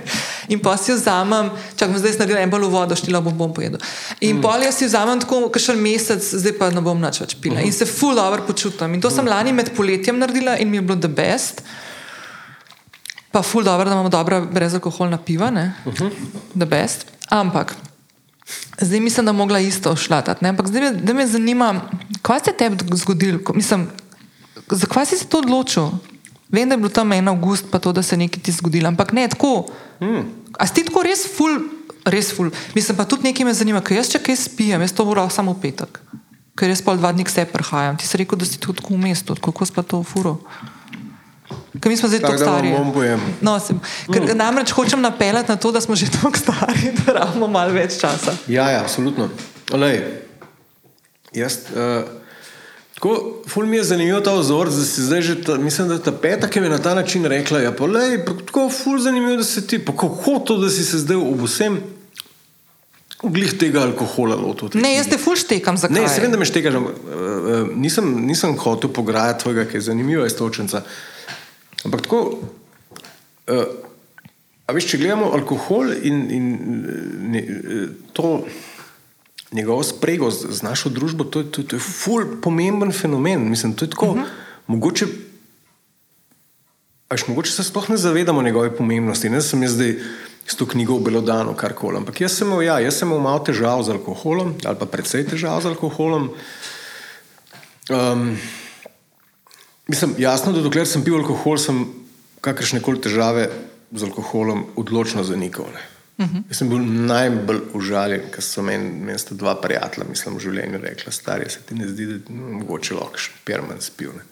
In 0.48 0.60
pa 0.60 0.78
si 0.78 0.94
vzamem, 0.94 1.52
čakam, 1.76 1.98
zdaj 1.98 2.16
sem 2.16 2.24
naredila 2.24 2.44
en 2.44 2.54
bal 2.54 2.66
v 2.66 2.72
vodo, 2.74 2.96
štila 2.96 3.22
bom, 3.22 3.36
bom 3.38 3.54
pojedel. 3.54 3.82
In 4.22 4.38
mm. 4.38 4.46
pol 4.46 4.64
jaz 4.66 4.80
si 4.80 4.88
vzamem 4.90 5.22
tako, 5.24 5.42
še 5.60 5.76
en 5.76 5.84
mesec, 5.84 6.24
zdaj 6.24 6.56
pa 6.60 6.72
ne 6.74 6.84
bom 6.86 6.98
nič 7.02 7.22
več 7.22 7.36
pila. 7.42 7.60
Mm 7.60 7.64
-hmm. 7.64 7.68
In 7.68 7.74
se 7.74 7.86
full 7.86 8.16
dobro 8.16 8.46
počutim. 8.48 8.94
In 8.94 9.02
to 9.02 9.10
mm. 9.10 9.16
sem 9.16 9.28
lani 9.28 9.54
med 9.54 9.72
poletjem 9.76 10.20
naredila 10.20 10.58
in 10.58 10.70
mi 10.70 10.78
je 10.78 10.82
bilo 10.82 11.00
the 11.00 11.08
best. 11.08 11.62
Pa 13.32 13.42
full 13.42 13.64
dobro, 13.64 13.86
da 13.86 13.94
imamo 13.94 14.10
dobra 14.10 14.42
brezalkoholna 14.42 15.18
piva, 15.18 15.50
ne? 15.50 15.74
Mm 15.86 15.92
-hmm. 15.92 16.12
The 16.58 16.66
best. 16.66 17.06
Ampak. 17.30 17.76
Zdaj 18.82 19.00
mislim, 19.00 19.26
da 19.26 19.32
bi 19.32 19.38
mogla 19.38 19.60
isto 19.60 19.96
šlatati. 19.96 20.46
Ampak 20.46 20.68
zdaj 20.68 20.82
me, 20.82 21.14
me 21.14 21.28
zanima, 21.28 21.82
kaj 22.22 22.40
se 22.40 22.50
je 22.50 22.58
tebi 22.58 22.78
zgodilo? 22.96 23.40
Mislim, 23.54 23.88
zakaj 24.76 25.06
si 25.06 25.18
se 25.18 25.26
to 25.26 25.42
odločil? 25.42 25.92
Vem, 26.50 26.70
da 26.70 26.74
je 26.74 26.82
bilo 26.82 26.90
tam 26.90 27.12
en 27.14 27.28
avgust, 27.28 27.70
pa 27.72 27.80
to, 27.80 27.94
da 27.94 28.02
se 28.02 28.16
je 28.16 28.26
nekaj 28.26 28.42
ti 28.42 28.52
zgodilo, 28.52 28.88
ampak 28.88 29.14
ne 29.14 29.28
tako. 29.30 29.70
Mm. 30.02 30.26
A 30.58 30.68
si 30.68 30.74
ti 30.74 30.86
tako 30.86 31.04
res 31.06 31.28
ful, 31.30 31.60
res 32.06 32.34
ful. 32.34 32.50
Mislim 32.76 32.98
pa 32.98 33.06
tudi 33.06 33.30
nekaj 33.30 33.46
me 33.46 33.54
zanima, 33.54 33.82
ker 33.86 34.00
jaz 34.00 34.10
če 34.10 34.22
kaj 34.24 34.40
spijem, 34.50 34.82
jaz 34.82 34.96
to 34.98 35.06
moram 35.06 35.30
samo 35.30 35.54
v 35.54 35.62
petek, 35.68 36.02
ker 36.58 36.74
jaz 36.74 36.82
pol 36.82 36.98
dva 36.98 37.14
dni 37.14 37.28
vse 37.28 37.46
prehajam. 37.54 38.02
Ti 38.02 38.10
si 38.10 38.18
rekel, 38.18 38.42
da 38.42 38.50
si 38.50 38.58
tudi 38.58 38.82
tako 38.82 38.98
v 38.98 39.04
mestu, 39.06 39.38
kako 39.38 39.70
si 39.70 39.76
pa 39.78 39.86
to 39.86 40.02
furo. 40.02 40.40
Ker 41.78 41.92
mi 41.92 41.98
smo 41.98 42.10
zdaj 42.10 42.26
tako 42.26 42.42
stari. 42.42 42.74
No, 43.46 43.54
sem, 43.62 43.78
ker 44.10 44.26
mm. 44.26 44.38
namreč 44.38 44.74
hočem 44.74 45.02
napeljati 45.06 45.54
na 45.54 45.58
to, 45.62 45.72
da 45.72 45.82
smo 45.82 45.96
že 45.96 46.10
tako 46.10 46.34
stari, 46.44 46.96
da 47.06 47.30
imamo 47.30 47.48
malo 47.48 47.78
več 47.78 48.02
časa. 48.02 48.34
Ja, 48.50 48.72
ja, 48.74 48.82
absolutno. 48.82 49.30
Olej, 49.74 50.02
jaz, 51.34 51.70
uh, 51.78 52.10
Tako, 53.00 53.44
ful 53.48 53.66
mi 53.66 53.78
je 53.78 53.84
zanimivo 53.84 54.20
ta 54.20 54.34
ozor, 54.36 54.68
da 54.68 54.84
si 54.84 55.02
zdaj 55.02 55.22
že, 55.22 55.36
ta, 55.44 55.54
mislim, 55.56 55.88
da 55.88 56.02
ta 56.04 56.12
peta, 56.12 56.50
ki 56.52 56.60
mi 56.60 56.68
je 56.68 56.72
na 56.74 56.82
ta 56.84 56.92
način 56.96 57.24
rekla, 57.26 57.62
ja, 57.64 57.72
pa 57.72 57.88
lej, 57.88 58.18
pa 58.26 58.34
tako 58.46 58.66
ful 58.70 59.00
zanimivo, 59.00 59.38
da 59.40 59.44
si 59.48 59.64
ti, 59.68 59.80
pa 59.80 59.96
kako 59.96 60.34
to, 60.44 60.58
da 60.60 60.70
si 60.70 60.84
se 60.84 61.00
zdaj 61.00 61.16
ob 61.16 61.46
vsem 61.46 61.80
glih 63.24 63.54
tega 63.56 63.86
alkohola 63.88 64.36
lotil. 64.36 64.76
Ne, 64.76 64.98
jaz 64.98 65.08
te 65.08 65.16
ful 65.18 65.40
štekam, 65.40 65.80
zakaj? 65.80 65.96
Ne, 65.96 66.10
se 66.12 66.20
vem, 66.20 66.36
da 66.36 66.40
me 66.42 66.48
štekaš, 66.48 66.76
uh, 66.76 66.90
uh, 66.90 67.72
nisem, 67.72 68.12
nisem 68.28 68.58
hotel 68.60 68.92
pograjati 68.92 69.46
tvojega, 69.46 69.70
ki 69.72 69.80
je 69.80 69.86
zanimivo, 69.88 70.28
je 70.28 70.36
stočenca. 70.36 70.84
Ampak 71.88 72.04
tako, 72.04 72.24
uh, 73.48 73.64
a 74.68 74.76
veš, 74.76 74.92
če 74.92 75.00
gledamo 75.00 75.32
alkohol 75.40 75.96
in, 76.04 76.26
in 76.36 76.52
ne, 77.32 77.46
to 78.12 78.42
njegovo 79.52 79.84
sprego 79.84 80.32
z, 80.32 80.52
z 80.52 80.62
našo 80.62 80.90
družbo, 80.90 81.24
to, 81.24 81.44
to, 81.44 81.64
to 81.64 81.76
je 81.76 81.82
ful 81.82 82.38
pomemben 82.42 82.92
fenomen. 82.92 83.50
Mislim, 83.50 83.74
to 83.74 83.86
je 83.86 83.90
tako, 83.90 84.06
uh 84.06 84.18
-huh. 84.18 84.26
mogoče, 84.68 85.06
až, 87.10 87.28
mogoče 87.28 87.52
se 87.52 87.64
sploh 87.64 87.90
ne 87.90 87.98
zavedamo 87.98 88.42
njegove 88.42 88.76
pomembnosti. 88.76 89.30
Ne 89.30 89.42
sem 89.42 89.64
jaz 89.64 89.72
zdaj 89.72 89.96
s 90.46 90.56
to 90.56 90.66
knjigo 90.66 90.96
obelodano 90.96 91.54
karkoli. 91.54 91.98
Ampak 91.98 92.22
jaz 92.22 92.38
sem 92.38 92.48
imel, 92.48 92.62
ja, 92.62 92.80
jaz 92.80 92.98
sem 92.98 93.08
imel 93.08 93.22
malo 93.22 93.40
težav 93.40 93.84
z 93.84 93.90
alkoholom, 93.90 94.56
ali 94.66 94.78
pa 94.80 94.86
precej 94.86 95.26
težav 95.26 95.62
z 95.62 95.66
alkoholom. 95.66 96.30
Um, 97.90 98.38
mislim, 99.88 100.16
jasno, 100.18 100.54
da 100.54 100.62
dokler 100.62 100.88
sem 100.88 101.04
pil 101.04 101.16
alkohol, 101.16 101.58
sem 101.58 101.86
kakršne 102.42 102.82
koli 102.82 103.02
težave 103.02 103.50
z 103.92 104.04
alkoholom 104.04 104.66
odločno 104.76 105.24
zanikal. 105.24 105.66
Ne. 105.74 105.89
Uh 106.20 106.26
-huh. 106.26 106.44
Jaz 106.50 106.58
sem 106.58 106.70
bil 106.70 106.82
najbolj 106.84 107.62
užaljen, 107.74 108.22
ker 108.32 108.44
so 108.44 108.62
meni, 108.62 108.90
meni 109.06 109.20
sta 109.20 109.36
dva 109.36 109.56
prijatelja, 109.62 110.08
mislim, 110.10 110.36
v 110.36 110.40
življenju 110.40 110.80
rekla: 110.82 111.12
Stari, 111.12 111.50
se 111.50 111.60
ti 111.62 111.76
ne 111.76 111.88
zdi, 111.88 112.06
da 112.06 112.14
je 112.14 112.22
no, 112.30 112.50
mogoče 112.60 112.94
lahko 112.94 113.18
še 113.18 113.32
perman 113.46 113.80
spil. 113.82 114.12
Ne. 114.18 114.26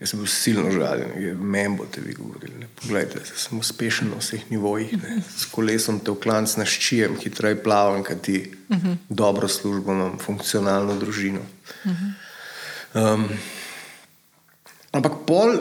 Jaz 0.00 0.10
sem 0.10 0.20
bil 0.20 0.28
silno 0.28 0.70
žaljen, 0.70 1.10
meni 1.40 1.76
boste 1.76 2.00
vi 2.00 2.14
govorili. 2.14 2.58
Ne. 2.60 2.68
Poglejte, 2.82 3.20
sem 3.34 3.58
uspešen 3.58 4.10
na 4.10 4.20
vseh 4.20 4.44
nivojih, 4.50 4.92
ne. 5.02 5.22
s 5.36 5.48
kolesom 5.50 5.98
te 6.00 6.10
v 6.10 6.20
klanc 6.22 6.56
naščijem, 6.56 7.16
hitreje 7.18 7.62
plavam, 7.62 8.04
kaj 8.04 8.18
ti 8.22 8.52
uh 8.68 8.76
-huh. 8.76 8.96
dobro 9.08 9.48
službo 9.48 9.92
imam, 9.92 10.18
funkcionalno 10.18 10.94
družino. 10.94 11.40
Uh 11.84 11.90
-huh. 11.90 13.14
um, 13.14 13.28
ampak 14.92 15.12
pol 15.26 15.54
eh, 15.54 15.58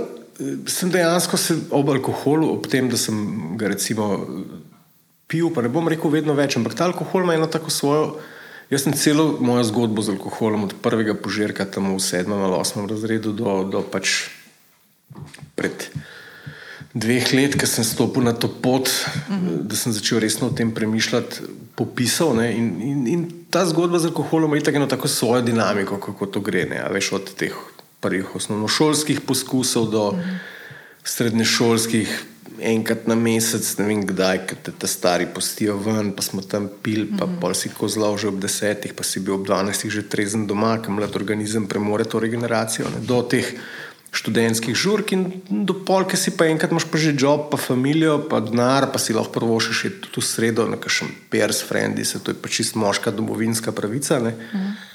sem 0.67 0.91
dejansko 0.91 1.37
se 1.37 1.57
ob 1.71 1.89
alkoholu, 1.89 2.53
ob 2.53 2.67
tem, 2.67 2.89
da 2.89 2.97
sem 2.97 3.57
ga 3.57 3.67
recimo 3.67 4.27
pil, 5.27 5.49
pa 5.53 5.61
ne 5.61 5.69
bom 5.69 5.87
rekel 5.87 6.11
vedno 6.11 6.33
več, 6.37 6.57
ampak 6.57 6.75
ta 6.77 6.85
alkohol 6.85 7.25
ima 7.25 7.35
eno 7.35 7.47
tako 7.47 7.73
svojo. 7.73 8.17
Jaz 8.69 8.85
sem 8.85 8.93
celo 8.97 9.37
mojo 9.45 9.63
zgodbo 9.63 10.01
z 10.01 10.15
alkoholom 10.15 10.65
od 10.65 10.73
prvega 10.81 11.13
požirka 11.13 11.67
tam 11.69 11.93
v 11.93 12.01
sedmem 12.01 12.41
ali 12.41 12.57
osmem 12.57 12.89
razredu 12.89 13.33
do, 13.33 13.61
do 13.69 13.83
pač 13.85 14.33
pred 15.53 15.85
dveh 16.95 17.27
let, 17.35 17.57
ko 17.59 17.67
sem 17.69 17.85
stopil 17.85 18.25
na 18.25 18.33
to 18.33 18.47
pot, 18.47 18.89
mm 18.89 19.35
-hmm. 19.35 19.61
da 19.69 19.75
sem 19.75 19.93
začel 19.93 20.19
resno 20.19 20.47
o 20.47 20.55
tem 20.55 20.71
premišljati, 20.71 21.41
popisal. 21.75 22.39
In, 22.41 22.81
in, 22.81 23.07
in 23.07 23.21
ta 23.49 23.65
zgodba 23.65 23.99
z 23.99 24.05
alkoholom 24.05 24.55
ima 24.55 24.63
eno 24.73 24.87
tako 24.87 25.07
svojo 25.07 25.41
dinamiko, 25.41 25.99
kako 25.99 26.25
to 26.25 26.39
gre. 26.39 26.65
Ne? 26.65 26.83
Veš 26.91 27.11
od 27.11 27.33
teh 27.35 27.53
prvih 27.99 28.35
osnovnošolskih 28.35 29.21
poskusov 29.21 29.91
do 29.91 30.11
mm 30.11 30.15
-hmm. 30.15 30.37
srednješolskih 31.03 32.25
enkrat 32.59 33.07
na 33.07 33.15
mesec, 33.15 33.65
ne 33.79 33.85
vem 33.87 34.01
kdaj, 34.07 34.41
ker 34.49 34.59
te 34.63 34.71
ta 34.71 34.87
stari 34.87 35.27
postijo 35.27 35.77
ven, 35.77 36.11
pa 36.15 36.21
smo 36.25 36.41
tam 36.41 36.69
pil, 36.83 37.07
pa 37.17 37.25
mm 37.25 37.31
-hmm. 37.31 37.39
pol 37.41 37.53
si 37.53 37.69
kozlov 37.69 38.17
že 38.17 38.27
ob 38.27 38.39
desetih, 38.39 38.93
pa 38.93 39.03
si 39.03 39.19
bil 39.19 39.33
ob 39.33 39.45
dvanajstih 39.45 39.91
že 39.91 40.09
trezen 40.09 40.47
doma, 40.47 40.81
kam 40.81 40.95
mlad 40.95 41.15
organizem 41.15 41.67
premore 41.67 42.03
to 42.03 42.19
regeneracijo. 42.19 42.85
Ne, 42.89 42.99
do 43.07 43.21
teh 43.21 43.45
študentskih 44.11 44.75
žurk 44.75 45.11
in 45.11 45.41
do 45.49 45.73
polke 45.73 46.17
si 46.17 46.31
pa 46.31 46.47
enkrat 46.47 46.71
imaš 46.71 46.87
pa 46.87 46.97
že 46.97 47.15
job, 47.17 47.49
pa 47.51 47.57
familijo, 47.57 48.29
pa 48.29 48.39
denar, 48.39 48.91
pa 48.91 48.99
si 48.99 49.13
lahko 49.13 49.31
prvo 49.31 49.59
še 49.59 49.89
tudi 49.99 50.21
v 50.21 50.25
sredo 50.25 50.67
na 50.67 50.77
kakšen 50.77 51.07
pers, 51.29 51.61
frendi, 51.67 52.05
se 52.05 52.19
to 52.19 52.31
je 52.31 52.37
pa 52.41 52.47
čist 52.47 52.75
moška 52.75 53.11
domovinska 53.11 53.71
pravica. 53.71 54.19
Mm 54.19 54.25
-hmm. 54.25 54.94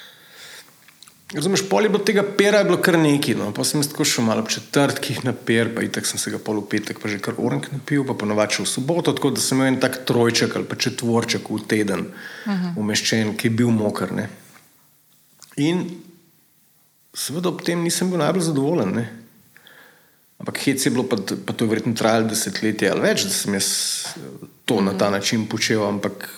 Razumeš, 1.30 1.62
pol 1.70 1.86
je 1.86 1.90
bilo 1.92 2.02
tega 2.02 2.24
pera, 2.38 2.58
je 2.58 2.66
bilo 2.66 2.80
kar 2.82 2.98
nekaj. 2.98 3.36
No. 3.38 3.52
Pa 3.54 3.62
sem 3.64 3.82
tako 3.86 4.04
šel 4.04 4.24
malo 4.26 4.42
četrtkih 4.50 5.22
na 5.24 5.32
per, 5.32 5.70
pa 5.74 5.84
itak 5.86 6.06
sem 6.06 6.18
se 6.18 6.32
ga 6.32 6.40
pol 6.42 6.58
v 6.58 6.66
petek, 6.72 6.98
pa 6.98 7.08
že 7.08 7.20
kar 7.22 7.38
orenk 7.38 7.68
napil, 7.70 8.02
pa 8.06 8.16
ponovadi 8.18 8.58
v 8.58 8.66
soboto, 8.66 9.14
tako 9.14 9.30
da 9.36 9.42
sem 9.42 9.58
imel 9.58 9.70
en 9.70 9.78
tak 9.80 10.00
trojček 10.08 10.56
ali 10.58 10.66
pa 10.66 10.74
četvorček 10.74 11.46
v 11.50 11.60
teden 11.70 12.00
uh 12.10 12.52
-huh. 12.52 12.74
umeščen, 12.76 13.36
ki 13.36 13.46
je 13.46 13.56
bil 13.62 13.70
mokr. 13.70 14.12
Ne. 14.12 14.28
In 15.56 15.86
seveda 17.14 17.48
ob 17.48 17.62
tem 17.62 17.82
nisem 17.82 18.10
bil 18.10 18.18
najbolj 18.18 18.42
zadovoljen. 18.42 18.94
Ne. 18.94 19.06
Ampak 20.40 20.58
hec 20.66 20.86
je 20.86 20.90
bilo, 20.90 21.04
pa, 21.04 21.16
pa 21.46 21.52
to 21.52 21.64
je 21.64 21.68
verjetno 21.68 21.94
trajalo 21.94 22.28
desetletje 22.28 22.90
ali 22.90 23.00
več, 23.00 23.24
da 23.24 23.30
sem 23.30 23.54
jaz 23.54 23.68
to 24.64 24.80
na 24.80 24.94
ta 24.98 25.10
način 25.10 25.46
počel, 25.46 25.84
ampak 25.86 26.28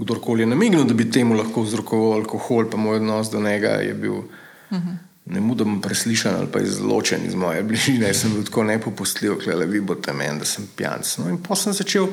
kdorkoli 0.00 0.42
je 0.42 0.46
namignil, 0.46 0.84
da 0.84 0.94
bi 0.94 1.10
temu 1.10 1.36
lahko 1.38 1.62
vzrokoval 1.62 2.18
alkohol, 2.20 2.68
pa 2.70 2.76
moj 2.76 2.96
odnos 2.96 3.30
do 3.30 3.40
njega 3.40 3.68
je 3.84 3.94
bil 3.94 4.12
uh 4.12 4.26
-huh. 4.70 4.96
ne 5.26 5.40
mudom 5.40 5.80
preslišan 5.80 6.34
ali 6.34 6.46
pa 6.52 6.60
izločen 6.60 7.26
iz 7.26 7.34
moje 7.34 7.62
bližine. 7.62 8.06
Jaz 8.06 8.20
sem 8.20 8.32
bil 8.34 8.44
tako 8.44 8.64
nepopustljiv, 8.64 9.32
da 9.46 9.64
vi 9.64 9.80
boste 9.80 10.12
meni, 10.12 10.38
da 10.38 10.44
sem 10.44 10.68
pijanc. 10.76 11.18
No, 11.18 11.28
in 11.28 11.38
pa 11.42 11.56
sem 11.56 11.72
začel. 11.72 12.08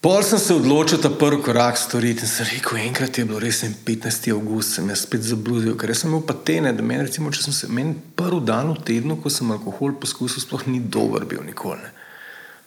Pol 0.00 0.22
sem 0.22 0.38
se 0.38 0.54
odločil 0.54 0.98
ta 0.98 1.10
prvi 1.10 1.42
korak 1.42 1.78
storiti 1.78 2.22
in 2.22 2.28
sem 2.28 2.46
rekel, 2.46 2.78
enkrat 2.78 3.18
je 3.18 3.24
bilo 3.24 3.38
res 3.38 3.64
15. 3.84 4.30
august, 4.32 4.74
sem 4.74 4.88
jaz 4.88 5.02
spet 5.04 5.22
zabludil, 5.22 5.76
ker 5.76 5.96
sem 5.96 6.10
imel 6.10 6.22
patene, 6.26 6.72
da 6.72 6.82
meni, 6.82 7.02
recimo, 7.02 7.30
če 7.30 7.42
sem 7.42 7.52
se, 7.52 7.68
meni 7.68 7.94
prvi 8.16 8.40
dan 8.46 8.72
v 8.72 8.80
tednu, 8.84 9.16
ko 9.22 9.28
sem 9.28 9.50
alkohol 9.50 9.92
poskusil, 9.92 10.40
sploh 10.40 10.66
ni 10.66 10.80
dober 10.80 11.24
bil 11.24 11.42
nikoli. 11.44 11.82
Ne. 11.82 11.99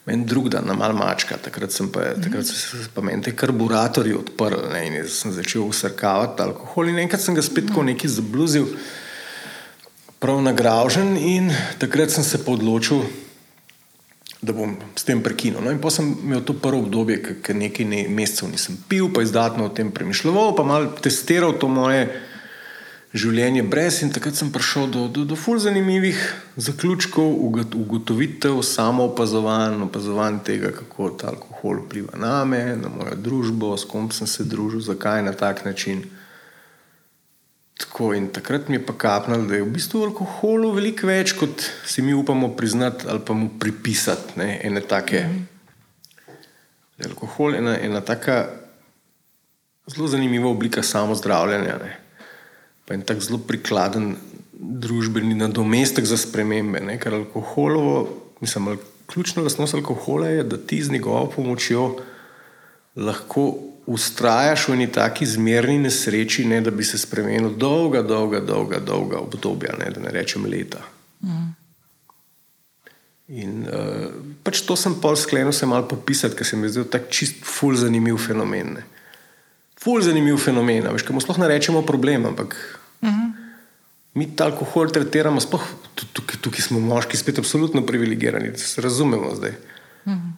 En 0.06 0.24
drug 0.28 0.50
dan, 0.52 0.66
na 0.68 0.74
malo 0.76 0.92
mačka, 0.92 1.38
takrat, 1.40 1.72
pa, 1.92 2.12
takrat 2.20 2.44
so 2.44 2.54
se 2.54 2.90
pa 2.92 3.00
meni 3.00 3.24
te 3.24 3.32
karburatorji 3.32 4.12
odprli 4.18 4.82
in 4.84 4.98
sem 5.08 5.32
začel 5.32 5.64
usrkavati 5.64 6.44
alkohol. 6.44 6.90
In 6.92 7.00
enkrat 7.00 7.24
sem 7.24 7.34
ga 7.34 7.42
spet 7.42 7.70
tako 7.70 7.86
neki 7.88 8.10
zabluzil, 8.12 8.68
prav 10.20 10.42
nagražen, 10.44 11.16
in 11.16 11.48
takrat 11.80 12.12
sem 12.12 12.24
se 12.24 12.42
odločil, 12.44 13.00
da 14.44 14.52
bom 14.52 14.76
s 14.92 15.08
tem 15.08 15.22
prekinil. 15.24 15.64
No, 15.64 15.72
in 15.72 15.80
potem 15.80 15.96
sem 15.96 16.12
imel 16.28 16.44
to 16.44 16.52
prvo 16.52 16.84
obdobje, 16.84 17.40
ker 17.40 17.56
nekaj 17.56 17.88
ne, 17.88 18.04
mesecev 18.12 18.52
nisem 18.52 18.76
pil, 18.88 19.08
pa 19.08 19.24
izdatno 19.24 19.70
o 19.70 19.72
tem 19.72 19.88
premišljal, 19.88 20.52
pa 20.52 20.68
mal 20.68 20.90
testiral 21.00 21.56
to 21.56 21.72
moje 21.72 22.10
življenje 23.14 23.62
brez. 23.70 24.00
In 24.02 24.10
takrat 24.12 24.34
sem 24.36 24.50
prišel 24.52 24.90
do, 24.90 25.06
do, 25.08 25.22
do 25.28 25.38
ful 25.38 25.60
zanimivih 25.62 26.18
zaključkov, 26.58 27.28
ugotovitev, 27.78 28.58
samo 28.66 29.06
opazovanje, 29.12 29.78
opazovanje 29.86 30.42
tega, 30.50 30.72
kako 30.74 31.12
ta 31.20 31.30
alkohol 31.30 31.84
vpliva 31.84 32.18
na 32.18 32.42
me, 32.48 32.76
na 32.80 32.90
mojo 32.90 33.14
družbo, 33.14 33.72
s 33.78 33.86
kom 33.88 34.10
sem 34.14 34.26
se 34.30 34.46
družil, 34.50 34.82
zakaj 34.82 35.22
na 35.22 35.32
tak 35.32 35.64
način. 35.64 36.04
Tako, 37.78 38.12
in 38.14 38.28
takrat 38.30 38.68
mi 38.70 38.78
je 38.78 38.84
pa 38.86 38.94
kapnalo, 38.98 39.46
da 39.50 39.58
je 39.58 39.64
v 39.64 39.72
bistvu 39.74 40.02
v 40.02 40.10
alkoholu 40.10 40.70
veliko 40.76 41.08
več, 41.10 41.34
kot 41.38 41.64
si 41.86 42.02
mi 42.06 42.14
upamo 42.14 42.52
priznati 42.54 43.06
ali 43.10 43.22
pa 43.26 43.34
mu 43.34 43.48
pripisati. 43.58 44.38
Ne, 44.38 44.60
ene 44.62 44.80
take. 44.80 45.26
-hmm. 45.26 45.42
Alkohol 47.10 47.54
je 47.54 47.58
ena, 47.58 47.74
ena 47.80 48.00
taka 48.00 48.46
zelo 49.90 50.06
zanimiva 50.08 50.48
oblika 50.48 50.82
samozdravljanja. 50.82 51.78
Ne 51.82 52.03
pa 52.84 52.94
je 52.94 53.04
tako 53.04 53.20
zelo 53.20 53.38
prikladen 53.38 54.14
družbeni 54.52 55.34
nadomestek 55.34 56.04
za 56.04 56.16
spremembe. 56.16 56.80
Ne? 56.80 56.98
Ker 57.00 57.14
alkoholovo, 57.14 58.08
mislim, 58.40 58.76
ključna 59.06 59.42
lastnost 59.42 59.74
alkohola 59.74 60.28
je, 60.28 60.42
da 60.44 60.56
ti 60.56 60.82
z 60.82 60.92
njegovo 60.92 61.26
pomočjo 61.36 61.96
lahko 62.96 63.54
ustrajaš 63.86 64.68
v 64.68 64.76
neki 64.76 64.92
taki 64.92 65.26
zmerni 65.26 65.78
nesreči, 65.78 66.44
ne, 66.48 66.60
da 66.60 66.70
bi 66.70 66.84
se 66.84 66.98
spremenil 66.98 67.50
dolga, 67.58 68.02
dolga, 68.02 68.40
dolga, 68.40 68.80
dolga 68.80 69.18
obdobja, 69.18 69.74
ne, 69.78 69.90
da 69.90 70.00
ne 70.00 70.12
rečem 70.14 70.46
leta. 70.48 70.80
Mm. 71.20 71.52
In 73.28 73.52
uh, 73.64 74.08
pač 74.44 74.62
to 74.64 74.76
sem 74.76 74.96
pol 75.00 75.16
sklenil, 75.16 75.52
se 75.52 75.66
malo 75.66 75.88
popisati, 75.88 76.36
ker 76.36 76.46
se 76.46 76.56
mi 76.56 76.68
je 76.68 76.76
zdel 76.76 76.88
tak 76.92 77.08
čist, 77.12 77.44
ful 77.44 77.76
zanimiv 77.76 78.20
fenomen. 78.20 78.76
Ne. 78.78 78.84
Ful 79.84 80.00
zanimiv 80.00 80.38
fenomen, 80.40 80.86
veš, 80.96 81.04
kaj 81.04 81.16
mu 81.16 81.20
sploh 81.20 81.38
ne 81.42 81.48
rečemo 81.50 81.82
problem, 81.84 82.26
ampak 82.32 82.56
uh 83.00 83.08
mhm. 83.08 83.14
-huh. 83.14 83.32
mi 84.14 84.36
ta 84.36 84.44
alkohol 84.44 84.90
tretiramo, 84.90 85.40
sploh 85.40 85.64
tukaj, 86.12 86.36
tukaj 86.40 86.60
smo 86.60 86.80
moški, 86.80 87.16
spet 87.16 87.38
absolutno 87.38 87.86
privilegirani, 87.86 88.50
da 88.50 88.58
se 88.58 88.80
razumemo 88.80 89.34
zdaj. 89.34 89.52
Uh 90.04 90.12
mhm. 90.12 90.28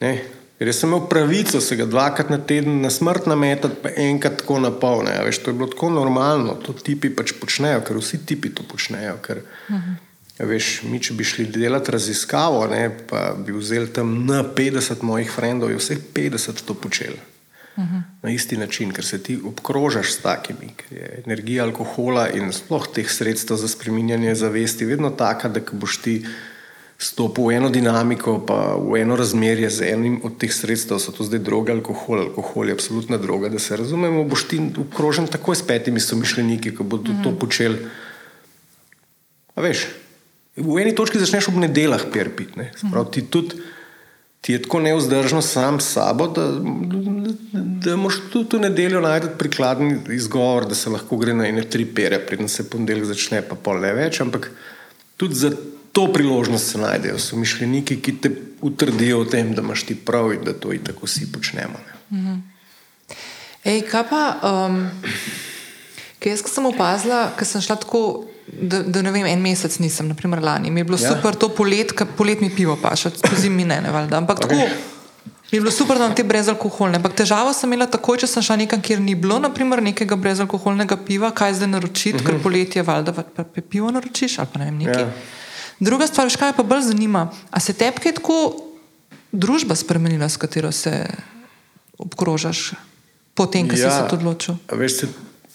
-huh. 0.00 0.18
Ker 0.58 0.74
sem 0.74 0.88
imel 0.88 1.08
pravico 1.08 1.60
se 1.60 1.76
ga 1.76 1.84
dvakrat 1.86 2.30
na 2.30 2.38
teden 2.38 2.80
na 2.80 2.90
smrt 2.90 3.26
nametati, 3.26 3.74
pa 3.82 3.88
enkrat 3.96 4.36
tako 4.36 4.58
na 4.58 4.70
pol. 4.70 5.04
Veš, 5.24 5.38
to 5.38 5.50
je 5.50 5.54
bilo 5.54 5.68
tako 5.68 5.90
normalno, 5.90 6.54
to 6.54 6.72
tipi 6.72 7.10
pač 7.10 7.32
počnejo, 7.40 7.80
ker 7.80 7.96
vsi 7.96 8.26
tipi 8.26 8.50
to 8.50 8.62
počnejo. 8.62 9.16
Ker, 9.22 9.38
uh 9.68 9.74
mhm. 9.74 9.90
-huh. 10.38 10.46
veš, 10.46 10.82
mi, 10.82 11.00
če 11.00 11.14
bi 11.14 11.24
šli 11.24 11.44
delati 11.46 11.90
raziskavo, 11.90 12.66
ne, 12.66 12.90
pa 13.10 13.34
bi 13.46 13.52
vzeli 13.52 13.92
tam 13.92 14.26
na 14.26 14.44
50 14.44 15.02
mojih 15.02 15.30
frendov, 15.30 15.70
je 15.70 15.76
vseh 15.76 15.98
50 16.14 16.64
to 16.64 16.74
počelo 16.74 17.37
-huh. 17.84 18.02
na 18.22 18.30
isti 18.30 18.56
način, 18.56 18.92
ker 18.92 19.04
se 19.04 19.22
ti 19.22 19.38
obkrožaš 19.44 20.12
s 20.12 20.18
takimi, 20.18 20.74
ker 20.76 20.98
je 20.98 21.22
energija 21.26 21.64
alkohola 21.64 22.28
in 22.28 22.52
sploh 22.52 22.86
teh 22.94 23.10
sredstev 23.10 23.56
za 23.56 23.68
spreminjanje 23.68 24.34
zavesti 24.34 24.84
vedno 24.84 25.10
taka, 25.10 25.48
da 25.48 25.60
boš 25.72 25.96
ti 26.02 26.26
stopil 26.98 27.44
v 27.44 27.54
eno 27.56 27.70
dinamiko, 27.70 28.42
pa 28.46 28.74
v 28.74 28.98
eno 29.02 29.16
razmerje 29.16 29.70
z 29.70 29.92
enim 29.94 30.20
od 30.26 30.38
teh 30.38 30.50
sredstev, 30.50 30.98
so 30.98 31.12
to 31.12 31.24
zdaj 31.24 31.38
droge, 31.38 31.72
alkohol, 31.72 32.18
alkohol 32.18 32.66
je 32.66 32.74
absolutna 32.74 33.16
droga, 33.16 33.48
da 33.48 33.58
se 33.58 33.76
razumemo, 33.76 34.24
boš 34.24 34.48
ti 34.48 34.58
obkrožen 34.58 35.26
takoj 35.26 35.56
s 35.56 35.62
petimi 35.62 36.00
somišljeniki, 36.00 36.74
ki 36.76 36.82
bodo 36.82 37.12
uh 37.12 37.18
-huh. 37.18 37.24
to 37.24 37.38
počeli. 37.38 37.78
A 39.54 39.60
veš, 39.60 39.86
v 40.56 40.82
eni 40.82 40.94
točki 40.94 41.18
začneš 41.18 41.48
ob 41.48 41.54
nedeljah 41.62 42.02
perpiti. 42.12 42.58
Ne? 42.58 42.72
Sprav, 42.76 43.10
ti 43.10 43.22
tudi 43.22 43.56
ti 44.40 44.52
je 44.52 44.62
tako 44.62 44.80
neuzdržno 44.80 45.42
sam 45.42 45.80
s 45.80 45.92
sabo, 45.92 46.26
da, 46.26 46.46
da, 47.84 47.96
moš 47.96 48.20
tudi 48.32 48.56
v 48.56 48.60
nedeljo 48.60 49.00
najti 49.00 49.28
prikladen 49.38 50.00
izgovor, 50.14 50.68
da 50.68 50.74
se 50.74 50.90
lahko 50.90 51.16
gre 51.16 51.34
na 51.34 51.48
ene 51.48 51.64
tri 51.70 51.84
pere, 51.84 52.20
preden 52.26 52.48
se 52.48 52.70
ponedeljek 52.70 53.04
začne, 53.04 53.42
pa 53.42 53.54
pol 53.54 53.80
ne 53.82 53.92
več. 53.92 54.20
Ampak 54.20 54.50
tudi 55.16 55.34
za 55.34 55.50
to 55.92 56.06
priložnost 56.12 56.72
se 56.72 56.78
najdejo 56.78 57.18
so 57.18 57.36
mišljeniki, 57.36 57.98
ki 58.00 58.16
te 58.22 58.30
utrdijo 58.62 59.24
v 59.24 59.30
tem, 59.30 59.54
da 59.54 59.62
imaš 59.62 59.82
ti 59.88 59.94
prav 59.94 60.32
in 60.32 60.44
da 60.46 60.54
to 60.54 60.72
in 60.72 60.84
tako 60.84 61.06
vsi 61.06 61.32
počnemo. 61.32 61.82
Mhm. 62.12 62.38
Ej, 63.64 63.82
kaj 63.90 64.04
pa, 64.08 64.22
um, 64.46 64.84
kaj 66.22 66.32
jaz 66.32 66.44
sem 66.46 66.66
opazila, 66.66 67.32
ker 67.36 67.46
sem 67.46 67.60
šla 67.60 67.76
tako 67.82 68.28
da, 68.60 68.82
da 68.82 69.02
ne 69.02 69.12
vem, 69.12 69.26
en 69.26 69.40
mesec 69.42 69.78
nisem, 69.78 70.08
naprimer 70.08 70.42
lani. 70.42 70.70
Mi 70.70 70.80
je 70.80 70.84
bilo 70.84 70.98
ja. 71.00 71.14
super 71.14 71.34
to 71.34 71.48
polet, 71.48 71.92
poletni 72.16 72.50
pivo, 72.50 72.78
pa 72.82 72.96
še 72.96 73.10
skozi 73.16 73.50
mine, 73.50 73.80
ne 73.84 73.90
valjda. 73.94 74.18
Ampak 74.18 74.44
okay. 74.44 74.48
tako. 74.48 74.96
Mi 75.48 75.56
je 75.56 75.60
bilo 75.60 75.70
super, 75.72 75.96
da 75.96 76.04
imam 76.04 76.16
te 76.16 76.24
brezalkoholne. 76.28 76.98
Ampak 77.00 77.14
težavo 77.16 77.54
sem 77.56 77.70
imela 77.70 77.86
takoj, 77.88 78.18
če 78.20 78.26
sem 78.28 78.44
šla 78.44 78.58
nekam, 78.60 78.82
kjer 78.84 79.00
ni 79.00 79.14
bilo, 79.16 79.38
naprimer, 79.40 79.80
nekega 79.82 80.16
brezalkoholnega 80.20 80.98
piva, 81.08 81.30
kaj 81.32 81.54
zdaj 81.56 81.70
naročiti, 81.72 82.16
uh 82.16 82.20
-huh. 82.20 82.26
ker 82.26 82.34
mhm. 82.34 82.42
poletje 82.42 82.82
valjda 82.82 83.12
pivo 83.70 83.90
naročiš 83.90 84.38
ali 84.38 84.48
pa 84.52 84.58
ne 84.58 84.64
vem, 84.64 84.78
nekaj. 84.78 85.02
Ja. 85.02 85.12
Druga 85.80 86.06
stvar, 86.06 86.28
kaj 86.38 86.50
me 86.50 86.56
pa 86.56 86.62
bolj 86.62 86.82
zanima, 86.82 87.30
a 87.50 87.60
se 87.60 87.72
tepke 87.72 88.12
tako 88.12 88.68
družba 89.32 89.74
spremenila, 89.74 90.28
s 90.28 90.36
katero 90.36 90.72
se 90.72 91.06
obkrožaš, 91.98 92.72
potem, 93.34 93.68
ko 93.68 93.76
ja. 93.76 93.90
si 93.90 93.96
se 93.96 94.14
odločil? 94.14 94.56
Veš, 94.72 94.92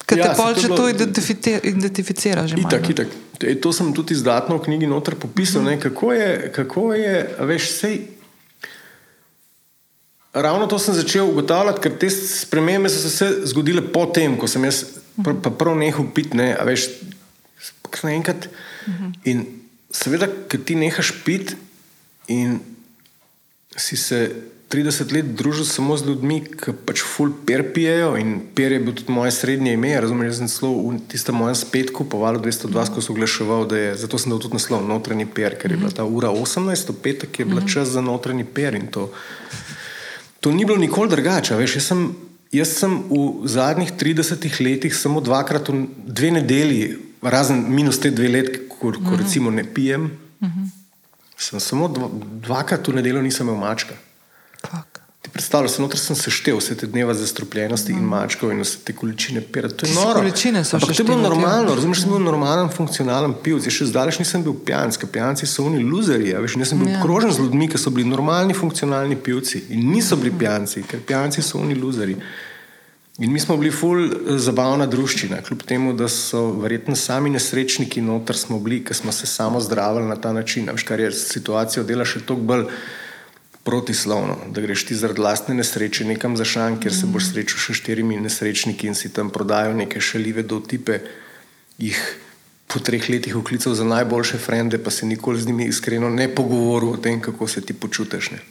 Ker 0.05 0.19
ja, 0.19 0.30
te 0.30 0.35
pol 0.35 0.55
že 0.59 0.67
to 0.67 0.88
identificira. 0.89 2.43
Že 2.47 2.59
itak, 2.59 2.89
itak. 2.89 3.13
E, 3.39 3.55
to 3.55 3.71
sem 3.75 3.93
tudi 3.95 4.15
izdatno 4.17 4.57
v 4.59 4.65
knjigi 4.67 4.88
noter 4.88 5.15
popisal. 5.15 5.63
Mm. 5.63 5.80
Kako 5.80 6.13
je, 6.13 6.30
kako 6.55 6.84
je, 6.93 7.15
veš, 7.39 7.69
sej. 7.71 7.95
Ravno 10.34 10.67
to 10.67 10.80
sem 10.81 10.97
začel 10.97 11.30
ugotavljati, 11.30 11.81
ker 11.84 11.97
te 12.01 12.09
spremembe 12.09 12.89
so 12.89 13.09
se 13.09 13.45
zgodile 13.47 13.84
potem, 13.85 14.35
ko 14.35 14.49
sem 14.49 14.65
jaz 14.65 14.84
pr 15.21 15.38
pr 15.38 15.53
prav 15.55 15.77
nehal 15.77 16.09
piti. 16.09 16.35
Ne, 16.38 16.55
veš, 16.65 16.89
naenkrat. 18.03 18.49
Mm 18.88 18.93
-hmm. 18.93 19.11
In 19.23 19.45
seveda, 19.91 20.27
ker 20.49 20.59
ti 20.65 20.75
nehaš 20.75 21.13
piti 21.23 21.55
in 22.27 22.59
si 23.77 23.97
se 23.97 24.31
30 24.73 25.11
let 25.13 25.27
družil 25.37 25.67
samo 25.69 25.93
z 25.93 26.07
ljudmi, 26.07 26.39
ki 26.57 26.73
pač 26.87 27.03
full 27.05 27.29
per 27.45 27.61
pijejo 27.75 28.15
in 28.17 28.39
per 28.57 28.73
je 28.73 28.79
bil 28.81 28.95
tudi 28.97 29.13
moje 29.13 29.31
srednje 29.35 29.75
ime. 29.77 29.91
Razumem, 30.01 30.25
jaz 30.25 30.39
sem 30.41 30.49
zelo 30.49 30.71
v 30.81 30.97
tistem 31.11 31.37
mojem 31.37 31.59
spetku, 31.59 32.07
povalo 32.09 32.41
202, 32.41 32.87
ko 32.89 33.03
sem 33.05 33.13
oglaševal, 33.13 33.67
da 33.69 33.77
je, 33.77 33.91
zato 34.01 34.17
sem 34.17 34.33
dal 34.33 34.41
tudi 34.41 34.57
naslov 34.57 34.81
notranji 34.87 35.27
per, 35.29 35.53
ker 35.61 35.75
je 35.75 35.77
bila 35.77 35.93
ta 35.93 36.07
ura 36.09 36.31
18, 36.33 36.89
to 36.89 36.95
petek 36.97 37.39
je 37.39 37.45
bila 37.45 37.61
čas 37.69 37.93
za 37.93 38.01
notranji 38.01 38.47
per 38.49 38.73
in 38.73 38.89
to, 38.89 39.11
to 40.41 40.49
ni 40.49 40.65
bilo 40.65 40.81
nikoli 40.81 41.11
drugače. 41.11 41.53
Veš, 41.59 41.75
jaz 41.77 41.89
sem, 41.91 42.01
jaz 42.57 42.73
sem 42.79 42.95
v 43.11 43.45
zadnjih 43.45 43.93
30 43.93 44.47
letih 44.57 44.95
samo 44.97 45.21
dvakrat, 45.21 45.69
v 45.69 45.85
dve 46.09 46.31
nedelji, 46.39 46.87
razen 47.21 47.61
minus 47.69 48.01
te 48.01 48.09
dve 48.09 48.31
let, 48.39 48.57
ko, 48.73 48.89
ko 48.97 49.21
recimo 49.21 49.53
ne 49.53 49.67
pijem, 49.69 50.09
sem 51.37 51.61
samo 51.61 51.91
dva, 51.93 52.09
dvakrat 52.41 52.89
v 52.89 52.97
nedeljo 52.97 53.21
nisem 53.21 53.45
imel 53.45 53.61
mačka. 53.61 53.99
Ti 55.23 55.30
predstavljaš, 55.30 55.77
da 55.77 55.98
sem 55.98 56.15
seštevil 56.19 56.57
vse 56.60 56.76
te 56.76 56.88
dneve 56.88 57.14
zastrupljenosti 57.15 57.94
mm. 57.94 57.98
in 57.98 58.07
mačkov 58.11 58.52
in 58.52 58.60
vse 58.60 58.81
te 58.84 58.94
količine 58.95 59.41
pera. 59.41 59.69
To 59.69 59.88
je 59.88 59.94
noro. 59.95 60.19
Količine 60.19 60.64
so 60.68 60.76
Ampak 60.76 60.95
to 60.95 61.02
je 61.02 61.06
bilo 61.07 61.22
normalno, 61.22 61.76
razumeš, 61.76 62.02
sem 62.02 62.11
bil 62.11 62.19
normalen, 62.19 62.68
funkcionalen 62.69 63.35
pivec. 63.44 63.69
Še 63.72 63.88
zdaleč 63.94 64.19
nisem 64.19 64.44
bil 64.44 64.57
pijanc, 64.68 64.98
ker 64.99 65.07
pijanci 65.07 65.48
so 65.48 65.64
oni 65.69 65.80
luzerji. 65.84 66.34
Veš, 66.44 66.57
nisem 66.60 66.81
bil 66.84 66.91
ja. 66.91 66.98
obkrožen 66.99 67.31
z 67.31 67.40
ljudmi, 67.40 67.69
ki 67.72 67.80
so 67.80 67.94
bili 67.95 68.10
normalni, 68.10 68.57
funkcionalni 68.57 69.15
pivci 69.15 69.64
in 69.69 69.85
niso 69.94 70.18
bili 70.19 70.34
pijanci, 70.40 70.84
ker 70.91 70.99
pijanci 71.07 71.44
so 71.45 71.61
oni 71.61 71.77
luzerji. 71.80 72.18
In 73.23 73.31
mi 73.31 73.40
smo 73.40 73.56
bili 73.57 73.72
ful 73.72 74.03
eh, 74.03 74.35
zabavna 74.44 74.90
družščina, 74.91 75.40
kljub 75.48 75.64
temu, 75.69 75.94
da 75.95 76.10
so 76.11 76.49
verjetno 76.65 76.99
sami 76.99 77.31
nesrečniki 77.31 78.03
noter 78.03 78.35
smo 78.35 78.60
bili, 78.60 78.81
ker 78.84 78.99
smo 78.99 79.15
se 79.15 79.30
samo 79.30 79.64
zdravili 79.64 80.11
na 80.11 80.19
ta 80.19 80.34
način. 80.35 80.68
Veš, 80.73 80.84
kar 80.84 80.99
je 80.99 81.14
situacijo 81.15 81.88
dela 81.88 82.03
še 82.03 82.26
toliko 82.27 82.52
bolj 82.52 82.68
protislovno, 83.64 84.38
da 84.52 84.61
greš 84.61 84.85
ti 84.85 84.95
zaradi 84.95 85.22
lastne 85.22 85.56
nesreče 85.56 86.06
nekam 86.06 86.38
za 86.38 86.45
šan, 86.45 86.80
kjer 86.84 86.94
se 86.94 87.07
boš 87.07 87.30
srečal 87.31 87.61
še 87.64 87.76
štirimi 87.80 88.19
nesrečniki 88.19 88.90
in 88.91 88.95
si 88.95 89.14
tam 89.14 89.31
prodajal 89.31 89.76
neke 89.77 90.02
šaljive 90.03 90.44
dotipe, 90.44 90.99
jih 91.80 92.02
po 92.68 92.81
treh 92.84 93.06
letih 93.10 93.35
uklical 93.38 93.76
za 93.77 93.85
najboljše 93.88 94.38
frende, 94.38 94.77
pa 94.84 94.91
se 94.91 95.06
nikoli 95.06 95.41
z 95.41 95.48
njimi 95.48 95.69
iskreno 95.72 96.10
ne 96.10 96.27
pogovoril 96.27 96.95
o 96.95 96.98
tem, 96.98 97.22
kako 97.22 97.48
se 97.48 97.61
ti 97.61 97.73
počutiš. 97.73 98.31
Ne. 98.31 98.41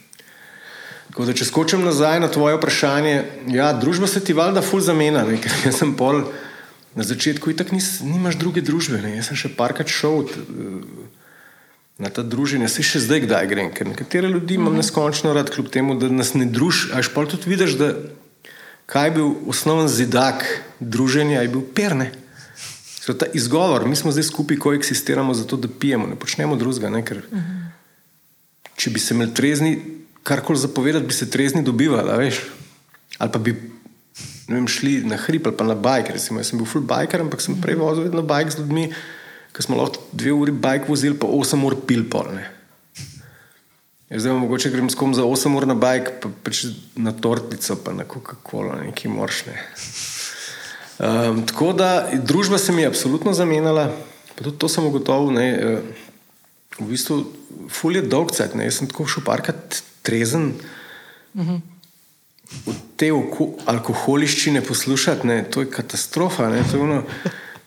Tako 1.11 1.25
da, 1.25 1.33
če 1.33 1.45
skočim 1.45 1.83
nazaj 1.85 2.19
na 2.23 2.29
tvoje 2.31 2.57
vprašanje, 2.57 3.17
ja, 3.53 3.73
družba 3.77 4.07
se 4.07 4.23
ti 4.23 4.33
valjda 4.33 4.63
ful 4.65 4.81
zamena, 4.81 5.25
ne, 5.27 5.37
ker 5.37 5.51
jaz 5.67 5.81
sem 5.83 5.93
pol 5.99 6.23
na 6.95 7.05
začetku 7.05 7.53
itak 7.53 7.73
nis, 7.75 7.99
nimaš 8.01 8.39
druge 8.41 8.63
družbe, 8.65 9.01
ne. 9.03 9.17
jaz 9.19 9.29
sem 9.29 9.37
še 9.37 9.51
parkrat 9.53 9.91
šel. 9.93 10.23
Uh, 10.25 11.21
na 11.97 12.09
ta 12.09 12.23
druženje, 12.25 12.67
se 12.69 12.83
še 12.85 13.03
zdaj 13.03 13.25
kdaj 13.27 13.47
grem, 13.47 13.69
ker 13.73 13.87
nekatere 13.87 14.29
ljudi 14.31 14.57
imam 14.57 14.73
mhm. 14.73 14.81
neskončno 14.81 15.33
rad, 15.33 15.51
kljub 15.53 15.69
temu, 15.73 15.97
da 15.99 16.09
nas 16.09 16.33
ne 16.33 16.47
družiš. 16.49 16.91
Až 16.97 17.13
pa 17.13 17.25
tudi 17.29 17.51
vidiš, 17.51 17.77
da 17.77 17.93
kaj 18.89 19.07
je 19.07 19.15
bil 19.19 19.33
osnoven 19.49 19.87
zidak 19.87 20.45
druženja, 20.79 21.41
je 21.41 21.53
bil 21.53 21.63
perne. 21.75 22.11
So 23.03 23.13
ta 23.13 23.27
izgovor, 23.35 23.85
mi 23.87 23.99
smo 23.99 24.13
zdaj 24.15 24.29
skupaj 24.31 24.57
koexistiramo 24.63 25.35
zato, 25.35 25.59
da 25.59 25.67
pijemo, 25.67 26.07
ne 26.07 26.15
počnemo 26.15 26.55
drugega. 26.55 26.89
Ker, 27.05 27.21
mhm. 27.29 27.61
če 28.79 28.93
bi 28.95 29.03
se 29.03 29.13
imeli 29.13 29.35
trezni, 29.35 29.73
karkoli 30.23 30.59
zapovedati, 30.59 31.05
bi 31.05 31.13
se 31.13 31.29
trezni 31.29 31.63
dobivali, 31.63 32.17
veš. 32.17 32.41
Ali 33.19 33.31
pa 33.31 33.39
bi 33.39 33.53
vem, 34.47 34.67
šli 34.67 35.03
na 35.07 35.17
hrib 35.19 35.47
ali 35.47 35.57
pa 35.57 35.67
na 35.67 35.75
bajk. 35.75 36.13
Recimo, 36.15 36.39
jaz 36.39 36.51
sem 36.51 36.59
bil 36.59 36.67
full 36.67 36.85
biker, 36.87 37.21
ampak 37.21 37.43
sem 37.43 37.59
prej 37.61 37.77
vozil 37.79 38.07
vedno 38.07 38.23
bajk 38.25 38.55
z 38.55 38.63
ljudmi 38.63 38.87
ki 39.53 39.63
smo 39.63 39.77
lahko 39.77 40.01
dve 40.11 40.33
uri 40.33 40.51
bajk 40.51 40.89
vozili, 40.89 41.17
pa 41.17 41.29
osem 41.29 41.63
ur 41.65 41.77
pil 41.87 42.05
pol. 42.09 42.31
Ja, 44.09 44.19
zdaj, 44.19 44.33
mogoče 44.37 44.69
grem 44.69 44.89
s 44.89 44.97
kom 44.97 45.13
za 45.17 45.25
osem 45.25 45.55
ur 45.57 45.65
na 45.69 45.75
bajk, 45.77 46.09
pa 46.21 46.29
pač 46.45 46.65
na 46.95 47.13
tortico, 47.13 47.77
pa 47.81 47.93
na 47.97 48.05
Coca-Cola, 48.09 48.81
nekaj 48.83 49.09
moršne. 49.09 49.55
Um, 51.01 51.41
tako 51.49 51.71
da 51.73 52.09
družba 52.13 52.59
se 52.61 52.71
mi 52.71 52.83
je 52.83 52.91
absolutno 52.91 53.33
zamenjala, 53.33 53.87
pa 54.35 54.43
tudi 54.43 54.57
to 54.61 54.69
sem 54.69 54.85
ugotovil. 54.85 55.33
Ne, 55.33 55.47
uh, 55.57 56.03
v 56.77 56.89
bistvu, 56.89 57.23
ful 57.73 57.97
je 57.97 58.03
dolg 58.05 58.33
cajt, 58.33 58.53
jaz 58.57 58.79
sem 58.79 58.89
tako 58.89 59.07
šel 59.09 59.25
parkrat 59.25 59.81
trezen. 60.05 60.53
Uh 61.33 61.47
-huh. 61.47 61.61
V 62.65 62.75
te 62.97 63.09
alkoholiščine 63.65 64.61
poslušati, 64.61 65.27
ne, 65.27 65.43
to 65.49 65.61
je 65.61 65.71
katastrofa. 65.71 66.49
Ne, 66.49 66.61
to 66.71 66.77
je 66.77 66.83
ono, 66.83 67.03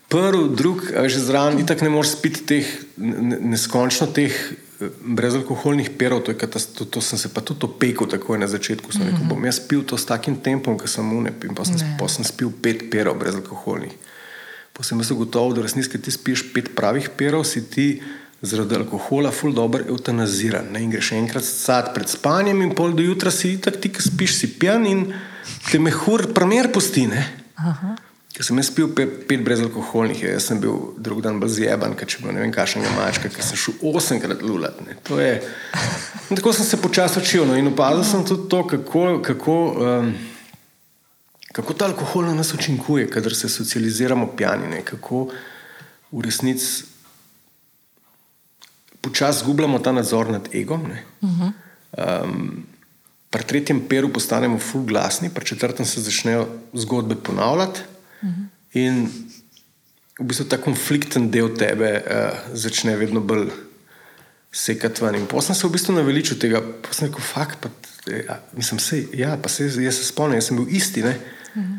prvi, 0.09 0.57
drugi, 0.57 0.95
že 1.09 1.21
zraven, 1.21 1.59
in 1.59 1.67
tako 1.67 1.85
ne 1.85 1.91
moreš 1.91 2.17
spiti 2.19 2.45
teh 2.47 2.67
neskončno 2.97 4.07
teh 4.15 4.33
eh, 4.33 4.91
brezalkoholnih 5.03 5.91
perov. 5.99 6.23
To, 6.27 6.35
to, 6.35 6.85
to 6.85 7.01
sem 7.01 7.19
se 7.19 7.33
pa 7.35 7.41
tudi 7.41 7.67
opekel, 7.67 8.09
tako 8.11 8.35
je 8.35 8.43
na 8.45 8.49
začetku. 8.49 8.93
Sem 8.93 9.03
rekel, 9.03 9.19
mm 9.19 9.25
-hmm. 9.25 9.35
bom 9.35 9.45
jaz 9.45 9.61
pil 9.61 9.83
to 9.83 9.99
s 9.99 10.07
takim 10.07 10.37
tempom, 10.37 10.79
ki 10.79 10.89
sem 10.89 11.13
unep 11.13 11.45
in 11.45 11.55
pa 11.55 11.65
sem, 11.65 11.77
pa 11.99 12.09
sem 12.09 12.25
spil 12.25 12.53
pet 12.63 12.91
perov 12.91 13.19
brezalkoholnih. 13.19 13.93
Pa 14.73 14.83
sem 14.83 14.99
jaz 14.99 15.11
ugotovil, 15.11 15.55
da 15.55 15.63
resnici 15.63 16.03
ti 16.03 16.11
spiš 16.11 16.53
pet 16.53 16.75
pravih 16.75 17.11
perov, 17.17 17.45
si 17.45 17.71
ti 17.71 18.03
zaradi 18.43 18.75
alkohola 18.75 19.31
ful 19.31 19.55
dobro 19.55 19.85
eutanaziran. 19.89 20.67
Ne? 20.73 20.83
In 20.83 20.91
greš 20.91 21.13
enkrat 21.13 21.45
sad 21.45 21.95
pred 21.95 22.09
spanjem 22.09 22.63
in 22.63 22.75
pol 22.75 22.93
do 22.93 23.03
jutra 23.03 23.31
si 23.31 23.57
ti, 23.57 23.89
ki 23.89 24.03
spiš, 24.03 24.35
si 24.35 24.53
pijan 24.59 24.87
in 24.87 25.07
te 25.71 25.79
mehur 25.79 26.33
primer 26.35 26.73
pusti. 26.73 27.09
Ker 28.37 28.45
sem 28.45 28.59
jaz 28.61 28.69
pil 28.69 28.91
pet, 28.93 29.23
pet 29.25 29.41
brezalkoholnih, 29.41 30.19
jaz 30.27 30.51
sem 30.51 30.59
bil 30.61 30.91
drug 31.01 31.23
dan 31.25 31.39
bolj 31.41 31.55
zjeban, 31.55 31.95
ker 31.97 32.05
če 32.05 32.19
bil 32.21 32.35
ne 32.37 32.43
vem, 32.43 32.51
kakšnega 32.53 32.91
mačka, 32.93 33.31
ker 33.33 33.41
sem 33.41 33.57
šel 33.57 33.79
osemkrat 33.97 34.43
lulat. 34.45 34.77
Je... 35.09 35.31
Tako 36.35 36.53
sem 36.53 36.69
se 36.69 36.77
počasi 36.83 37.23
učil 37.23 37.47
no, 37.49 37.57
in 37.57 37.71
opazil 37.73 38.05
sem 38.05 38.27
tudi 38.29 38.45
to, 38.53 38.61
kako, 38.75 39.07
kako, 39.25 39.57
um, 39.81 40.13
kako 41.57 41.79
ta 41.81 41.89
alkohol 41.89 42.29
na 42.29 42.37
nas 42.37 42.53
učinkuje, 42.53 43.09
kadar 43.09 43.33
se 43.33 43.49
socializiramo 43.49 44.29
pijani, 44.37 44.69
ne? 44.69 44.85
kako 44.85 45.31
v 46.13 46.29
resnici 46.29 46.85
počasi 49.01 49.47
zgubljamo 49.47 49.81
ta 49.81 49.97
nadzor 49.97 50.29
nad 50.37 50.53
egom. 50.53 50.91
Um, 51.25 52.67
pri 53.33 53.49
tretjem 53.49 53.81
peru 53.89 54.13
postanemo 54.13 54.61
fulglasni, 54.61 55.33
pri 55.33 55.55
četrtem 55.57 55.89
se 55.89 56.05
začnejo 56.05 56.49
zgodbe 56.77 57.17
ponavljati. 57.17 57.96
In 58.77 59.07
v 60.19 60.25
bistvu 60.25 60.47
ta 60.49 60.59
konflikten 60.59 61.31
del 61.31 61.53
tebe 61.57 61.91
uh, 62.01 62.39
začne 62.57 62.97
vedno 62.97 63.21
bolj 63.21 63.51
sekati 64.53 65.05
ven. 65.05 65.21
In 65.21 65.27
potem 65.29 65.51
sem 65.51 65.59
se 65.59 65.69
v 65.69 65.75
bistvu 65.77 65.97
naveličil 65.97 66.41
tega, 66.41 66.61
pa 66.61 66.95
sem 66.97 67.11
rekel, 67.11 67.25
fakt, 67.25 67.61
pa, 67.61 67.71
ja, 68.09 68.41
mislim, 68.57 68.81
sej, 68.81 69.09
ja, 69.13 69.37
pa 69.37 69.53
se, 69.53 69.69
jaz 69.69 70.01
se 70.01 70.09
spomnim, 70.09 70.41
jaz 70.41 70.49
sem 70.49 70.57
bil 70.57 70.73
isti, 70.73 71.05
ne? 71.05 71.15
Mhm. 71.55 71.79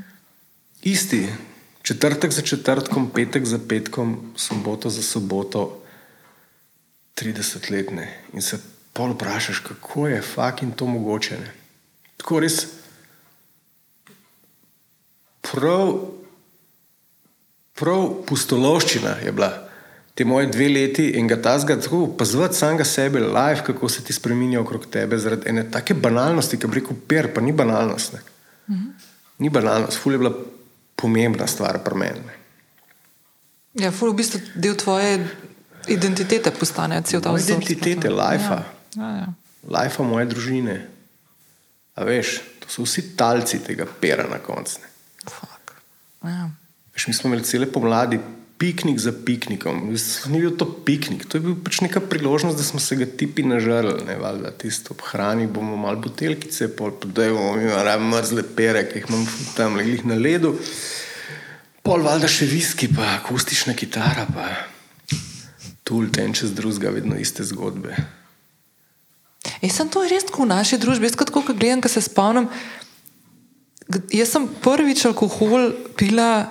Isti. 0.87 1.25
Četrtek 1.87 2.31
za 2.31 2.41
četrtkom, 2.41 3.09
petek 3.15 3.45
za 3.45 3.59
petkom, 3.63 4.33
soboto 4.35 4.89
za 4.89 5.01
soboto, 5.01 5.83
30 7.15 7.71
let 7.71 7.91
ne. 7.91 8.07
In 8.33 8.41
se 8.41 8.59
pol 8.93 9.13
vprašaš, 9.13 9.59
kako 9.59 10.07
je 10.07 10.21
fucking 10.21 10.75
to 10.75 10.85
mogoče. 10.85 11.37
Ne? 11.37 11.53
Tako 12.17 12.39
res. 12.39 12.65
Prav, 15.41 15.95
prav 17.77 18.09
pustolovščina 18.27 19.17
je 19.25 19.31
bila 19.31 19.51
te 20.17 20.25
moje 20.25 20.47
dve 20.49 20.67
leti 20.69 21.11
in 21.19 21.27
ga 21.29 21.37
ta 21.41 21.53
zgolj 21.61 21.83
tako 21.85 21.99
opazovati 22.07 22.57
samega 22.57 22.85
sebe, 22.85 23.19
life, 23.19 23.63
kako 23.67 23.89
se 23.89 24.03
ti 24.03 24.13
spremenja 24.13 24.61
okrog 24.61 24.87
tebe, 24.91 25.17
zaradi 25.17 25.49
ene 25.49 25.67
take 25.71 25.93
banalnosti, 25.93 26.57
ki 26.57 26.67
bi 26.67 26.79
rekel, 26.79 26.97
per, 27.07 27.29
pa 27.33 27.41
ni 27.41 27.53
banalnost. 27.53 28.17
Mm 28.67 28.75
-hmm. 28.75 28.91
Ni 29.37 29.49
banalnost, 29.49 29.97
ful 29.97 30.13
je 30.13 30.17
bila 30.17 30.33
pomembna 30.95 31.47
stvar 31.47 31.83
pri 31.83 31.95
meni. 31.95 32.21
Ja, 33.73 33.91
ful 33.91 34.11
v 34.11 34.15
bistvu 34.15 34.39
del 34.55 34.75
tvoje 34.75 35.27
identitete 35.87 36.51
postane, 36.51 37.01
cel 37.05 37.21
ta 37.21 37.37
svet. 37.37 37.49
Identitete, 37.49 38.09
life. 38.09 38.49
Ja. 38.49 38.63
Ja, 38.95 39.09
ja. 39.17 39.27
Life 39.81 40.03
moje 40.03 40.25
družine. 40.25 40.87
A 41.95 42.03
veš, 42.03 42.41
to 42.59 42.69
so 42.69 42.83
vsi 42.83 43.15
talci 43.17 43.59
tega 43.59 43.85
pera 44.01 44.27
na 44.29 44.39
koncu. 44.39 44.79
Ja. 46.23 46.49
Mi 47.05 47.13
smo 47.13 47.29
imeli 47.29 47.45
cele 47.45 47.67
pomladi 47.71 48.19
piknik 48.57 48.99
za 48.99 49.13
piknikom. 49.25 49.93
Ni 50.27 50.39
bil 50.41 50.57
to 50.57 50.65
piknik, 50.85 51.27
to 51.29 51.37
je 51.37 51.41
bil 51.45 51.55
pač 51.63 51.81
neka 51.85 52.01
priložnost, 52.01 52.57
da 52.57 52.63
smo 52.65 52.79
se 52.81 52.95
ga 52.97 53.05
tipi 53.05 53.45
nažrli. 53.45 54.01
Ne, 54.07 54.17
valjda, 54.17 54.51
tisto 54.57 54.95
ob 54.97 55.03
hrani 55.11 55.47
bomo 55.47 55.77
malo 55.77 56.01
buteljkice, 56.01 56.71
pol 56.75 56.95
podajemo, 56.97 57.53
mi 57.53 57.69
imamo 57.69 58.17
mrzle 58.17 58.43
pere, 58.57 58.87
ki 58.89 58.99
jih 58.99 59.09
imamo 59.09 59.27
tam 59.55 59.77
legli 59.77 60.01
na 60.09 60.17
ledu. 60.17 60.55
Pol 61.85 62.01
valjda 62.03 62.27
še 62.27 62.49
viski, 62.49 62.89
pa 62.95 63.13
akustična 63.19 63.77
kitara, 63.77 64.25
pa 64.33 64.49
tul 65.87 66.09
ten 66.11 66.33
čez 66.33 66.51
drugega, 66.57 66.91
vedno 66.97 67.15
iste 67.15 67.45
zgodbe. 67.47 67.93
Jaz 69.61 69.77
sem 69.77 69.89
to 69.89 70.01
res 70.03 70.25
tako 70.27 70.43
v 70.43 70.51
naši 70.51 70.81
družbi, 70.81 71.07
jaz 71.07 71.15
kot 71.15 71.31
ko 71.31 71.45
gledam, 71.53 71.79
ko 71.81 71.89
se 71.91 72.01
spomnim. 72.03 72.49
Jaz 74.11 74.33
sem 74.33 74.49
prvič 74.61 75.05
alkohol 75.07 75.71
pila 75.95 76.49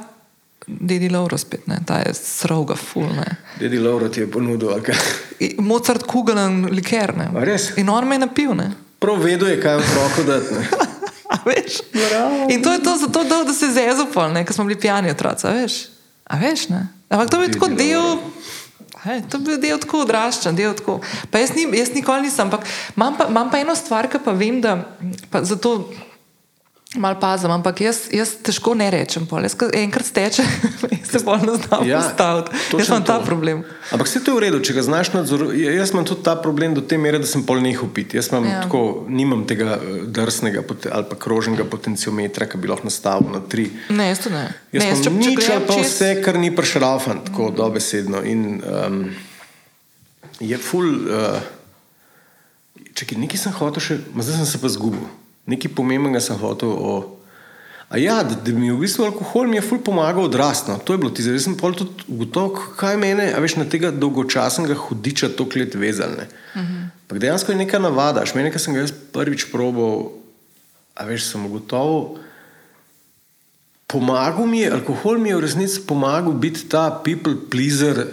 Dedi 0.67 1.09
Lauro 1.09 1.39
spet, 1.39 1.67
ne? 1.67 1.79
ta 1.87 2.01
je 2.03 2.15
sroga, 2.15 2.75
ful. 2.75 3.07
Ne? 3.07 3.37
Dedi 3.61 3.79
Lauro 3.79 4.09
ti 4.09 4.21
je 4.21 4.31
ponudil? 4.31 4.83
Mozart 5.59 6.03
Kugelen 6.03 6.65
liker? 6.71 7.15
In 7.77 7.89
on 7.89 8.09
me 8.09 8.15
je 8.15 8.19
napil, 8.19 8.55
ne? 8.55 8.73
Prav 8.99 9.23
vedo 9.23 9.47
je, 9.47 9.61
kaj 9.63 9.79
je 9.79 9.85
roko 9.95 10.23
dati, 10.27 10.55
veš? 11.49 11.79
In 12.51 12.63
to 12.63 12.73
je 12.73 12.83
to 12.83 12.97
zato, 12.99 13.25
da, 13.25 13.45
da 13.45 13.55
se 13.55 13.71
zezupal, 13.73 14.33
ne? 14.33 14.43
Ker 14.45 14.55
smo 14.55 14.65
bili 14.65 14.81
pijani 14.81 15.11
otroci, 15.11 15.47
veš? 15.47 15.77
A 16.27 16.39
veš, 16.41 16.69
ne? 16.69 16.89
Ampak 17.09 17.31
to 17.31 17.43
je 17.43 17.53
tako 17.55 17.69
del... 17.69 18.19
Hej, 19.07 19.23
to 19.31 19.39
bil 19.39 19.61
del 19.63 19.79
tako 19.79 20.01
odraščen, 20.03 20.57
del 20.59 20.75
tako. 20.75 20.99
Pa 21.31 21.39
jaz, 21.39 21.53
ni, 21.55 21.69
jaz 21.79 21.93
nikoli 21.95 22.27
nisem, 22.27 22.49
ampak 22.49 22.67
imam 22.97 23.15
pa, 23.15 23.29
imam 23.31 23.53
pa 23.53 23.61
eno 23.63 23.77
stvar, 23.79 24.09
ki 24.11 24.19
pa 24.25 24.35
vem, 24.35 24.59
da 24.65 24.81
pa 25.31 25.45
zato 25.47 25.77
Mal 26.95 27.17
pazim, 27.19 27.51
ampak 27.51 27.81
jaz, 27.83 28.05
jaz 28.15 28.37
težko 28.47 28.71
ne 28.79 28.87
rečem. 28.95 29.27
Jaz, 29.43 29.57
enkrat 29.75 30.07
steče, 30.07 30.45
se 31.11 31.19
bolj 31.27 31.43
ne 31.43 31.57
znam 31.59 31.83
ja, 31.89 31.99
ustaviti. 31.99 32.55
Jaz 32.79 32.89
imam 32.89 33.05
ta 33.05 33.17
problem. 33.25 33.65
Ampak 33.91 34.07
vse 34.07 34.23
to 34.23 34.31
je 34.31 34.37
v 34.37 34.43
redu, 34.45 34.61
če 34.63 34.77
ga 34.77 34.85
znaš 34.87 35.11
nadzorovati. 35.17 35.65
Ja, 35.65 35.75
jaz 35.75 35.91
imam 35.91 36.07
tudi 36.07 36.23
ta 36.23 36.37
problem 36.39 36.77
do 36.79 36.85
te 36.87 36.95
mere, 36.99 37.19
da 37.19 37.27
sem 37.27 37.43
pol 37.43 37.59
nehal 37.65 37.91
piti. 37.91 38.17
Jaz 38.17 38.31
imam 38.31 38.47
ja. 38.47 38.63
tako, 38.63 39.03
nimam 39.11 39.43
tega 39.51 39.81
eh, 39.81 39.99
drsnega 40.07 40.63
ali 40.63 41.11
pa 41.11 41.19
krožnega 41.27 41.67
potenciometra, 41.67 42.47
ki 42.47 42.63
bi 42.63 42.71
lahko 42.71 42.87
nastavil 42.87 43.35
na 43.35 43.43
tri. 43.43 43.67
Ne, 43.91 44.09
jaz 44.15 44.23
to 44.23 44.31
ne. 44.31 44.47
Jaz 44.71 44.87
ne, 44.87 44.89
jaz, 44.95 45.05
če, 45.09 45.15
nič 45.19 45.43
ali 45.43 45.67
pa 45.67 45.83
čez... 45.83 45.91
vse, 45.91 46.15
kar 46.23 46.39
ni 46.39 46.55
prešrafan, 46.55 47.27
tako 47.27 47.51
mm. 47.51 47.59
dobesedno. 47.59 48.23
In 48.23 48.49
um, 48.63 49.05
je 50.39 50.63
ful. 50.71 50.89
Uh, 51.11 51.55
čekaj, 52.97 53.19
nekaj 53.27 53.47
sem 53.49 53.59
hotel 53.59 53.83
še, 53.83 54.03
zdaj 54.15 54.37
sem 54.39 54.53
se 54.55 54.63
pa 54.63 54.71
zgubil 54.71 55.05
nekaj 55.47 55.73
pomembnega 55.75 56.21
sem 56.21 56.39
hotel. 56.39 56.71
O, 56.71 57.17
a 57.89 57.99
ja, 58.03 58.19
da, 58.27 58.35
da 58.35 58.53
mi 58.53 58.67
je 58.67 58.75
v 58.75 58.83
bistvu 58.83 59.07
alkohol 59.07 59.47
mi 59.47 59.61
je 59.61 59.63
ful 59.63 59.79
pomagal 59.79 60.27
odrasti. 60.27 60.75
To 60.85 60.95
je 60.95 60.99
bilo 60.99 61.15
ti, 61.15 61.23
zdaj 61.23 61.39
sem 61.45 61.57
pa 61.59 61.71
tudi 61.71 62.07
ugotovil, 62.11 62.75
kaj 62.79 62.99
mene, 62.99 63.31
a 63.31 63.41
veš 63.43 63.57
na 63.61 63.69
tega 63.71 63.93
dolgočasnega 63.95 64.75
hudiča 64.75 65.31
to 65.39 65.47
klet 65.49 65.75
vezalne. 65.79 66.29
Uh 66.55 66.61
mhm. 66.61 66.77
-huh. 67.09 67.19
Dejansko 67.19 67.53
je 67.53 67.59
neka 67.59 67.79
navada, 67.79 68.27
še 68.27 68.35
meni, 68.35 68.51
ki 68.51 68.59
sem 68.59 68.75
ga 68.75 68.81
jaz 68.81 68.93
prvič 69.13 69.47
probal, 69.53 70.11
a 70.95 71.05
veš, 71.05 71.31
sem 71.31 71.47
ugotovil. 71.47 72.19
Pomagal 73.87 74.47
mi 74.47 74.61
je, 74.61 74.73
alkohol 74.73 75.19
mi 75.19 75.29
je 75.29 75.37
v 75.37 75.41
resnici 75.41 75.81
pomagal 75.87 76.33
biti 76.33 76.69
ta 76.69 76.91
people 77.05 77.37
pleaser, 77.51 78.07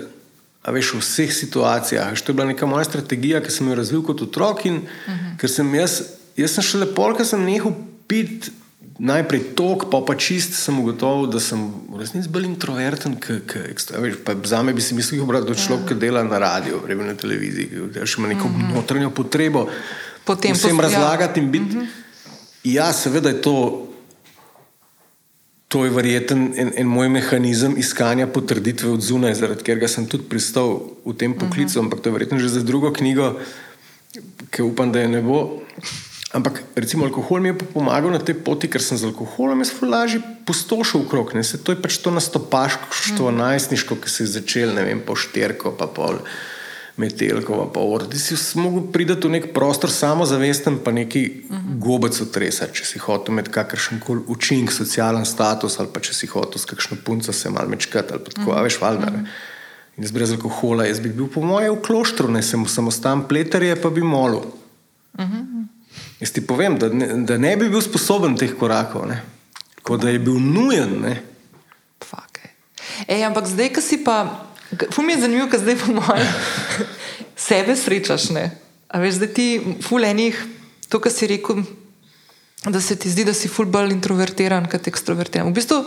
a 0.64 0.72
veš, 0.72 0.94
v 0.94 1.00
vseh 1.00 1.34
situacijah. 1.34 2.12
Veš, 2.12 2.22
to 2.22 2.32
je 2.32 2.36
bila 2.36 2.48
neka 2.48 2.66
moja 2.66 2.84
strategija, 2.84 3.42
ki 3.42 3.52
sem 3.52 3.68
jo 3.68 3.76
razvil 3.76 4.04
kot 4.04 4.22
otrok 4.22 4.66
in 4.66 4.76
uh 4.76 4.82
mhm. 4.82 5.18
-huh. 5.18 5.40
ker 5.40 5.50
sem 5.50 5.76
jaz 5.76 6.02
jaz 6.38 6.52
sem 6.52 6.64
šele 6.64 6.90
pol, 6.96 7.16
ker 7.18 7.26
sem 7.26 7.46
nehal 7.46 7.76
piti. 8.08 8.52
Najprej 9.04 9.56
tok, 9.58 9.88
pa 9.90 10.04
pa 10.06 10.14
čist 10.16 10.54
sem 10.54 10.78
ugotovil, 10.80 11.26
da 11.34 11.40
sem 11.42 11.58
v 11.90 11.98
resnici 11.98 12.30
bolj 12.30 12.46
introverten. 12.46 13.18
Za 14.46 14.62
me 14.62 14.74
bi 14.74 14.86
si 14.86 14.94
mislil, 14.94 15.26
da 15.26 15.42
je 15.50 15.58
človek, 15.58 15.88
ki 15.90 15.98
dela 15.98 16.22
na 16.24 16.38
radiju, 16.38 16.84
ali 16.86 16.96
na 16.96 17.16
televiziji, 17.18 17.90
da 17.90 18.06
ima 18.06 18.28
neko 18.28 18.48
mm 18.48 18.54
-hmm. 18.54 18.76
notranjo 18.76 19.10
potrebo 19.10 19.68
Potem 20.24 20.56
vsem 20.56 20.80
razlagati 20.80 21.40
in 21.40 21.52
biti. 21.52 21.76
Mm 21.76 21.82
-hmm. 21.82 21.88
Ja, 22.64 22.94
seveda 22.94 23.30
je 23.30 23.42
to, 23.42 23.88
to 25.68 25.86
je 25.86 25.92
verjeten 25.92 26.54
en, 26.56 26.72
en 26.76 26.88
moj 26.88 27.10
mehanizem 27.10 27.78
iskanja 27.78 28.28
potrditve 28.28 28.90
od 28.90 29.02
zunaj, 29.02 29.34
zaradi 29.34 29.60
katerega 29.60 29.88
sem 29.88 30.08
tudi 30.08 30.24
pristal 30.30 30.80
v 31.06 31.14
tem 31.18 31.34
poklicu, 31.34 31.80
mm 31.80 31.82
-hmm. 31.82 31.84
ampak 31.84 32.00
to 32.00 32.10
je 32.10 32.14
verjetno 32.14 32.40
že 32.40 32.48
za 32.50 32.64
drugo 32.64 32.94
knjigo, 32.94 33.40
ki 34.50 34.62
upam, 34.62 34.92
da 34.92 35.00
je 35.00 35.08
ne 35.08 35.22
bo. 35.22 35.60
Ampak, 36.34 36.64
recimo, 36.76 37.06
alkohol 37.06 37.46
mi 37.46 37.54
je 37.54 37.62
pomagal 37.62 38.10
na 38.10 38.18
tej 38.18 38.42
poti, 38.42 38.66
ker 38.66 38.82
sem 38.82 38.98
z 38.98 39.06
alkoholom 39.06 39.62
jaz 39.62 39.70
lažje 39.86 40.18
pustošil 40.50 41.06
okrog. 41.06 41.30
Se, 41.46 41.62
to 41.62 41.72
je 41.72 41.78
pač 41.78 42.02
to 42.02 42.10
nastopaško, 42.10 43.30
mm. 43.30 43.38
najstniško, 43.38 44.02
ki 44.02 44.10
se 44.10 44.26
je 44.26 44.34
začel, 44.42 44.74
ne 44.74 44.82
vem, 44.82 44.98
po 44.98 45.14
šterko, 45.14 45.78
pa 45.78 45.86
pol 45.86 46.18
metelko, 46.98 47.70
pa 47.70 47.86
ord. 47.86 48.10
Ti 48.10 48.18
si 48.18 48.34
lahko 48.34 48.82
prideš 48.90 49.22
v 49.26 49.34
nek 49.38 49.46
prostor 49.54 49.94
samozavesten, 49.94 50.82
pa 50.82 50.90
neki 50.90 51.22
mm 51.22 51.54
-hmm. 51.54 51.78
gobec 51.78 52.18
otresa, 52.22 52.66
če 52.66 52.86
si 52.86 53.00
hotel 53.00 53.34
imeti 53.34 53.54
kakršen 53.54 54.00
koli 54.00 54.26
učinek, 54.28 54.72
socialen 54.72 55.26
status, 55.26 55.80
ali 55.80 55.90
pa 55.94 56.00
če 56.00 56.14
si 56.14 56.28
hotel 56.28 56.58
s 56.58 56.66
kakšno 56.66 56.98
punco 57.06 57.34
se 57.34 57.50
mal 57.50 57.70
mečkati, 57.70 58.14
ali 58.14 58.24
pa 58.26 58.32
tako, 58.32 58.52
mm 58.52 58.58
-hmm. 58.58 58.64
veš, 58.64 58.82
valjda. 58.82 59.06
Mm 59.06 59.16
-hmm. 59.16 59.28
In 59.98 60.10
brez 60.14 60.32
alkohola, 60.32 60.86
jaz 60.86 61.00
bi 61.00 61.10
bil 61.10 61.28
po 61.28 61.42
mojem 61.42 61.76
v 61.76 61.82
kloštru, 61.82 62.28
ne 62.28 62.42
sem 62.42 62.66
samostan 62.66 63.28
pletarje, 63.28 63.76
pa 63.82 63.90
bi 63.90 64.02
molil. 64.02 64.42
Mm 65.18 65.26
-hmm. 65.26 65.54
Jaz 66.20 66.32
ti 66.32 66.42
povem, 66.46 66.78
da 66.80 66.90
ne, 66.90 67.08
da 67.28 67.38
ne 67.38 67.56
bi 67.58 67.70
bil 67.70 67.82
sposoben 67.84 68.38
teh 68.40 68.54
korakov, 68.60 69.08
ne? 69.10 69.22
tako 69.80 69.98
da 70.00 70.10
je 70.10 70.20
bil 70.24 70.40
nujen. 70.40 71.02
Ej, 73.08 73.26
ampak 73.28 73.48
zdaj, 73.50 73.72
ki 73.76 73.82
si 73.84 74.00
pa, 74.04 74.48
fum 74.94 75.10
je 75.10 75.20
zanimivo, 75.24 75.50
ker 75.52 75.60
zdaj 75.60 75.76
po 75.82 75.96
mojem 75.98 76.30
sebe 77.48 77.76
srečaš. 77.76 78.30
Ne? 78.36 78.46
A 78.88 79.02
veš, 79.04 79.20
da 79.24 79.28
ti 79.28 79.60
fulenih, 79.84 80.38
to, 80.88 81.02
kar 81.04 81.12
si 81.12 81.28
rekel, 81.28 81.64
da 82.64 82.80
se 82.82 82.96
ti 82.96 83.12
zdi, 83.12 83.26
da 83.28 83.36
si 83.36 83.52
ful 83.52 83.68
bolj 83.68 83.96
introvertiran, 83.96 84.70
kot 84.72 84.88
ekstrovertiran. 84.88 85.52
V 85.52 85.58
bistvu, 85.58 85.82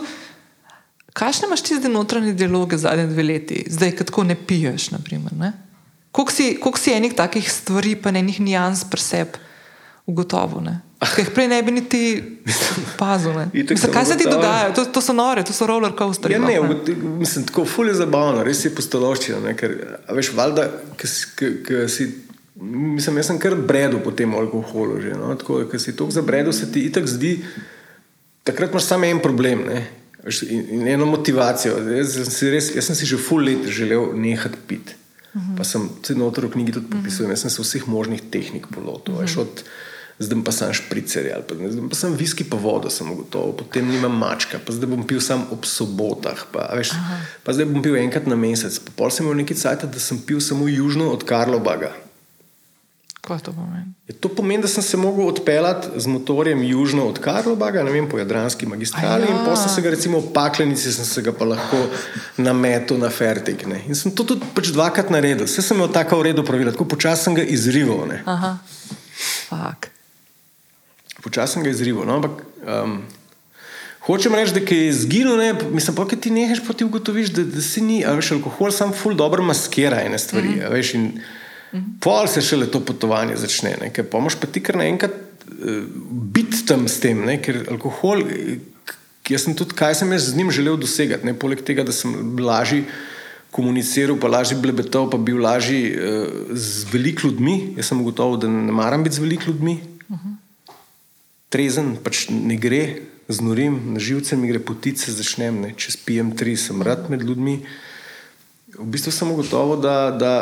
kakšne 1.17 1.49
imaš 1.49 1.65
ti 1.65 1.79
zdaj 1.79 1.93
notranje 1.93 2.35
dialoge 2.37 2.77
zadnje 2.77 3.07
dve 3.09 3.25
leti, 3.25 3.63
zdaj, 3.71 3.95
ko 3.97 4.09
tako 4.11 4.27
ne 4.29 4.37
piješ, 4.37 4.91
naprimer, 4.93 5.33
ne? 5.33 5.53
Koliko 6.11 6.33
si, 6.33 6.45
koliko 6.61 6.81
si 6.81 6.93
enih 6.93 7.13
takih 7.17 7.45
stvari, 7.49 7.95
pa 7.97 8.09
enih 8.13 8.39
nijans 8.41 8.85
preseb? 8.89 9.37
Ugotovil. 10.07 10.69
Ker 10.97 11.21
jih 11.21 11.33
prej 11.35 11.49
ne 11.51 11.57
bi 11.61 11.73
niti 11.75 12.01
opazil. 12.95 13.35
Kaj 13.93 14.05
se 14.05 14.17
ti 14.17 14.25
dogaja? 14.25 14.71
To, 14.73 14.87
to 14.89 15.01
so 15.03 15.13
nore, 15.13 15.43
to 15.45 15.53
so 15.53 15.67
roller 15.69 15.93
coasters. 15.97 16.33
Ja, 16.33 16.39
ne, 16.41 16.57
mislim, 17.19 17.45
tako 17.45 17.67
fulje 17.69 17.93
zabavno, 17.99 18.41
res 18.47 18.63
je 18.65 18.71
postološčina. 18.73 19.53
Ker, 19.59 19.75
veš, 20.17 20.31
valjda, 20.37 20.69
ki 20.97 21.11
si. 21.91 22.09
Mislim, 22.57 23.19
jaz 23.21 23.27
sem 23.29 23.37
kar 23.37 23.53
bredel 23.69 23.99
po 24.01 24.09
tem 24.17 24.31
alkoholu. 24.33 24.97
Že, 25.03 25.13
no? 25.19 25.35
Tako, 25.37 25.61
ker 25.69 25.81
si 25.81 25.93
to 25.93 26.07
zabredel, 26.13 26.55
se 26.55 26.71
ti 26.73 26.87
itak 26.89 27.05
zdi, 27.05 27.35
takrat 28.47 28.73
imaš 28.73 28.87
samo 28.87 29.05
en 29.05 29.21
problem 29.21 29.67
ne? 29.67 29.83
in, 30.49 30.63
in 30.79 30.87
eno 30.95 31.05
motivacijo. 31.05 31.77
Jaz 31.93 32.15
sem 32.15 32.31
si, 32.33 32.49
res, 32.55 32.71
jaz 32.73 32.89
sem 32.89 32.97
si 32.97 33.05
že 33.05 33.19
full 33.21 33.45
let 33.45 33.67
želel 33.69 34.15
nehati 34.17 34.57
piti. 34.67 34.95
Uh 35.35 35.41
-huh. 35.41 35.57
Pa 35.59 35.63
sem 35.63 35.89
se 36.01 36.15
notor 36.15 36.47
v 36.47 36.51
knjigi 36.55 36.71
tudi 36.71 36.89
popisal, 36.89 37.25
uh 37.25 37.27
-huh. 37.27 37.33
jaz 37.33 37.41
sem 37.45 37.49
se 37.49 37.61
vseh 37.61 37.87
možnih 37.87 38.21
tehnik 38.31 38.65
polotil. 38.73 39.13
Uh 39.13 39.21
-huh 39.21 39.61
zdaj 40.19 40.41
pa 40.45 40.51
sem 40.51 40.73
špricer, 40.73 41.29
ali 41.35 41.45
pa, 41.45 41.53
pa 41.89 41.95
sem 41.95 42.15
viski, 42.17 42.43
pa 42.43 42.57
vodo, 42.57 42.89
sem 42.89 43.05
gotovo, 43.13 43.53
potem 43.61 43.85
nimam 43.85 44.13
mačka, 44.17 44.57
pa 44.57 44.73
zdaj 44.73 44.89
bom 44.89 45.05
pil 45.05 45.21
samo 45.21 45.45
ob 45.53 45.67
sobotah, 45.69 46.47
pa, 46.49 46.71
veš, 46.73 46.95
pa 47.45 47.53
zdaj 47.53 47.69
bom 47.69 47.85
pil 47.85 47.99
enkrat 48.01 48.25
na 48.25 48.39
mesec. 48.39 48.79
Pa 48.89 48.97
pol 48.97 49.13
sem 49.13 49.25
imel 49.25 49.43
neki 49.43 49.57
cajt, 49.57 49.85
da 49.85 50.01
sem 50.01 50.17
pil 50.17 50.41
samo 50.41 50.65
južno 50.71 51.11
od 51.13 51.25
Karlobaga. 51.27 51.93
Kaj 53.27 53.43
to 53.43 53.51
pomeni? 53.51 53.91
Je 54.07 54.15
to 54.15 54.29
pomeni, 54.31 54.63
da 54.63 54.69
sem 54.71 54.83
se 54.83 54.97
mogel 54.97 55.27
odpeljati 55.27 55.99
z 55.99 56.07
motorjem 56.07 56.63
južno 56.63 57.05
od 57.11 57.19
Karlobaga, 57.19 57.83
ne 57.83 57.91
vem, 57.91 58.07
po 58.09 58.17
Jadranski 58.17 58.65
magistrali, 58.65 59.27
Aja. 59.27 59.35
in 59.35 59.45
pa 59.45 59.55
sem 59.55 59.69
se 59.69 59.81
ga 59.83 59.91
recimo 59.93 60.21
v 60.23 60.31
Paklenici, 60.33 60.93
sem 60.93 61.05
se 61.05 61.21
ga 61.21 61.33
pa 61.35 61.45
lahko 61.45 61.81
nametel 62.37 62.97
na 62.97 63.09
Fertig. 63.09 63.67
Ne. 63.67 63.83
In 63.85 63.99
sem 63.99 64.15
to 64.15 64.23
tudi 64.23 64.47
pač 64.55 64.71
dvakrat 64.71 65.11
naredil. 65.11 65.45
Vse 65.45 65.61
sem 65.61 65.77
imel 65.77 65.91
tako 65.91 66.23
v 66.23 66.31
redu 66.31 66.47
pravila, 66.47 66.71
tako 66.71 66.87
počasi 66.87 67.27
sem 67.27 67.35
ga 67.35 67.43
izrival. 67.43 68.15
Aha. 68.25 68.57
Fak. 69.51 69.91
Počasi 71.27 71.57
sem 71.57 71.63
ga 71.63 71.69
izrival. 71.69 72.07
No, 72.07 72.17
ampak 72.21 72.39
um, 72.63 73.01
hočem 74.07 74.35
reči, 74.35 74.53
da 74.55 74.61
je 74.63 74.87
izginil, 74.87 75.35
ne, 75.37 75.49
mislim, 75.75 75.95
pa 75.97 76.05
ki 76.07 76.15
ti 76.23 76.31
nehaš, 76.31 76.61
pa 76.63 76.71
ti 76.73 76.87
ugotoviš, 76.87 77.33
da, 77.35 77.43
da 77.43 77.61
si 77.61 77.83
ni, 77.83 77.97
a 78.07 78.13
veš, 78.15 78.31
alkohol 78.37 78.71
sam 78.71 78.93
ful 78.95 79.17
dobro 79.19 79.43
maskira 79.43 79.99
ene 80.07 80.19
stvari. 80.19 80.47
Mm 80.47 80.59
-hmm. 80.61 80.71
veš, 80.71 80.93
in 80.93 81.11
pol 81.99 82.27
se 82.31 82.41
šele 82.41 82.69
to 82.71 82.79
potovanje 82.79 83.35
začne, 83.35 83.75
ne, 83.81 83.89
ker 83.93 84.05
pomoš 84.07 84.35
pa 84.39 84.47
ti 84.47 84.63
kar 84.63 84.77
naenkrat 84.79 85.11
uh, 85.11 85.83
biti 86.31 86.65
tam 86.65 86.87
s 86.87 86.99
tem, 87.03 87.25
ne, 87.25 87.41
ker 87.41 87.65
alkohol. 87.71 88.23
k- 88.85 88.95
Jaz 89.29 89.43
sem 89.43 89.55
tudi, 89.55 89.75
kaj 89.75 89.95
sem 89.95 90.11
jaz 90.11 90.29
z 90.31 90.35
njim 90.39 90.51
želel 90.51 90.77
dosegati. 90.79 91.25
Ne? 91.25 91.33
Poleg 91.33 91.59
tega, 91.61 91.83
da 91.83 91.91
sem 91.91 92.13
lažje 92.39 92.85
komuniciral, 93.51 94.15
pa 94.19 94.27
lažje 94.27 94.55
blebetal, 94.57 95.09
pa 95.09 95.17
bil 95.17 95.41
lažje 95.43 95.81
uh, 95.91 96.27
z 96.55 96.85
velikimi 96.93 97.31
ljudmi. 97.31 97.73
Jaz 97.77 97.85
sem 97.91 97.99
ugotovil, 98.01 98.37
da 98.39 98.47
ne 98.47 98.71
maram 98.71 99.03
biti 99.03 99.15
z 99.15 99.19
velikimi 99.19 99.47
ljudmi. 99.51 99.75
Trezen 101.49 101.95
pač 102.03 102.27
ne 102.29 102.57
gre, 102.59 103.07
znorim, 103.27 103.93
na 103.93 103.99
živce 103.99 104.35
mi 104.35 104.49
gre 104.51 104.59
potice, 104.59 105.11
začnem, 105.11 105.61
ne? 105.63 105.73
če 105.79 105.95
spijem 105.95 106.33
tri, 106.35 106.57
sem 106.59 106.81
rad 106.83 107.07
med 107.11 107.23
ljudmi. 107.23 107.59
V 108.77 108.87
bistvu 108.91 109.11
sem 109.15 109.31
ugotovil, 109.31 109.79
da, 109.83 110.11
da, 110.11 110.33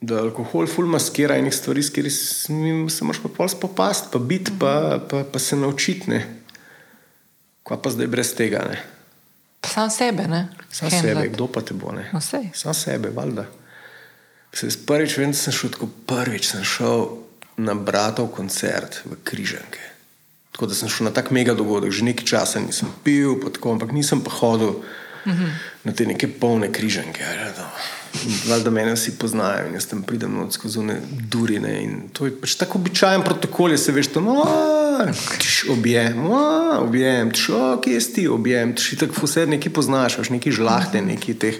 da 0.00 0.20
alkohol 0.22 0.70
ful 0.70 0.86
maskira 0.90 1.38
enih 1.38 1.54
stvari, 1.54 1.82
s 1.82 1.90
katerimi 1.90 2.90
se 2.90 3.06
moraš 3.06 3.22
pa 3.26 3.32
pol 3.40 3.50
spopasti, 3.50 4.12
pa 4.14 4.22
biti, 4.22 4.54
pa, 4.58 4.74
pa, 5.02 5.24
pa 5.26 5.42
se 5.42 5.58
naučiti. 5.58 6.10
ne. 6.10 6.22
Kva 7.66 7.76
pa 7.82 7.90
zdaj 7.92 8.06
brez 8.08 8.32
tega? 8.32 8.62
Ne? 8.64 8.78
Sam 9.66 9.90
sebe, 9.90 10.24
ne? 10.30 10.48
Sam 10.70 10.88
Handlat. 10.88 11.04
sebe, 11.04 11.28
kdo 11.34 11.50
pa 11.52 11.60
te 11.60 11.74
bo? 11.74 11.92
Ne? 11.92 12.06
No, 12.14 12.22
sej. 12.22 12.48
Sam 12.54 12.74
sebe, 12.74 13.10
valjda. 13.12 13.44
Se 14.54 14.70
jaz 14.70 14.78
prvič 14.88 15.18
vem, 15.18 15.34
da 15.34 15.36
sem 15.36 15.52
šel 15.52 15.74
tako 15.74 15.90
prvič, 16.08 16.48
sem 16.54 16.64
šel 16.64 17.27
na 17.58 17.74
bratov 17.74 18.30
koncert 18.32 19.02
v 19.04 19.18
Križanke. 19.24 19.82
Tako 20.52 20.66
da 20.66 20.74
sem 20.74 20.88
šel 20.88 21.10
na 21.10 21.12
tak 21.14 21.30
mega 21.30 21.54
dogodek, 21.54 21.90
že 21.94 22.06
nekaj 22.06 22.26
časa 22.26 22.62
nisem 22.62 22.90
pil, 23.04 23.36
pa 23.38 23.50
tako, 23.50 23.74
ampak 23.76 23.92
nisem 23.92 24.22
pa 24.22 24.30
hodil 24.30 24.82
mm 25.26 25.32
-hmm. 25.32 25.50
na 25.84 25.92
te 25.92 26.06
neke 26.06 26.28
polne 26.28 26.72
križanke. 26.72 27.24
ali 28.50 28.62
da. 28.62 28.70
Mene 28.70 28.94
vsi 28.94 29.18
poznajo 29.18 29.66
in 29.68 29.74
jaz 29.74 29.86
tam 29.86 30.02
pridem 30.02 30.32
noč 30.34 30.52
skozi 30.52 30.78
one 30.78 31.00
durine. 31.10 31.82
In 31.82 32.08
to 32.12 32.26
je 32.26 32.40
pač 32.40 32.54
tako 32.54 32.78
običajen 32.78 33.22
protokol, 33.22 33.76
se 33.76 33.92
veš 33.92 34.06
tam, 34.06 34.28
"Aaa, 34.28 35.12
tš, 35.38 35.68
objem, 35.70 36.26
aaa, 36.32 36.78
objem, 36.80 37.30
tš, 37.30 37.48
o, 37.48 37.80
kje 37.84 38.00
si 38.00 38.12
ti, 38.12 38.28
objem, 38.28 38.74
tš, 38.74 38.98
tako 38.98 39.26
vse 39.26 39.46
nekaj 39.46 39.72
poznaš, 39.72 40.18
veš, 40.18 40.30
neki 40.30 40.50
žlahte, 40.52 41.02
neki 41.02 41.34
teh 41.34 41.54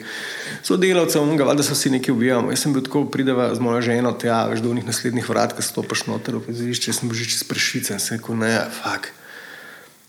sodelavcev, 0.62 1.22
valjda 1.46 1.62
so 1.62 1.74
vsi 1.74 1.90
neki 1.90 2.10
objemali. 2.10 2.52
Jaz 2.52 2.64
sem 2.64 2.72
bil 2.72 2.82
tako, 2.82 3.04
prideva 3.12 3.54
z 3.54 3.60
mojo 3.60 3.80
ženo, 3.82 4.12
tja, 4.12 4.46
veš, 4.50 4.60
do 4.64 4.70
unih 4.70 4.86
naslednjih 4.86 5.28
vrat, 5.28 5.52
ko 5.56 5.62
stopaš 5.62 6.06
noter 6.06 6.36
v 6.36 6.44
prizorišče, 6.46 6.90
jaz 6.90 7.00
sem 7.00 7.12
že 7.14 7.24
čez 7.28 7.44
prešice 7.48 7.94
in 7.94 8.00
sem 8.02 8.18
rekel, 8.18 8.36
ne, 8.36 8.52
fak. 8.82 9.12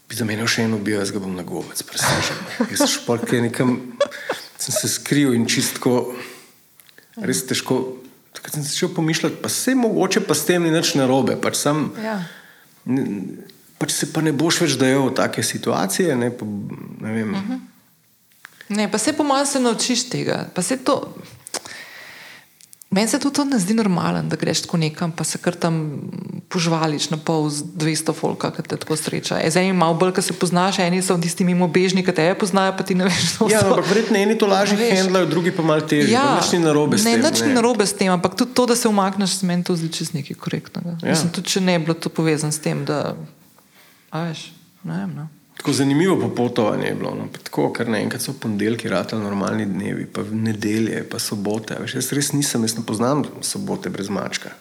Bi 0.09 0.15
za 0.17 0.25
mene 0.25 0.47
še 0.49 0.65
eno 0.65 0.79
ubil, 0.81 0.99
jaz 0.99 1.11
ga 1.13 1.19
bom 1.21 1.35
na 1.35 1.43
gobec 1.45 1.77
presežen. 1.85 2.37
Jaz 2.71 2.81
sem 2.81 2.91
šport, 2.97 3.29
nekam 3.31 3.93
sem 4.57 4.73
se 4.73 4.89
skril 4.89 5.33
in 5.37 5.45
čistko, 5.45 6.15
res 7.21 7.45
težko. 7.45 7.99
Takrat 8.33 8.57
sem 8.57 8.63
začel 8.63 8.89
pomišljati, 8.95 9.39
pa 9.41 9.49
se 9.49 9.75
mogoče 9.75 10.21
pa 10.25 10.33
s 10.37 10.45
tem 10.45 10.63
ni 10.63 10.71
nič 10.71 10.95
narobe. 10.95 11.37
Pač, 11.41 11.55
sam, 11.61 11.91
Ja. 12.03 12.19
ne, 12.85 13.05
pač 13.77 13.91
se 13.91 14.09
pa 14.13 14.21
ne 14.21 14.31
boš 14.33 14.61
več 14.61 14.77
dajal 14.81 15.09
v 15.09 15.15
take 15.17 15.43
situacije. 15.43 16.15
Ne, 16.15 16.29
pa, 16.31 16.45
ne 16.45 17.13
vem, 17.13 17.33
uh 17.33 17.39
-huh. 17.39 17.59
Ne, 18.69 18.91
pa 18.91 18.97
se 18.97 19.13
pomalo 19.13 19.45
se 19.45 19.59
naučiš 19.59 20.09
tega. 20.09 20.45
To. 20.83 21.13
Meni 22.91 23.07
se 23.07 23.19
tudi 23.19 23.35
to 23.35 23.45
ne 23.45 23.59
zdi 23.59 23.73
normalen, 23.73 24.29
da 24.29 24.35
greš 24.35 24.61
tako 24.61 24.77
nekam, 24.77 25.11
pa 25.11 25.23
se 25.23 25.37
kar 25.37 25.55
tam 25.55 26.01
požvališ 26.49 27.09
na 27.09 27.17
pol 27.17 27.49
z 27.49 27.61
200 27.77 28.13
folka, 28.17 28.49
ki 28.49 28.65
te 28.65 28.77
tako 28.81 28.97
sreča. 28.97 29.37
E, 29.45 29.51
zdaj 29.53 29.69
imaš 29.69 29.93
bolj, 30.01 30.13
ki 30.17 30.23
se 30.25 30.33
poznaš, 30.33 30.79
eni 30.81 31.01
so 31.05 31.17
tisti 31.21 31.45
mimobežni, 31.45 32.01
ki 32.05 32.15
te 32.17 32.25
poznajo, 32.33 32.73
pa 32.77 32.83
ti 32.83 32.97
ne 32.97 33.05
veš, 33.05 33.37
kdo 33.37 33.49
Ja, 33.53 33.61
so. 33.61 33.69
ampak 33.69 33.89
verjetno 33.93 34.17
eni 34.17 34.37
to 34.37 34.49
lažje 34.49 34.89
handlajo, 34.97 35.29
drugi 35.29 35.53
pa 35.53 35.61
malo 35.61 35.85
težje. 35.85 36.09
Ja, 36.13 36.41
nič 36.41 36.49
ni 36.57 36.65
narobe 36.65 36.97
s 36.97 37.05
ne, 37.05 37.13
tem. 37.13 37.29
Nič 37.29 37.45
ni 37.45 37.53
narobe 37.53 37.85
s 37.85 37.93
tem, 37.93 38.09
ampak 38.09 38.33
tudi 38.33 38.57
to, 38.57 38.65
da 38.65 38.75
se 38.75 38.89
umakneš, 38.89 39.37
se 39.37 39.45
meni 39.45 39.63
to 39.63 39.77
zdi 39.77 39.93
čist 39.93 40.17
nekaj 40.17 40.41
korektnega. 40.41 40.97
Ja. 40.97 41.13
Ja. 41.13 41.13
Mislim, 41.13 41.29
tudi 41.29 41.53
če 41.53 41.61
ne 41.61 41.77
bi 41.77 41.85
bilo 41.85 41.93
to 41.93 42.09
povezano 42.09 42.49
s 42.49 42.57
tem, 42.57 42.85
da. 42.89 43.13
A 44.09 44.25
veš, 44.25 44.49
ne 44.81 44.97
vem. 44.97 45.13
No. 45.13 45.29
Tako 45.59 45.73
zanimivo 45.73 46.15
popotovanje 46.19 46.87
je 46.87 46.95
bilo. 46.95 47.11
No. 47.15 47.27
Pa 47.33 47.39
Tako, 47.43 47.65
ker 47.75 47.89
naenkrat 47.91 48.23
so 48.23 48.31
ponedeljki, 48.33 48.87
ratali 48.89 49.23
normalni 49.23 49.65
dnevi, 49.67 50.05
pa 50.07 50.23
nedelje, 50.31 51.03
pa 51.09 51.19
sobote. 51.19 51.75
Veš, 51.81 51.97
jaz 51.99 52.11
res 52.15 52.31
nisem, 52.31 52.63
jaz 52.63 52.77
ne 52.77 52.85
poznam 52.87 53.25
sobote 53.43 53.91
brez 53.91 54.07
mačka. 54.09 54.53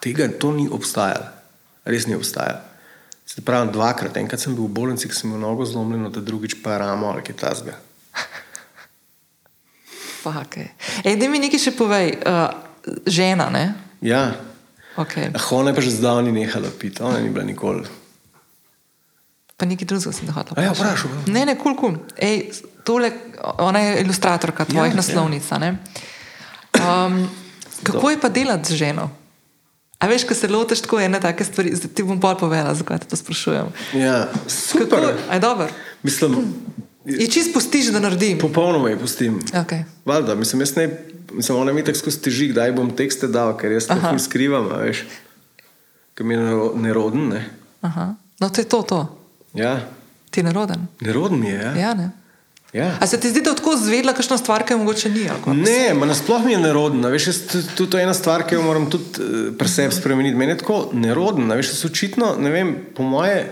Tega 0.00 0.30
to 0.40 0.54
ni 0.56 0.64
obstajalo, 0.72 1.28
res 1.84 2.08
ni 2.08 2.16
obstajalo. 2.16 2.64
Se 3.28 3.44
pravi, 3.44 3.68
dvakrat, 3.72 4.16
enkrat 4.16 4.40
sem 4.40 4.56
bil 4.56 4.64
v 4.64 4.72
bolnici, 4.72 5.12
sem 5.12 5.28
imel 5.28 5.44
nogo 5.44 5.68
zlomljeno, 5.68 6.08
da 6.08 6.24
drugič 6.24 6.56
pa 6.64 6.78
ramo 6.80 7.12
ali 7.12 7.22
kaj 7.22 7.36
tasga. 7.36 7.76
Fakej. 10.24 10.72
Ej, 11.04 11.20
da 11.20 11.28
mi 11.28 11.44
nekaj 11.44 11.60
še 11.60 11.76
povej, 11.76 12.16
uh, 12.24 12.48
žena, 13.04 13.52
ne? 13.52 13.66
Ja, 14.00 14.32
Okay. 14.98 15.30
ah, 15.30 15.46
ona 15.54 15.70
je 15.70 15.78
pa 15.78 15.80
že 15.80 15.94
zdavni 15.94 16.34
nehala 16.34 16.74
piti, 16.74 16.98
ona 17.02 17.22
ni 17.22 17.30
bila 17.30 17.46
nikoli. 17.46 17.86
Pa 19.58 19.66
nekaj 19.66 19.86
drugega 19.86 20.12
sem 20.12 20.22
te 20.22 20.32
hotel 20.32 20.54
A 20.54 20.62
ja, 20.62 20.72
vprašati. 20.72 21.08
vprašaj. 21.08 21.32
Ne, 21.34 21.42
ne, 21.44 21.54
kul, 21.54 21.74
kul. 21.74 21.96
Ej, 22.16 22.50
tole, 22.84 23.10
ona 23.58 23.80
je 23.80 24.00
ilustratorka 24.00 24.64
tvojih 24.64 24.78
Ja, 24.86 24.94
ja, 24.94 24.96
naslovnic. 24.96 25.42
Ja. 25.50 25.74
Um, 26.76 27.26
kako 27.82 28.10
je 28.10 28.20
pa 28.20 28.28
delati 28.30 28.68
z 28.68 28.76
ženo? 28.76 29.10
A 29.98 30.06
veš, 30.06 30.24
ko 30.24 30.34
se 30.34 30.46
lotiš 30.46 30.80
tako 30.80 31.00
ene 31.00 31.18
take 31.18 31.42
stvari, 31.44 31.74
zdaj 31.74 31.90
ti 31.90 32.02
bom 32.02 32.16
bolj 32.16 32.38
povedala, 32.38 32.70
zakaj 32.72 32.98
te 32.98 33.06
to 33.06 33.16
sprašujem. 33.16 33.66
Ja, 33.92 34.28
super. 34.46 34.86
Kako, 34.88 35.12
aj 35.28 35.40
dobro. 35.40 35.66
Mislim, 36.02 36.38
Je 37.04 37.26
čist 37.26 37.50
pustiš, 37.50 37.86
da 37.86 37.98
naredim. 37.98 38.38
popolnoma 38.38 38.88
je 38.88 38.98
pustim. 38.98 39.40
Okay. 39.42 39.82
Valjda, 40.04 40.34
mislim, 40.34 40.62
jaz 40.62 40.76
ne, 40.76 40.86
mislim, 41.32 41.58
ona 41.58 41.72
mi 41.72 41.82
tako 41.82 41.98
skozi 41.98 42.20
teži, 42.20 42.48
kdaj 42.48 42.72
bom 42.72 42.90
tekste 42.90 43.26
dal, 43.26 43.56
ker 43.56 43.72
jaz 43.72 43.86
to 43.86 43.98
skrivam, 44.20 44.68
veš, 44.68 45.02
ker 46.14 46.26
mi 46.26 46.34
je 46.34 46.40
nero- 46.40 46.72
neroden, 46.76 47.28
ne. 47.28 47.42
Aha. 47.80 48.14
No, 48.40 48.48
to 48.48 48.60
je 48.60 48.64
to, 48.66 48.82
to. 48.82 49.00
Ja, 49.54 49.80
Ti 50.30 50.42
neroden. 50.42 50.86
neroden 51.00 51.44
je, 51.44 51.54
ja. 51.54 51.72
Ja, 51.76 51.94
ne. 51.94 52.10
ja. 52.72 52.90
A 53.00 53.06
se 53.06 53.20
ti 53.20 53.30
zdi, 53.30 53.40
da 53.40 53.54
tako 53.54 53.76
zvedla, 53.76 54.12
kakšna 54.12 54.36
stvar, 54.38 54.64
ki 54.66 54.72
je 54.72 54.76
mogoče 54.76 55.10
ni? 55.10 55.24
Ne, 55.56 55.94
nasploh 56.06 56.44
mi 56.44 56.52
je 56.52 56.58
neroden, 56.58 57.06
veš, 57.12 57.26
jaz, 57.26 57.38
to, 57.48 57.62
to, 57.76 57.86
to 57.86 57.98
je 57.98 58.04
ena 58.04 58.14
stvar, 58.14 58.44
ki 58.46 58.58
jo 58.58 58.62
moram 58.62 58.90
tudi 58.90 59.24
uh, 59.24 59.38
pri 59.58 59.68
sebi 59.68 59.96
spremeniti. 59.96 60.36
Meni 60.36 60.52
je 60.52 60.60
tako 60.64 60.90
neroden, 60.92 61.48
veš, 61.56 61.72
jaz 61.72 61.88
očitno, 61.88 62.34
ne 62.38 62.52
vem, 62.52 62.76
po 62.94 63.06
moje 63.08 63.46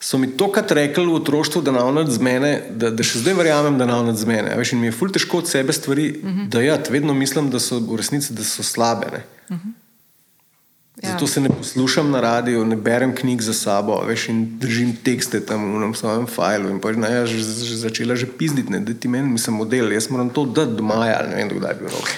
so 0.00 0.18
mi 0.18 0.28
tokrat 0.36 0.72
rekli 0.76 1.06
v 1.06 1.14
otroštvu, 1.16 1.62
da 1.62 1.72
navnad 1.72 2.10
z 2.12 2.20
mene, 2.20 2.50
da, 2.70 2.90
da 2.92 3.04
še 3.04 3.22
zdaj 3.22 3.34
verjamem, 3.38 3.78
da 3.80 3.86
navnad 3.88 4.18
z 4.20 4.28
mene. 4.28 4.52
Veš, 4.58 4.74
in 4.76 4.82
mi 4.84 4.90
je 4.90 4.96
ful 4.96 5.12
težko 5.12 5.40
od 5.40 5.48
sebe 5.48 5.72
stvari 5.72 6.10
uh 6.10 6.28
-huh. 6.28 6.48
dajati, 6.52 6.92
vedno 6.92 7.14
mislim, 7.14 7.50
da 7.50 7.60
so 7.60 7.78
v 7.80 7.96
resnici, 7.96 8.32
da 8.32 8.44
so 8.44 8.62
slabe. 8.62 9.06
Ne. 9.12 9.22
Ja. 11.02 11.12
Zato 11.12 11.26
se 11.26 11.40
ne 11.40 11.48
poslušam 11.48 12.10
na 12.10 12.20
radiju, 12.20 12.64
ne 12.64 12.76
berem 12.76 13.14
knjig 13.14 13.42
za 13.44 13.52
sabo, 13.52 13.98
veš, 14.06 14.28
in 14.32 14.58
držim 14.58 14.94
tekste 15.04 15.42
tam 15.44 15.92
v 15.92 15.96
svojem 15.96 16.24
failu. 16.26 16.70
In 16.72 16.80
pa 16.80 16.88
je 16.88 16.96
Naja 16.96 17.26
že, 17.26 17.38
že 17.44 17.76
začela 17.76 18.16
že 18.16 18.26
pizditi, 18.26 18.72
ne, 18.72 18.80
da 18.80 18.94
ti 18.94 19.08
meni 19.08 19.36
nisem 19.36 19.54
model, 19.54 19.92
jaz 19.92 20.08
moram 20.08 20.30
to 20.30 20.46
dati 20.48 20.72
do 20.72 20.82
maja, 20.82 21.20
ali 21.20 21.28
ne 21.28 21.36
vem, 21.36 21.52
kdaj 21.52 21.74
bi 21.74 21.84
bil 21.84 21.92
rok. 21.92 22.08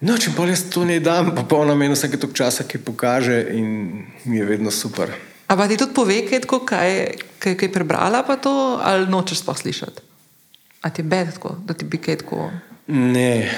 No, 0.00 0.16
če 0.18 0.32
pa 0.34 0.48
jaz 0.48 0.64
to 0.72 0.86
ne 0.88 0.96
dam, 0.98 1.28
pa 1.36 1.56
ona 1.60 1.76
meni 1.76 1.92
vsake 1.94 2.16
tok 2.16 2.32
časa, 2.32 2.64
ki 2.64 2.80
pokaže 2.80 3.36
in 3.52 4.00
mi 4.24 4.40
je 4.40 4.48
vedno 4.48 4.72
super. 4.72 5.12
A 5.46 5.56
pa 5.56 5.68
ti 5.68 5.76
tudi 5.76 5.92
pove, 5.92 6.16
kaj, 6.24 6.40
tako, 6.48 6.64
kaj, 6.64 7.20
kaj, 7.36 7.54
kaj 7.60 7.68
prebrala, 7.68 8.24
pa 8.24 8.40
to, 8.40 8.80
ali 8.80 9.06
nočeš 9.12 9.44
sploh 9.44 9.60
slišati? 9.60 10.00
A 10.82 10.90
ti 10.90 11.04
je 11.04 11.06
bed 11.06 11.36
tako, 11.36 11.54
da 11.68 11.76
ti 11.76 11.84
bi 11.84 12.00
kaj 12.00 12.24
tako. 12.24 12.48
Ne, 12.88 13.52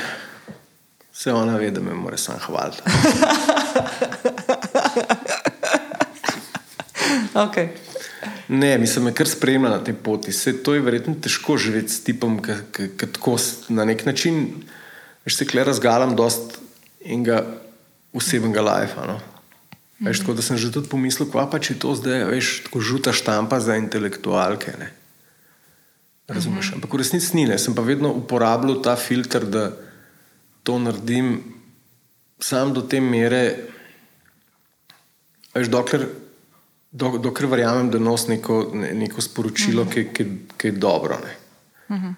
vse 1.14 1.32
ona 1.32 1.56
ve, 1.56 1.70
da 1.70 1.80
me 1.80 1.94
mora 1.94 2.18
sam 2.18 2.38
hvaliti. 2.42 2.82
Okay. 7.34 7.68
Ne, 8.48 8.78
mislim, 8.78 9.04
me 9.04 9.12
kar 9.14 9.28
spremlja 9.28 9.70
na 9.70 9.84
tej 9.84 9.96
poti. 9.98 10.32
Se, 10.32 10.52
to 10.62 10.74
je 10.74 10.82
verjetno 10.84 11.16
težko 11.20 11.56
živeti 11.58 11.90
s 11.92 12.04
tipom, 12.06 12.38
ki 12.38 13.08
tako 13.12 13.36
na 13.68 13.84
nek 13.88 14.04
način, 14.06 14.46
veš, 15.26 15.40
se 15.40 15.46
kle 15.46 15.64
razgalam 15.64 16.14
dost 16.16 16.58
enega 17.04 17.42
osebnega 18.14 18.62
lajfa. 18.62 19.06
No? 19.10 19.18
Veš, 20.06 20.22
tako 20.22 20.36
da 20.38 20.46
sem 20.46 20.58
že 20.60 20.70
tudi 20.72 20.88
pomislil, 20.88 21.26
kva 21.30 21.48
pa 21.50 21.58
če 21.58 21.78
to 21.82 21.96
zdaj, 21.98 22.28
veš, 22.30 22.52
tako 22.68 22.84
žuta 22.84 23.14
štampa 23.16 23.58
za 23.60 23.80
intelektualke. 23.80 24.76
Ne? 24.78 24.92
Razumeš? 26.30 26.74
Ampak 26.78 26.94
v 26.94 27.02
resnici 27.02 27.34
ni, 27.34 27.48
ne. 27.50 27.58
sem 27.58 27.74
pa 27.74 27.82
vedno 27.82 28.12
uporabljal 28.14 28.78
ta 28.84 28.94
filter, 28.96 29.42
da 29.42 29.72
to 30.64 30.78
naredim 30.78 31.36
sam 32.40 32.72
do 32.74 32.82
te 32.82 33.00
mere, 33.00 33.42
veš, 35.54 35.70
dokler, 35.72 36.08
do, 36.90 37.14
dokler 37.22 37.50
verjamem, 37.50 37.90
da 37.92 38.00
nos 38.02 38.26
neko, 38.28 38.58
ne, 38.74 38.92
neko 38.94 39.22
sporočilo, 39.22 39.82
uh 39.82 39.88
-huh. 39.88 39.92
ki, 39.94 40.08
ki, 40.12 40.26
ki 40.56 40.68
je 40.68 40.72
dobro. 40.72 41.18
Ne. 41.24 41.36
Uh 41.96 42.02
-huh. 42.02 42.14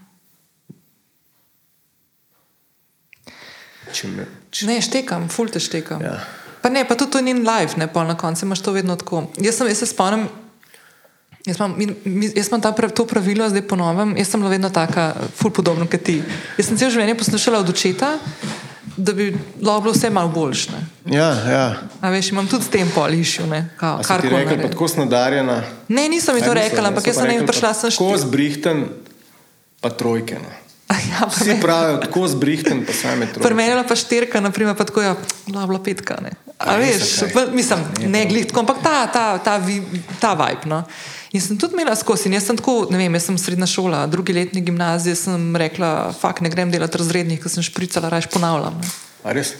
če 3.93 4.09
me, 4.09 4.27
če... 4.51 4.67
Ne, 4.67 4.81
štekam, 4.81 5.29
ful 5.29 5.49
te 5.49 5.61
štekam. 5.61 6.03
Ja. 6.03 6.21
Pa 6.63 6.69
ne, 6.69 6.85
pa 6.89 6.95
tudi 6.95 7.11
to 7.11 7.21
ni 7.21 7.35
live, 7.35 7.77
ne, 7.77 7.87
pa 7.93 8.05
na 8.05 8.17
koncu 8.17 8.47
imaš 8.47 8.63
to 8.63 8.73
vedno 8.73 8.97
tako. 8.97 9.27
Jaz, 9.39 9.57
sem, 9.57 9.69
jaz 9.71 9.79
se 9.79 9.87
spomnim. 9.87 10.29
Jaz 11.47 11.57
imam, 11.61 11.77
jaz 12.35 12.49
imam 12.49 12.75
prav, 12.75 12.91
to 12.91 13.07
pravilo, 13.07 13.49
zdaj 13.49 13.63
ponovim. 13.63 14.17
Jaz 14.19 14.29
sem 14.29 14.41
bila 14.41 14.51
vedno 14.51 14.71
tako, 14.71 15.13
ful 15.37 15.51
podobno 15.51 15.87
kot 15.87 16.03
ti. 16.03 16.19
Jaz 16.59 16.67
sem 16.67 16.79
cel 16.79 16.91
življenje 16.91 17.15
poslušala 17.21 17.61
od 17.63 17.69
očeta, 17.71 18.17
da 18.97 19.13
bi 19.15 19.29
bilo 19.61 19.79
vse 19.85 20.11
malo 20.11 20.33
boljše. 20.35 20.81
Ja, 21.07 21.29
ja. 21.47 21.67
A 22.01 22.11
veš, 22.11 22.33
imam 22.35 22.49
tudi 22.51 22.67
s 22.67 22.73
tem 22.73 22.91
polišil. 22.91 23.47
Kar 23.79 24.25
ti 24.25 24.33
rekel, 24.33 24.59
pa 24.63 24.73
tako 24.73 24.89
snadarjena. 24.91 25.61
Ne, 25.89 26.09
nisem 26.11 26.35
mi 26.35 26.43
to 26.43 26.55
rekla, 26.55 26.89
ampak 26.91 27.07
jaz 27.07 27.21
sem 27.21 27.31
nekaj 27.31 27.47
prišla 27.47 27.75
sem 27.75 27.95
štiri. 27.95 28.11
Tako 28.11 28.23
zbrihten, 28.27 28.87
pa 29.81 29.91
trojke. 29.95 30.41
No. 30.43 30.55
Ja, 31.07 31.27
Vsi 31.31 31.57
pravijo, 31.63 31.97
tako 32.03 32.27
zbrihten, 32.29 32.83
pa 32.87 32.93
same 32.95 33.27
trojke. 33.27 33.47
Premenila 33.47 33.85
pa 33.87 33.95
štirka, 33.99 34.41
naprimer, 34.43 34.75
pa 34.79 34.85
tako 34.85 35.03
je, 35.03 35.09
ja, 35.09 35.67
bila 35.67 35.79
petka. 35.83 36.19
Ne. 36.23 36.35
A, 36.59 36.75
A 36.75 36.77
veš, 36.83 37.31
pa, 37.35 37.47
mislim, 37.53 37.85
ne 38.07 38.25
glitko, 38.27 38.61
ampak 38.61 38.83
ta, 38.83 39.07
ta, 39.07 39.25
ta, 39.39 39.59
ta, 39.59 39.75
ta 40.21 40.35
vibe. 40.35 40.71
No. 40.71 40.83
In 41.33 41.41
sem 41.41 41.59
tudi 41.59 41.75
imela 41.75 41.97
skozi. 41.97 42.31
Jaz 42.33 42.47
sem 42.47 42.59
tako, 42.59 42.87
ne 42.91 43.01
vem, 43.01 43.17
jaz 43.19 43.27
sem 43.31 43.39
srednja 43.41 43.67
šola, 43.71 44.05
drugi 44.11 44.35
letni 44.37 44.63
gimnazij, 44.63 45.17
sem 45.19 45.57
rekla, 45.57 46.13
fakt 46.15 46.45
ne 46.45 46.53
grem 46.53 46.71
delati 46.71 47.01
razrednih, 47.01 47.41
ker 47.43 47.51
sem 47.51 47.67
špricala, 47.67 48.13
raje 48.13 48.31
ponavljam. 48.33 48.79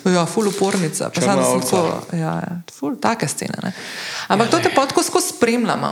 Ja, 0.05 0.27
ful 0.31 0.47
upornica. 0.47 1.11
Pa 1.11 1.21
sem 1.21 1.41
tako, 1.65 1.81
ja, 2.15 2.35
ja, 2.39 2.59
ful, 2.71 2.95
take 3.03 3.27
scene. 3.29 3.59
Ne. 3.65 3.73
Ampak 4.29 4.47
ja, 4.47 4.51
to 4.51 4.63
te 4.63 4.71
pa 4.75 4.87
tako 4.87 5.03
skozi 5.03 5.35
spremljamo. 5.35 5.91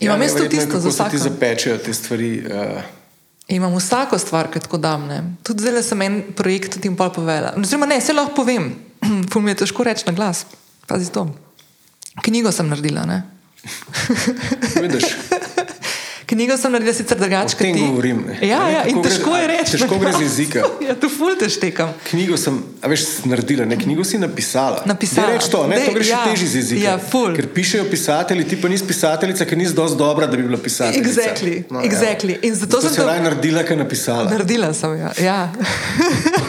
Imam 0.00 0.20
ja, 0.20 0.26
isto 0.26 0.44
tisto 0.48 0.80
za 0.80 0.88
vsak. 0.88 1.10
Ti 1.10 1.18
zapečejo 1.18 1.78
te 1.78 1.94
stvari. 1.94 2.44
Uh... 2.44 2.82
Imam 3.48 3.76
vsako 3.76 4.18
stvar, 4.18 4.50
ki 4.52 4.60
tako 4.60 4.76
dam. 4.76 5.06
Ne. 5.08 5.22
Tudi 5.42 5.64
zdaj 5.64 5.82
sem 5.82 6.02
en 6.02 6.20
projekt 6.36 6.76
tudi 6.76 6.92
pol 6.96 7.12
povela. 7.14 7.54
Oziroma, 7.56 7.86
ne, 7.86 8.00
se 8.00 8.12
lahko 8.12 8.34
povem, 8.42 8.74
ful 9.32 9.42
mi 9.42 9.54
je 9.54 9.62
težko 9.64 9.86
reči 9.86 10.04
na 10.06 10.12
glas. 10.12 10.44
Pazi 10.86 11.08
to. 11.12 11.30
Knjigo 12.20 12.52
sem 12.52 12.68
naredila. 12.68 13.06
Ne. 13.08 13.22
Vidiš? 14.82 15.04
Knjigo 16.26 16.56
sem 16.58 16.72
naredila 16.72 16.94
sicer 16.94 17.18
drugače. 17.18 17.54
O 17.54 17.58
tem 17.58 17.76
govorim. 17.78 18.24
Ne. 18.26 18.48
Ja, 18.48 18.64
ja, 18.68 18.80
in 18.90 18.98
težko 19.02 19.30
gre, 19.30 19.42
je 19.44 19.50
reči. 19.52 19.76
Težko 19.76 19.98
gre 20.02 20.10
z 20.12 20.24
jezika. 20.24 20.64
ja, 20.88 20.96
tu 20.98 21.06
ful 21.12 21.36
te 21.38 21.46
štekam. 21.50 21.92
Knjigo 22.08 22.34
sem, 22.40 22.56
a 22.82 22.90
veš, 22.90 23.04
naredila, 23.30 23.66
ne, 23.68 23.78
knjigo 23.78 24.02
si 24.04 24.18
napisala. 24.18 24.82
Napisala. 24.90 25.28
Ne 25.30 25.36
reč 25.38 25.46
to, 25.52 25.60
ne, 25.70 25.78
Dej, 25.78 25.86
to 25.86 25.94
greš 25.94 26.10
ja, 26.10 26.24
teži 26.26 26.48
z 26.50 26.60
jezika. 26.62 26.82
Ja, 26.82 26.96
ful. 26.98 27.30
Ker 27.38 27.46
pišejo 27.54 27.86
pisatelji, 27.90 28.48
ti 28.50 28.58
pa 28.58 28.72
nisi 28.72 28.88
pisateljica, 28.90 29.46
ker 29.46 29.62
nisi 29.62 29.78
dosti 29.78 29.98
dobra, 30.02 30.26
da 30.26 30.36
bi 30.36 30.48
bila 30.50 30.58
pisateljica. 30.58 31.14
Exactly, 31.14 31.62
no, 31.70 31.86
exactly. 31.86 32.40
In 32.42 32.58
zato, 32.58 32.80
zato 32.82 32.94
sem 32.94 33.06
to... 33.06 33.18
naredila, 33.28 33.62
ker 33.62 33.78
napisala. 33.78 34.26
Naredila 34.34 34.74
sem, 34.74 34.98
ja. 34.98 35.14
ja. 35.22 35.40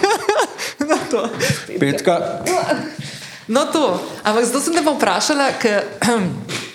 no, 0.90 0.98
to. 1.12 1.28
Petka. 1.78 2.18
No, 3.46 3.70
to. 3.70 3.92
Ampak 4.24 4.50
zato 4.50 4.66
sem 4.66 4.74
te 4.74 4.82
pa 4.82 4.98
vprašala, 4.98 5.54
ker 5.62 5.86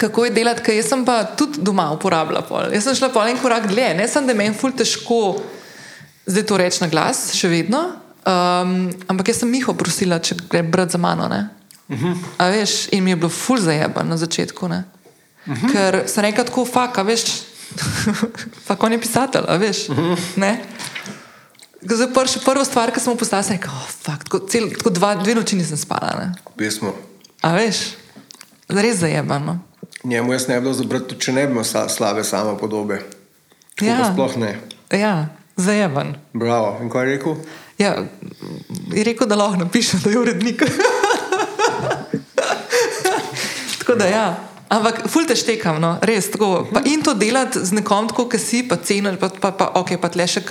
kako 0.00 0.24
je 0.24 0.34
delati, 0.34 0.62
ker 0.64 0.74
jaz 0.74 0.88
sem 0.88 1.04
pa 1.04 1.22
tudi 1.36 1.60
doma 1.60 1.90
uporabljala. 1.92 2.42
Pol. 2.48 2.72
Jaz 2.72 2.88
sem 2.88 2.96
šla 2.96 3.10
pa 3.12 3.28
en 3.28 3.38
korak 3.38 3.68
dlje, 3.68 3.94
ne 3.94 4.08
samo 4.08 4.26
da 4.26 4.34
meni 4.34 4.56
ful 4.56 4.72
težko 4.72 5.20
zdaj 6.30 6.46
to 6.46 6.56
reči 6.56 6.84
na 6.84 6.88
glas, 6.88 7.30
še 7.36 7.50
vedno. 7.50 7.80
Um, 8.20 8.90
ampak 9.10 9.32
jaz 9.32 9.42
sem 9.42 9.50
Miho 9.50 9.74
prosila, 9.76 10.20
če 10.22 10.36
gre 10.50 10.62
brati 10.62 10.96
za 10.96 10.98
mano. 10.98 11.26
Uh 11.26 11.98
-huh. 11.98 12.16
A 12.38 12.48
veš, 12.48 12.88
in 12.92 13.04
mi 13.04 13.10
je 13.10 13.16
bilo 13.16 13.28
ful 13.28 13.58
zajeba 13.58 14.02
na 14.02 14.16
začetku. 14.16 14.66
Uh 14.66 14.72
-huh. 14.72 15.72
Ker 15.72 16.02
sem 16.06 16.24
rekel 16.24 16.44
tako, 16.44 16.64
fak, 16.64 16.98
a 16.98 17.02
veš, 17.02 17.24
fak 18.66 18.82
on 18.82 18.92
je 18.92 19.00
pisatelj, 19.00 19.44
a 19.48 19.56
veš. 19.56 19.88
Uh 19.88 19.96
-huh. 19.96 20.56
Zdaj, 21.82 22.12
prv, 22.12 22.44
prvo 22.44 22.64
stvar, 22.64 22.92
ki 22.92 23.00
sem 23.00 23.12
mu 23.12 23.18
postavila, 23.18 23.52
je, 23.52 23.58
da 23.58 23.68
oh, 23.68 23.88
tako, 24.02 24.38
tako 24.38 24.90
dva, 24.90 25.14
dve 25.14 25.34
noči 25.34 25.56
nisem 25.56 25.76
spala. 25.76 26.32
Pismo. 26.56 26.94
A 27.42 27.52
veš, 27.52 27.76
res 28.68 28.96
zajebano. 28.96 29.69
Njemu 30.04 30.32
jaz 30.32 30.48
ne 30.48 30.60
bi 30.60 30.64
dal 30.64 30.74
zabrati, 30.74 31.16
če 31.20 31.32
ne 31.32 31.46
bi 31.46 31.52
imel 31.52 31.64
slabe 31.64 32.24
samo 32.24 32.56
podobe. 32.56 33.02
Ja. 33.80 34.12
Sploh 34.12 34.36
ne. 34.40 34.54
Ja, 34.92 35.28
zajeban. 35.56 36.14
Bravo. 36.32 36.78
In 36.82 36.90
kaj 36.90 37.06
je 37.06 37.16
rekel? 37.16 37.34
Ja, 37.78 37.96
je 38.94 39.04
rekel, 39.04 39.28
da 39.28 39.36
lahko 39.36 39.60
napiše, 39.60 40.00
da 40.04 40.10
je 40.10 40.18
urednik. 40.18 40.62
tako 43.78 43.94
da 44.00 44.08
ja. 44.08 44.24
Ampak, 44.70 45.02
ful 45.10 45.26
te 45.26 45.36
štekam, 45.36 45.80
no, 45.82 45.96
res 46.06 46.30
tako. 46.32 46.64
Pa 46.72 46.80
in 46.86 47.02
to 47.04 47.14
delati 47.14 47.60
z 47.60 47.76
nekom, 47.76 48.08
tako, 48.08 48.28
ki 48.30 48.40
si, 48.40 48.62
pa 48.68 48.78
ceniš, 48.80 49.20
pa, 49.20 49.28
pa, 49.28 49.52
pa 49.52 49.70
ok, 49.82 49.96
pa 50.00 50.12
tle 50.12 50.28
še 50.30 50.44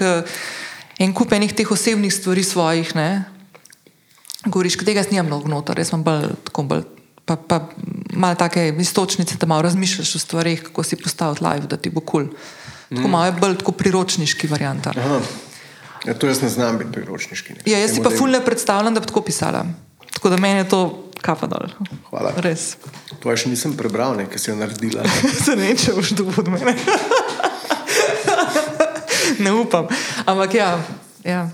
en 0.99 1.13
kup 1.15 1.33
enih 1.33 1.55
teh 1.55 1.71
osebnih 1.71 2.13
stvari 2.13 2.43
svojih, 2.43 2.93
ne. 2.99 3.09
Govoriš, 4.45 4.77
tega 4.83 5.01
jaz 5.01 5.13
nimam 5.13 5.31
mnogo 5.31 5.49
noter, 5.49 5.79
res 5.79 5.93
sem 5.93 6.03
bolj, 6.03 6.33
tako 6.49 6.67
bolj 6.67 6.98
pa, 7.29 7.35
pa 7.37 7.59
malo 8.13 8.35
take 8.35 8.73
istočnice, 8.79 9.37
da 9.37 9.47
malo 9.47 9.61
razmišljaš 9.61 10.15
o 10.15 10.19
stvarih, 10.19 10.63
kako 10.63 10.83
si 10.83 10.97
postaviti 10.97 11.43
live, 11.45 11.67
da 11.69 11.77
ti 11.77 11.89
bo 11.93 12.01
kul. 12.01 12.25
Cool. 12.25 12.37
Tako 12.89 13.07
mm. 13.07 13.11
malo 13.11 13.25
je 13.25 13.31
bolj 13.31 13.57
tako 13.61 13.71
priročniški 13.71 14.47
variant. 14.47 14.87
Ja, 16.05 16.13
to 16.13 16.27
jaz 16.27 16.41
ne 16.41 16.49
znam 16.49 16.77
biti 16.77 16.91
priročniški. 16.91 17.53
Ja, 17.65 17.79
jaz 17.79 17.93
si 17.93 18.03
pa 18.03 18.09
ful 18.09 18.31
ne 18.31 18.41
predstavljam, 18.45 18.93
da 18.93 18.99
bi 18.99 19.07
tako 19.07 19.21
pisala. 19.21 19.65
Tako 20.13 20.29
da 20.29 20.37
meni 20.37 20.63
je 20.63 20.69
to 20.69 20.81
kapa 21.21 21.47
dol. 21.47 21.69
Hvala. 22.09 22.33
Res. 22.41 22.77
To 23.21 23.35
še 23.35 23.51
nisem 23.51 23.75
prebral, 23.77 24.15
nekaj 24.17 24.41
si 24.41 24.49
jo 24.49 24.57
naredila. 24.57 25.05
Se 25.45 25.55
ne, 25.59 25.75
če 25.77 25.93
boš 25.93 26.15
tu 26.17 26.25
od 26.25 26.49
mene. 26.49 26.73
ne 29.45 29.53
upam. 29.53 29.91
Ampak 30.25 30.57
ja. 30.57 30.71
ja. 31.23 31.45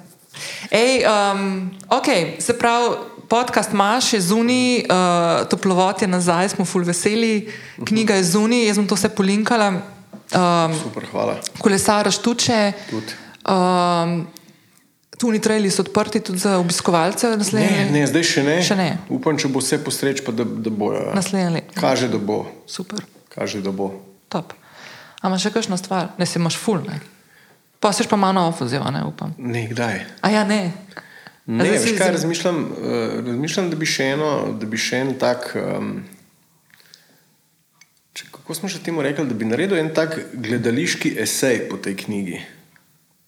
Ej, 0.71 1.03
um, 1.03 1.71
ok, 1.89 2.39
se 2.39 2.55
pravi 2.57 2.95
podcast 3.29 3.73
imaš, 3.73 4.13
je 4.13 4.21
zunaj, 4.21 4.85
uh, 4.85 5.47
toplovod 5.49 6.01
je 6.01 6.07
nazaj, 6.07 6.49
smo 6.49 6.65
ful 6.65 6.83
veseli, 6.83 7.49
knjiga 7.85 8.15
je 8.19 8.23
zunaj, 8.23 8.65
jaz 8.67 8.79
sem 8.79 8.87
to 8.87 8.95
vse 8.95 9.09
polinkala. 9.15 9.69
Um, 10.33 10.73
Super, 10.83 11.05
hvala. 11.11 11.37
Kolesaraš 11.59 12.17
tuče. 12.17 12.73
Um, 13.45 14.27
tu 15.17 15.31
ni 15.31 15.39
trajali 15.41 15.71
so 15.71 15.81
odprti 15.81 16.19
tudi 16.19 16.39
za 16.39 16.57
obiskovalce. 16.57 17.29
Ne, 17.53 17.87
ne, 17.91 18.03
zdaj 18.07 18.23
še 18.23 18.43
ne. 18.43 18.57
še 18.63 18.75
ne. 18.75 18.89
Upam, 19.09 19.37
če 19.37 19.51
bo 19.51 19.63
vse 19.63 19.79
postreč, 19.83 20.23
pa 20.25 20.33
da, 20.35 20.43
da 20.43 20.73
bojo. 20.73 20.99
Ja. 21.07 21.15
Naslednji 21.15 21.53
let. 21.59 21.75
Kaže, 21.77 22.09
da 22.11 22.19
bo. 22.19 22.43
Super. 22.67 23.05
Kaže, 23.31 23.61
da 23.63 23.71
bo. 23.71 23.93
Top. 24.33 24.53
Ampak 25.21 25.41
še 25.41 25.53
kakšna 25.55 25.77
stvar, 25.79 26.11
ne 26.19 26.27
si 26.27 26.39
imaš 26.41 26.57
ful. 26.59 26.83
Ne? 26.85 26.99
Pa 27.79 27.93
seš 27.95 28.09
pa 28.09 28.17
malo 28.19 28.43
ofuziva, 28.49 28.89
ne 28.93 29.05
upam. 29.07 29.33
Ne, 29.37 29.65
kdaj. 29.71 30.03
A 30.25 30.33
ja, 30.33 30.43
ne. 30.47 30.73
Ne, 31.45 31.69
veš 31.69 31.93
kaj, 31.97 32.11
razmišljam, 32.11 32.55
uh, 32.57 33.25
razmišljam, 33.25 33.69
da 33.69 33.77
bi 33.77 33.85
še 33.85 34.09
eno, 34.15 34.29
da 34.59 34.65
bi 34.65 34.79
še 34.81 35.03
en 35.03 35.11
tak. 35.21 35.51
Um, 35.59 35.91
če, 38.17 38.31
kako 38.33 38.57
smo 38.57 38.69
še 38.71 38.81
temu 38.81 39.05
rekli, 39.05 39.27
da 39.29 39.37
bi 39.37 39.45
naredil 39.45 39.77
en 39.77 39.91
tak 39.93 40.17
gledališki 40.33 41.13
esej 41.21 41.67
po 41.69 41.77
tej 41.77 41.99
knjigi. 42.01 42.41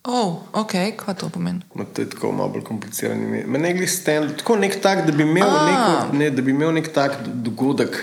Oh, 0.07 0.47
ok, 0.55 0.73
kaj 0.97 1.19
to 1.21 1.29
pomeni? 1.29 1.61
No, 1.75 1.85
to 1.85 2.01
je 2.01 2.09
tako 2.09 2.31
malo 2.33 2.55
bolj 2.55 2.65
komplicirano. 2.65 3.43
Ne 3.45 3.73
glede 3.75 3.91
stand, 3.91 4.37
tako 4.41 4.55
nek 4.57 4.79
tak, 4.81 5.05
da 5.05 5.13
bi 5.13 5.25
imel, 5.27 5.53
neko, 5.69 6.17
ne, 6.17 6.33
da 6.33 6.41
bi 6.41 6.55
imel 6.55 6.73
nek 6.73 6.89
tak 6.95 7.19
dogodek, 7.27 8.01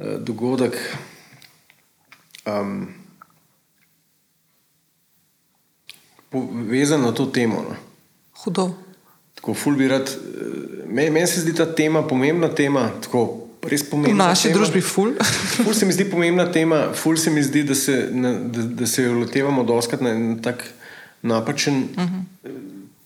uh, 0.00 0.16
dogodek 0.18 0.78
um, 2.48 2.88
povezan 6.32 7.06
na 7.06 7.12
to 7.14 7.30
temo. 7.30 7.62
No. 7.68 7.76
Hudo. 8.42 8.72
Tako 9.42 9.54
fulbirat. 9.54 10.08
Eh, 10.08 10.86
meni 10.86 11.10
men 11.10 11.26
se 11.26 11.40
zdi 11.40 11.54
ta 11.54 11.66
tema 11.74 12.06
pomembna 12.06 12.48
tema. 12.48 12.90
Tako, 13.02 13.38
V 13.62 14.14
naši 14.14 14.48
tema. 14.48 14.58
družbi 14.58 14.80
ful. 14.80 15.12
ful 15.64 15.74
se 15.74 15.86
mi 15.86 15.92
zdi 15.92 16.04
pomembna 16.10 16.48
tema, 16.52 16.92
ful 16.94 17.16
se 17.16 17.30
mi 17.30 17.42
zdi, 17.42 17.62
da 17.62 17.74
se, 17.74 18.08
na, 18.10 18.32
da, 18.38 18.62
da 18.62 18.86
se 18.86 19.02
jo 19.02 19.12
lotevamo 19.18 19.62
doskrat 19.62 20.00
na 20.02 20.10
en 20.10 20.38
tak 20.42 20.64
napačen, 21.22 21.74
uh 21.74 22.02
mhm. 22.02 22.22
-huh. 22.44 22.50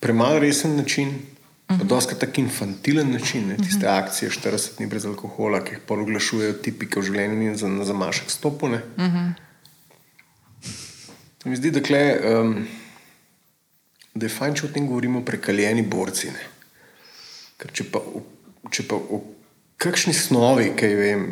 premalo 0.00 0.38
resen 0.38 0.76
način, 0.76 1.08
uh 1.08 1.14
-huh. 1.14 1.66
pa 1.66 1.74
mhm. 1.74 1.88
doskrat 1.88 2.20
tak 2.20 2.38
infantilen 2.38 3.12
način. 3.12 3.48
Ne, 3.48 3.56
tiste 3.56 3.86
uh 3.86 3.92
mhm. 3.92 4.00
-huh. 4.00 4.04
akcije 4.04 4.30
40 4.30 4.76
dni 4.76 4.86
brez 4.86 5.06
alkohola, 5.06 5.64
ki 5.64 5.74
jih 5.74 5.80
poroglašujejo 5.86 6.52
tipike 6.52 7.00
v 7.00 7.02
življenju 7.02 7.42
in 7.42 7.56
za, 7.56 7.84
za 7.84 7.92
mašek 7.92 8.30
stopone. 8.30 8.80
Uh 8.96 9.04
-huh. 9.04 9.32
Mi 11.44 11.56
zdi, 11.56 11.70
da 11.70 11.82
kle. 11.82 12.20
Um, 12.40 12.66
da 14.16 14.26
je 14.26 14.32
fajn, 14.32 14.54
če 14.56 14.66
o 14.66 14.72
tem 14.72 14.86
govorimo 14.88 15.22
prekaljeni 15.24 15.84
borci. 15.86 16.32
Ne? 16.32 16.44
Ker 17.60 17.72
če 17.76 17.88
pa, 17.92 18.00
če 18.72 18.86
pa 18.88 18.96
o 18.96 19.20
kakšni 19.80 20.14
snovi, 20.16 20.70
kaj 20.78 20.94
vem, 20.96 21.26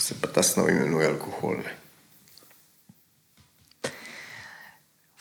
se 0.00 0.16
pa 0.20 0.28
ta 0.32 0.44
snov 0.44 0.70
imenuje 0.72 1.08
alkohol. 1.08 1.62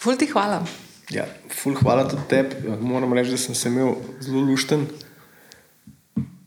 Ful 0.01 0.17
ti 0.17 0.27
hvala. 0.31 0.63
Ja, 1.13 1.27
ful, 1.51 1.75
hvala 1.77 2.07
tudi 2.09 2.23
tebi. 2.31 2.75
Moram 2.81 3.13
reči, 3.13 3.35
da 3.35 3.39
sem 3.39 3.55
se 3.55 3.69
imel 3.69 3.93
zelo 4.23 4.41
lušten. 4.47 4.87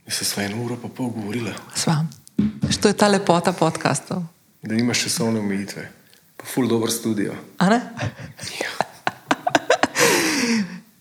Se 0.08 0.24
sva 0.26 0.44
eno 0.44 0.62
uro 0.64 0.76
pa 0.80 0.88
pol 0.88 1.12
govorila. 1.14 1.52
Sva. 1.76 2.00
Što 2.70 2.90
je 2.90 2.96
ta 2.98 3.08
lepota 3.08 3.52
podkastov? 3.52 4.24
Da 4.62 4.74
imaš 4.74 5.04
časovne 5.06 5.40
omejitve. 5.40 5.86
Pa 6.36 6.48
ful, 6.48 6.68
dober 6.68 6.90
studio. 6.92 7.36
A 7.58 7.70
ne? 7.70 7.80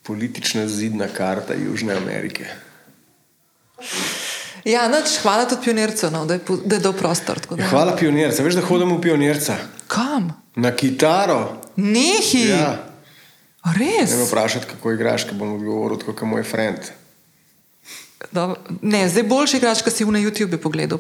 Politična 0.04 0.68
zidna 0.68 1.08
karta 1.08 1.54
Južne 1.54 1.96
Amerike. 1.96 2.48
Ja, 4.64 4.88
noč, 4.88 5.18
hvala 5.24 5.46
tudi 5.50 5.66
pionircu, 5.66 6.08
no, 6.12 6.26
da, 6.26 6.34
je, 6.40 6.40
da 6.66 6.76
je 6.76 6.84
dal 6.84 6.94
prostor. 6.94 7.40
Da. 7.50 7.58
Ja, 7.60 7.68
hvala 7.70 7.96
pionirca. 8.00 8.44
Veš, 8.44 8.56
da 8.56 8.64
hodim 8.64 8.96
v 8.96 9.02
pionirca. 9.02 9.58
Kam? 9.88 10.32
Na 10.56 10.72
kitaro. 10.72 11.62
Nehi! 11.76 12.48
Ja. 12.48 12.78
Res? 13.64 14.12
Ne 14.12 14.18
me 14.18 14.28
vprašati, 14.28 14.68
kako 14.76 14.92
igraš, 14.92 15.28
ker 15.28 15.40
bom 15.40 15.56
odgovoril 15.56 16.00
tako, 16.00 16.16
kot 16.20 16.28
moj 16.28 16.44
friend. 16.48 16.92
Dobro. 18.32 18.60
Ne, 18.82 19.06
zdaj 19.10 19.24
boljši 19.28 19.60
igrač, 19.60 19.84
ki 19.84 19.92
si 19.92 20.08
v 20.08 20.16
na 20.16 20.20
YouTubu 20.24 20.60
pogledal. 20.64 21.00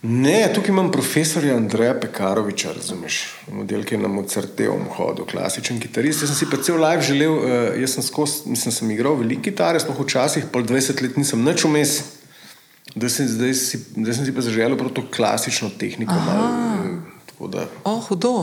Pa. 0.00 0.08
Ne, 0.08 0.48
tukaj 0.54 0.70
imam 0.70 0.90
profesorja 0.92 1.56
Andreja 1.56 1.94
Pekaroviča, 2.00 2.72
razumeš, 2.76 3.22
model, 3.52 3.84
ki 3.84 3.94
je 3.94 3.98
na 4.02 4.08
Mozartevom 4.08 4.84
hodil, 4.96 5.24
klasičen 5.26 5.80
kitarist. 5.80 6.22
Jaz 6.22 6.30
sem 6.30 6.38
si 6.38 6.50
pa 6.50 6.60
cel 6.62 6.78
live 6.82 7.02
želel, 7.02 7.32
uh, 7.32 7.80
jaz 7.80 7.96
sem 7.96 8.02
skos, 8.06 8.44
mislim, 8.46 8.72
sem 8.72 8.90
igral 8.90 9.16
veliko 9.18 9.42
kitare, 9.42 9.80
sploh 9.80 9.98
včasih, 10.04 10.46
pol 10.52 10.62
20 10.62 11.02
let 11.02 11.16
nisem 11.16 11.42
nič 11.44 11.64
vmes. 11.64 11.96
Zdaj 12.96 13.10
sem, 13.10 13.26
zdaj, 13.28 13.54
si, 13.54 13.80
zdaj 13.96 14.14
sem 14.14 14.28
si 14.28 14.32
pa 14.32 14.40
zaželel 14.40 14.78
prav 14.78 14.94
to 14.94 15.02
klasično 15.12 15.68
tehniko. 15.78 16.14
Malo, 16.14 16.46
eh, 16.46 17.18
tako 17.32 17.48
da, 17.48 17.66
O, 17.84 17.98
hudo. 18.00 18.36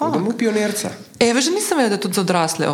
da 0.00 0.18
mu 0.18 0.32
pionirca. 0.32 0.90
Evo, 1.20 1.40
že 1.40 1.50
nisem 1.50 1.78
vedel, 1.78 1.96
da 1.96 2.02
tudi 2.02 2.14
za 2.14 2.20
odrasle 2.20 2.66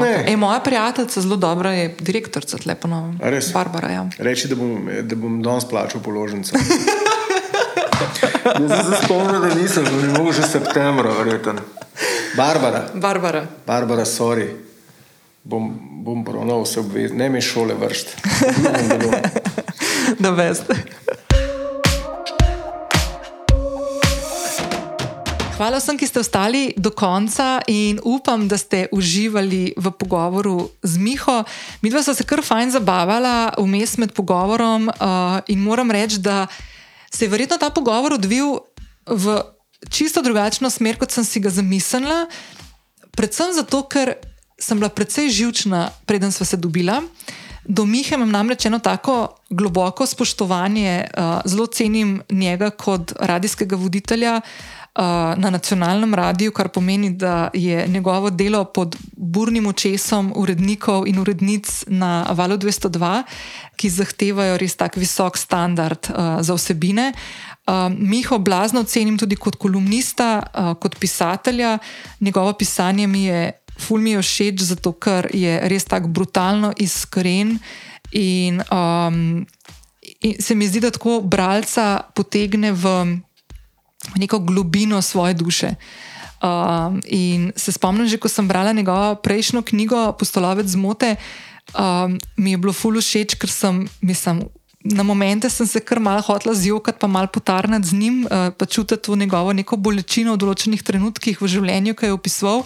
ne. 0.00 0.24
E, 0.28 0.36
moja 0.36 0.60
prijateljica, 0.60 1.20
zelo 1.20 1.36
dobra, 1.36 1.72
je 1.72 1.96
direktorica 2.00 2.58
tle 2.58 2.74
po 2.74 2.88
novem. 2.88 3.18
Barbara, 3.52 3.90
ja. 3.90 4.06
Reči, 4.18 4.48
da 4.48 4.54
bom, 4.54 4.88
da 5.02 5.16
bom 5.16 5.42
danes 5.42 5.64
plačal 5.64 6.02
položnico. 6.02 6.54
Jaz 8.60 8.70
sem 8.70 8.92
se 8.92 9.04
spomnil, 9.04 9.40
da 9.40 9.54
nisem, 9.54 9.84
da 9.84 9.90
bi 9.90 10.08
mogel 10.18 10.32
že 10.32 10.48
septembra, 10.48 11.12
verjeten. 11.18 11.60
Barbara, 12.36 12.88
Barbara. 12.94 13.46
Barbara, 13.66 14.04
sorry. 14.04 14.48
Bom, 15.42 15.70
bom 16.04 16.24
poravnal 16.24 16.64
vse 16.64 16.80
obveznosti, 16.80 17.18
ne 17.18 17.28
me 17.28 17.40
šole 17.40 17.74
vršt. 17.74 18.16
da 20.22 20.30
veste. 20.30 20.74
Hvala 25.54 25.78
vsem, 25.78 25.94
ki 25.94 26.06
ste 26.10 26.18
ostali 26.18 26.62
do 26.74 26.90
konca 26.90 27.62
in 27.70 28.00
upam, 28.02 28.48
da 28.50 28.58
ste 28.58 28.88
uživali 28.90 29.78
v 29.78 29.86
pogovoru 29.94 30.66
z 30.82 30.98
Miho. 30.98 31.44
Mi 31.78 31.94
dva 31.94 32.02
sva 32.02 32.10
se 32.10 32.26
kar 32.26 32.42
fajn 32.42 32.74
zabavala 32.74 33.54
vmes 33.54 33.94
med 34.02 34.10
pogovorom 34.18 34.90
uh, 34.90 35.38
in 35.46 35.62
moram 35.62 35.94
reči, 35.94 36.18
da 36.18 36.50
se 37.14 37.24
je 37.24 37.28
verjetno 37.28 37.58
ta 37.58 37.70
pogovor 37.70 38.12
odvil 38.12 38.58
v 39.06 39.42
čisto 39.90 40.22
drugačno 40.22 40.70
smer, 40.70 40.98
kot 40.98 41.12
sem 41.14 41.24
si 41.24 41.40
ga 41.40 41.50
zamislila. 41.50 42.26
Predvsem 43.14 43.54
zato, 43.54 43.84
ker 43.86 44.16
sem 44.58 44.78
bila 44.78 44.90
precej 44.90 45.30
živčna, 45.30 45.90
preden 46.06 46.32
sva 46.32 46.46
se 46.46 46.56
dobila. 46.56 47.02
Do 47.64 47.86
Mihe 47.88 48.16
imam 48.16 48.30
namreč 48.30 48.66
eno 48.66 48.78
tako 48.78 49.36
globoko 49.50 50.06
spoštovanje, 50.06 51.06
uh, 51.16 51.40
zelo 51.44 51.66
cenim 51.66 52.22
njega 52.30 52.70
kot 52.70 53.12
radijskega 53.20 53.76
voditelja 53.76 54.40
uh, 54.40 54.83
na 55.36 55.50
nacionalnem 55.50 56.14
radiju, 56.14 56.52
kar 56.52 56.68
pomeni, 56.68 57.10
da 57.10 57.50
je 57.54 57.86
njegovo 57.88 58.30
delo 58.30 58.64
pod 58.64 58.96
burnim 59.16 59.66
očesom 59.66 60.32
urednikov 60.36 61.08
in 61.08 61.18
urednic 61.18 61.84
na 61.86 62.26
Valu 62.30 62.56
202, 62.56 63.22
ki 63.76 63.90
zahtevajo 63.90 64.58
res 64.58 64.76
tak 64.76 64.96
visok 64.96 65.38
standard 65.38 65.98
uh, 66.10 66.38
za 66.40 66.54
vsebine. 66.54 67.12
Uh, 67.66 67.90
Miho 67.98 68.38
blazno 68.38 68.84
cenim 68.84 69.18
tudi 69.18 69.36
kot 69.36 69.56
kolumnista, 69.56 70.42
uh, 70.54 70.74
kot 70.78 70.94
pisatelja. 71.00 71.78
Njegovo 72.20 72.52
pisanje 72.52 73.06
mi 73.06 73.24
je 73.24 73.52
ful 73.78 73.98
mi 73.98 74.10
je 74.10 74.22
všeč, 74.22 74.62
zato 74.62 74.92
ker 74.92 75.28
je 75.34 75.58
res 75.68 75.84
tako 75.84 76.08
brutalno 76.08 76.72
iskren 76.78 77.58
in, 78.12 78.62
um, 78.70 79.46
in 80.20 80.34
se 80.40 80.54
mi 80.54 80.68
zdi, 80.68 80.80
da 80.80 80.90
tako 80.94 81.20
bralca 81.20 82.04
potegne 82.14 82.72
v 82.72 82.94
neko 84.16 84.38
globino 84.38 85.02
svoje 85.02 85.34
duše. 85.34 85.74
Um, 86.44 87.00
in 87.06 87.52
se 87.56 87.72
spomnim, 87.72 88.06
že 88.06 88.18
ko 88.20 88.28
sem 88.28 88.48
brala 88.48 88.72
njegovo 88.72 89.14
prejšnjo 89.14 89.62
knjigo, 89.62 90.12
Postolovec 90.12 90.66
zmote, 90.68 91.16
um, 91.72 92.18
mi 92.36 92.50
je 92.52 92.58
bilo 92.60 92.72
ful 92.72 93.00
všeč, 93.00 93.38
ker 93.40 93.48
sem, 93.48 93.88
mislim, 94.04 94.44
na 94.84 95.02
momente 95.02 95.48
sem 95.50 95.66
se 95.66 95.80
kar 95.80 96.00
malo 96.00 96.20
hotla 96.20 96.52
zjokati, 96.54 96.98
pa 97.00 97.06
malo 97.06 97.32
potarnati 97.32 97.88
z 97.88 97.92
njim, 97.92 98.28
uh, 98.28 98.52
pa 98.52 98.66
čutiti 98.66 99.02
to 99.02 99.16
njegovo 99.16 99.52
neko 99.52 99.76
bolečino 99.76 100.36
v 100.36 100.42
določenih 100.44 100.84
trenutkih 100.84 101.40
v 101.40 101.48
življenju, 101.48 101.96
ki 101.96 102.12
je 102.12 102.12
opisoval. 102.12 102.64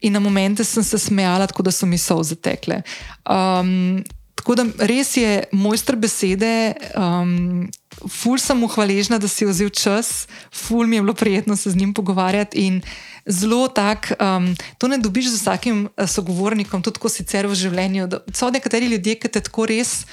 In 0.00 0.16
na 0.16 0.20
momente 0.20 0.64
sem 0.64 0.84
se 0.84 0.98
smejala, 0.98 1.46
tako 1.46 1.62
da 1.68 1.72
so 1.72 1.86
mi 1.86 1.98
solze 2.00 2.36
tekle. 2.40 2.80
Um, 3.28 4.00
tako 4.34 4.56
da 4.56 4.64
res 4.88 5.16
je 5.16 5.44
mojster 5.52 5.96
besede, 5.96 6.74
um, 6.96 7.68
ful 8.08 8.38
sem 8.38 8.58
mu 8.58 8.68
hvaležna, 8.68 9.18
da 9.18 9.28
si 9.28 9.44
je 9.44 9.50
vzel 9.50 9.70
čas, 9.70 10.26
ful 10.52 10.86
mi 10.86 10.96
je 10.96 11.02
bilo 11.02 11.14
prijetno 11.14 11.56
se 11.56 11.70
z 11.70 11.76
njim 11.76 11.94
pogovarjati. 11.94 12.66
In 12.66 12.82
zelo 13.26 13.68
tak, 13.68 14.12
um, 14.20 14.54
to 14.78 14.88
ne 14.88 14.98
dobiš 14.98 15.30
z 15.30 15.40
vsakim 15.40 15.88
eh, 15.96 16.06
sogovornikom, 16.06 16.82
tudi 16.82 16.98
ko 16.98 17.08
sicer 17.08 17.46
v 17.46 17.54
življenju. 17.54 18.06
da 18.06 18.20
So 18.32 18.50
nekateri 18.50 18.86
ljudje, 18.86 19.14
ki 19.20 19.28
te 19.28 19.40
tako 19.40 19.66
res 19.66 20.04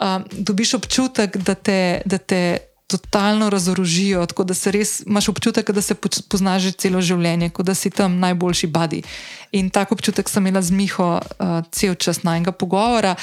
um, 0.00 0.24
dobiš 0.32 0.74
občutek, 0.74 1.36
da 1.36 1.54
te. 1.54 2.02
Da 2.06 2.18
te 2.18 2.70
Totalno 2.86 3.48
razorožijo, 3.50 4.26
tako 4.28 4.44
da 4.44 4.54
se 4.54 4.70
res 4.70 5.00
imaš 5.06 5.28
občutek, 5.28 5.70
da 5.70 5.82
se 5.82 5.94
poznaš 6.28 6.62
že 6.62 6.72
celo 6.72 7.00
življenje, 7.00 7.48
kot 7.50 7.66
da 7.66 7.74
si 7.74 7.90
tam 7.90 8.18
najboljši 8.20 8.68
badi. 8.68 9.00
In 9.56 9.70
tako 9.72 9.96
občutek 9.96 10.28
sem 10.28 10.46
imela 10.46 10.62
z 10.62 10.70
Miho 10.70 11.06
uh, 11.16 11.54
cel 11.72 11.96
čas 11.96 12.22
najnega 12.22 12.52
pogovora, 12.52 13.16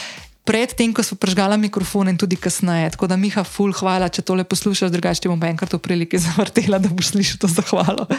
predtem, 0.51 0.91
ko 0.91 1.03
smo 1.05 1.15
prežgala 1.15 1.55
mikrofon 1.55 2.11
in 2.11 2.19
tudi 2.19 2.35
kasneje. 2.35 2.91
Tako 2.97 3.07
da, 3.07 3.15
Miha, 3.15 3.45
ful, 3.47 3.71
hvala, 3.71 4.11
če 4.11 4.25
tole 4.27 4.43
poslušaš, 4.43 4.91
drugače 4.91 5.23
ti 5.23 5.31
bom 5.31 5.39
enkrat 5.47 5.71
v 5.71 5.79
priliki 5.79 6.19
zavrtela, 6.25 6.81
da 6.83 6.91
boš 6.91 7.15
slišal 7.15 7.41
to 7.41 7.51
zahvalo. 7.51 8.09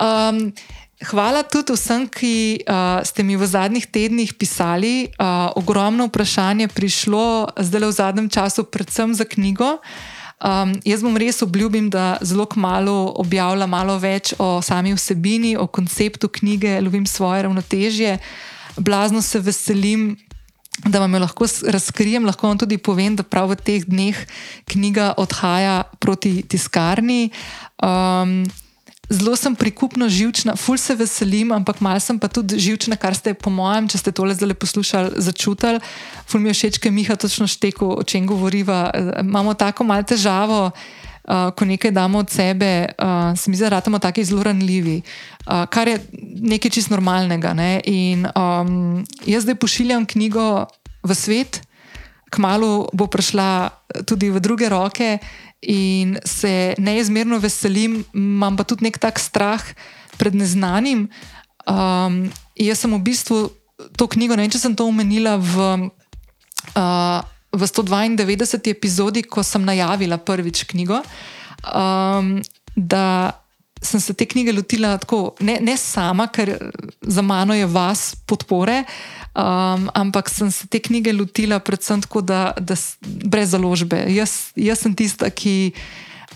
Um, 0.00 0.50
Hvala 0.96 1.42
tudi 1.44 1.74
vsem, 1.76 2.06
ki 2.08 2.64
uh, 2.64 3.04
ste 3.04 3.20
mi 3.20 3.36
v 3.36 3.44
zadnjih 3.44 3.84
tednih 3.84 4.32
pisali. 4.32 5.12
Uh, 5.20 5.52
ogromno 5.60 6.06
vprašanje 6.08 6.64
je 6.64 6.72
prišlo, 6.72 7.24
zdaj 7.52 7.80
le 7.84 7.90
v 7.92 7.96
zadnjem 8.00 8.28
času, 8.32 8.64
predvsem 8.64 9.12
za 9.12 9.28
knjigo. 9.28 9.76
Um, 10.40 10.72
jaz 10.88 11.04
bom 11.04 11.12
res 11.20 11.44
obljubim, 11.44 11.92
da 11.92 12.16
zelo 12.24 12.48
kmalo 12.48 13.12
objavljam 13.20 13.68
malo 13.68 13.98
več 14.00 14.32
o 14.40 14.64
sami 14.64 14.96
vsebini, 14.96 15.52
o 15.60 15.68
konceptu 15.68 16.32
knjige, 16.32 16.80
lovim 16.80 17.04
svoje 17.04 17.44
ravnotežje. 17.44 18.16
Blazno 18.80 19.20
se 19.20 19.40
veselim, 19.40 20.16
da 20.84 21.00
vam 21.00 21.14
jo 21.14 21.20
lahko 21.20 21.46
razkrijem. 21.66 22.26
Lahko 22.26 22.48
vam 22.48 22.58
tudi 22.58 22.78
povem, 22.78 23.16
da 23.16 23.22
prav 23.22 23.50
v 23.54 23.56
teh 23.56 23.84
dneh 23.86 24.18
knjiga 24.68 25.14
odhaja 25.16 25.82
proti 26.00 26.42
tiskarni. 26.42 27.30
Um, 27.82 28.44
Zelo 29.06 29.36
sem 29.38 29.54
prikupno 29.54 30.08
živčna, 30.10 30.56
ful 30.58 30.74
se 30.82 30.96
veselim, 30.98 31.52
ampak 31.54 31.78
malo 31.78 32.00
sem 32.02 32.18
pa 32.18 32.26
tudi 32.26 32.58
živčna, 32.58 32.96
kar 32.98 33.14
ste, 33.14 33.36
po 33.38 33.52
mojem, 33.54 33.86
če 33.86 34.00
ste 34.02 34.10
tole 34.10 34.34
zdaj 34.34 34.58
poslušali, 34.58 35.22
začutili. 35.22 35.78
Ful 36.26 36.42
mi 36.42 36.50
je 36.50 36.56
všeč, 36.58 36.80
ker 36.82 36.90
Miha 36.90 37.14
točno 37.14 37.46
šteko, 37.46 37.92
o 38.00 38.02
čem 38.02 38.26
govoriva. 38.26 38.90
Imamo 39.22 39.54
tako 39.54 39.86
malo 39.86 40.02
težavo, 40.02 40.74
uh, 40.74 41.06
ko 41.26 41.64
nekaj 41.64 41.90
damo 41.90 42.18
od 42.22 42.30
sebe, 42.30 42.86
uh, 42.98 43.38
se 43.38 43.50
mi 43.50 43.56
zdi, 43.56 43.70
da 43.70 43.80
smo 43.80 43.98
tako 43.98 44.24
zelo 44.24 44.42
ranljivi, 44.42 45.02
uh, 45.46 45.66
kar 45.66 45.88
je 45.88 45.98
nekaj 46.40 46.70
čist 46.70 46.90
normalnega. 46.90 47.54
Ne? 47.54 47.80
In 47.84 48.26
um, 48.30 49.04
jaz 49.26 49.42
zdaj 49.42 49.58
pošiljam 49.58 50.06
knjigo 50.06 50.66
v 51.02 51.14
svet, 51.14 51.60
kmalo 52.30 52.88
bo 52.92 53.06
prišla 53.06 53.70
tudi 54.06 54.30
v 54.30 54.40
druge 54.40 54.68
roke 54.68 55.18
in 55.62 56.18
se 56.24 56.74
neizmerno 56.78 57.38
veselim, 57.38 58.04
imam 58.14 58.56
pa 58.56 58.64
tudi 58.64 58.86
nek 58.86 58.98
tak 58.98 59.18
strah 59.18 59.62
pred 60.18 60.34
neznanim. 60.34 61.08
Um, 61.66 62.30
jaz 62.54 62.82
sem 62.82 62.92
v 62.94 63.02
bistvu 63.02 63.50
to 63.98 64.06
knjigo, 64.06 64.36
ne 64.36 64.46
vem, 64.46 64.52
če 64.52 64.62
sem 64.62 64.74
to 64.78 64.86
omenila 64.86 65.36
v, 65.42 65.90
uh, 66.78 67.20
v 67.56 67.64
192. 67.64 68.70
epizodi, 68.70 69.24
ko 69.24 69.42
sem 69.42 69.64
najavila 69.64 70.20
prvič 70.20 70.66
knjigo, 70.68 71.00
um, 71.64 72.36
da 72.76 73.32
sem 73.82 74.00
se 74.00 74.14
te 74.14 74.26
knjige 74.26 74.52
lotila 74.52 74.96
tako, 74.98 75.34
ne, 75.40 75.58
ne 75.60 75.76
sama, 75.76 76.26
ker 76.32 76.56
za 77.02 77.22
mano 77.22 77.54
je 77.54 77.66
vas 77.66 78.14
podpore, 78.26 78.82
um, 79.36 79.88
ampak 79.94 80.30
sem 80.32 80.50
se 80.50 80.66
te 80.66 80.80
knjige 80.80 81.12
lotila 81.12 81.60
predvsem 81.60 82.02
tako, 82.02 82.20
da, 82.20 82.52
da 82.60 82.74
brez 83.24 83.52
založbe. 83.52 84.06
Jaz, 84.12 84.50
jaz 84.56 84.82
sem 84.82 84.96
tista, 84.96 85.30
ki 85.30 85.72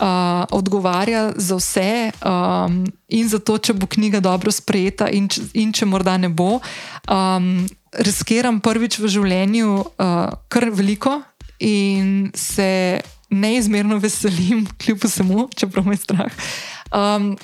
uh, 0.01 0.45
odgovarja 0.51 1.33
za 1.37 1.57
vse 1.57 2.13
um, 2.21 2.85
in 3.09 3.29
za 3.29 3.39
to, 3.39 3.59
če 3.59 3.75
bo 3.75 3.89
knjiga 3.91 4.21
dobro 4.21 4.53
sprejeta 4.53 5.09
in, 5.09 5.29
in 5.55 5.73
če 5.73 5.89
morda 5.89 6.17
ne 6.21 6.29
bo. 6.29 6.61
Um, 7.09 7.67
riskiram 7.93 8.61
prvič 8.63 8.99
v 9.01 9.11
življenju 9.11 9.71
uh, 9.81 10.33
kar 10.49 10.71
veliko 10.71 11.21
in 11.61 12.31
se 12.35 13.01
neizmerno 13.31 13.99
veselim, 14.03 14.67
kljub 14.81 15.05
vsemu, 15.05 15.49
čeprav 15.57 15.87
me 15.87 15.97
je 15.99 16.05
strah. 16.05 16.45
Um, 16.91 17.35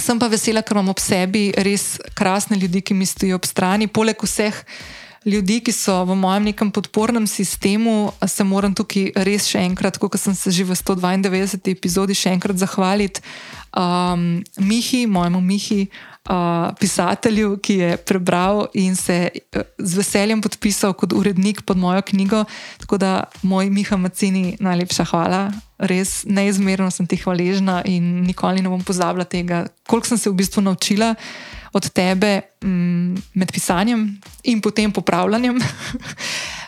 sem 0.00 0.18
pa 0.18 0.28
vesela, 0.28 0.64
ker 0.64 0.76
imam 0.76 0.92
ob 0.92 1.00
sebi 1.00 1.48
res 1.56 1.94
krasne 2.18 2.58
ljudi, 2.60 2.82
ki 2.82 2.96
mi 2.96 3.06
stojijo 3.06 3.38
ob 3.38 3.48
strani, 3.48 3.88
poleg 3.88 4.20
vseh 4.20 4.64
ljudi, 5.24 5.60
ki 5.64 5.72
so 5.72 6.04
v 6.04 6.16
mojem 6.16 6.50
nekem 6.52 6.70
podpornem 6.70 7.26
sistemu, 7.26 8.12
se 8.26 8.44
moram 8.44 8.74
tukaj 8.74 9.12
res 9.26 9.48
še 9.48 9.64
enkrat, 9.64 9.98
kot 9.98 10.16
sem 10.20 10.34
se 10.36 10.52
že 10.52 10.64
v 10.64 10.76
192. 10.76 11.72
epizodi, 11.72 12.14
še 12.14 12.36
enkrat 12.36 12.60
zahvaliti 12.60 13.24
um, 13.76 14.42
Mihi, 14.58 15.06
mojemu 15.06 15.40
Mihi. 15.40 15.88
Uh, 16.24 16.72
pisatelju, 16.80 17.58
ki 17.60 17.74
je 17.76 17.96
prebral 18.00 18.62
in 18.72 18.96
se 18.96 19.28
uh, 19.28 19.60
z 19.76 19.92
veseljem 20.00 20.40
podpisal 20.40 20.94
kot 20.96 21.12
urednik 21.12 21.60
pod 21.68 21.76
mojo 21.76 22.00
knjigo. 22.00 22.46
Tako 22.80 22.96
da, 22.96 23.10
moj 23.42 23.68
Miha 23.68 23.98
Macini, 24.00 24.56
najlepša 24.56 25.04
hvala, 25.12 25.52
res 25.76 26.24
neizmerno 26.24 26.88
sem 26.88 27.04
ti 27.04 27.20
hvaležna 27.20 27.82
in 27.84 28.24
nikoli 28.24 28.64
ne 28.64 28.72
bom 28.72 28.80
pozabila 28.80 29.28
tega, 29.28 29.66
koliko 29.84 30.14
sem 30.14 30.18
se 30.18 30.32
v 30.32 30.40
bistvu 30.40 30.64
naučila 30.64 31.12
od 31.74 31.90
tebe 31.90 32.40
mm, 32.64 33.14
med 33.34 33.52
pisanjem 33.52 34.06
in 34.42 34.60
potem 34.60 34.92
popravljanjem. 34.92 35.58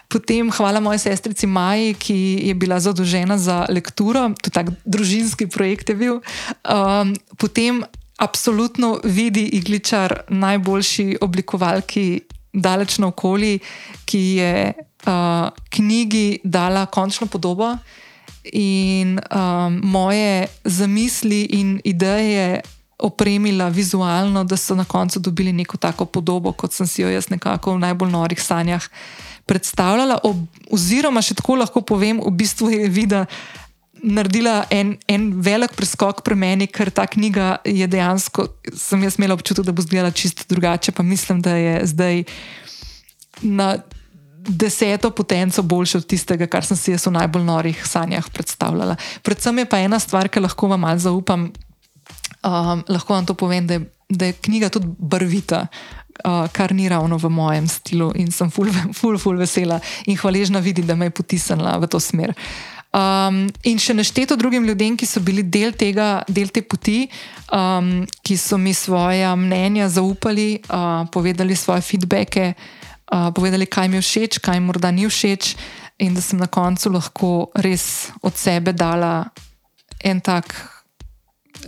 Potem 0.08 0.50
hvala 0.54 0.80
moji 0.80 0.98
sestrici 1.02 1.46
Maji, 1.50 1.94
ki 1.98 2.18
je 2.46 2.54
bila 2.54 2.78
zadolžena 2.80 3.38
za 3.38 3.66
lekturo, 3.68 4.30
je 4.38 4.50
tak 4.54 4.70
družinski 4.86 5.48
projekt 5.50 5.90
je 5.90 5.96
bil. 5.98 6.20
Um, 6.62 7.10
potem 7.38 7.82
absolutno 8.22 9.00
vidi 9.04 9.48
igličar 9.58 10.22
najboljši 10.30 11.18
oblikovalki 11.20 12.22
daleč 12.52 12.98
na 13.02 13.10
okolji, 13.10 13.58
ki 14.06 14.22
je 14.38 14.72
uh, 14.78 15.50
knjigi 15.74 16.38
dala 16.44 16.86
končno 16.86 17.26
podobo 17.26 17.74
in 18.52 19.18
um, 19.18 19.80
moje 19.82 20.46
zamisli 20.64 21.42
in 21.58 21.80
ideje 21.84 22.62
opremila 22.98 23.68
vizualno, 23.68 24.44
da 24.44 24.56
so 24.56 24.74
na 24.74 24.84
koncu 24.84 25.20
dobili 25.20 25.52
neko 25.52 25.76
tako 25.76 26.04
podobo, 26.04 26.52
kot 26.52 26.72
sem 26.72 26.86
si 26.86 27.02
jo 27.02 27.10
jaz 27.10 27.28
nekako 27.30 27.74
v 27.74 27.84
najbolj 27.84 28.10
norih 28.10 28.42
sanjah 28.42 28.88
predstavljala. 29.46 30.18
Ob, 30.24 30.46
oziroma, 30.72 31.22
še 31.22 31.36
tako 31.36 31.58
lahko 31.60 31.82
povem, 31.84 32.20
v 32.24 32.32
bistvu 32.32 32.70
je 32.72 32.88
vida 32.88 33.26
naredila 34.02 34.64
en, 34.70 34.94
en 35.08 35.28
velik 35.42 35.76
preskok 35.76 36.22
pri 36.24 36.36
meni, 36.38 36.68
ker 36.68 36.90
ta 36.90 37.06
knjiga 37.08 37.56
je 37.64 37.86
dejansko, 37.90 38.48
sem 38.76 39.04
jaz 39.04 39.18
imela 39.18 39.36
občutek, 39.36 39.64
da 39.66 39.74
bo 39.76 39.84
izgledala 39.84 40.14
čisto 40.14 40.48
drugače, 40.48 40.92
pa 40.92 41.02
mislim, 41.02 41.42
da 41.44 41.56
je 41.56 41.84
zdaj 41.92 42.24
na. 43.42 43.76
Deseto 44.46 45.08
potenco 45.10 45.58
boljše 45.66 45.98
od 45.98 46.04
tistega, 46.06 46.46
kar 46.46 46.62
sem 46.62 46.78
si 46.78 46.92
jaz 46.92 47.08
v 47.08 47.16
najbolj 47.16 47.42
norih 47.42 47.80
sanjah 47.82 48.28
predstavljala. 48.30 48.94
Predvsem 49.26 49.58
je 49.58 49.64
pa 49.66 49.80
ena 49.82 49.98
stvar, 49.98 50.28
ki 50.30 50.38
lahko 50.44 50.68
vam 50.70 50.84
malo 50.86 51.02
zaupam, 51.02 51.48
um, 52.46 52.84
lahko 52.88 53.14
vam 53.14 53.26
to 53.26 53.34
povem, 53.34 53.66
da 53.66 53.74
je, 53.74 53.84
da 54.08 54.30
je 54.30 54.38
knjiga 54.46 54.68
tudi 54.68 54.86
barvita, 54.98 55.66
uh, 56.24 56.46
kar 56.52 56.74
ni 56.74 56.88
ravno 56.88 57.18
v 57.18 57.30
mojem 57.30 57.68
stilu 57.68 58.12
in 58.14 58.30
sem 58.32 58.50
ful, 58.50 58.70
ful, 58.94 59.18
ful 59.18 59.36
vesela 59.36 59.80
in 60.06 60.16
hvaležna 60.16 60.62
vidi, 60.62 60.82
da 60.82 60.94
me 60.94 61.10
je 61.10 61.16
potisnila 61.18 61.76
v 61.82 61.90
to 61.90 62.00
smer. 62.00 62.34
Um, 62.96 63.44
in 63.66 63.76
še 63.82 63.92
nešteto 63.92 64.38
drugim 64.40 64.64
ljudem, 64.64 64.94
ki 64.96 65.04
so 65.04 65.20
bili 65.20 65.42
del, 65.42 65.74
tega, 65.76 66.22
del 66.28 66.48
te 66.48 66.62
poti, 66.64 67.04
um, 67.52 68.06
ki 68.24 68.38
so 68.40 68.56
mi 68.56 68.72
svoje 68.72 69.26
mnenja 69.36 69.90
zaupali, 69.92 70.62
uh, 70.70 71.04
povedali 71.12 71.56
svoje 71.58 71.84
feedbacke, 71.84 72.54
uh, 72.54 73.28
povedali, 73.36 73.68
kaj 73.68 73.90
mi 73.90 74.00
je 74.00 74.06
všeč, 74.06 74.40
kaj 74.40 74.62
morda 74.64 74.94
ni 74.94 75.04
všeč, 75.10 75.56
in 76.00 76.16
da 76.16 76.24
sem 76.24 76.40
na 76.40 76.48
koncu 76.48 76.94
lahko 76.94 77.32
res 77.60 78.08
od 78.24 78.36
sebe 78.36 78.72
dala 78.72 79.28
en 80.04 80.20
tak 80.20 80.52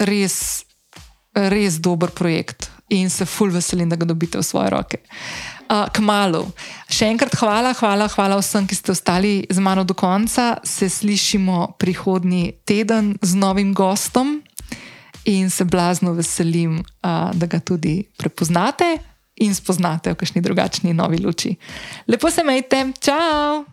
res 0.04 0.67
res 1.46 1.78
dober 1.78 2.10
projekt 2.10 2.70
in 2.88 3.10
se 3.10 3.26
fulj 3.28 3.52
veselim, 3.58 3.88
da 3.88 3.96
ga 3.96 4.08
dobite 4.08 4.38
v 4.38 4.44
svoje 4.44 4.70
roke. 4.72 4.98
Uh, 5.68 5.84
Kmalo. 5.92 6.46
Še 6.88 7.10
enkrat 7.12 7.36
hvala, 7.36 7.74
hvala, 7.76 8.08
hvala 8.08 8.38
vsem, 8.40 8.64
ki 8.64 8.78
ste 8.78 8.94
ostali 8.96 9.32
z 9.44 9.60
mano 9.60 9.84
do 9.84 9.92
konca. 9.92 10.56
Se 10.64 10.88
slišimo 10.88 11.76
prihodnji 11.76 12.56
teden 12.64 13.18
z 13.20 13.36
novim 13.36 13.74
gostom 13.76 14.40
in 15.28 15.52
se 15.52 15.68
blazno 15.68 16.14
veselim, 16.16 16.80
uh, 16.80 17.28
da 17.36 17.46
ga 17.46 17.60
tudi 17.60 18.00
prepoznate 18.16 18.96
in 19.44 19.54
spoznate 19.54 20.16
v 20.16 20.18
kakšni 20.18 20.40
drugačni 20.42 20.96
novi 20.96 21.20
luči. 21.20 21.52
Lepo 22.08 22.30
se 22.32 22.42
majte, 22.42 22.88
čau! 22.98 23.68